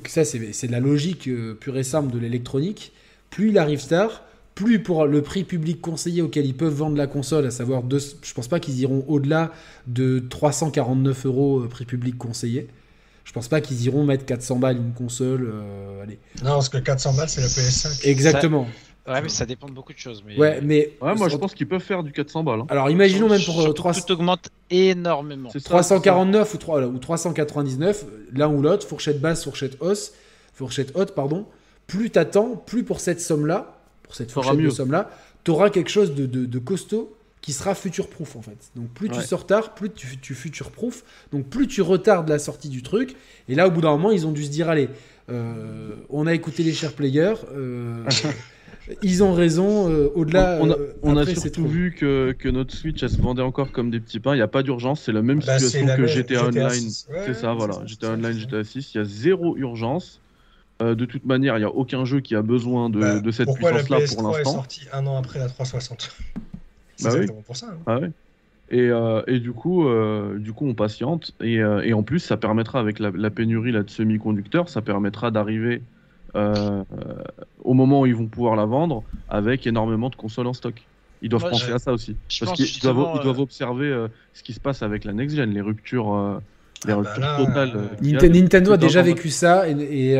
[0.06, 2.92] ça c'est de la logique euh, pure et simple de l'électronique,
[3.30, 4.22] plus il arrive tard,
[4.54, 8.00] plus pour le prix public conseillé auquel ils peuvent vendre la console, à savoir, deux,
[8.22, 9.52] je pense pas qu'ils iront au-delà
[9.86, 12.68] de 349 euros prix public conseillé.
[13.24, 15.52] Je pense pas qu'ils iront mettre 400 balles une console.
[16.00, 16.18] allez.
[16.44, 18.06] Non, parce que 400 balles, c'est la PS5.
[18.06, 18.68] Exactement.
[19.06, 20.22] Ouais, mais ça dépend de beaucoup de choses.
[20.26, 20.36] Mais...
[20.36, 20.92] Ouais, mais.
[21.00, 22.60] Ouais, moi je pense qu'ils peuvent faire du 400 balles.
[22.60, 22.66] Hein.
[22.68, 24.02] Alors imaginons même pour 300.
[24.06, 25.50] Tout augmente énormément.
[25.50, 30.12] 349 ou, 3, ou 399, l'un ou l'autre, fourchette basse, fourchette hausse,
[30.52, 31.46] fourchette haute, pardon.
[31.86, 35.10] Plus t'attends, plus pour cette somme-là, pour cette fourchette de somme-là,
[35.44, 38.72] t'auras quelque chose de, de, de, costaud qui sera future-proof en fait.
[38.74, 41.04] Donc plus tu sors tard, plus tu, tu future-proof.
[41.32, 43.14] Donc plus tu retardes la sortie du truc.
[43.48, 44.88] Et là, au bout d'un moment, ils ont dû se dire allez,
[45.30, 47.34] euh, on a écouté les chers players.
[47.54, 48.04] Euh,
[49.02, 49.90] Ils ont raison.
[49.90, 53.20] Euh, au-delà, on, a, on a euh, surtout vu que, que, notre Switch, elle se
[53.20, 54.34] vendait encore comme des petits pains.
[54.34, 55.02] Il n'y a pas d'urgence.
[55.02, 56.90] C'est la même bah, situation que GTA, Online.
[57.26, 57.78] c'est ça, voilà.
[57.84, 58.94] GTA Online, GTA 6.
[58.94, 60.20] Il y a zéro urgence.
[60.82, 63.30] Euh, de toute manière, il n'y a aucun jeu qui a besoin de, bah, de
[63.30, 64.22] cette puissance-là pour l'instant.
[64.22, 66.14] Pourquoi est sorti un an après la 360
[66.96, 67.66] C'est bah exactement pour ça.
[67.68, 67.78] Hein.
[67.86, 68.00] Ah
[68.68, 71.32] et, euh, et, du coup, euh, du coup, on patiente.
[71.40, 75.30] Et, et, en plus, ça permettra, avec la, la pénurie là, de semi-conducteurs, ça permettra
[75.30, 75.82] d'arriver
[76.36, 76.84] euh,
[77.64, 80.74] au moment où ils vont pouvoir la vendre avec énormément de consoles en stock.
[81.22, 82.14] Ils doivent penser à ça aussi.
[82.40, 85.50] parce qu'ils doivent, ils doivent, euh, observer euh, ce qui se passe avec la next-gen,
[85.50, 86.40] les ruptures,
[86.84, 87.90] les ah bah ruptures totales.
[88.02, 90.16] Nintendo, a déjà vécu ça et,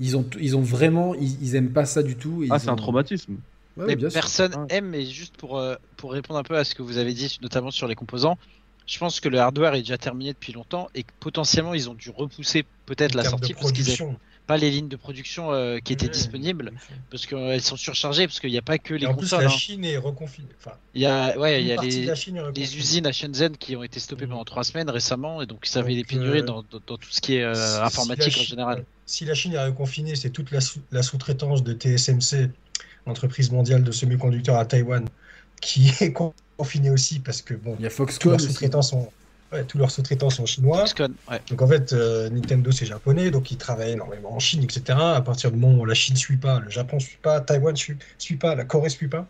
[0.00, 1.14] ils, ont, ils ont vraiment.
[1.14, 2.44] Ils, aiment pas ça du tout.
[2.50, 3.34] ah, c'est un traumatisme.
[3.76, 5.62] mais personne aime, mais juste pour,
[5.98, 8.38] pour répondre un peu à ce que vous avez dit, notamment sur les composants,
[8.86, 11.94] je pense que le hardware est déjà terminé depuis longtemps et que potentiellement ils ont
[11.94, 13.90] dû repousser peut-être la sortie parce qu'ils
[14.46, 16.72] pas les lignes de production euh, qui étaient disponibles
[17.10, 19.40] parce qu'elles sont surchargées parce qu'il n'y a pas que les en consoles.
[19.40, 19.56] Plus, la hein.
[19.58, 20.48] Chine est reconfinée.
[20.58, 22.06] Enfin, il y a, ouais, il y a les,
[22.54, 24.30] les, usines à Shenzhen qui ont été stoppées mm.
[24.30, 27.20] pendant trois semaines récemment et donc ça avait des pénuries euh, dans, dans, tout ce
[27.20, 28.84] qui est euh, informatique en général.
[29.04, 30.60] Si la Chine est reconfinée, c'est toute la,
[30.92, 32.50] la sous-traitance de TSMC,
[33.06, 35.08] entreprise mondiale de semi-conducteurs à Taïwan,
[35.60, 38.38] qui est confinée aussi parce que bon, il y a Foxconn.
[38.38, 39.10] sous-traitants sont
[39.68, 40.84] tous leurs sous-traitants sont chinois.
[41.48, 44.98] Donc en fait, euh, Nintendo c'est japonais, donc ils travaillent énormément en Chine, etc.
[44.98, 47.96] À partir du moment où la Chine suit pas, le Japon suit pas, Taïwan suit,
[48.18, 49.26] suit pas, la Corée suit pas.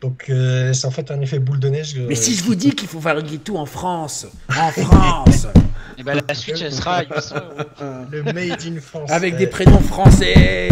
[0.00, 1.98] Donc euh, c'est en fait un effet boule de neige.
[2.08, 5.44] Mais si je vous dis qu'il faut fabriquer tout en France, en France.
[5.44, 5.58] Et
[5.98, 9.10] eh ben la Switch elle sera le Made in France.
[9.10, 10.68] Avec des prénoms français.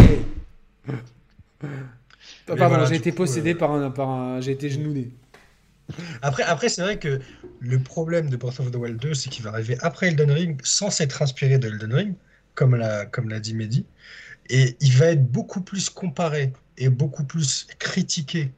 [2.46, 5.10] Pardon, j'ai été possédé euh, par un, par un, j'ai été genoulé.
[6.22, 7.20] Après, après c'est vrai que
[7.60, 10.60] le problème de Breath of the Wild 2, c'est qu'il va arriver après Elden Ring
[10.62, 12.14] sans s'être inspiré de Elden Ring,
[12.54, 13.86] comme l'a, comme l'a dit Mehdi.
[14.50, 18.52] Et il va être beaucoup plus comparé et beaucoup plus critiqué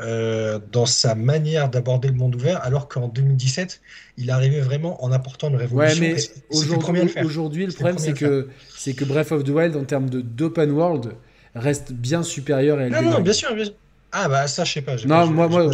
[0.00, 3.80] euh, dans sa manière d'aborder le monde ouvert, alors qu'en 2017,
[4.16, 6.02] il arrivait vraiment en apportant une révolution.
[6.02, 9.76] Ouais, mais aujourd'hui, le, aujourd'hui, le problème, c'est que, c'est que Breath of the Wild,
[9.76, 11.14] en termes de d'open world,
[11.54, 13.10] reste bien supérieur à Elden Ring.
[13.12, 13.74] Non, bien sûr, bien sûr.
[14.12, 14.96] Ah bah ça je sais pas.
[15.06, 15.70] Non, moi, moi,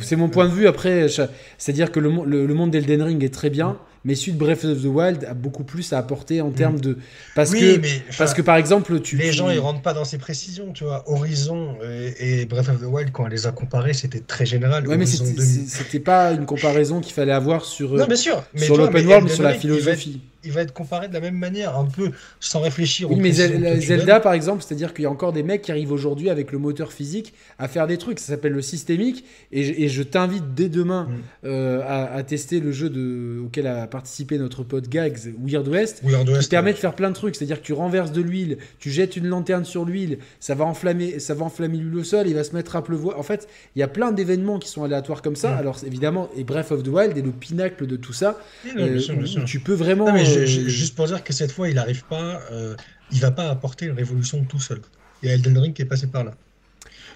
[0.00, 0.66] c'est mon point de vue.
[0.66, 4.64] Après, c'est-à-dire que le, le monde d'Elden Ring est très bien mais celui de Breath
[4.64, 6.80] of the Wild a beaucoup plus à apporter en termes mm.
[6.80, 6.98] de
[7.34, 7.80] parce que
[8.18, 11.04] parce que par exemple tu les gens ils rentrent pas dans ces précisions tu vois
[11.06, 11.76] Horizon
[12.18, 15.06] et, Breath of the Wild quand on les a comparés c'était très général ouais mais
[15.06, 19.34] c'était pas une comparaison qu'il fallait avoir sur non, bien sûr, sur l'open world mais
[19.34, 22.10] sur la philosophie il va être comparé de la même manière, un peu
[22.40, 23.10] sans réfléchir.
[23.10, 26.30] Oui, mais Zelda, par exemple, c'est-à-dire qu'il y a encore des mecs qui arrivent aujourd'hui
[26.30, 28.18] avec le moteur physique à faire des trucs.
[28.18, 29.24] Ça s'appelle le systémique.
[29.52, 31.46] Et je, t'invite dès demain mm.
[31.46, 36.02] euh, à, tester le jeu de, auquel a participé notre pote Gags, Weird West,
[36.40, 37.36] qui permet de faire plein de trucs.
[37.36, 41.18] C'est-à-dire que tu renverses de l'huile, tu jettes une lanterne sur l'huile, ça va enflammer,
[41.18, 43.18] ça va enflammer l'huile au sol, il va se mettre à pleuvoir.
[43.18, 45.54] En fait, il y a plein d'événements qui sont aléatoires comme ça.
[45.54, 45.58] Mm.
[45.58, 48.38] Alors évidemment, et Breath of the Wild est le pinacle de tout ça.
[48.76, 49.00] Euh,
[49.46, 50.06] tu peux vraiment.
[50.46, 52.76] Juste pour dire que cette fois, il n'arrive pas, euh,
[53.10, 54.82] il va pas apporter une révolution tout seul.
[55.22, 56.36] Il y a Elden Ring qui est passé par là.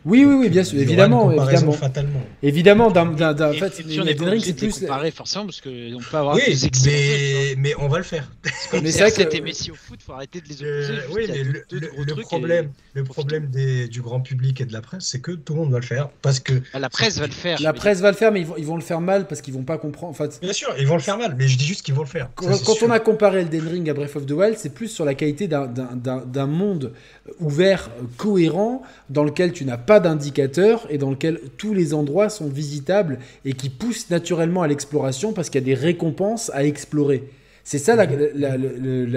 [0.07, 1.73] Oui, oui, oui, bien sûr, évidemment, évidemment.
[1.73, 2.21] Fatalement.
[2.41, 6.43] Évidemment, d'un, en fait, c'est plus comparer forcément parce qu'on peut avoir oui,
[6.85, 8.31] mais, mais on va le faire.
[8.71, 10.93] Comme mais c'est vrai que Messi au foot, faut arrêter de les opposer.
[10.93, 14.81] Euh, oui, mais le, le problème, le problème des, du grand public et de la
[14.81, 17.27] presse, c'est que tout le monde va le faire parce que ah, la presse va
[17.27, 17.61] le faire.
[17.61, 19.55] La presse va le faire, mais ils vont, ils vont le faire mal parce qu'ils
[19.55, 20.13] vont pas comprendre.
[20.13, 22.03] En fait, bien sûr, ils vont le faire mal, mais je dis juste qu'ils vont
[22.03, 22.31] le faire.
[22.37, 25.05] Quand, quand on a comparé Elden Ring à Breath of the Wild, c'est plus sur
[25.05, 26.93] la qualité d'un monde
[27.41, 32.49] ouvert, cohérent, dans lequel tu n'as pas d'indicateur et dans lequel tous les endroits sont
[32.49, 37.25] visitables et qui poussent naturellement à l'exploration parce qu'il y a des récompenses à explorer.
[37.65, 38.57] C'est ça la, la,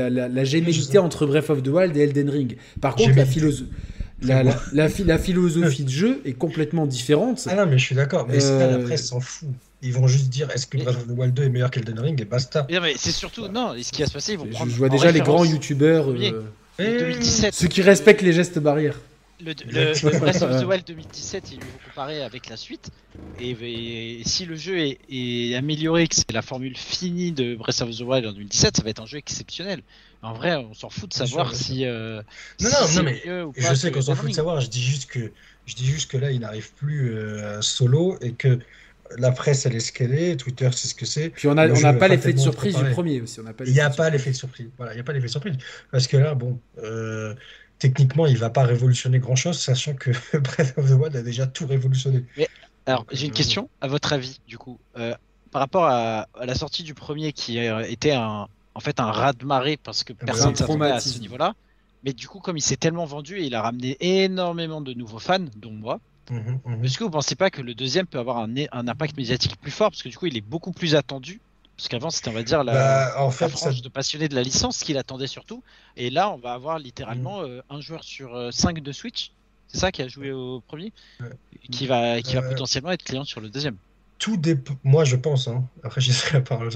[0.09, 2.57] la, entre Breath of the Wild et Elden Ring.
[2.81, 3.15] Par contre,
[4.23, 4.43] la,
[4.73, 7.47] la, philosophie de jeu est complètement différente.
[7.49, 9.49] Ah non, mais je suis d'accord, mais la euh, presse s'en fout.
[9.81, 12.19] Ils vont juste dire est-ce que Breath of the Wild 2 est meilleur qu'Elden Ring
[12.19, 12.65] et basta.
[12.69, 14.71] mais c'est surtout, non, ce qui va se passer, ils vont prendre.
[14.71, 16.07] Je vois déjà les grands youtubeurs.
[16.79, 17.53] 2017.
[17.53, 18.99] Ceux qui respectent les gestes barrières.
[19.41, 22.89] Le, le, Breath of the Wild 2017, ils vont comparer avec la suite.
[23.39, 28.01] Et, si le jeu est, amélioré, que c'est la formule finie de Breath of the
[28.01, 29.81] Wild en 2017, ça va être un jeu exceptionnel.
[30.21, 31.85] En vrai, on s'en fout de savoir si.
[31.85, 32.21] Euh,
[32.59, 33.21] non, non, non, mais
[33.55, 34.59] je sais qu'on s'en fout de savoir.
[34.59, 35.31] Je dis juste que,
[35.65, 38.59] je dis juste que là, il n'arrive plus euh, solo et que
[39.17, 41.29] la presse, elle est ce qu'elle est, Twitter, c'est ce que c'est.
[41.29, 43.39] Puis on n'a pas l'effet de surprise du premier aussi.
[43.65, 44.69] Il n'y a pas l'effet de surprise.
[44.77, 45.55] Voilà, il n'y a pas l'effet de surprise.
[45.91, 47.33] Parce que là, bon, euh,
[47.79, 51.47] techniquement, il ne va pas révolutionner grand-chose, sachant que Breath of the Wild a déjà
[51.47, 52.25] tout révolutionné.
[52.85, 54.79] alors, j'ai une question, à votre avis, du coup.
[54.97, 55.15] Euh,
[55.51, 60.03] par rapport à, la sortie du premier qui était un, en fait un raz-de-marée parce
[60.03, 61.55] que personne ne s'attendait à ce niveau-là.
[62.03, 65.17] Mais du coup, comme il s'est tellement vendu et il a ramené énormément de nouveaux
[65.17, 65.99] fans, dont moi,
[66.29, 66.85] Mhm, mhm.
[66.85, 69.71] Est-ce que vous pensez pas que le deuxième peut avoir un, un, impact médiatique plus
[69.71, 69.89] fort?
[69.89, 71.41] Parce que du coup il est beaucoup plus attendu
[71.79, 74.43] parce qu'avant c'était on va dire la, bah, en fait, frange de passionnés de la
[74.43, 75.63] licence qu'il attendait surtout.
[75.95, 77.45] Et là on va avoir littéralement mhm.
[77.45, 79.31] euh, un joueur sur euh, cinq de Switch.
[79.69, 80.91] C'est ça qui a joué au premier.
[81.71, 83.77] Qui va qui va euh, potentiellement être client sur le deuxième.
[84.17, 85.63] tout dépend moi je pense hein.
[85.83, 86.69] après j'essaie la parole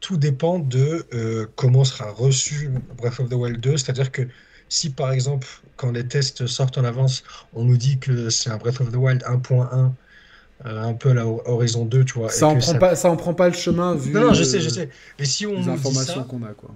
[0.00, 2.68] tout dépend de comment sera reçu
[2.98, 4.28] Breath of the Wild 2 c'est à dire que
[4.72, 8.56] si par exemple, quand les tests sortent en avance, on nous dit que c'est un
[8.56, 9.88] Breath of the Wild 1.1, euh,
[10.64, 12.30] un peu à la Horizon 2, tu vois.
[12.30, 14.12] Ça en, prend pas, ça en prend pas le chemin vu.
[14.12, 14.88] Non, je sais, je sais.
[15.18, 16.70] Mais si on les informations qu'on a, quoi.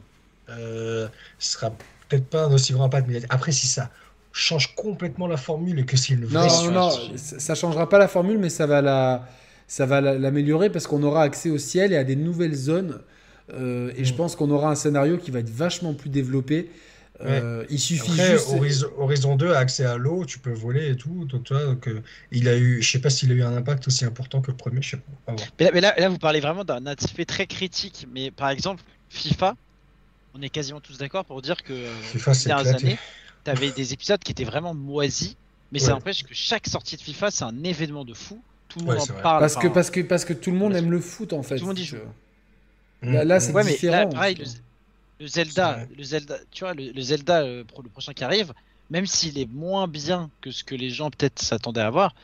[0.48, 1.08] Euh,
[1.39, 1.70] ce sera
[2.08, 3.08] peut-être pas un aussi grand impact.
[3.08, 3.90] Mais après, si ça
[4.32, 6.47] change complètement la formule et que c'est une vraie.
[6.47, 9.26] Non, non, ça changera pas la formule, mais ça va la,
[9.66, 13.00] ça va l'améliorer parce qu'on aura accès au ciel et à des nouvelles zones.
[13.55, 14.16] Euh, et je mm.
[14.16, 16.70] pense qu'on aura un scénario qui va être vachement plus développé
[17.23, 18.49] euh, il suffit juste...
[18.99, 21.25] Horizon, 2 a accès à l'eau, tu peux voler et tout.
[21.25, 24.05] Donc, donc euh, il a eu, je sais pas s'il a eu un impact aussi
[24.05, 25.35] important que le premier, je sais pas.
[25.59, 28.07] Mais, là, là, vous parlez vraiment d'un aspect très critique.
[28.12, 29.57] Mais par exemple, FIFA,
[30.35, 32.99] on est quasiment tous d'accord pour dire que euh, FIFA, ces dernières années,
[33.45, 35.36] tu avais des épisodes qui étaient vraiment moisis.
[35.73, 38.41] Mais ça empêche que chaque sortie de FIFA, c'est un événement de fou.
[38.69, 39.41] Tout le monde en parle.
[39.41, 41.57] Parce que, parce, que, parce que tout le monde aime le foot en fait.
[41.57, 41.97] Tout le monde y joue.
[43.03, 44.09] Là, là c'est différent.
[44.09, 44.45] pareil, le
[45.20, 48.53] Zelda, le Zelda, tu vois, le, Zelda euh, le prochain qui arrive,
[48.91, 52.15] même s'il est moins bien que ce que les gens peut-être s'attendaient à voir,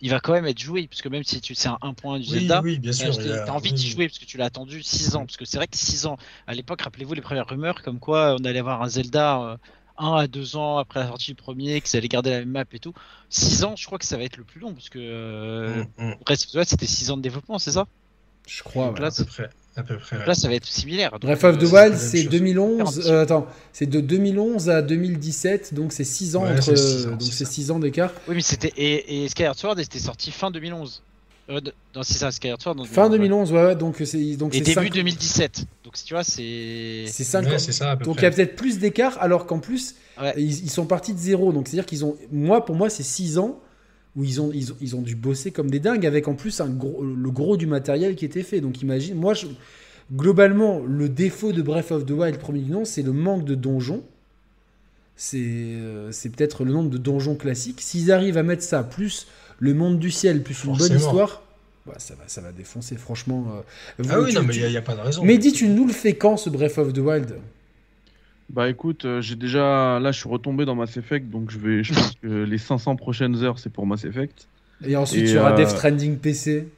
[0.00, 2.18] il va quand même être joué, parce que même si tu c'est un 1 point
[2.18, 4.82] du Zelda, oui, bien sûr, euh, t'as envie d'y jouer parce que tu l'as attendu
[4.82, 6.16] 6 ans, parce que c'est vrai que 6 ans,
[6.46, 9.58] à l'époque, rappelez-vous les premières rumeurs comme quoi on allait avoir un Zelda
[9.98, 12.38] 1 euh, à 2 ans après la sortie du premier, que ça allait garder la
[12.40, 12.94] même map et tout.
[13.30, 16.10] 6 ans, je crois que ça va être le plus long, parce que euh, mm,
[16.10, 16.64] mm.
[16.64, 17.86] c'était 6 ans de développement, c'est ça?
[18.46, 18.94] Je crois.
[18.98, 19.50] là, à près.
[20.26, 21.16] Là, ça va être similaire.
[21.20, 23.08] Breath of the euh, Wild, c'est 2011.
[23.08, 27.70] Euh, attends, c'est de 2011 à 2017, donc c'est 6 ans entre, donc c'est 6
[27.70, 28.12] ans d'écart.
[28.28, 31.02] Oui, mais c'était et, et Skyward Sword était sorti fin 2011.
[31.50, 31.60] Euh,
[31.94, 32.86] dans c'est ça, Skyward Sword.
[32.86, 35.64] fin 2011, ouais, donc c'est donc et début 2017.
[35.84, 37.58] Donc tu vois, c'est c'est 5 ans.
[37.58, 39.94] Ça, donc il y a peut-être plus d'écart, alors qu'en plus
[40.36, 41.52] ils, ils, sont partis de zéro.
[41.52, 43.60] Donc c'est à dire qu'ils ont, moi pour moi c'est 6 ans
[44.16, 46.60] où ils ont, ils ont, ils ont dû bosser comme des dingues avec en plus
[46.60, 48.60] un gros, le gros du matériel qui était fait.
[48.60, 49.46] Donc imagine, moi, je,
[50.14, 53.54] globalement, le défaut de Breath of the Wild, premier du nom, c'est le manque de
[53.54, 54.02] donjons.
[55.16, 57.80] C'est euh, c'est peut-être le nombre de donjons classiques.
[57.80, 59.26] S'ils arrivent à mettre ça, plus
[59.58, 61.42] le monde du ciel, plus une bonne histoire,
[61.86, 63.46] bah, ça, va, ça va défoncer, franchement.
[63.56, 63.60] euh,
[64.08, 65.24] Ah vous- oui, tu- non, mais il n'y a, pas de raison.
[65.24, 67.34] Mais dis, tu nous le fais quand ce Breath of the Wild?
[68.50, 70.00] Bah écoute, euh, j'ai déjà.
[70.00, 71.84] Là, je suis retombé dans Mass Effect, donc je vais.
[71.84, 74.48] Je pense que les 500 prochaines heures, c'est pour Mass Effect.
[74.84, 76.68] Et ensuite, Et, tu auras euh, Death Stranding PC.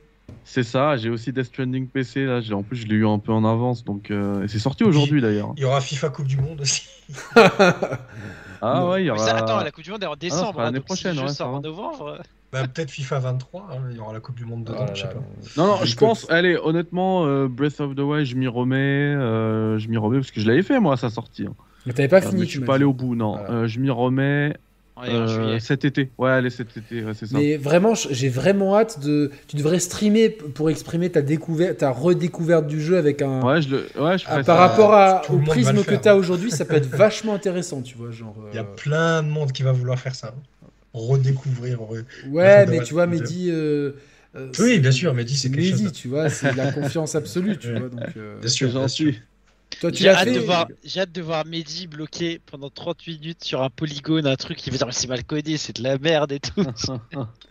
[0.45, 2.25] C'est ça, j'ai aussi Death Stranding PC.
[2.25, 4.11] Là, j'ai- en plus, je l'ai eu un peu en avance, donc.
[4.11, 5.53] euh, c'est sorti aujourd'hui d'ailleurs.
[5.57, 6.89] Il y aura FIFA Coupe du Monde aussi.
[8.63, 9.39] Ah ouais, il y Mais ça, aura.
[9.39, 10.53] attends, la Coupe du Monde est en décembre.
[10.53, 12.19] sera hein, l'année si prochaine, ouais, sort ça en novembre.
[12.53, 15.01] Bah, peut-être FIFA 23, hein, il y aura la Coupe du Monde dedans, Oh je
[15.03, 15.23] sais pas.
[15.57, 19.79] Non, non, je pense, allez, honnêtement, euh, Breath of the Wild, je m'y remets, euh,
[19.79, 21.47] je m'y remets parce que je l'avais fait moi à sa sortie.
[21.47, 21.55] hein.
[21.87, 23.37] Mais t'avais pas Euh, fini, mais je tu suis m'as pas allé au bout, non.
[23.37, 23.51] Voilà.
[23.51, 24.55] Euh, je m'y remets
[25.09, 26.11] euh, cet été.
[26.19, 27.39] Ouais, allez, cet été, ouais, c'est ça.
[27.39, 29.31] Mais vraiment, j'ai vraiment hâte de.
[29.49, 33.41] Tu devrais streamer pour exprimer ta découverte, ta redécouverte du jeu avec un.
[33.43, 34.55] Ouais, je le, ouais, je Ah, par ça.
[34.57, 36.01] rapport à, au prisme que faire.
[36.03, 38.35] t'as aujourd'hui, ça peut être vachement intéressant, tu vois, genre.
[38.53, 40.35] Il y a plein de monde qui va vouloir faire ça.
[40.93, 41.81] Redécouvrir.
[41.81, 43.51] re- Ouais, mais tu vois, Mehdi.
[43.51, 43.93] euh,
[44.37, 45.93] euh, Oui, bien sûr, Mehdi, c'est quelque Mehdi, chose.
[45.93, 47.89] tu vois, c'est la confiance absolue, tu vois.
[47.89, 49.13] Donc, euh, Bien sûr, bien sûr.
[49.13, 49.21] gentil.
[49.81, 50.33] toi, tu J'ai l'as hâte, fait.
[50.33, 54.37] de voir, j'ai hâte de voir Mehdi bloqué pendant 30 minutes sur un polygone, un
[54.37, 56.65] truc qui va dire c'est mal codé, c'est de la merde et tout.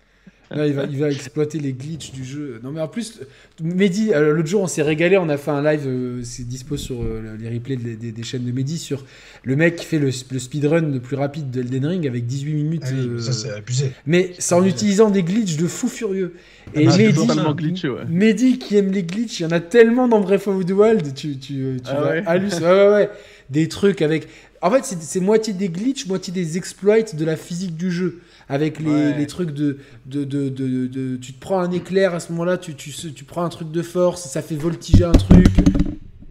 [0.51, 2.59] Là, il va, il va exploiter les glitches du jeu.
[2.63, 3.19] Non, mais en plus,
[3.61, 5.15] Mehdi, euh, l'autre jour, on s'est régalé.
[5.17, 8.23] On a fait un live, euh, c'est dispo sur euh, les replays des, des- des
[8.23, 9.05] chaînes de Mehdi, sur
[9.43, 12.81] le mec qui fait le, le speedrun le plus rapide d'Elden Ring avec 18 minutes.
[12.85, 13.91] Ah oui, euh, ça, c'est abusé.
[14.07, 16.33] mais c'est en utilisant des glitches de fou furieux.
[16.73, 18.05] Et Ah, Mehdi, glitché, ouais.
[18.09, 21.13] Mehdi qui aime les glitches, il y en a tellement dans Breath of the Wild,
[21.13, 22.65] tu, tu, tu Ah vas ouais halluciner.
[22.65, 23.09] Ouais, ouais, ouais.
[23.51, 24.27] Des trucs avec.
[24.61, 28.19] En fait, c'est c'est moitié des glitches, moitié des exploits de la physique du jeu.
[28.51, 29.17] Avec les, Ouais.
[29.17, 32.57] les trucs de, de, de, de, de- Tu te prends un éclair à ce moment-là,
[32.57, 35.47] tu, tu, tu prends un truc de force, ça fait voltiger un truc.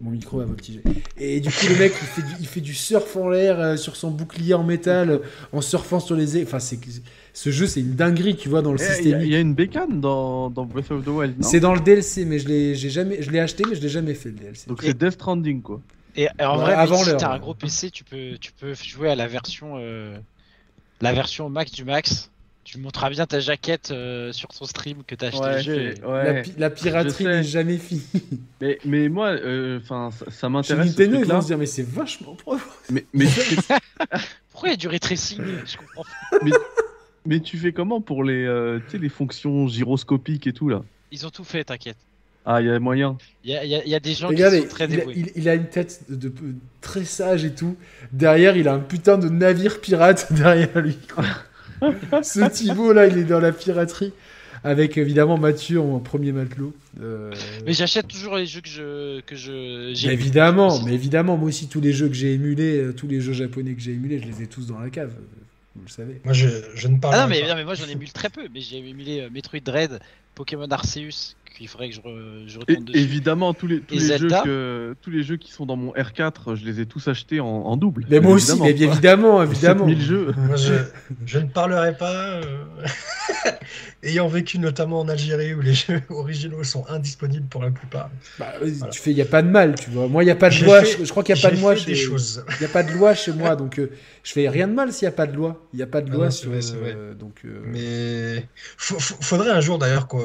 [0.01, 0.81] Mon micro a voltigé.
[1.17, 3.75] Et du coup, le mec, il fait du, il fait du surf en l'air euh,
[3.77, 5.17] sur son bouclier en métal, euh,
[5.51, 6.41] en surfant sur les.
[6.43, 6.79] Enfin, c'est
[7.33, 9.21] ce jeu, c'est une dinguerie, tu vois, dans le système.
[9.21, 12.23] il y a une bécane dans, dans Breath of the Wild, C'est dans le DLC,
[12.25, 14.67] mais je l'ai, j'ai jamais, je l'ai acheté, mais je l'ai jamais fait le DLC.
[14.67, 15.81] Donc c'est Death Stranding, quoi.
[16.15, 19.09] Et en Ouais, vrai, avant si t'as un gros PC, tu peux, tu peux jouer
[19.09, 20.17] à la version, euh,
[21.01, 22.29] la version max du max.
[22.65, 25.93] Tu montreras bien ta jaquette euh, sur ton stream que t'as acheté le jeu.
[25.95, 26.33] c'est- et- ouais.
[26.33, 28.03] la, pi- la piraterie n'est jamais finie.
[28.61, 30.87] Mais, mais moi, euh, enfin, ça, ça Chez m'intéresse.
[30.97, 32.67] Nintendo, ils vont se dire, mais c'est vachement propre.
[32.91, 33.75] Mais, mais, tu fais,
[34.51, 35.41] Pourquoi il y a du ray tracing?
[35.65, 36.37] Je comprends pas.
[37.25, 40.83] mais tu fais comment pour les, euh, tu sais, les fonctions gyroscopiques et tout là?
[41.11, 41.97] Ils ont tout fait, t'inquiète.
[42.45, 43.17] Ah, il y a moyen.
[43.43, 44.85] Il y a, il y a- il y a des gens Regardez, qui sont très
[44.85, 45.13] il, a, dévoués.
[45.17, 46.33] il- il a une tête de, de-
[46.81, 47.75] très sage et tout.
[48.11, 50.97] Derrière, il a un putain de navire pirate derrière lui.
[51.13, 51.25] quoi.
[52.23, 54.13] Ce Thibaut là, il est dans la piraterie.
[54.65, 56.73] Avec évidemment Mathieu en premier matelot.
[57.01, 57.31] Euh,
[57.65, 61.69] Mais j'achète toujours les jeux que je que je j'ai évidemment, mais évidemment, moi aussi,
[61.69, 64.27] tous les jeux que j'ai émulés, euh, tous les jeux japonais que j'ai émulés, je
[64.27, 65.13] les ai tous dans la cave.
[65.17, 65.21] euh,
[65.77, 66.19] Vous le savez.
[66.25, 67.47] Moi, je, je ne parle Ah non mais, pas.
[67.47, 69.99] non, mais moi j'en émule très peu, mais j'ai émulé Metroid Dread,
[70.35, 72.99] Pokémon Arceus, qu'il faudrait que je, re- je Et, retourne dessus.
[72.99, 75.75] évidemment, tous les, tous, Et les jeux Zelda que, tous les jeux qui sont dans
[75.75, 78.05] mon R4, je les ai tous achetés en, en double.
[78.09, 79.85] Mais moi aussi, mais bien évidemment, évidemment.
[79.87, 80.33] 7000 jeux.
[80.37, 80.73] Moi, je,
[81.25, 82.39] je ne parlerai pas.
[82.41, 82.41] euh,
[84.03, 88.09] Ayant vécu notamment en Algérie où les jeux originaux sont indisponibles pour la plupart.
[88.39, 88.87] Bah, Voilà.
[88.91, 90.07] Tu fais, il y a pas de mal, tu vois.
[90.07, 90.81] Moi, il y a pas de loi.
[90.83, 91.91] fait- je, je crois qu'il y a pas de loi chez.
[91.91, 93.91] Il y a pas de loi chez moi, donc euh,
[94.23, 95.67] je fais rien de mal s'il y a pas de loi.
[95.73, 96.77] Il y a pas de Ah loi non, c'est sur.
[96.77, 97.41] vrai, euh, donc.
[97.43, 98.47] euh, Mais
[98.77, 100.21] faudrait un jour d'ailleurs qu'on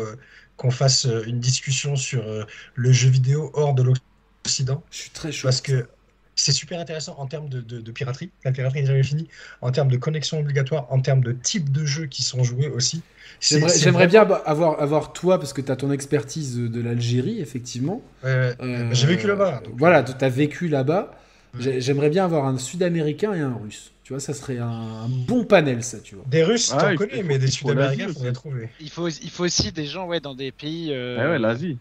[0.56, 4.82] qu'on fasse euh, une discussion sur euh, le jeu vidéo hors de l'Occident.
[4.90, 5.48] Je suis très chaud.
[5.48, 5.88] Parce que
[6.36, 8.30] c'est super intéressant en termes de, de- de piraterie.
[8.44, 9.28] La piraterie n'est jamais finie.
[9.60, 13.02] En termes de connexion obligatoire, en termes de type de jeux qui sont joués aussi.
[13.40, 18.02] J'aimerais bien avoir, avoir toi, parce que tu as ton expertise de l'Algérie, effectivement.
[18.24, 18.56] Ouais, ouais.
[18.60, 19.62] Euh, J'ai vécu là-bas.
[19.76, 21.12] Voilà, tu as vécu là-bas.
[21.54, 21.60] Ouais.
[21.62, 23.92] J'ai- J'aimerais bien avoir un Sud-Américain et un Russe.
[24.04, 26.24] Tu vois, ça serait un, un bon panel, ça, tu vois.
[26.28, 28.68] Des Russes, Ah, t'en connais, mais des Sud-Américains, trouver.
[28.78, 31.78] Il faut il faut aussi des gens ouais dans des pays euh, Ah ouais, l'Asie.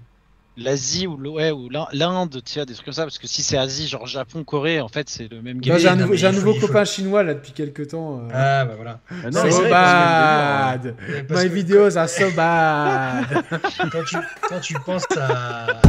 [0.55, 3.41] l'Asie ou ouais ou l'In- l'Inde, tu vois des trucs comme ça parce que si
[3.41, 5.77] c'est Asie genre Japon, Corée, en fait c'est le même Moi, game.
[5.79, 5.95] j'ai un
[6.31, 8.19] nouveau, un copain chinois, là, depuis quelques temps.
[8.19, 8.99] euh, Ah, bah voilà.
[9.09, 10.95] Ah C'est non, so parce bad
[11.27, 13.25] Parce My que videos are so bad
[13.91, 14.17] Quand tu,
[14.47, 15.81] quand tu penses à.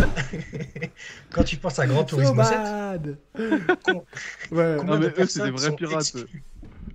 [1.31, 3.17] quand tu penses à Grand So Turismo 7, bad
[3.83, 4.05] con-
[4.51, 4.77] Ouais.
[4.79, 6.43] combien mais de eux, c'est des personnes vrais sont pirates, exclues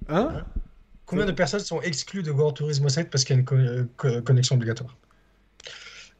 [0.10, 0.44] Hein?
[1.06, 3.56] Combien de personnes sont exclues de Grand Turismo 7 parce qu'il y a une co-
[3.56, 4.96] euh, co- connexion obligatoire?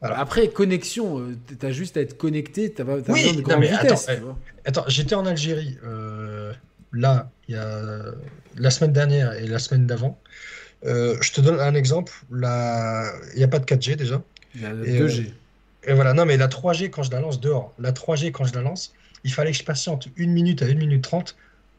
[0.00, 0.18] Voilà.
[0.18, 4.08] Après, connexion, euh, t'as juste à être connecté, t'as pas Oui, besoin de grande vitesse.
[4.08, 4.38] attends, vois.
[4.64, 6.52] Attends, j'étais en Algérie euh,
[6.92, 8.02] là, il y a
[8.56, 10.18] la semaine dernière et la semaine d'avant.
[10.84, 12.12] je te donne un exemple.
[12.30, 13.12] La...
[13.34, 14.22] Il n'y a pas de 4G déjà.
[14.54, 15.32] Il y a 2G.
[15.84, 18.54] et voilà, non, mais la 3G, quand je la lance dehors, la 3G, quand je
[18.54, 21.36] la lance, il fallait que je patiente une minute à une minute trente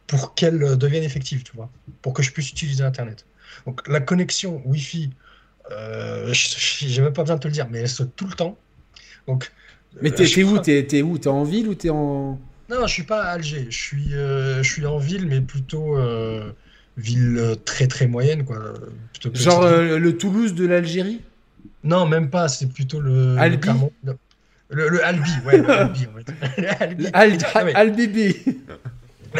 [0.07, 1.69] pour qu'elle devienne effective, tu vois,
[2.01, 3.25] pour que je puisse utiliser Internet.
[3.65, 5.09] Donc la connexion Wi-Fi,
[5.71, 8.57] euh, j'ai même pas besoin de te le dire, mais elle saute tout le temps.
[9.27, 9.51] Donc,
[10.01, 10.57] mais t'es es où?
[10.59, 11.17] T'es où?
[11.17, 13.67] T'es en ville ou t'es en Non, je suis pas à Alger.
[13.69, 16.51] Je suis, euh, je suis en ville, mais plutôt euh,
[16.97, 18.59] ville très très moyenne, quoi.
[19.33, 21.21] Genre euh, le Toulouse de l'Algérie?
[21.83, 22.47] Non, même pas.
[22.47, 23.35] C'est plutôt le.
[23.37, 23.69] Albi?
[24.73, 26.65] Le, le, Albi, ouais, le Albi, en fait.
[26.79, 27.07] Albi.
[27.11, 27.37] Al
[27.75, 28.35] Albibi.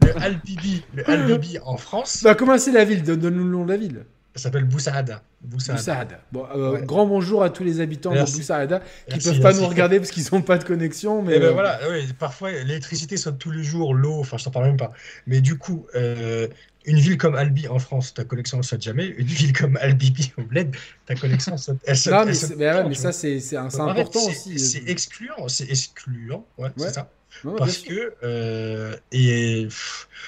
[0.00, 2.20] le Albibi, le Albibi en France.
[2.22, 3.02] Bah, comment c'est la ville?
[3.02, 4.04] Donne-nous le nom de la ville.
[4.34, 5.22] Ça s'appelle Boussaada.
[5.42, 6.20] Boussaada.
[6.32, 9.66] Bon, euh, Grand bonjour à tous les habitants de Boussaada qui ne peuvent pas nous
[9.66, 11.22] regarder parce qu'ils n'ont pas de connexion.
[11.22, 11.78] Mais eh ben euh, voilà,
[12.18, 14.92] parfois l'électricité saute tous les jours, l'eau, enfin je t'en parle même pas.
[15.26, 16.48] Mais du coup, euh,
[16.86, 19.06] une ville comme Albi en France, ta connexion ne saute jamais.
[19.06, 21.78] Une ville comme Albibi au Bled, ta connexion saute.
[21.84, 24.58] Elle saute non, mais, mais, ça c'est important aussi.
[24.58, 26.70] C'est excluant, c'est excluant, ouais.
[26.78, 27.10] c'est ça
[27.56, 29.68] parce que, euh, et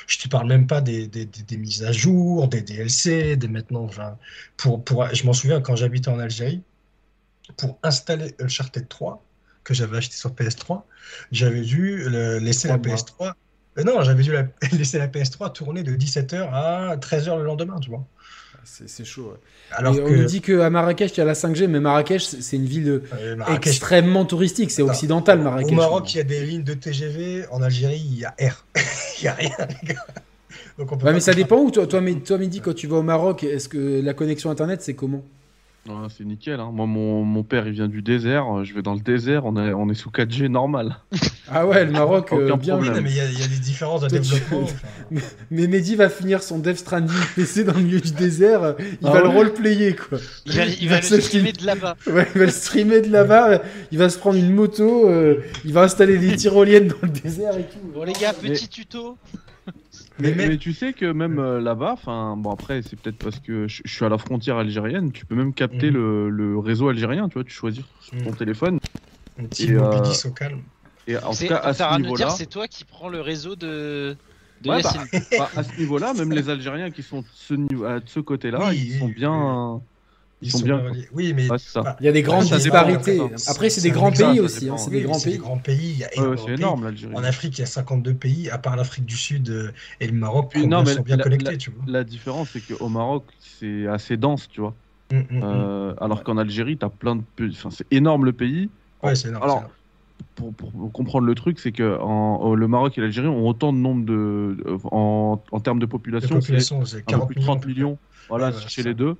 [0.07, 3.84] je te parle même pas des, des, des, mises à jour, des DLC, des maintenant.
[3.84, 4.18] Enfin,
[4.57, 6.62] pour, pour, je m'en souviens quand j'habitais en Algérie,
[7.57, 9.24] pour installer Uncharted 3,
[9.62, 10.83] que j'avais acheté sur PS3,
[11.33, 12.08] j'avais dû
[12.41, 13.33] laisser la PS3.
[13.78, 14.33] Euh, non, j'avais dû
[14.73, 18.07] laisser la PS3 tourner de 17h à 13h le lendemain, tu vois.
[18.65, 19.34] C'est chaud.
[19.73, 22.67] Alors On nous dit qu'à Marrakech, il y a la 5G, mais Marrakech, c'est une
[22.67, 23.02] ville
[23.62, 24.70] extrêmement touristique.
[24.70, 25.73] C'est occidental, Marrakech.
[25.73, 27.47] Au Maroc, il y a des lignes de TGV.
[27.51, 28.65] En Algérie, il y a R.
[29.18, 30.07] il n'y a rien, les gars.
[30.78, 31.70] Donc mais ça dépend où.
[31.70, 34.94] Toi, toi, toi, Mehdi, quand tu vas au Maroc, est-ce que la connexion Internet, c'est
[34.94, 35.23] comment?
[36.08, 36.60] C'est nickel.
[36.60, 36.70] Hein.
[36.72, 38.64] Moi, mon, mon, père, il vient du désert.
[38.64, 40.96] Je vais dans le désert, on est, on est sous 4G normal.
[41.46, 42.78] Ah ouais, le Maroc, euh, bien.
[42.78, 44.66] Oui, mais il y, a des différences de développement.
[45.50, 48.76] mais Mehdi va finir son Dev Stranding PC dans le milieu du désert.
[48.78, 50.18] Il ah va le roleplayer, quoi.
[50.46, 51.96] Il va, il va le streamer de là-bas.
[52.06, 53.60] Ouais, il va le streamer de là-bas.
[53.92, 55.06] Il va se prendre une moto.
[55.10, 57.92] Euh, il va installer des tyroliennes dans le désert et tout.
[57.92, 59.18] Bon, les gars, petit tuto.
[60.18, 63.83] Mais, tu sais que même euh, là-bas, enfin bon après c'est peut-être parce que je,
[63.84, 65.97] suis à la frontière algérienne, tu peux même capter mhm.
[65.97, 68.36] le, le, réseau algérien, tu vois, tu choisis sur ton mhm.
[68.36, 68.78] téléphone.
[69.39, 69.91] Un petit et, euh,
[70.25, 70.62] au calme.
[71.07, 74.17] Et en tout cas à ce niveau-là, c'est toi qui prends le réseau de.
[74.62, 74.93] de ouais, bah,
[75.39, 78.99] bah, à ce niveau-là, même les Algériens qui sont de ce, à ce côté-là, ils
[78.99, 79.81] sont bien.
[80.42, 80.82] Ils, sont, bien.
[81.12, 83.20] Oui, mais il y a des grandes disparités.
[83.46, 84.68] Après, c'est des grands pays aussi.
[84.68, 85.38] Hein, c'est des grands pays.
[85.38, 86.04] grands pays.
[86.44, 87.14] c'est énorme l'Algérie.
[87.14, 90.12] En Afrique, il y a 52 pays, à part l'Afrique du Sud euh, et le
[90.12, 91.58] Maroc, qui sont bien connectés.
[91.58, 91.84] tu vois.
[91.86, 94.74] La différence, c'est qu'au Maroc, c'est assez dense, tu vois.
[95.12, 95.42] Hum, hum, hum.
[95.44, 98.70] Euh, alors qu'en Algérie, tu as plein de Enfin, c'est énorme le pays.
[99.02, 99.44] Ouais, c'est énorme.
[99.44, 99.64] Alors,
[100.34, 103.78] pour, pour, comprendre le truc, c'est que en, le Maroc et l'Algérie ont autant de
[103.78, 104.56] nombre de.
[104.90, 107.98] En, en termes de population, c'est 40 plus de 30 millions.
[108.28, 109.16] Voilà, chez les deux.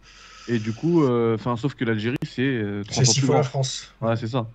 [0.47, 3.92] Et du coup, euh, enfin, sauf que l'Algérie, c'est euh, C'est six fois la France.
[4.00, 4.47] Ouais, c'est ça.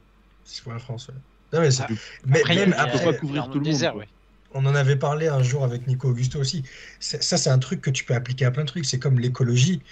[0.44, 1.16] Six fois la France, ouais.
[1.52, 1.88] Non, mais, ça...
[2.26, 4.02] mais après, même après, pas couvrir tout le désert, monde.
[4.02, 4.10] Ouais.
[4.54, 6.64] On en avait parlé un jour avec Nico Augusto aussi.
[7.00, 8.86] Ça, c'est un truc que tu peux appliquer à plein de trucs.
[8.86, 9.84] C'est comme l'écologie.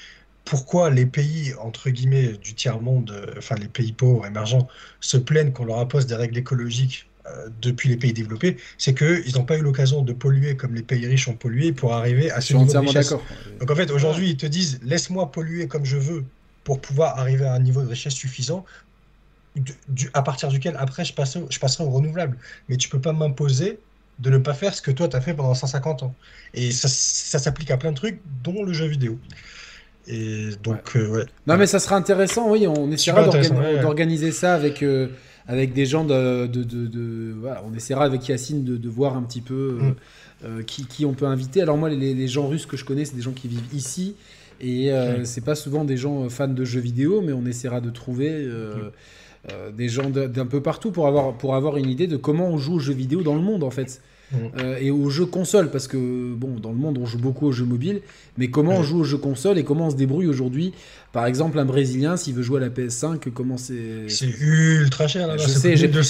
[0.46, 4.68] Pourquoi les pays, entre guillemets, du tiers-monde, euh, enfin les pays pauvres, émergents,
[5.00, 7.12] se plaignent qu'on leur impose des règles écologiques
[7.62, 11.06] depuis les pays développés, c'est qu'ils n'ont pas eu l'occasion de polluer comme les pays
[11.06, 13.14] riches ont pollué pour arriver à ce niveau de richesse.
[13.60, 16.24] Donc en fait, aujourd'hui, ils te disent laisse-moi polluer comme je veux
[16.64, 18.66] pour pouvoir arriver à un niveau de richesse suffisant,
[19.56, 22.38] du, à partir duquel après je, passe, je passerai au renouvelable.
[22.68, 23.80] Mais tu peux pas m'imposer
[24.20, 26.14] de ne pas faire ce que toi tu as fait pendant 150 ans.
[26.54, 29.18] Et ça, ça s'applique à plein de trucs, dont le jeu vidéo.
[30.08, 31.02] Et donc, ouais.
[31.02, 33.28] Euh, non, mais ça sera intéressant, oui, on essaiera
[33.82, 34.84] d'organiser ça avec.
[34.84, 35.10] Euh,
[35.48, 39.42] avec des gens de, de, de, voilà, on essaiera avec Yacine de, voir un petit
[39.42, 39.96] peu euh, mm.
[40.46, 41.62] euh, qui, qui, on peut inviter.
[41.62, 44.16] Alors moi, les, les, gens russes que je connais, c'est des gens qui vivent ici.
[44.60, 45.26] Et euh, mm.
[45.26, 49.76] c'est pas souvent des gens fans de jeux vidéo, mais on essaiera de trouver mm.
[49.76, 52.76] des gens d'un peu partout pour avoir, pour avoir une idée de comment on joue
[52.76, 54.02] aux jeux vidéo dans le monde en fait.
[54.80, 57.66] Et aux jeux console, parce que bon, dans le monde on joue beaucoup aux jeux
[57.66, 58.02] mobiles,
[58.38, 60.74] mais comment on joue aux jeux console et comment on se débrouille aujourd'hui?
[61.14, 64.08] Par exemple, un Brésilien, s'il veut jouer à la PS5, comment c'est?
[64.10, 65.42] C'est ultra cher là-bas.
[65.42, 66.04] Je sais, j'ai pris,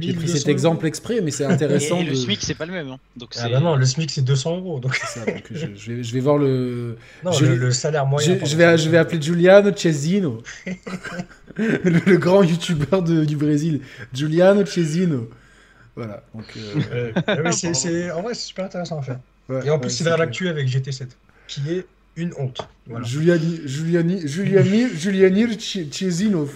[0.00, 1.98] J'ai pris cet exemple exprès, mais c'est intéressant.
[2.00, 2.88] Et, le SMIC, c'est pas le même.
[2.88, 2.98] Hein.
[3.16, 4.80] Donc ah bah non, le SMIC, c'est 200 euros.
[4.80, 4.96] Donc...
[4.96, 6.96] Ça, donc je, je, vais, je, vais, voir le.
[7.24, 8.38] Non, le, salaire moyen.
[8.42, 10.42] Je, vais, je vais appeler Giuliano Cesino,
[11.56, 13.82] le, grand youtubeur du Brésil.
[14.12, 15.28] Giuliano Cesino.
[15.96, 16.22] Voilà.
[16.34, 17.12] Donc, euh...
[17.28, 19.18] euh c'est, en vrai, c'est super intéressant à faire.
[19.64, 21.08] et en plus, c'est vers l'actu avec GT7,
[21.48, 22.66] qui est une honte.
[22.86, 23.04] Voilà.
[23.06, 26.52] Juliani, Juliani, Juliani, Julianir Chezinov.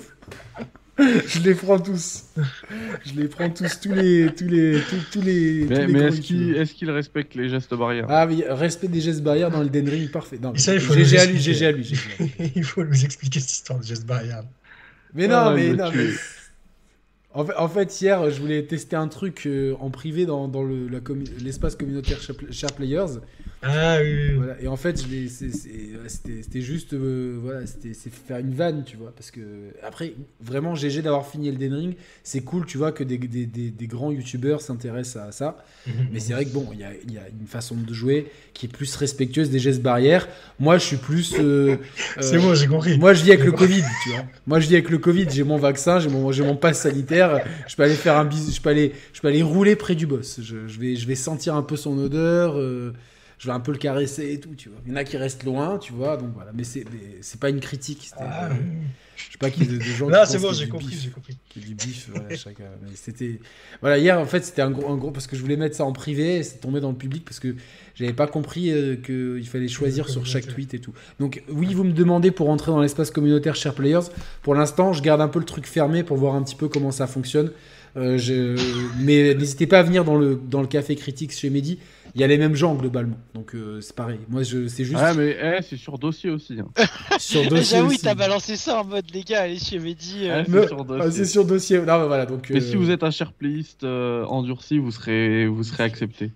[0.98, 2.24] je les prends tous.
[3.06, 5.66] Je les prends tous, tous les, tous les, tous, les.
[5.68, 8.06] Mais, mais est-ce qu'il est respecte les gestes barrières?
[8.10, 10.38] Ah oui, respect des gestes barrières dans le Den Ring, parfait.
[10.40, 11.98] Non, ça, il faut GG à lui, GG à lui.
[12.54, 14.44] il faut nous expliquer cette histoire de gestes barrières.
[15.14, 16.10] Mais non, ah, mais non, mais
[17.32, 22.18] en fait, hier, je voulais tester un truc euh, en privé dans, dans l'espace communautaire
[22.50, 23.20] Share Players.
[23.62, 24.32] Ah oui.
[24.36, 24.60] Voilà.
[24.60, 29.12] Et en fait, c'était juste euh, voilà, c'était faire une vanne, tu vois.
[29.14, 29.40] Parce que,
[29.86, 31.94] après, vraiment, GG d'avoir fini Elden Ring.
[32.24, 35.58] C'est cool, tu vois, que des, des, des, grands youtubeurs s'intéressent à ça.
[35.86, 35.92] Mhm.
[36.12, 38.66] Mais c'est vrai que, bon, il y a, y a, une façon de jouer qui
[38.66, 40.26] est plus respectueuse des gestes barrières.
[40.58, 41.34] Moi, je suis plus.
[41.40, 41.76] Euh,
[42.20, 42.98] c'est bon, j'ai compris.
[42.98, 44.24] Moi, je vis avec le Covid, tu vois.
[44.46, 45.26] Moi, je vis avec le Covid.
[45.30, 47.40] J'ai mon vaccin, j'ai mon, mon pass sanitaire.
[47.66, 50.06] Je peux aller faire un bisou, je peux aller, je peux aller rouler près du
[50.06, 50.40] boss.
[50.42, 52.56] Je, je vais, je vais sentir un peu son odeur.
[53.40, 54.78] Euh, je vais un peu le caresser et tout, tu vois.
[54.84, 56.50] Il y en a qui restent loin, tu vois, donc voilà.
[56.54, 56.84] Mais c'est,
[57.22, 58.10] c'est pas une critique.
[58.18, 58.50] Ah,
[59.16, 60.08] je sais pas qui de, gens.
[60.08, 61.36] Là, c'est bon, j'ai compris, j'ai compris.
[61.48, 62.64] Qui du bif, voilà, chacun.
[62.82, 63.40] Mais c'était,
[63.80, 65.84] voilà, hier en fait, c'était un gros, un gros, parce que je voulais mettre ça
[65.84, 67.54] en privé, c'est tombé dans le public parce que
[67.94, 70.92] j'avais pas compris euh, qu'il fallait choisir sur chaque tweet et tout.
[71.18, 74.08] Donc oui, vous me demandez pour entrer dans l'espace communautaire Share Players.
[74.42, 76.92] Pour l'instant, je garde un peu le truc fermé pour voir un petit peu comment
[76.92, 77.52] ça fonctionne.
[77.96, 78.56] Euh, je...
[79.00, 81.78] Mais n'hésitez pas à venir dans le, dans le café critique chez Mehdi
[82.14, 83.16] il y a les mêmes gens globalement.
[83.34, 84.20] Donc euh, c'est pareil.
[84.28, 85.00] Moi, je, c'est juste.
[85.00, 86.58] Ouais, mais eh, c'est sur dossier aussi.
[86.60, 86.68] Hein.
[87.18, 87.78] sur dossier.
[87.78, 90.28] J'avoue, t'as balancé ça en mode les gars, allez chez Mehdi.
[90.28, 90.44] Euh.
[90.46, 91.04] c'est, sur dossier.
[91.06, 91.78] Ah, c'est sur dossier.
[91.78, 95.62] Non, voilà, donc, mais si euh, vous êtes un cher playiste endurci, vous serez, vous
[95.62, 96.32] serez accepté.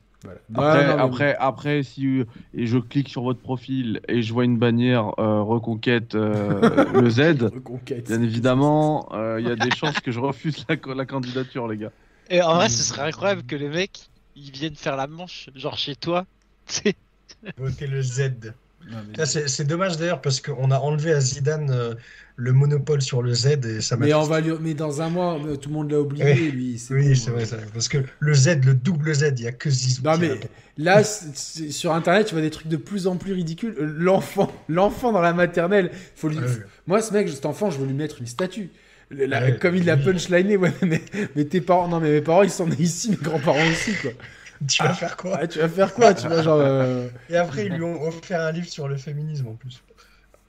[0.55, 2.23] Après, après, après, si
[2.55, 8.07] et je clique sur votre profil et je vois une bannière reconquête le Z, reconquête,
[8.07, 9.07] bien évidemment,
[9.39, 11.93] il y a des chances que je refuse la, la candidature, les gars.
[12.31, 15.78] Et en vrai, ce serait incroyable que les mecs ils viennent faire la manche, genre
[15.78, 16.26] chez toi.
[17.56, 18.30] Voter le Z.
[19.24, 21.94] C'est dommage d'ailleurs parce qu'on a enlevé à Zidane euh,
[22.36, 25.68] le monopole sur le Z et ça mais, on va mais dans un mois, tout
[25.70, 26.82] le monde l'a oublié, lui.
[26.90, 30.02] Oui, c'est vrai, parce que le Z, le double Z, il n'y a que Zizou.
[30.02, 30.38] Non, mais
[30.76, 33.74] là, sur internet, tu vois des trucs de plus en plus ridicules.
[33.78, 36.38] Euh, l'enfant, l'enfant dans la maternelle, faut lui...
[36.86, 38.70] moi, ce mec, cet enfant, je veux lui mettre une statue
[39.60, 41.02] comme il l'a punchliné, ouais, mais,
[41.34, 44.12] mais, tes parents, non, mais mes parents ils sont nés ici, mes grands-parents aussi, quoi.
[44.68, 45.47] Tu vas faire quoi?
[45.47, 46.60] Tu vas faire quoi Tu vois, genre.
[46.60, 49.83] Euh, Et après, ils lui ont offert un livre sur le féminisme en plus.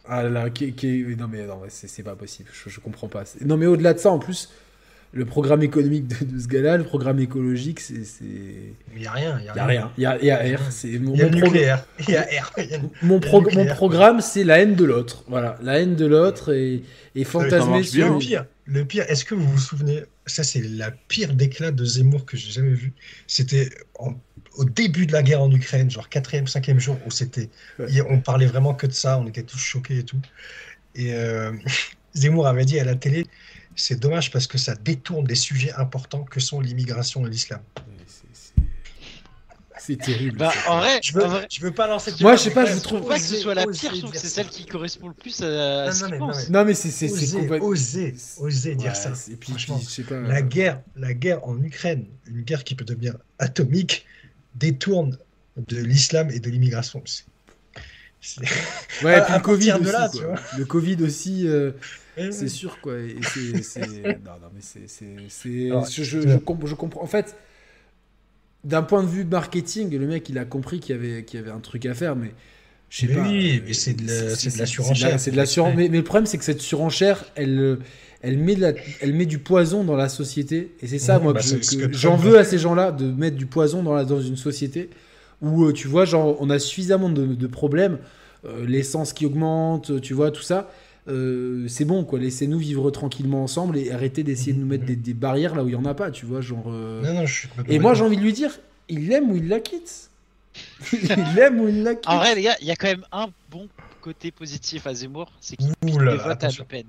[0.08, 1.03] Ah là, qui, qui...
[1.17, 3.24] non mais non, c'est pas possible, je, je comprends pas.
[3.43, 4.51] Non mais au-delà de ça, en plus,
[5.14, 8.03] le programme économique de, ce gars-là, le programme écologique, c'est.
[8.22, 9.40] Il n'y a rien.
[9.40, 9.92] Il n'y a, rien.
[9.98, 10.61] Il y a, y a R.
[10.84, 11.85] Il y a nucléaire.
[12.00, 12.53] Il y a R.
[13.01, 13.22] Mon,
[13.53, 15.24] mon programme, c'est la haine de l'autre.
[15.27, 16.84] Voilà, la haine de l'autre et,
[17.16, 18.14] et fantasmer sur.
[18.14, 21.85] Le pire, le pire est-ce que vous vous souvenez Ça, c'est la pire déclat de
[21.85, 22.93] Zemmour que j'ai jamais vu.
[23.27, 23.69] C'était
[24.58, 27.50] au début de la guerre en Ukraine, genre 4e, 5e jour, où c'était.
[28.09, 30.19] On parlait vraiment que de ça, on était tous choqués et tout.
[30.95, 31.51] Et euh,
[32.14, 33.25] Zemmour avait dit à la télé
[33.76, 37.62] c'est dommage parce que ça détourne des sujets importants que sont l'immigration et l'islam.
[39.78, 40.38] C'est terrible.
[40.38, 42.12] Bah, en vrai, je veux, je veux pas lancer.
[42.22, 43.94] Moi, je sais pas, je trouve pas que ce soit la pire.
[43.94, 46.50] Je trouve que c'est celle qui correspond le plus à, ce qu'il pense.
[46.50, 47.10] Non, mais c'est.
[47.62, 49.12] Oser, oser dire ça.
[49.30, 50.20] Et puis, Franchement, je sais pas.
[50.22, 54.06] La guerre, la guerre en Ukraine, une guerre qui peut devenir atomique,
[54.56, 55.18] détourne
[55.58, 57.04] de l'islam et de l'immigration.
[59.04, 59.92] Ouais, et puis le Covid aussi.
[59.92, 60.10] Là,
[60.58, 61.48] le Covid aussi.
[61.48, 61.72] Euh,
[62.32, 62.98] c'est sûr, quoi.
[62.98, 63.18] Et
[63.61, 64.88] c'est, non, non, mais c'est.
[64.88, 67.02] Je, je, je, comprends.
[67.02, 67.35] En fait,
[68.64, 71.44] d'un point de vue marketing, le mec, il a compris qu'il y avait, qu'il y
[71.44, 72.32] avait un truc à faire, mais.
[72.90, 73.22] Je sais pas.
[73.22, 75.19] Oui, mais c'est de, la, surenchère.
[75.19, 75.76] C'est de la, surenchère.
[75.76, 77.80] Mais, mais, le problème, c'est que cette surenchère, elle,
[78.22, 80.76] elle, met de la, elle met du poison dans la société.
[80.82, 83.82] Et c'est ça, moi, bah, que, j'en veux à ces gens-là de mettre du poison
[83.84, 84.90] dans, la, dans une société
[85.42, 87.98] où, euh, tu vois, genre, on a suffisamment de, de problèmes.
[88.45, 90.69] Euh, l'essence qui augmente, tu vois, tout ça.
[91.08, 92.19] Euh, c'est bon, quoi.
[92.19, 95.74] Laissez-nous vivre tranquillement ensemble et arrêtez d'essayer de nous mettre des, barrières là où il
[95.74, 96.66] y en a pas, tu vois, genre.
[96.67, 97.01] Euh.
[97.01, 98.51] Non, non, je suis et moi, j'ai envie de lui dire,
[98.90, 100.09] il l'aime ou il la quitte.
[100.93, 102.09] il l'aime ou il la quitte.
[102.09, 103.67] En vrai, les gars, il y a quand même un bon
[104.01, 106.85] côté positif à Zemmour, c'est qu'il votes à Le Pen.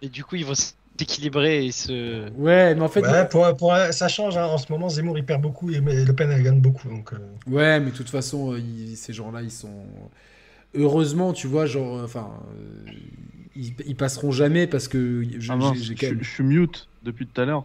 [0.00, 0.54] Et du coup, ils vont
[0.98, 2.30] s'équilibrer et se.
[2.32, 3.02] Ouais, mais en fait.
[3.28, 4.36] pour, ça change.
[4.36, 4.46] Hein.
[4.46, 6.88] En ce moment, Zemmour il perd beaucoup et Le Pen elle gagne beaucoup.
[6.88, 7.18] Donc, euh.
[7.46, 8.56] Ouais, mais de toute façon,
[8.96, 9.84] ces gens-là, ils sont.
[10.74, 12.30] Heureusement, tu vois, genre, enfin,
[13.56, 17.64] ils, passeront jamais parce que ah je, suis mute depuis tout à l'heure.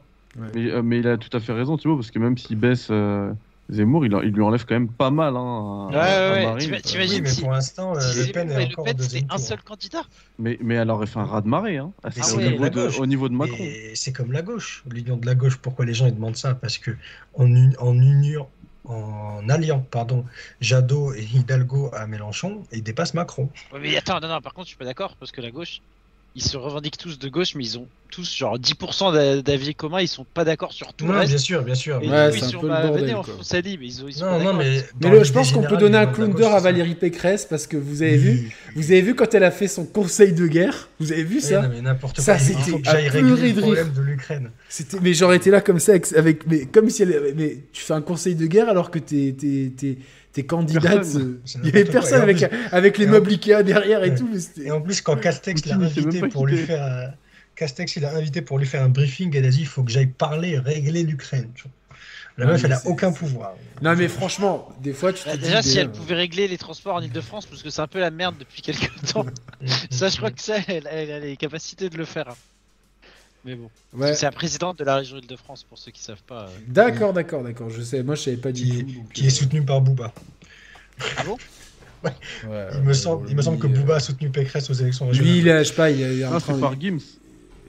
[0.56, 2.90] Euh, mais, il a tout à fait raison, tu vois, parce que même s'il baisse
[2.92, 3.32] euh,
[3.70, 5.36] Zemmour, il, lui enlève quand même pas mal.
[5.36, 9.62] Hein, ouais, ouais, T'imagines mais pour l'instant, euh, Le Pen est encore c'est un seul
[9.64, 10.04] candidat.
[10.38, 13.06] Mais, mais elle aurait fait un ras de marée, hein, ah, au, niveau de, au,
[13.06, 13.66] niveau de, Macron.
[13.96, 15.58] C'est comme la gauche, l'union de la gauche.
[15.58, 16.54] Pourquoi les gens ils demandent ça?
[16.54, 16.92] Parce que
[17.34, 18.48] en, en union,
[18.88, 20.26] en alliant pardon,
[20.62, 23.50] Jadot et Hidalgo à Mélenchon, il dépasse Macron.
[23.80, 25.82] mais attends, non, non, par contre, je suis pas d'accord, parce que la gauche,
[26.38, 30.08] ils se revendiquent tous de gauche, mais ils ont tous genre 10% d'avis communs, ils
[30.08, 31.32] sont pas d'accord sur tout non, le reste.
[31.32, 32.00] bien sûr, bien sûr.
[32.02, 33.24] Et Ouais, peu le bordel, on
[33.62, 34.58] Lille, mais ils, ont- ils sont Non, pas non, d'accord.
[34.60, 34.70] mais.
[34.76, 36.60] Mais dans le- je pense qu'on peut donner un gauche, à.
[36.60, 39.86] Valérie Pécresse parce que vous avez vu, vous avez vu quand elle a fait son
[39.86, 41.64] conseil de guerre, vous avez vu Oui, ça?
[41.64, 43.88] non, mais n'importe Ça, c'était à pleurer de rire.
[44.00, 44.52] l'Ukraine.
[44.70, 47.58] C'était, mais j'aurais été là comme ça avec, avec- mais comme si elle, avait- mais
[47.74, 49.98] tu fais un conseil de guerre alors que t'es, t'es, t'es,
[50.42, 50.84] t'es candidate.
[50.84, 51.22] Personne.
[51.22, 54.30] euh, C'est Il y avait personne avec, plus- avec les meubles Ikea derrière et tout.
[54.32, 56.84] mais c'était- Et en plus, quand Castex l'a invité pour lui faire.
[56.84, 57.12] un-
[57.56, 59.90] Castex, il a invité pour lui faire un briefing, elle a dit il faut que
[59.92, 61.50] j'aille parler, régler l'Ukraine.
[62.38, 63.56] La meuf, elle a aucun pouvoir.
[63.82, 66.60] Non mais franchement, des fois tu te Bah, dis, déjà, si elle pouvait régler les
[66.60, 69.26] transports en Ile-de-France, parce que c'est un peu la merde depuis quelques temps,
[69.90, 72.36] ça, je crois que ça, elle, elle a les capacités de le faire.
[73.48, 74.12] Mais bon, Parce ouais.
[74.12, 76.44] que c'est la présidente de la région Île-de-France, pour ceux qui savent pas.
[76.48, 76.58] euh.
[76.68, 77.70] D'accord, d'accord, d'accord.
[77.70, 78.92] Je sais, moi je savais pas du Qui, tout.
[78.92, 80.14] donc, qui euh, est soutenu par Booba.
[81.18, 81.38] Ah bon?
[82.04, 84.74] Ouais, Il me semble, il me lui, semble que euh, Booba a soutenu Pécresse aux
[84.74, 85.32] élections régionales.
[85.32, 87.00] Lui, il est, je sais pas, il est en Ah, train c'est par Gims.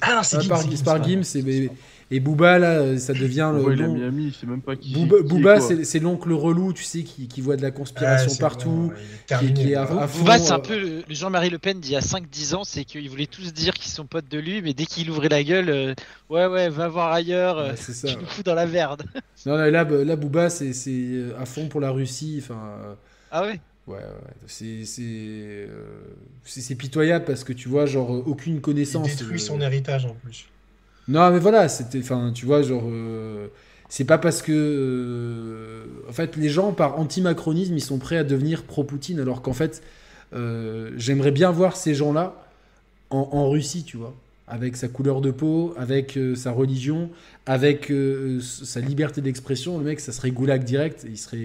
[0.02, 0.76] Ah non, c'est Ah, Gims, par, c'est
[1.24, 1.62] c'est.
[1.62, 1.70] Gims,
[2.10, 4.92] et, Booba là, ça devient le Ouais, il nom- Miami, il même pas qui.
[4.94, 7.70] Booba, est Booba, c'est c'est l'oncle relou, tu sais, qui, qui voit de la Ah,
[7.70, 8.70] conspiration c'est partout.
[8.70, 8.92] bon,
[9.30, 10.02] il est qui, qui est à, Booba.
[10.04, 12.00] à fond, Booba, c'est un euh, peu le, le Jean-Marie Le Pen d'il y a
[12.00, 15.10] 5-10 ans, c'est qu'ils voulaient tous dire qu'ils sont potes de lui, mais dès qu'il
[15.10, 15.94] ouvrait la gueule, euh,
[16.30, 18.08] ouais, ouais, va voir ailleurs, euh, ouais, c'est ça.
[18.08, 19.02] tu nous fous dans la merde.
[19.46, 22.40] Non, non, là, bah, là, Booba, c'est c'est, euh, à fond pour la Russie.
[22.42, 22.94] Enfin, euh,
[23.30, 23.60] Ah ouais?
[23.86, 24.02] ouais, ouais.
[24.46, 26.00] C'est c'est, euh,
[26.44, 29.08] c'est- c'est pitoyable parce que tu vois, genre, euh, aucune Il connaissance.
[29.08, 30.46] détruit euh, son héritage en plus.
[31.08, 33.48] Non, mais voilà, c'était, enfin, tu vois, genre, euh,
[33.88, 38.24] c'est pas parce que, euh, en fait, les gens par anti-macronisme, ils sont prêts à
[38.24, 39.82] devenir pro-Poutine, alors qu'en fait,
[40.34, 42.34] euh, j'aimerais bien voir ces gens-là
[43.10, 44.14] en, en Russie, tu vois,
[44.50, 47.10] avec sa couleur de peau, avec euh, sa religion,
[47.46, 49.78] avec euh, sa liberté d'expression.
[49.78, 51.06] Le mec, ça serait goulag direct.
[51.08, 51.36] Il serait,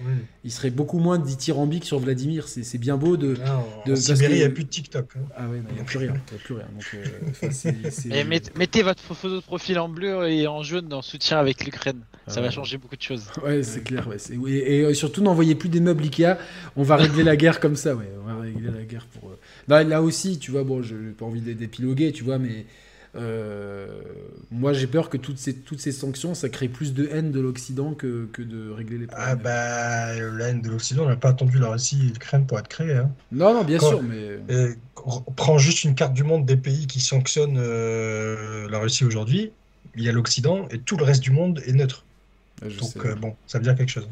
[0.00, 0.06] Oui.
[0.44, 2.48] il serait beaucoup moins dithyrambique sur Vladimir.
[2.48, 3.34] C'est c'est bien beau de.
[3.34, 5.12] Là, en, de- en parce Sibérie, il n'y a plus de TikTok.
[5.16, 5.20] hein.
[5.36, 6.66] Ah ouais, il n'y a plus rien, y a plus rien.
[6.72, 10.46] Donc, euh, enfin, c'est- c'est- Et met- mettez votre photo de profil en bleu et
[10.46, 12.00] en jaune en soutien avec l'Ukraine.
[12.26, 13.26] Ça Ah va changer beaucoup de choses.
[13.44, 14.08] Ouais, c'est clair.
[14.08, 14.16] Ouais,
[14.48, 16.38] et, et, euh, surtout, n'envoyez plus des meubles Ikea.
[16.74, 17.94] On va régler la guerre comme ça.
[17.94, 19.32] Ouais, on va régler la guerre pour.
[19.70, 22.38] Euh, Là, là aussi, tu vois, bon, je n'ai pas envie d'é- d'épiloguer, tu vois,
[22.38, 22.66] mais
[23.16, 23.86] euh,
[24.50, 27.40] moi, j'ai peur que toutes ces, toutes ces sanctions, ça crée plus de haine de
[27.40, 29.28] l'Occident que, que de régler les problèmes.
[29.30, 32.58] Ah bah, la haine de l'Occident, on n'a pas attendu la Russie et l'Ukraine pour
[32.58, 32.94] être créée.
[32.96, 33.10] Hein.
[33.32, 34.38] Non, non, bien Quand- sûr, mais.
[34.48, 34.74] Et
[35.06, 39.52] on prend juste une carte du monde des pays qui sanctionnent euh, la Russie aujourd'hui.
[39.96, 42.04] Il y a l'Occident et tout le reste du monde est neutre.
[42.66, 43.06] Je Donc sais.
[43.06, 44.08] euh, bon, ça veut dire quelque chose.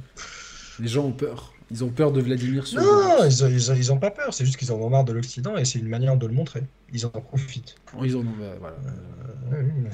[0.78, 1.51] Les gens ont peur.
[1.72, 4.34] Ils ont peur de Vladimir sur Non, ils, ils, ont- ils ont pas peur.
[4.34, 6.62] C'est juste qu'ils en ont marre de l'Occident et c'est une manière de le montrer.
[6.92, 7.76] Ils en profitent.
[8.02, 8.24] Ils en ont.
[8.38, 8.76] bah, voilà.
[9.52, 9.90] Euh, oui,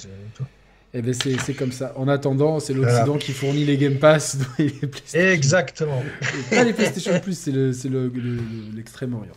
[0.95, 1.93] Et ben c'est comme ça.
[1.97, 2.93] En attendant, c'est Voilà.
[2.93, 5.29] l'Occident qui fournit les Game Pass et les PlayStation.
[5.31, 6.03] Exactement.
[6.51, 9.33] Pas les PlayStation Plus, c'est le- c'est le- le- le- l'extrême-orient.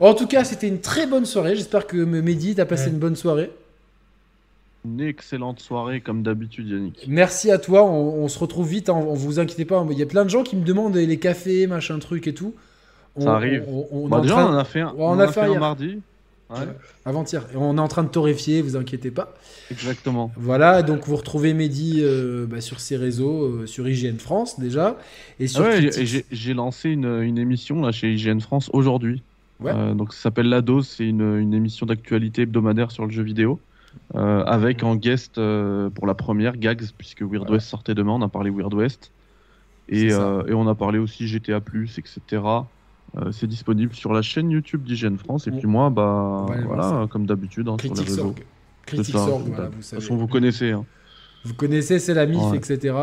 [0.00, 1.54] En tout cas, c'était une très bonne soirée.
[1.56, 2.90] J'espère que Mehdi, t'as passé Ouais.
[2.92, 3.50] une bonne soirée.
[4.84, 7.04] Une excellente soirée, comme d'habitude, Yannick.
[7.08, 7.84] Merci à toi.
[7.84, 8.88] On, on se retrouve vite.
[8.88, 9.86] Hein, on vous inquiétez pas.
[9.90, 12.52] Il y a plein de gens qui me demandent les cafés, machin truc et tout.
[13.14, 13.64] On- Ça arrive.
[13.92, 15.58] On, Bah, déjà, train- on en a fait un, Ouais, on a fait fait un
[15.58, 15.98] mardi.
[16.50, 16.56] Ouais,
[17.06, 17.46] Avant-hier.
[17.54, 18.60] On est en train de torréfier.
[18.60, 19.32] Vous inquiétez pas.
[19.70, 20.32] exactement.
[20.36, 20.82] Voilà.
[20.82, 24.98] Donc vous retrouvez Mehdi euh, bah, sur ses réseaux, euh, sur IGN France déjà,
[25.40, 26.02] et Ah sur ouais, Critics.
[26.02, 29.22] et j'ai j'ai lancé une, une émission là, chez IGN France aujourd'hui.
[29.60, 29.70] Ouais.
[29.74, 33.22] Euh, donc ça s'appelle La Dose, c'est une, une émission d'actualité hebdomadaire sur le jeu
[33.22, 33.60] vidéo.
[34.14, 37.52] Euh, avec en guest euh, pour la première Gags, puisque Weird Voilà.
[37.52, 39.12] West sortait demain, on a parlé Weird West.
[39.88, 42.42] Et, euh, et on a parlé aussi GTA, etc.
[43.30, 45.46] C'est disponible sur la chaîne YouTube d'IGN France.
[45.46, 48.26] Et puis moi, bah voilà, comme d'habitude, hein, sur les réseaux.
[48.28, 50.70] Org, De vous toute façon, vous connaissez.
[50.70, 50.84] hein.
[51.44, 52.56] Vous connaissez, c'est la MIF, Ouais.
[52.58, 52.94] etc.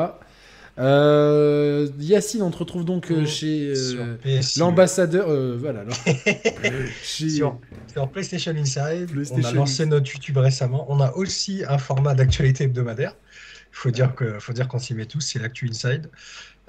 [0.77, 5.27] Euh, Yacine, on te retrouve donc euh, chez euh, l'ambassadeur.
[5.57, 5.81] voilà.
[5.81, 5.95] alors.
[7.03, 7.59] chez- Sur,
[7.91, 10.85] sur PlayStation Inside, on PlayStation a lancé notre YouTube récemment.
[10.89, 13.15] On a aussi un format d'actualité hebdomadaire.
[13.72, 16.09] Il faut dire que, faut dire qu'on s'y met tous, c'est l'actu Inside.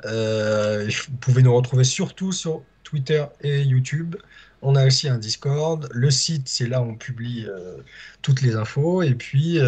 [0.05, 4.17] Vous pouvez nous retrouver surtout sur Twitter et YouTube.
[4.63, 5.89] On a aussi un Discord.
[5.93, 7.47] Le site, c'est là où on publie
[8.23, 9.03] toutes les infos.
[9.03, 9.59] Et puis,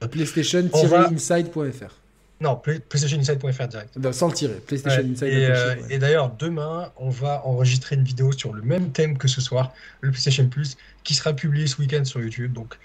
[0.00, 1.97] On PlayStation-inside.fr.
[2.40, 3.96] non, Play- PlayStationInside.fr direct.
[3.96, 4.54] Non, Sans le tirer.
[4.66, 5.24] PlayStation Ouais, Inside.
[5.28, 5.82] et euh, ouais.
[5.90, 9.72] et d'ailleurs, demain, on va enregistrer une vidéo sur le même thème que ce soir,
[10.00, 12.52] le PlayStation Plus, qui sera publié ce week-end sur YouTube.
[12.52, 12.78] Donc,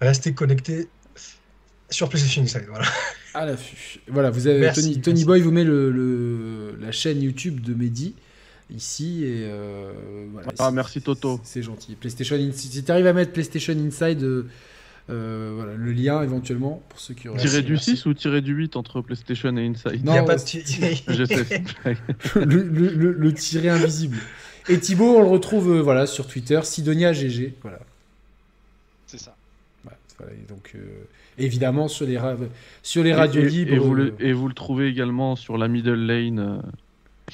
[0.00, 0.88] restez connectés
[1.88, 2.64] sur PlayStation Inside.
[2.68, 2.86] Voilà.
[3.34, 4.00] À l'affût.
[4.08, 5.24] Voilà, vous avez Merci, Tony, Tony merci.
[5.26, 8.14] Boy vous met le, le- la chaîne YouTube de Mehdi
[8.70, 9.92] ici et euh,
[10.32, 10.48] voilà.
[10.58, 11.38] Ah, merci, Toto.
[11.44, 11.94] C'est gentil.
[11.94, 12.72] PlayStation Inside.
[12.72, 14.48] Si tu arrives à mettre PlayStation Inside, euh,
[15.08, 17.38] voilà, le lien éventuellement pour ceux qui auraient.
[17.38, 17.96] Tiré du merci.
[17.96, 20.42] 6 ou tiré du 8 entre PlayStation et Inside Non, Il y a pas de
[21.86, 21.94] euh,
[22.44, 24.16] le, le, le- le tiré invisible.
[24.68, 27.54] Et Thibaut, on le retrouve euh, voilà sur Twitter, Sidonia GG.
[27.62, 27.78] Voilà.
[29.06, 29.36] C'est ça.
[30.48, 30.74] donc,
[31.38, 32.18] évidemment, sur les,
[32.82, 33.72] sur les radios libres.
[33.72, 36.60] Et vous, le, et vous, le, trouvez également sur la middle lane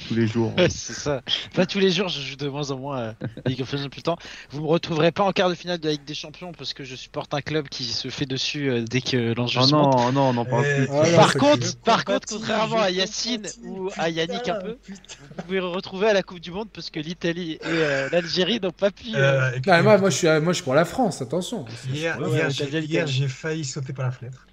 [0.07, 0.53] tous les jours.
[0.57, 1.21] c'est ça.
[1.53, 2.97] Pas tous les jours, je joue de moins en moins
[3.45, 4.17] à League of Legends plus le temps.
[4.51, 6.83] Vous me retrouverez pas en quart de finale de la Ligue des Champions parce que
[6.83, 9.83] je supporte un club qui se fait dessus euh, dès que l'enjeu oh se non,
[9.83, 10.13] monte.
[10.13, 10.87] non, non, pas plus.
[10.91, 15.59] Oh par contre, par contre, contrairement à Yacine ou à Yannick un peu, vous pouvez
[15.59, 19.09] retrouver à la Coupe du Monde parce que l'Italie et euh, l'Algérie n'ont pas pu.
[19.15, 19.51] Euh...
[19.67, 21.65] Ah, moi, moi, je suis, moi, je suis pour la France, attention.
[21.91, 22.17] Hier,
[22.59, 24.47] hier j'ai failli sauter par la fenêtre.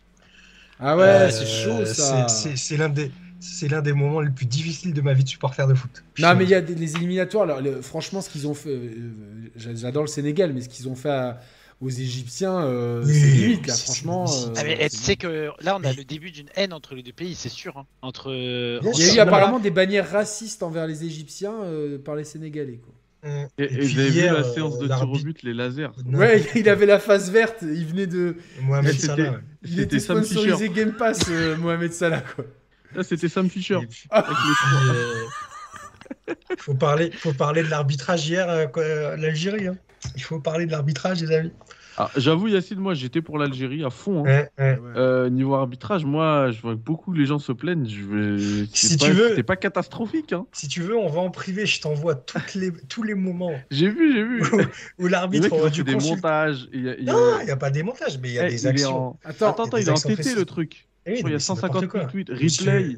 [0.79, 2.27] Ah ouais, c'est chaud ça.
[2.29, 3.11] C'est l'un des
[3.41, 6.05] c'est l'un des moments les plus difficiles de ma vie de supporter de foot.
[6.19, 7.45] Non, mais il y a des, les éliminatoires.
[7.45, 9.13] Alors, franchement, ce qu'ils ont fait, euh,
[9.57, 11.33] j'adore le Sénégal, mais ce qu'ils ont fait
[11.81, 14.27] aux Égyptiens, euh, c'est limite là, franchement.
[14.31, 17.03] Euh, ah, mais tu sais que là, on a le début d'une haine entre les
[17.03, 17.79] deux pays, c'est sûr.
[17.79, 17.87] Hein.
[18.03, 18.31] Entre.
[18.31, 21.57] il y a eu apparemment des bannières racistes envers les Égyptiens
[22.05, 22.95] par les Sénégalais, quoi.
[23.59, 25.91] Et, et, vous avez vu la séance de tir au but, les lasers?
[26.11, 28.37] Ouais, il avait la face verte, il venait de.
[28.63, 29.41] Mohamed Salah.
[29.63, 32.47] Il était sponsorisé Game Pass, Mohamed Salah, quoi.
[32.95, 33.79] Là, c'était Sam Fisher.
[34.13, 35.27] Euh,
[36.59, 39.69] faut parler, faut parler de l'arbitrage hier, euh, l'Algérie.
[39.69, 39.77] Hein.
[40.17, 41.53] Il faut parler de l'arbitrage, les amis.
[42.01, 44.25] Ah, J'avoue, Yacine, moi j'étais pour l'Algérie à fond.
[44.27, 44.47] Hein.
[44.59, 47.87] Euh, niveau arbitrage, moi je vois que beaucoup les gens se plaignent.
[47.87, 48.65] Je...
[48.73, 50.33] Si tu veux, c'est pas catastrophique.
[50.33, 50.47] Hein.
[50.53, 51.67] Si tu veux, on va en privé.
[51.67, 52.73] Je t'envoie les...
[52.89, 53.53] tous les moments.
[53.71, 54.43] J'ai vu, j'ai vu.
[54.99, 56.69] où, l'arbitre aura dû des montages.
[56.73, 58.51] Il y a, Non, il n'y a pas des montages, mais il y a eh,
[58.51, 59.19] des actions.
[59.23, 60.89] Attends, attends, il, a entêté le truc.
[61.05, 62.31] Eh il y a 150 000 tweets.
[62.31, 62.97] Replay.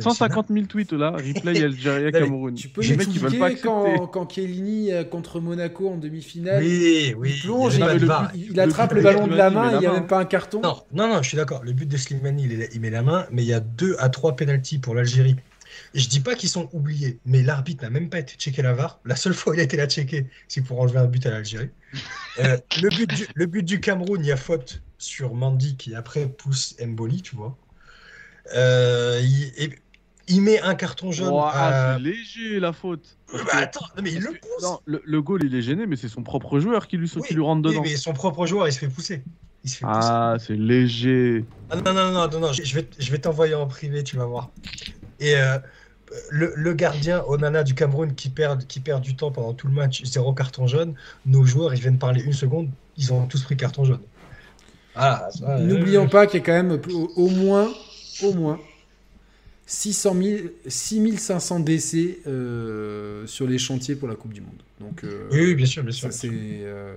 [0.00, 2.54] 150 000 tweets là, replay Algérie Cameroun.
[2.54, 6.62] Tu peux les mecs qui veulent pas quand, quand Chiellini euh, contre Monaco en demi-finale,
[6.62, 7.82] oui, oui, il plonge, il,
[8.60, 10.60] attrape le, ballon de la main, il n'y a même pas un carton.
[10.60, 11.62] Non, non, non je suis d'accord.
[11.64, 14.08] Le but de Slimani, il, il, met la main, mais il y a 2 à
[14.08, 15.36] 3 pénalties pour l'Algérie.
[15.94, 19.00] Je dis pas qu'ils sont oubliés, mais l'arbitre n'a même pas été checké la VAR.
[19.04, 21.30] La seule fois où il a été la checker, c'est pour enlever un but à
[21.30, 21.70] l'Algérie.
[22.40, 25.94] Euh, le, but du, le but du Cameroun, il y a faute sur Mandy qui
[25.94, 27.56] après pousse Mboli, tu vois.
[28.54, 29.20] Euh,
[30.28, 31.32] il, met un carton jaune.
[31.54, 33.16] C'est léger la faute.
[33.32, 34.78] Bah, attends, mais il le pousse.
[34.86, 37.62] le, goal il est gêné, mais c'est son propre joueur qui lui, qui lui rentre
[37.62, 37.80] dedans.
[37.80, 39.22] Oui, mais son propre joueur il se fait pousser.
[39.64, 41.44] Il se fait ah, c'est léger.
[41.70, 44.26] Ah, non, non, non, non, non, je vais, je vais t'envoyer en privé, tu vas
[44.26, 44.50] voir.
[45.20, 45.58] Et euh,
[46.30, 49.72] le, le, gardien Onana du Cameroun qui perd, qui perd du temps pendant tout le
[49.72, 50.94] match, zéro carton jaune.
[51.26, 54.00] Nos joueurs, ils viennent parler une seconde, ils ont tous pris carton jaune.
[54.94, 56.80] Ah, N'oublions pas qu'il y a quand même
[57.16, 57.68] au moins,
[58.22, 58.60] au moins
[59.66, 64.62] 600 000, 6500 décès euh, sur les chantiers pour la Coupe du Monde.
[64.80, 66.12] Donc, euh, oui, bien sûr, bien sûr.
[66.12, 66.94] Ça, c'est, euh,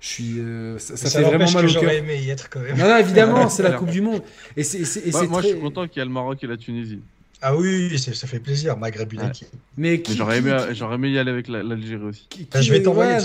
[0.00, 0.42] je suis,
[0.78, 1.90] ça, ça, fait vraiment mal au cœur.
[1.90, 2.76] aimé y être quand même.
[2.76, 4.22] Non, non évidemment, c'est la Coupe du Monde.
[4.56, 5.48] Et c'est, c'est, moi, très...
[5.48, 7.00] je suis content qu'il y ait le Maroc et la Tunisie.
[7.42, 9.46] Ah oui, ça fait plaisir, Maghreb Unaki.
[9.78, 12.28] Mais, j'aurais, aimé, j'aurais aimé y aller avec l'Algérie aussi.
[12.52, 13.16] Bah, je vais t'envoyer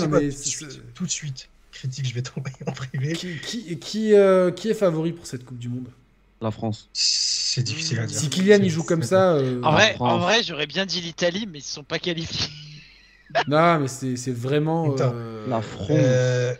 [0.94, 3.12] tout de suite critique, je vais t'envoyer en privé.
[3.12, 5.88] Qui, qui, euh, qui, est favori pour cette Coupe du Monde?
[6.40, 6.90] La France.
[6.92, 8.18] C'est difficile à dire.
[8.18, 9.32] Si Kylian il joue comme ça.
[9.32, 12.50] Euh, en, vrai, en vrai, j'aurais bien dit l'Italie, mais ils ne sont pas qualifiés.
[13.48, 15.88] non, mais c'est vraiment euh, la France.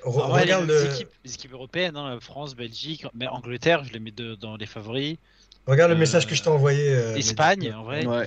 [0.05, 4.57] regarde les, équipes, les, équipes, européennes, hein, France, Belgique, mais Angleterre, je les mets dans
[4.57, 5.19] les favoris.
[5.67, 6.91] Regarde le message que je t'ai envoyé.
[6.91, 8.07] Euh, Espagne, en vrai.
[8.07, 8.27] Ouais.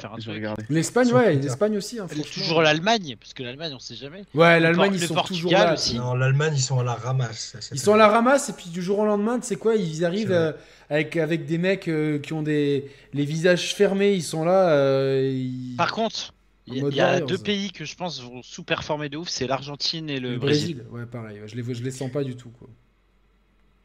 [0.69, 1.97] L'Espagne, ouais, l'Espagne aussi.
[1.97, 4.23] Hein, toujours l'Allemagne, parce que l'Allemagne, on sait jamais.
[4.33, 5.73] Ouais, l'Allemagne, ils sont toujours là.
[5.73, 5.95] Aussi.
[5.95, 7.55] Non, l'Allemagne, ils sont à la ramasse.
[7.71, 10.03] Ils sont à la ramasse, et puis du jour au lendemain, tu sais quoi, ils
[10.03, 10.51] arrivent euh,
[10.89, 15.21] avec, avec des mecs euh, qui ont des les visages fermés, ils sont là.
[15.21, 15.75] Ils...
[15.77, 16.33] Par contre,
[16.67, 20.19] il y, a deux pays que je pense vont sous-performer de ouf, c'est l'Argentine et
[20.19, 20.83] le, Brésil.
[20.91, 22.49] Ouais, pareil, je les, je les sens pas du tout.
[22.49, 22.67] Quoi.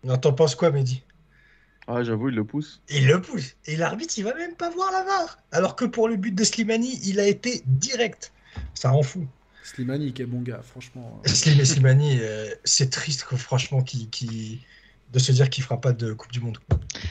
[0.03, 1.03] Non, t'en penses quoi, Mehdi?
[1.87, 2.81] Ah, j'avoue, il le pousse.
[2.89, 3.57] Il le pousse.
[3.67, 5.39] Et l'arbitre, il va même pas voir la barre.
[5.53, 8.33] Alors que pour le but de Slimani, il a été direct.
[8.75, 9.27] Ça rend fou.
[9.63, 11.21] Slimani, quel bon gars, franchement.
[11.27, 14.61] Slimani, euh, c'est triste, franchement, qui,
[15.13, 16.59] de se dire qu'il fera pas de Coupe du Monde.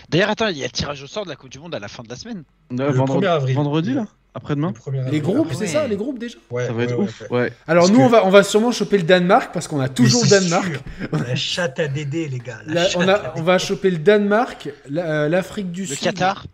[0.09, 1.79] D'ailleurs, attends, il y a le tirage au sort de la Coupe du Monde à
[1.79, 2.43] la fin de la semaine.
[2.71, 3.55] le vendredi, avril.
[3.55, 4.73] vendredi, là après-demain
[5.11, 7.23] Les groupes, c'est ça Les groupes déjà ouais, Ça va être ouf.
[7.29, 7.53] Ouais.
[7.67, 10.29] Alors nous, on, va, on va sûrement choper le Danemark parce qu'on a toujours le
[10.29, 10.79] Danemark.
[11.11, 12.59] La chatte à Dédé, les gars.
[12.95, 15.99] on, a, on va choper le Danemark, euh, l'Afrique du Sud.
[15.99, 16.45] Le Qatar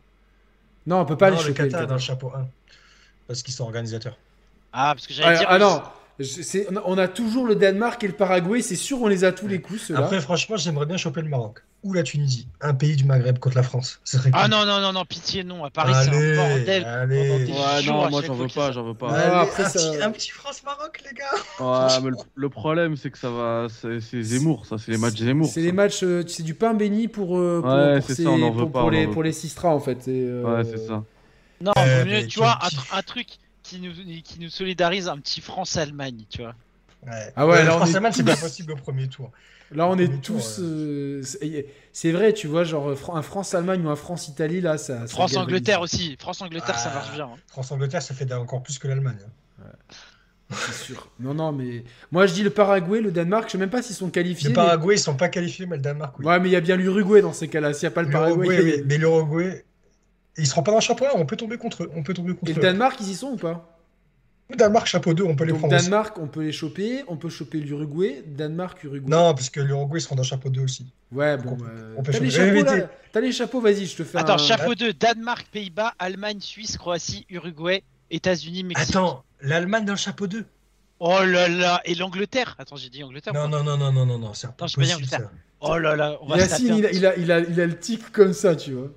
[0.87, 1.63] Non, on peut pas non, les choper.
[1.63, 2.45] Le Qatar dans le chapeau 1.
[3.27, 4.17] Parce qu'ils sont organisateurs.
[4.73, 5.47] Ah, parce que j'allais dire.
[5.49, 5.81] Ah non
[6.85, 9.61] on a toujours le Danemark et le Paraguay, c'est sûr, on les a tous les
[9.61, 9.91] coups.
[9.91, 13.55] Après, franchement, j'aimerais bien choper le Maroc ou la Tunisie, un pays du Maghreb contre
[13.55, 14.01] la France.
[14.33, 15.63] ah non, non, non, non, pitié, non.
[15.63, 16.83] À Paris, c'est un bordel.
[16.83, 17.29] Allez.
[17.29, 19.11] Ouais, non, moi, j'en veux pas, j'en veux pas.
[19.41, 21.25] après, un, petit, France-Maroc, les gars.
[21.59, 23.67] Ouais, mais le, problème, c'est que ça va.
[23.69, 25.47] C'est Zemmour, ça, c'est les matchs Zemmour.
[25.47, 28.41] C'est les matchs, euh, c'est du pain béni pour, euh, pour, ouais, pour, ça, on
[28.41, 30.07] en veut pour, pas, pour les, pour les Sistra, en fait.
[30.07, 30.43] Euh...
[30.43, 31.03] Ouais, c'est ça.
[31.61, 31.73] Non,
[32.05, 33.27] mieux, tu vois, un, un truc
[33.69, 36.55] qui nous, qui nous solidarise un petit France-Allemagne, tu vois.
[37.35, 39.31] Ah ouais, alors c'est pas possible au premier tour.
[39.71, 40.59] Là, on est tous.
[40.59, 41.21] Euh,
[41.93, 45.05] c'est vrai, tu vois, genre un France-Allemagne ou un France-Italie, là, ça.
[45.07, 46.17] France-Angleterre aussi.
[46.19, 47.25] France-Angleterre, ça marche bien.
[47.25, 47.37] Hein.
[47.47, 49.19] France-Angleterre, ça fait encore plus que l'Allemagne.
[49.61, 49.65] Hein.
[50.51, 51.07] C'est sûr.
[51.19, 51.83] Non, non, mais.
[52.11, 54.49] Moi, je dis le Paraguay, le Danemark, je sais même pas s'ils sont qualifiés.
[54.49, 56.25] Le Paraguay, ils sont pas qualifiés, mais le Danemark, oui.
[56.25, 57.73] Ouais, mais il y a bien l'Uruguay dans ces cas-là.
[57.73, 58.83] S'il n'y a pas le Paraguay.
[58.87, 59.63] Mais l'Uruguay,
[60.39, 61.91] ils seront pas dans le championnat, on peut tomber contre eux.
[61.95, 63.75] On peut tomber contre Et le Danemark, ils y sont ou pas?
[64.55, 65.69] Danemark, chapeau 2, on peut les prendre.
[65.69, 67.03] Danemark, on peut les choper.
[67.07, 68.23] On peut choper l'Uruguay.
[68.25, 69.09] Danemark, Uruguay.
[69.09, 70.87] Non, parce que l'Uruguay seront dans chapeau 2 aussi.
[71.11, 71.57] Ouais, bon.
[71.97, 74.73] On, peut T'as les, chapeaux, là T'as les chapeaux, vas-y, je te fais Attends, chapeau
[74.73, 78.89] 2, Danemark, Pays-Bas, Allemagne, Suisse, Croatie, Uruguay, États-Unis, Mexique.
[78.89, 80.45] Attends, l'Allemagne dans le chapeau 2
[81.01, 83.33] Oh là là, et l'Angleterre Attends, j'ai dit Angleterre.
[83.33, 85.19] Non, non, non, non, non, non, non, c'est Attends, je ça.
[85.61, 87.77] Oh là là, on va Yacine, il a, il, a, il, a, il a le
[87.77, 88.91] tic comme ça, tu vois.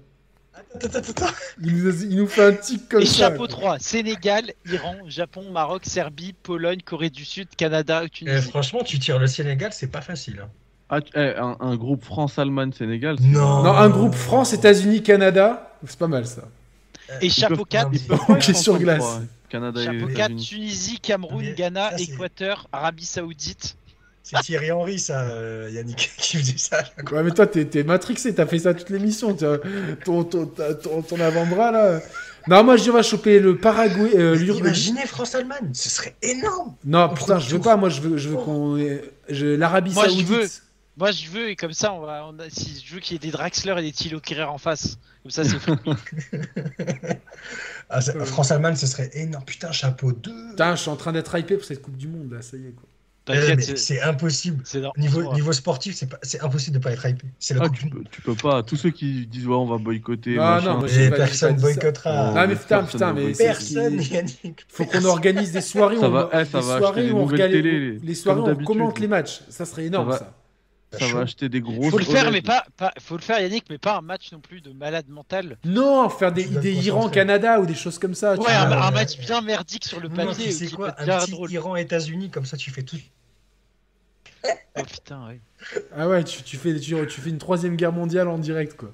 [1.63, 3.29] Il nous, il nous, fait un tic comme Et ça.
[3.29, 8.37] chapeau 3, Sénégal, Iran, Japon, Maroc, Serbie, Pologne, Corée du Sud, Canada, Tunisie.
[8.39, 10.45] Eh, franchement, tu tires le Sénégal, c'est pas facile.
[10.89, 13.63] Ah, eh, un, groupe France-Allemagne-Sénégal non.
[13.63, 16.43] non, un groupe France-États-Unis-Canada, c'est pas mal ça.
[17.21, 17.91] Et chapeau 4,
[18.39, 19.21] qui sur glace.
[19.49, 23.77] Canada chapeau 4, Tunisie, Cameroun, Ghana, Équateur, Arabie Saoudite.
[24.33, 26.85] C'est Thierry Henry, ça, euh, Yannick, qui faisait ça.
[27.11, 29.35] Ouais, mais toi, t'es matrixé, t'as fait ça toute l'émission.
[29.35, 32.01] Ton, ton, ton, ton avant-bras, là.
[32.49, 34.17] Non, moi, je dis, on va choper le Paraguay.
[34.17, 36.75] Euh, imaginez France-Allemagne, ce serait énorme.
[36.85, 37.77] Non, putain, je veux pas.
[37.77, 38.79] Moi, je veux, je veux qu'on.
[39.29, 40.27] L'Arabie Saoudite.
[40.27, 40.49] Je veux.
[40.97, 43.17] Moi, je veux, et comme ça, on va, on a, si je veux qu'il y
[43.17, 44.99] ait des Draxler et des Thilo Kerrer en face.
[45.23, 45.57] Comme ça, c'est
[47.89, 49.45] ah, France-Allemagne, ce serait énorme.
[49.45, 50.51] Putain, chapeau 2.
[50.51, 52.67] Putain, je suis en train d'être hypé pour cette Coupe du Monde, là, ça y
[52.67, 52.89] est, quoi.
[53.31, 54.65] Euh, c'est impossible.
[54.97, 57.27] Niveau, niveau sportif, c'est impossible de pas être hypé.
[57.39, 58.65] C'est ah, tu, peux, tu peux pas.
[58.65, 60.37] Tous ceux qui disent ouais, on va boycotter.
[60.37, 62.33] Non, non, personne boycottera.
[62.35, 64.67] Ah, mais putain, putain, mais personne, Yannick.
[64.69, 65.99] Faut qu'on organise des soirées.
[65.99, 69.09] Ça va, eh, ça va soirées où on télé, les soirées où on commente les
[69.09, 69.43] matchs.
[69.49, 70.35] Ça serait énorme, ça.
[70.99, 71.91] Ça va acheter des gros.
[71.91, 74.41] Faut le faire, mais pas, pas, Faut le faire, Yannick, mais pas un match non
[74.41, 75.59] plus de malade mental.
[75.65, 78.35] Non, faire des, des Iran-Canada ou des choses comme ça.
[78.35, 80.53] Ouais, un, match bien merdique sur le papier.
[80.53, 82.99] C'est quoi Un petit Iran-États-Unis, comme ça, tu fais tout
[84.77, 85.41] oh putain, ouais.
[85.97, 88.91] Ah ouais, tu, tu fais, tu, tu, fais une troisième guerre mondiale en direct, quoi.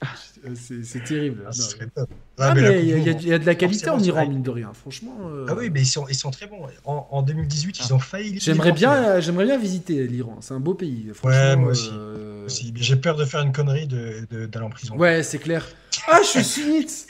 [0.54, 1.44] C'est terrible.
[1.46, 1.50] Ah,
[1.96, 2.02] ah,
[2.38, 5.16] ah mais il y, y, a de la qualité en Iran, mine de rien, franchement.
[5.24, 5.46] Euh...
[5.48, 6.60] Ah oui, mais ils sont, ils sont très bons.
[6.84, 8.38] En, en 2018, ils ont failli.
[8.40, 10.38] J'aimerais bien, j'aimerais bien visiter l'Iran.
[10.40, 11.10] C'est un beau pays.
[11.24, 11.90] Ouais, moi aussi.
[11.92, 12.46] Euh...
[12.46, 12.72] aussi.
[12.76, 14.96] J'ai peur de faire une connerie d'aller de, en prison.
[14.96, 15.66] Ouais, c'est clair.
[16.08, 17.06] Ah, je suis sunnite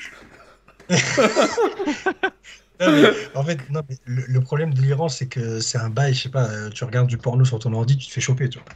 [3.35, 6.29] en fait, non, mais le, problème de l'Iran, c'est que c'est un bail, je sais
[6.29, 8.69] pas, euh, tu regardes du porno sur ton ordi, tu te fais choper, tu vois.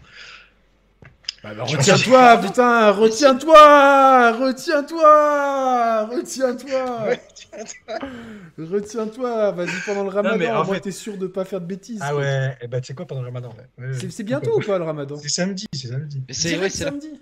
[1.43, 7.17] Bah, bah, retiens-toi, putain, retiens-toi, retiens-toi, retiens-toi,
[8.59, 10.81] retiens-toi, vas-y pendant le ramadan, en fait...
[10.81, 11.99] t'es sûr de pas faire de bêtises.
[12.01, 13.53] Ah ouais, et bah tu sais quoi pendant le ramadan
[14.09, 15.17] C'est bientôt ou pas le ramadan?
[15.17, 16.23] C'est samedi, c'est samedi.
[16.31, 17.21] C'est samedi.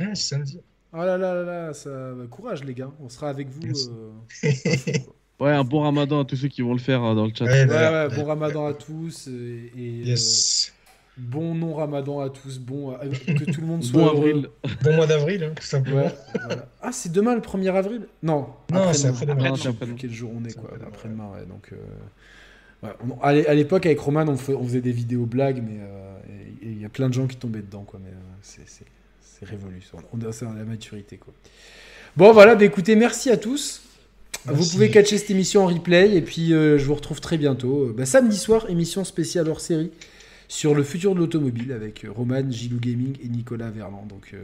[0.00, 0.60] Ouais, c'est samedi.
[0.92, 1.90] Oh là là là là, ça...
[1.90, 3.62] Bah, courage les gars, on sera avec vous.
[4.44, 4.50] Euh...
[5.40, 7.44] Ouais, un bon ramadan à tous ceux qui vont le faire hein, dans le chat.
[7.46, 9.26] Ouais, ouais, bon ramadan à tous.
[9.26, 10.72] Et, yes.
[11.18, 12.58] Euh, bon non-ramadan à tous.
[12.58, 14.02] Bon, euh, que tout le monde soit.
[14.02, 14.48] bon avril.
[14.82, 16.10] Bon mois d'avril, hein, tout simplement.
[16.82, 18.06] Ah, c'est demain le 1er avril?
[18.22, 18.48] Non.
[18.72, 19.52] Non, c'est après-demain.
[19.52, 20.70] Après quel jour on est, quoi.
[20.86, 21.46] Après-demain, ouais.
[21.46, 21.72] Donc.
[21.72, 22.88] Euh...
[23.22, 25.80] à l'époque, avec Roman, on, faisait des vidéos blagues, mais
[26.62, 28.00] il y a plein de gens qui tombaient dedans, quoi.
[28.02, 28.10] Mais
[28.42, 29.82] c'est révolu.
[30.32, 31.34] C'est la maturité, quoi.
[32.16, 33.82] Bon, voilà, bah, écoutez, merci à tous.
[34.46, 37.86] Vous pouvez catcher cette émission en replay et puis euh, je vous retrouve très bientôt.
[37.86, 39.90] Euh, bah, samedi soir, émission spéciale hors série
[40.48, 44.06] sur le futur de l'automobile avec euh, Roman, Gilou Gaming et Nicolas Verland.
[44.06, 44.34] Donc,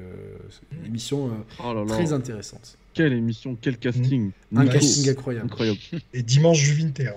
[0.72, 1.30] une émission
[1.62, 2.76] oh très intéressante.
[2.92, 5.46] Quelle émission, quel casting Un casting incroyable.
[5.46, 5.78] incroyable.
[6.12, 7.12] Et dimanche Juvinter.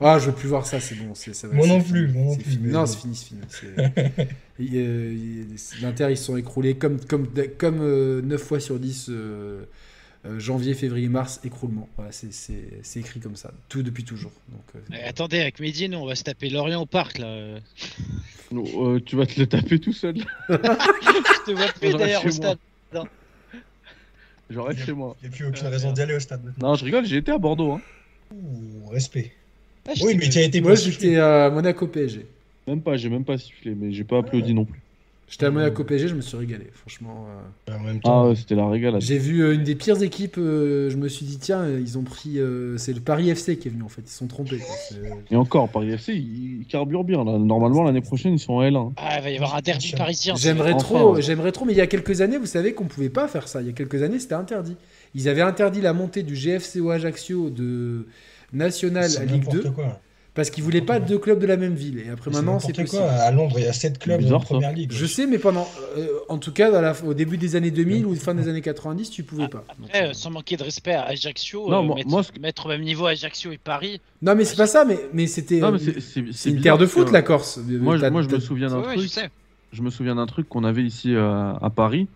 [0.00, 1.14] ah, je veux plus voir ça, c'est bon.
[1.14, 2.58] Ça va, moi, non plus, moi non plus.
[2.58, 3.66] Non, c'est fini, c'est
[4.56, 5.50] fini.
[5.82, 7.26] L'Inter, ils sont écroulés comme, comme,
[7.58, 9.64] comme 9 fois sur 10 euh,
[10.38, 11.88] janvier, février, mars, écroulement.
[11.96, 14.32] Voilà, c'est écrit comme ça, tout depuis toujours.
[14.48, 17.26] Donc, euh, attendez, avec Mehdi, nous, on va se taper Lorient au parc, là.
[18.50, 20.16] Euh, tu vas te le taper tout seul.
[20.48, 20.54] je
[21.44, 22.56] te vois plus d'ailleurs au stade.
[24.48, 25.16] J'aurais chez moi.
[25.20, 26.54] Il n'y a plus aucune raison d'y aller au stade.
[26.58, 27.72] Non, je rigole, j'ai été à Bordeaux.
[27.72, 27.82] Hein.
[28.32, 29.32] Ouh, respect.
[29.86, 32.26] Ah, oui, mais tu as été Moi, j'étais à Monaco PSG.
[32.66, 34.80] Même pas, j'ai même pas sifflé, mais j'ai pas applaudi non plus.
[35.28, 37.26] J'étais à Monaco PSG, je me suis régalé, franchement.
[37.68, 37.94] Euh.
[38.04, 39.02] ah ouais, c'était la régalade.
[39.02, 42.02] J'ai vu euh, une des pires équipes, euh, je me suis dit, tiens, ils ont
[42.02, 42.38] pris.
[42.78, 44.60] c'est le Paris FC qui est venu en fait, ils se sont trompés.
[45.30, 47.24] Et encore, Paris FC, ils carburent bien.
[47.24, 47.38] Là.
[47.38, 48.92] Normalement, l'année prochaine, ils sont en L1.
[48.96, 50.34] Ah, il va y avoir un derby parisien.
[50.34, 53.28] J'aimerais trop, j'aimerais trop, mais il y a quelques années, vous savez qu'on pouvait pas
[53.28, 53.60] faire ça.
[53.60, 54.76] Il y a quelques années, c'était interdit.
[55.14, 58.06] Ils avaient interdit la montée du GFCO Ajaccio de
[58.54, 59.64] National à Ligue 2.
[60.34, 61.98] Parce qu'ils voulaient pas deux clubs de la même ville.
[62.06, 63.10] Et après, maintenant, c'est quoi.
[63.10, 64.92] À Londres, il y a sept clubs en première ligue.
[64.92, 65.68] Je sais, mais pendant.
[65.96, 69.22] Euh, en tout cas, au début des années 2000 ou fin des années 90, tu
[69.24, 69.64] pouvais pas.
[69.68, 73.58] Après, sans manquer de respect à Ajaccio, non, moi, mettre, au même niveau Ajaccio et
[73.58, 74.00] Paris.
[74.22, 75.60] Non, mais c'est pas ça, mais, mais c'était.
[76.32, 77.58] C'est une terre de foot, la Corse.
[77.58, 79.10] Moi, moi je me souviens d'un truc.
[79.70, 82.06] Je me souviens d'un truc qu'on avait ici à Paris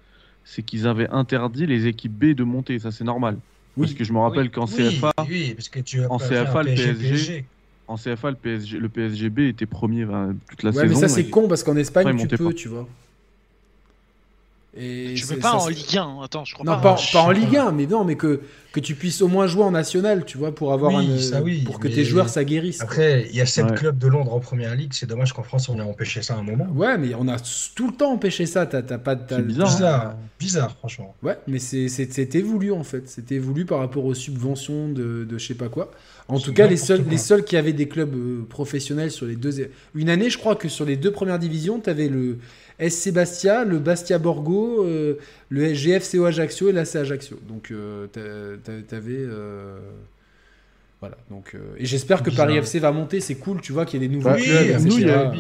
[0.45, 2.79] c'est qu'ils avaient interdit les équipes B de monter.
[2.79, 3.39] Ça, c'est normal.
[3.79, 7.45] Parce que je me rappelle qu'en CFA, parce que tu en CFA, le PSG,
[7.89, 10.07] en CFA, le PSG, le PSGB était premier
[10.49, 10.95] toute la ouais, saison.
[10.95, 12.89] Mais ça, c'est con parce qu'en Espagne, tu peux, tu vois.
[14.75, 16.97] Et tu peux pas en Ligue 1, attends, je crois non, pas.
[17.13, 18.41] Pas, en Ligue 1, mais non, mais que,
[18.73, 21.79] que tu puisses au moins jouer en national, tu vois, pour avoir un, ça, pour
[21.79, 22.81] que tes joueurs s'aguerrissent.
[22.81, 25.69] Après, il y a 7 clubs de Londres en première ligue, c'est dommage qu'en France
[25.69, 26.67] on ait empêché ça à un moment.
[26.75, 27.37] Ouais, mais on a
[27.75, 29.69] tout le temps empêché ça, t'as pas C'est bizarre.
[29.69, 31.15] Bizarre, bizarre, franchement.
[31.23, 35.49] Ouais, mais c'était voulu en fait, c'était voulu par rapport aux subventions de, de je
[35.49, 35.91] sais pas quoi.
[36.29, 39.37] En tout cas, les seuls, les seuls qui avaient des clubs euh, professionnels sur les
[39.37, 39.71] deux.
[39.95, 42.39] Une année, je crois que sur les deux premières divisions, tu avais le
[42.89, 47.39] SC Bastia, le Bastia Borgo, euh, le GFCO Ajaccio et l'AC Ajaccio.
[47.49, 49.27] Donc, euh, tu avais.
[51.01, 54.05] Voilà, donc, et j'espère que Paris FC va monter, c'est cool, tu vois qu'il y
[54.05, 54.81] a des nouveaux clubs.
[54.83, 55.33] Nous, il y, a,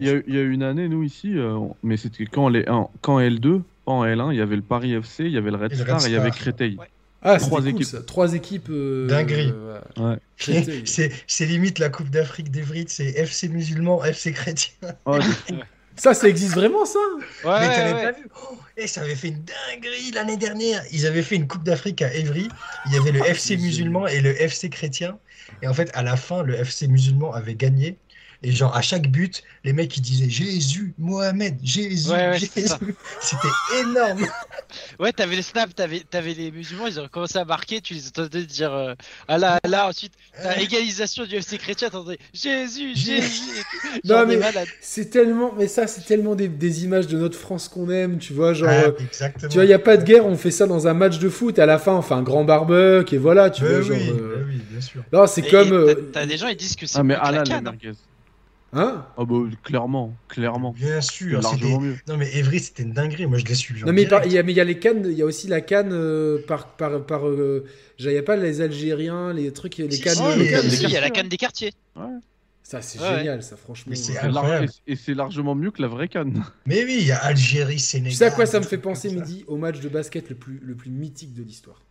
[0.00, 1.36] il y, a une année, nous ici,
[1.84, 2.64] mais c'était quand, les,
[3.00, 5.72] quand L2, en L1, il y avait le Paris FC, il y avait le Red,
[5.72, 6.78] Star, et il y avait Créteil.
[7.24, 8.04] Ah, trois équipes.
[8.06, 8.68] Trois équipes.
[8.70, 9.52] Euh, Dinguerie.
[9.96, 10.18] ouais.
[10.36, 14.74] c'est limite la Coupe d'Afrique d'Evry, c'est FC musulman, FC chrétien.
[15.06, 15.18] Oh,
[15.96, 16.98] ça, ça existe vraiment, ça
[17.44, 20.82] Ouais, Mais t'avais pas vu oh, Et ça avait fait une dinguerie l'année dernière.
[20.92, 22.48] Ils avaient fait une Coupe d'Afrique à Evry.
[22.86, 25.18] Il y avait le FC musulman et le FC chrétien.
[25.62, 27.96] Et en fait, à la fin, le FC musulman avait gagné.
[28.44, 32.50] Et genre, à chaque but, les mecs, ils disaient Jésus, Mohamed, Jésus, Jésus.
[33.20, 34.26] C'était énorme.
[34.98, 38.08] Ouais, t'avais les snaps, t'avais, avais les musulmans, ils ont commencé à marquer, tu les
[38.08, 38.94] entendais dire euh,
[39.28, 43.64] Ah là, là, ensuite, la égalisation du FC chrétien, t'entendais Jésus, Jésus.
[44.04, 44.40] non, mais
[44.80, 48.52] c'est tellement, mais ça, c'est tellement des, images de notre France qu'on aime, tu vois,
[48.52, 48.68] genre.
[48.68, 49.48] Ah, exactement.
[49.48, 51.28] Tu vois, il n'y a pas de guerre, on fait ça dans un match de
[51.28, 53.96] foot, et à la fin, on fait un grand barbecue, et voilà, tu vois, genre.
[53.96, 55.04] Euh, oui, bien sûr.
[55.12, 55.72] Non, c'est comme.
[55.72, 56.98] Euh, t'as, des gens, ils disent que c'est.
[56.98, 57.44] Ah, mais la
[58.74, 60.72] Hein Ah bah clairement, clairement.
[60.72, 61.96] Bien sûr, largement mieux.
[62.08, 63.84] Non mais Evry c'était une dinguerie, moi je l'ai suivi.
[63.84, 65.46] Non mais il y, a, mais il y a les cannes, il y a aussi
[65.46, 67.64] la canne euh, par par par euh,
[67.98, 70.18] j'avais pas les Algériens, les trucs, les cannes.
[70.36, 71.72] il y a la canne des quartiers.
[71.94, 72.02] Ouais.
[72.64, 73.94] Ça c'est génial, ça franchement.
[73.94, 74.14] C'est
[74.86, 76.42] et c'est largement mieux que la vraie canne.
[76.66, 78.12] Mais oui, il y a Algérie, Sénégal.
[78.12, 80.60] Tu sais à quoi ça me fait penser, Midi Au match de basket le plus
[80.62, 81.82] le plus mythique de l'histoire?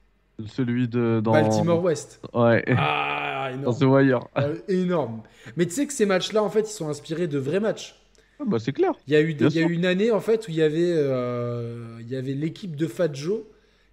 [0.48, 2.20] Celui de dans Baltimore West.
[2.34, 2.64] Ouais.
[2.76, 3.64] Ah, énorme.
[3.66, 4.28] Dans The Wire.
[4.36, 5.22] Ah, énorme.
[5.56, 7.96] Mais tu sais que ces matchs-là, en fait, ils sont inspirés de vrais matchs.
[8.40, 8.94] Ah bah c'est clair.
[9.08, 10.92] Il y a eu, il y a une année en fait où il y avait,
[10.92, 13.42] euh, il y avait l'équipe de Fat Joe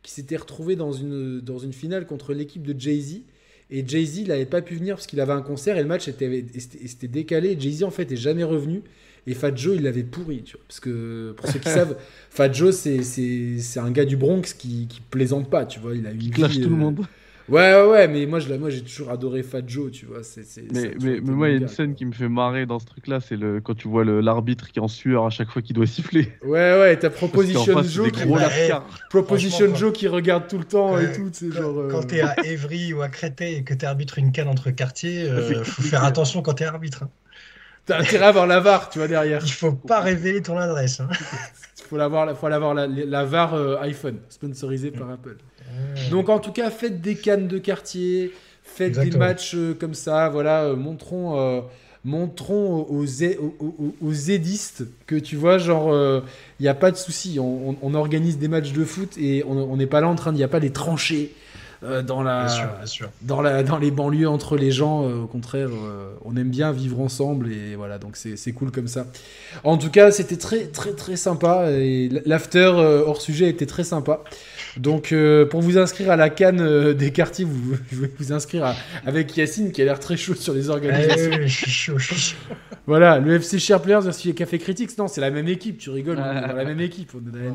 [0.03, 3.21] qui s'était retrouvée dans une, dans une finale contre l'équipe de Jay-Z.
[3.71, 6.09] Et Jay-Z, il n'avait pas pu venir parce qu'il avait un concert et le match
[6.09, 7.57] était, était décalé.
[7.61, 8.83] Jay-Z, en fait, est jamais revenu.
[9.27, 10.65] Et Fat Joe, il l'avait pourri, tu vois.
[10.67, 11.97] Parce que, pour ceux qui savent,
[12.31, 15.95] Fat Joe, c'est un gars du Bronx qui, qui plaisante pas, tu vois.
[15.95, 17.07] Il a une clash tout le euh, monde.
[17.51, 20.21] Ouais, ouais, ouais, mais moi, je, moi j'ai toujours adoré Fat Joe, tu vois.
[20.73, 22.87] mais, mais, mais moi, il y a une scène qui me fait marrer dans ce
[22.87, 25.75] truc-là, c'est le, quand tu vois l'arbitre qui est en sueur à chaque fois qu'il
[25.75, 26.29] doit siffler.
[26.45, 28.23] Ouais, ouais, t'as Proposition Joe, qui...
[29.11, 31.29] Proposition Joe qui regarde tout le temps et tout.
[31.51, 35.29] Genre, quand t'es à Evry ou à Créteil et que t'arbitres une canne entre quartiers,
[35.29, 37.03] euh, faut faire attention quand t'es arbitre.
[37.03, 37.11] Hein.
[37.87, 39.43] T'as intérêt à avoir la VAR, tu vois, derrière.
[39.45, 41.01] Il faut pas révéler ton adresse.
[41.01, 41.09] Hein.
[41.79, 45.37] Il faut l'avoir, faut l'avoir la, la, VAR euh, iPhone, sponsorisée par Apple.
[46.11, 50.29] Donc en tout cas, faites des cannes de quartier, faites des matchs euh, comme ça,
[50.29, 51.65] voilà, euh, montrons,
[52.05, 55.95] montrons aux, aux, aux, zédistes que tu vois, genre,
[56.59, 59.87] il n'y a pas de souci, on, organise des matchs de foot et on n'est
[59.87, 61.33] pas là en train, il n'y a pas des tranchées.
[61.83, 62.47] Euh, dans la,
[63.23, 65.05] Dans, la, dans les banlieues entre les gens.
[65.05, 68.89] Euh, au contraire, euh, on aime bien vivre ensemble et voilà, donc c'est cool comme
[68.89, 69.07] ça.
[69.65, 72.67] En tout cas, c'était très très très sympa et l'after
[73.07, 74.21] hors sujet était très sympa.
[74.77, 75.15] Donc,
[75.51, 78.75] pour vous inscrire à la canne des quartiers, vous, pouvez vous inscrire
[79.07, 81.33] avec Yacine qui a l'air très chaud sur les organisations.
[81.43, 82.55] je suis chaud, je suis chaud.
[82.87, 86.19] Voilà, le FC Share Players versus Café Critics, non, c'est la même équipe, tu rigoles,
[86.19, 87.13] on est dans la même équipe.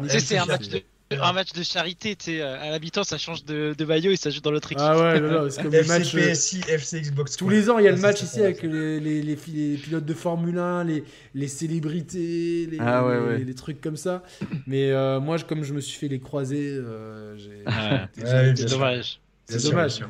[0.08, 3.76] C'est un match de un match de charité, tu sais, à l'habitant, ça change de,
[3.78, 4.84] de maillot et ça joue dans l'autre équipe.
[4.84, 6.16] Ah ouais, non, c'est comme les matchs.
[6.16, 7.38] PSI, FC Xbox.
[7.38, 10.14] Tous les ans, il y a le match ici avec les, les, les, pilotes de
[10.14, 11.04] Formule 1, les,
[11.36, 13.06] les célébrités, les, ah
[13.38, 14.24] les, trucs comme ça.
[14.66, 17.64] Mais euh, moi, comme je me suis fait les croisés, euh, j'ai.
[17.66, 19.20] Ah, c'est dommage.
[19.48, 20.02] C'est dommage.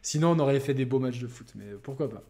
[0.00, 2.22] Sinon, on aurait fait des beaux matchs de foot, mais pourquoi pas.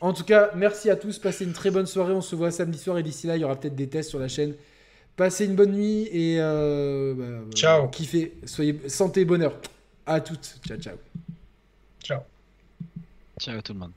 [0.00, 1.18] En tout cas, merci à tous.
[1.18, 2.12] Passez une très bonne soirée.
[2.12, 4.18] On se voit samedi soir et d'ici là, il y aura peut-être des tests sur
[4.18, 4.54] la chaîne.
[5.16, 7.88] Passez une bonne nuit et euh, bah, ciao.
[7.88, 8.34] Kiffez.
[8.44, 9.54] Soyez santé, bonheur.
[10.06, 10.58] À toutes.
[10.66, 10.96] Ciao, ciao.
[12.02, 12.20] Ciao.
[13.38, 13.92] Ciao tout le monde.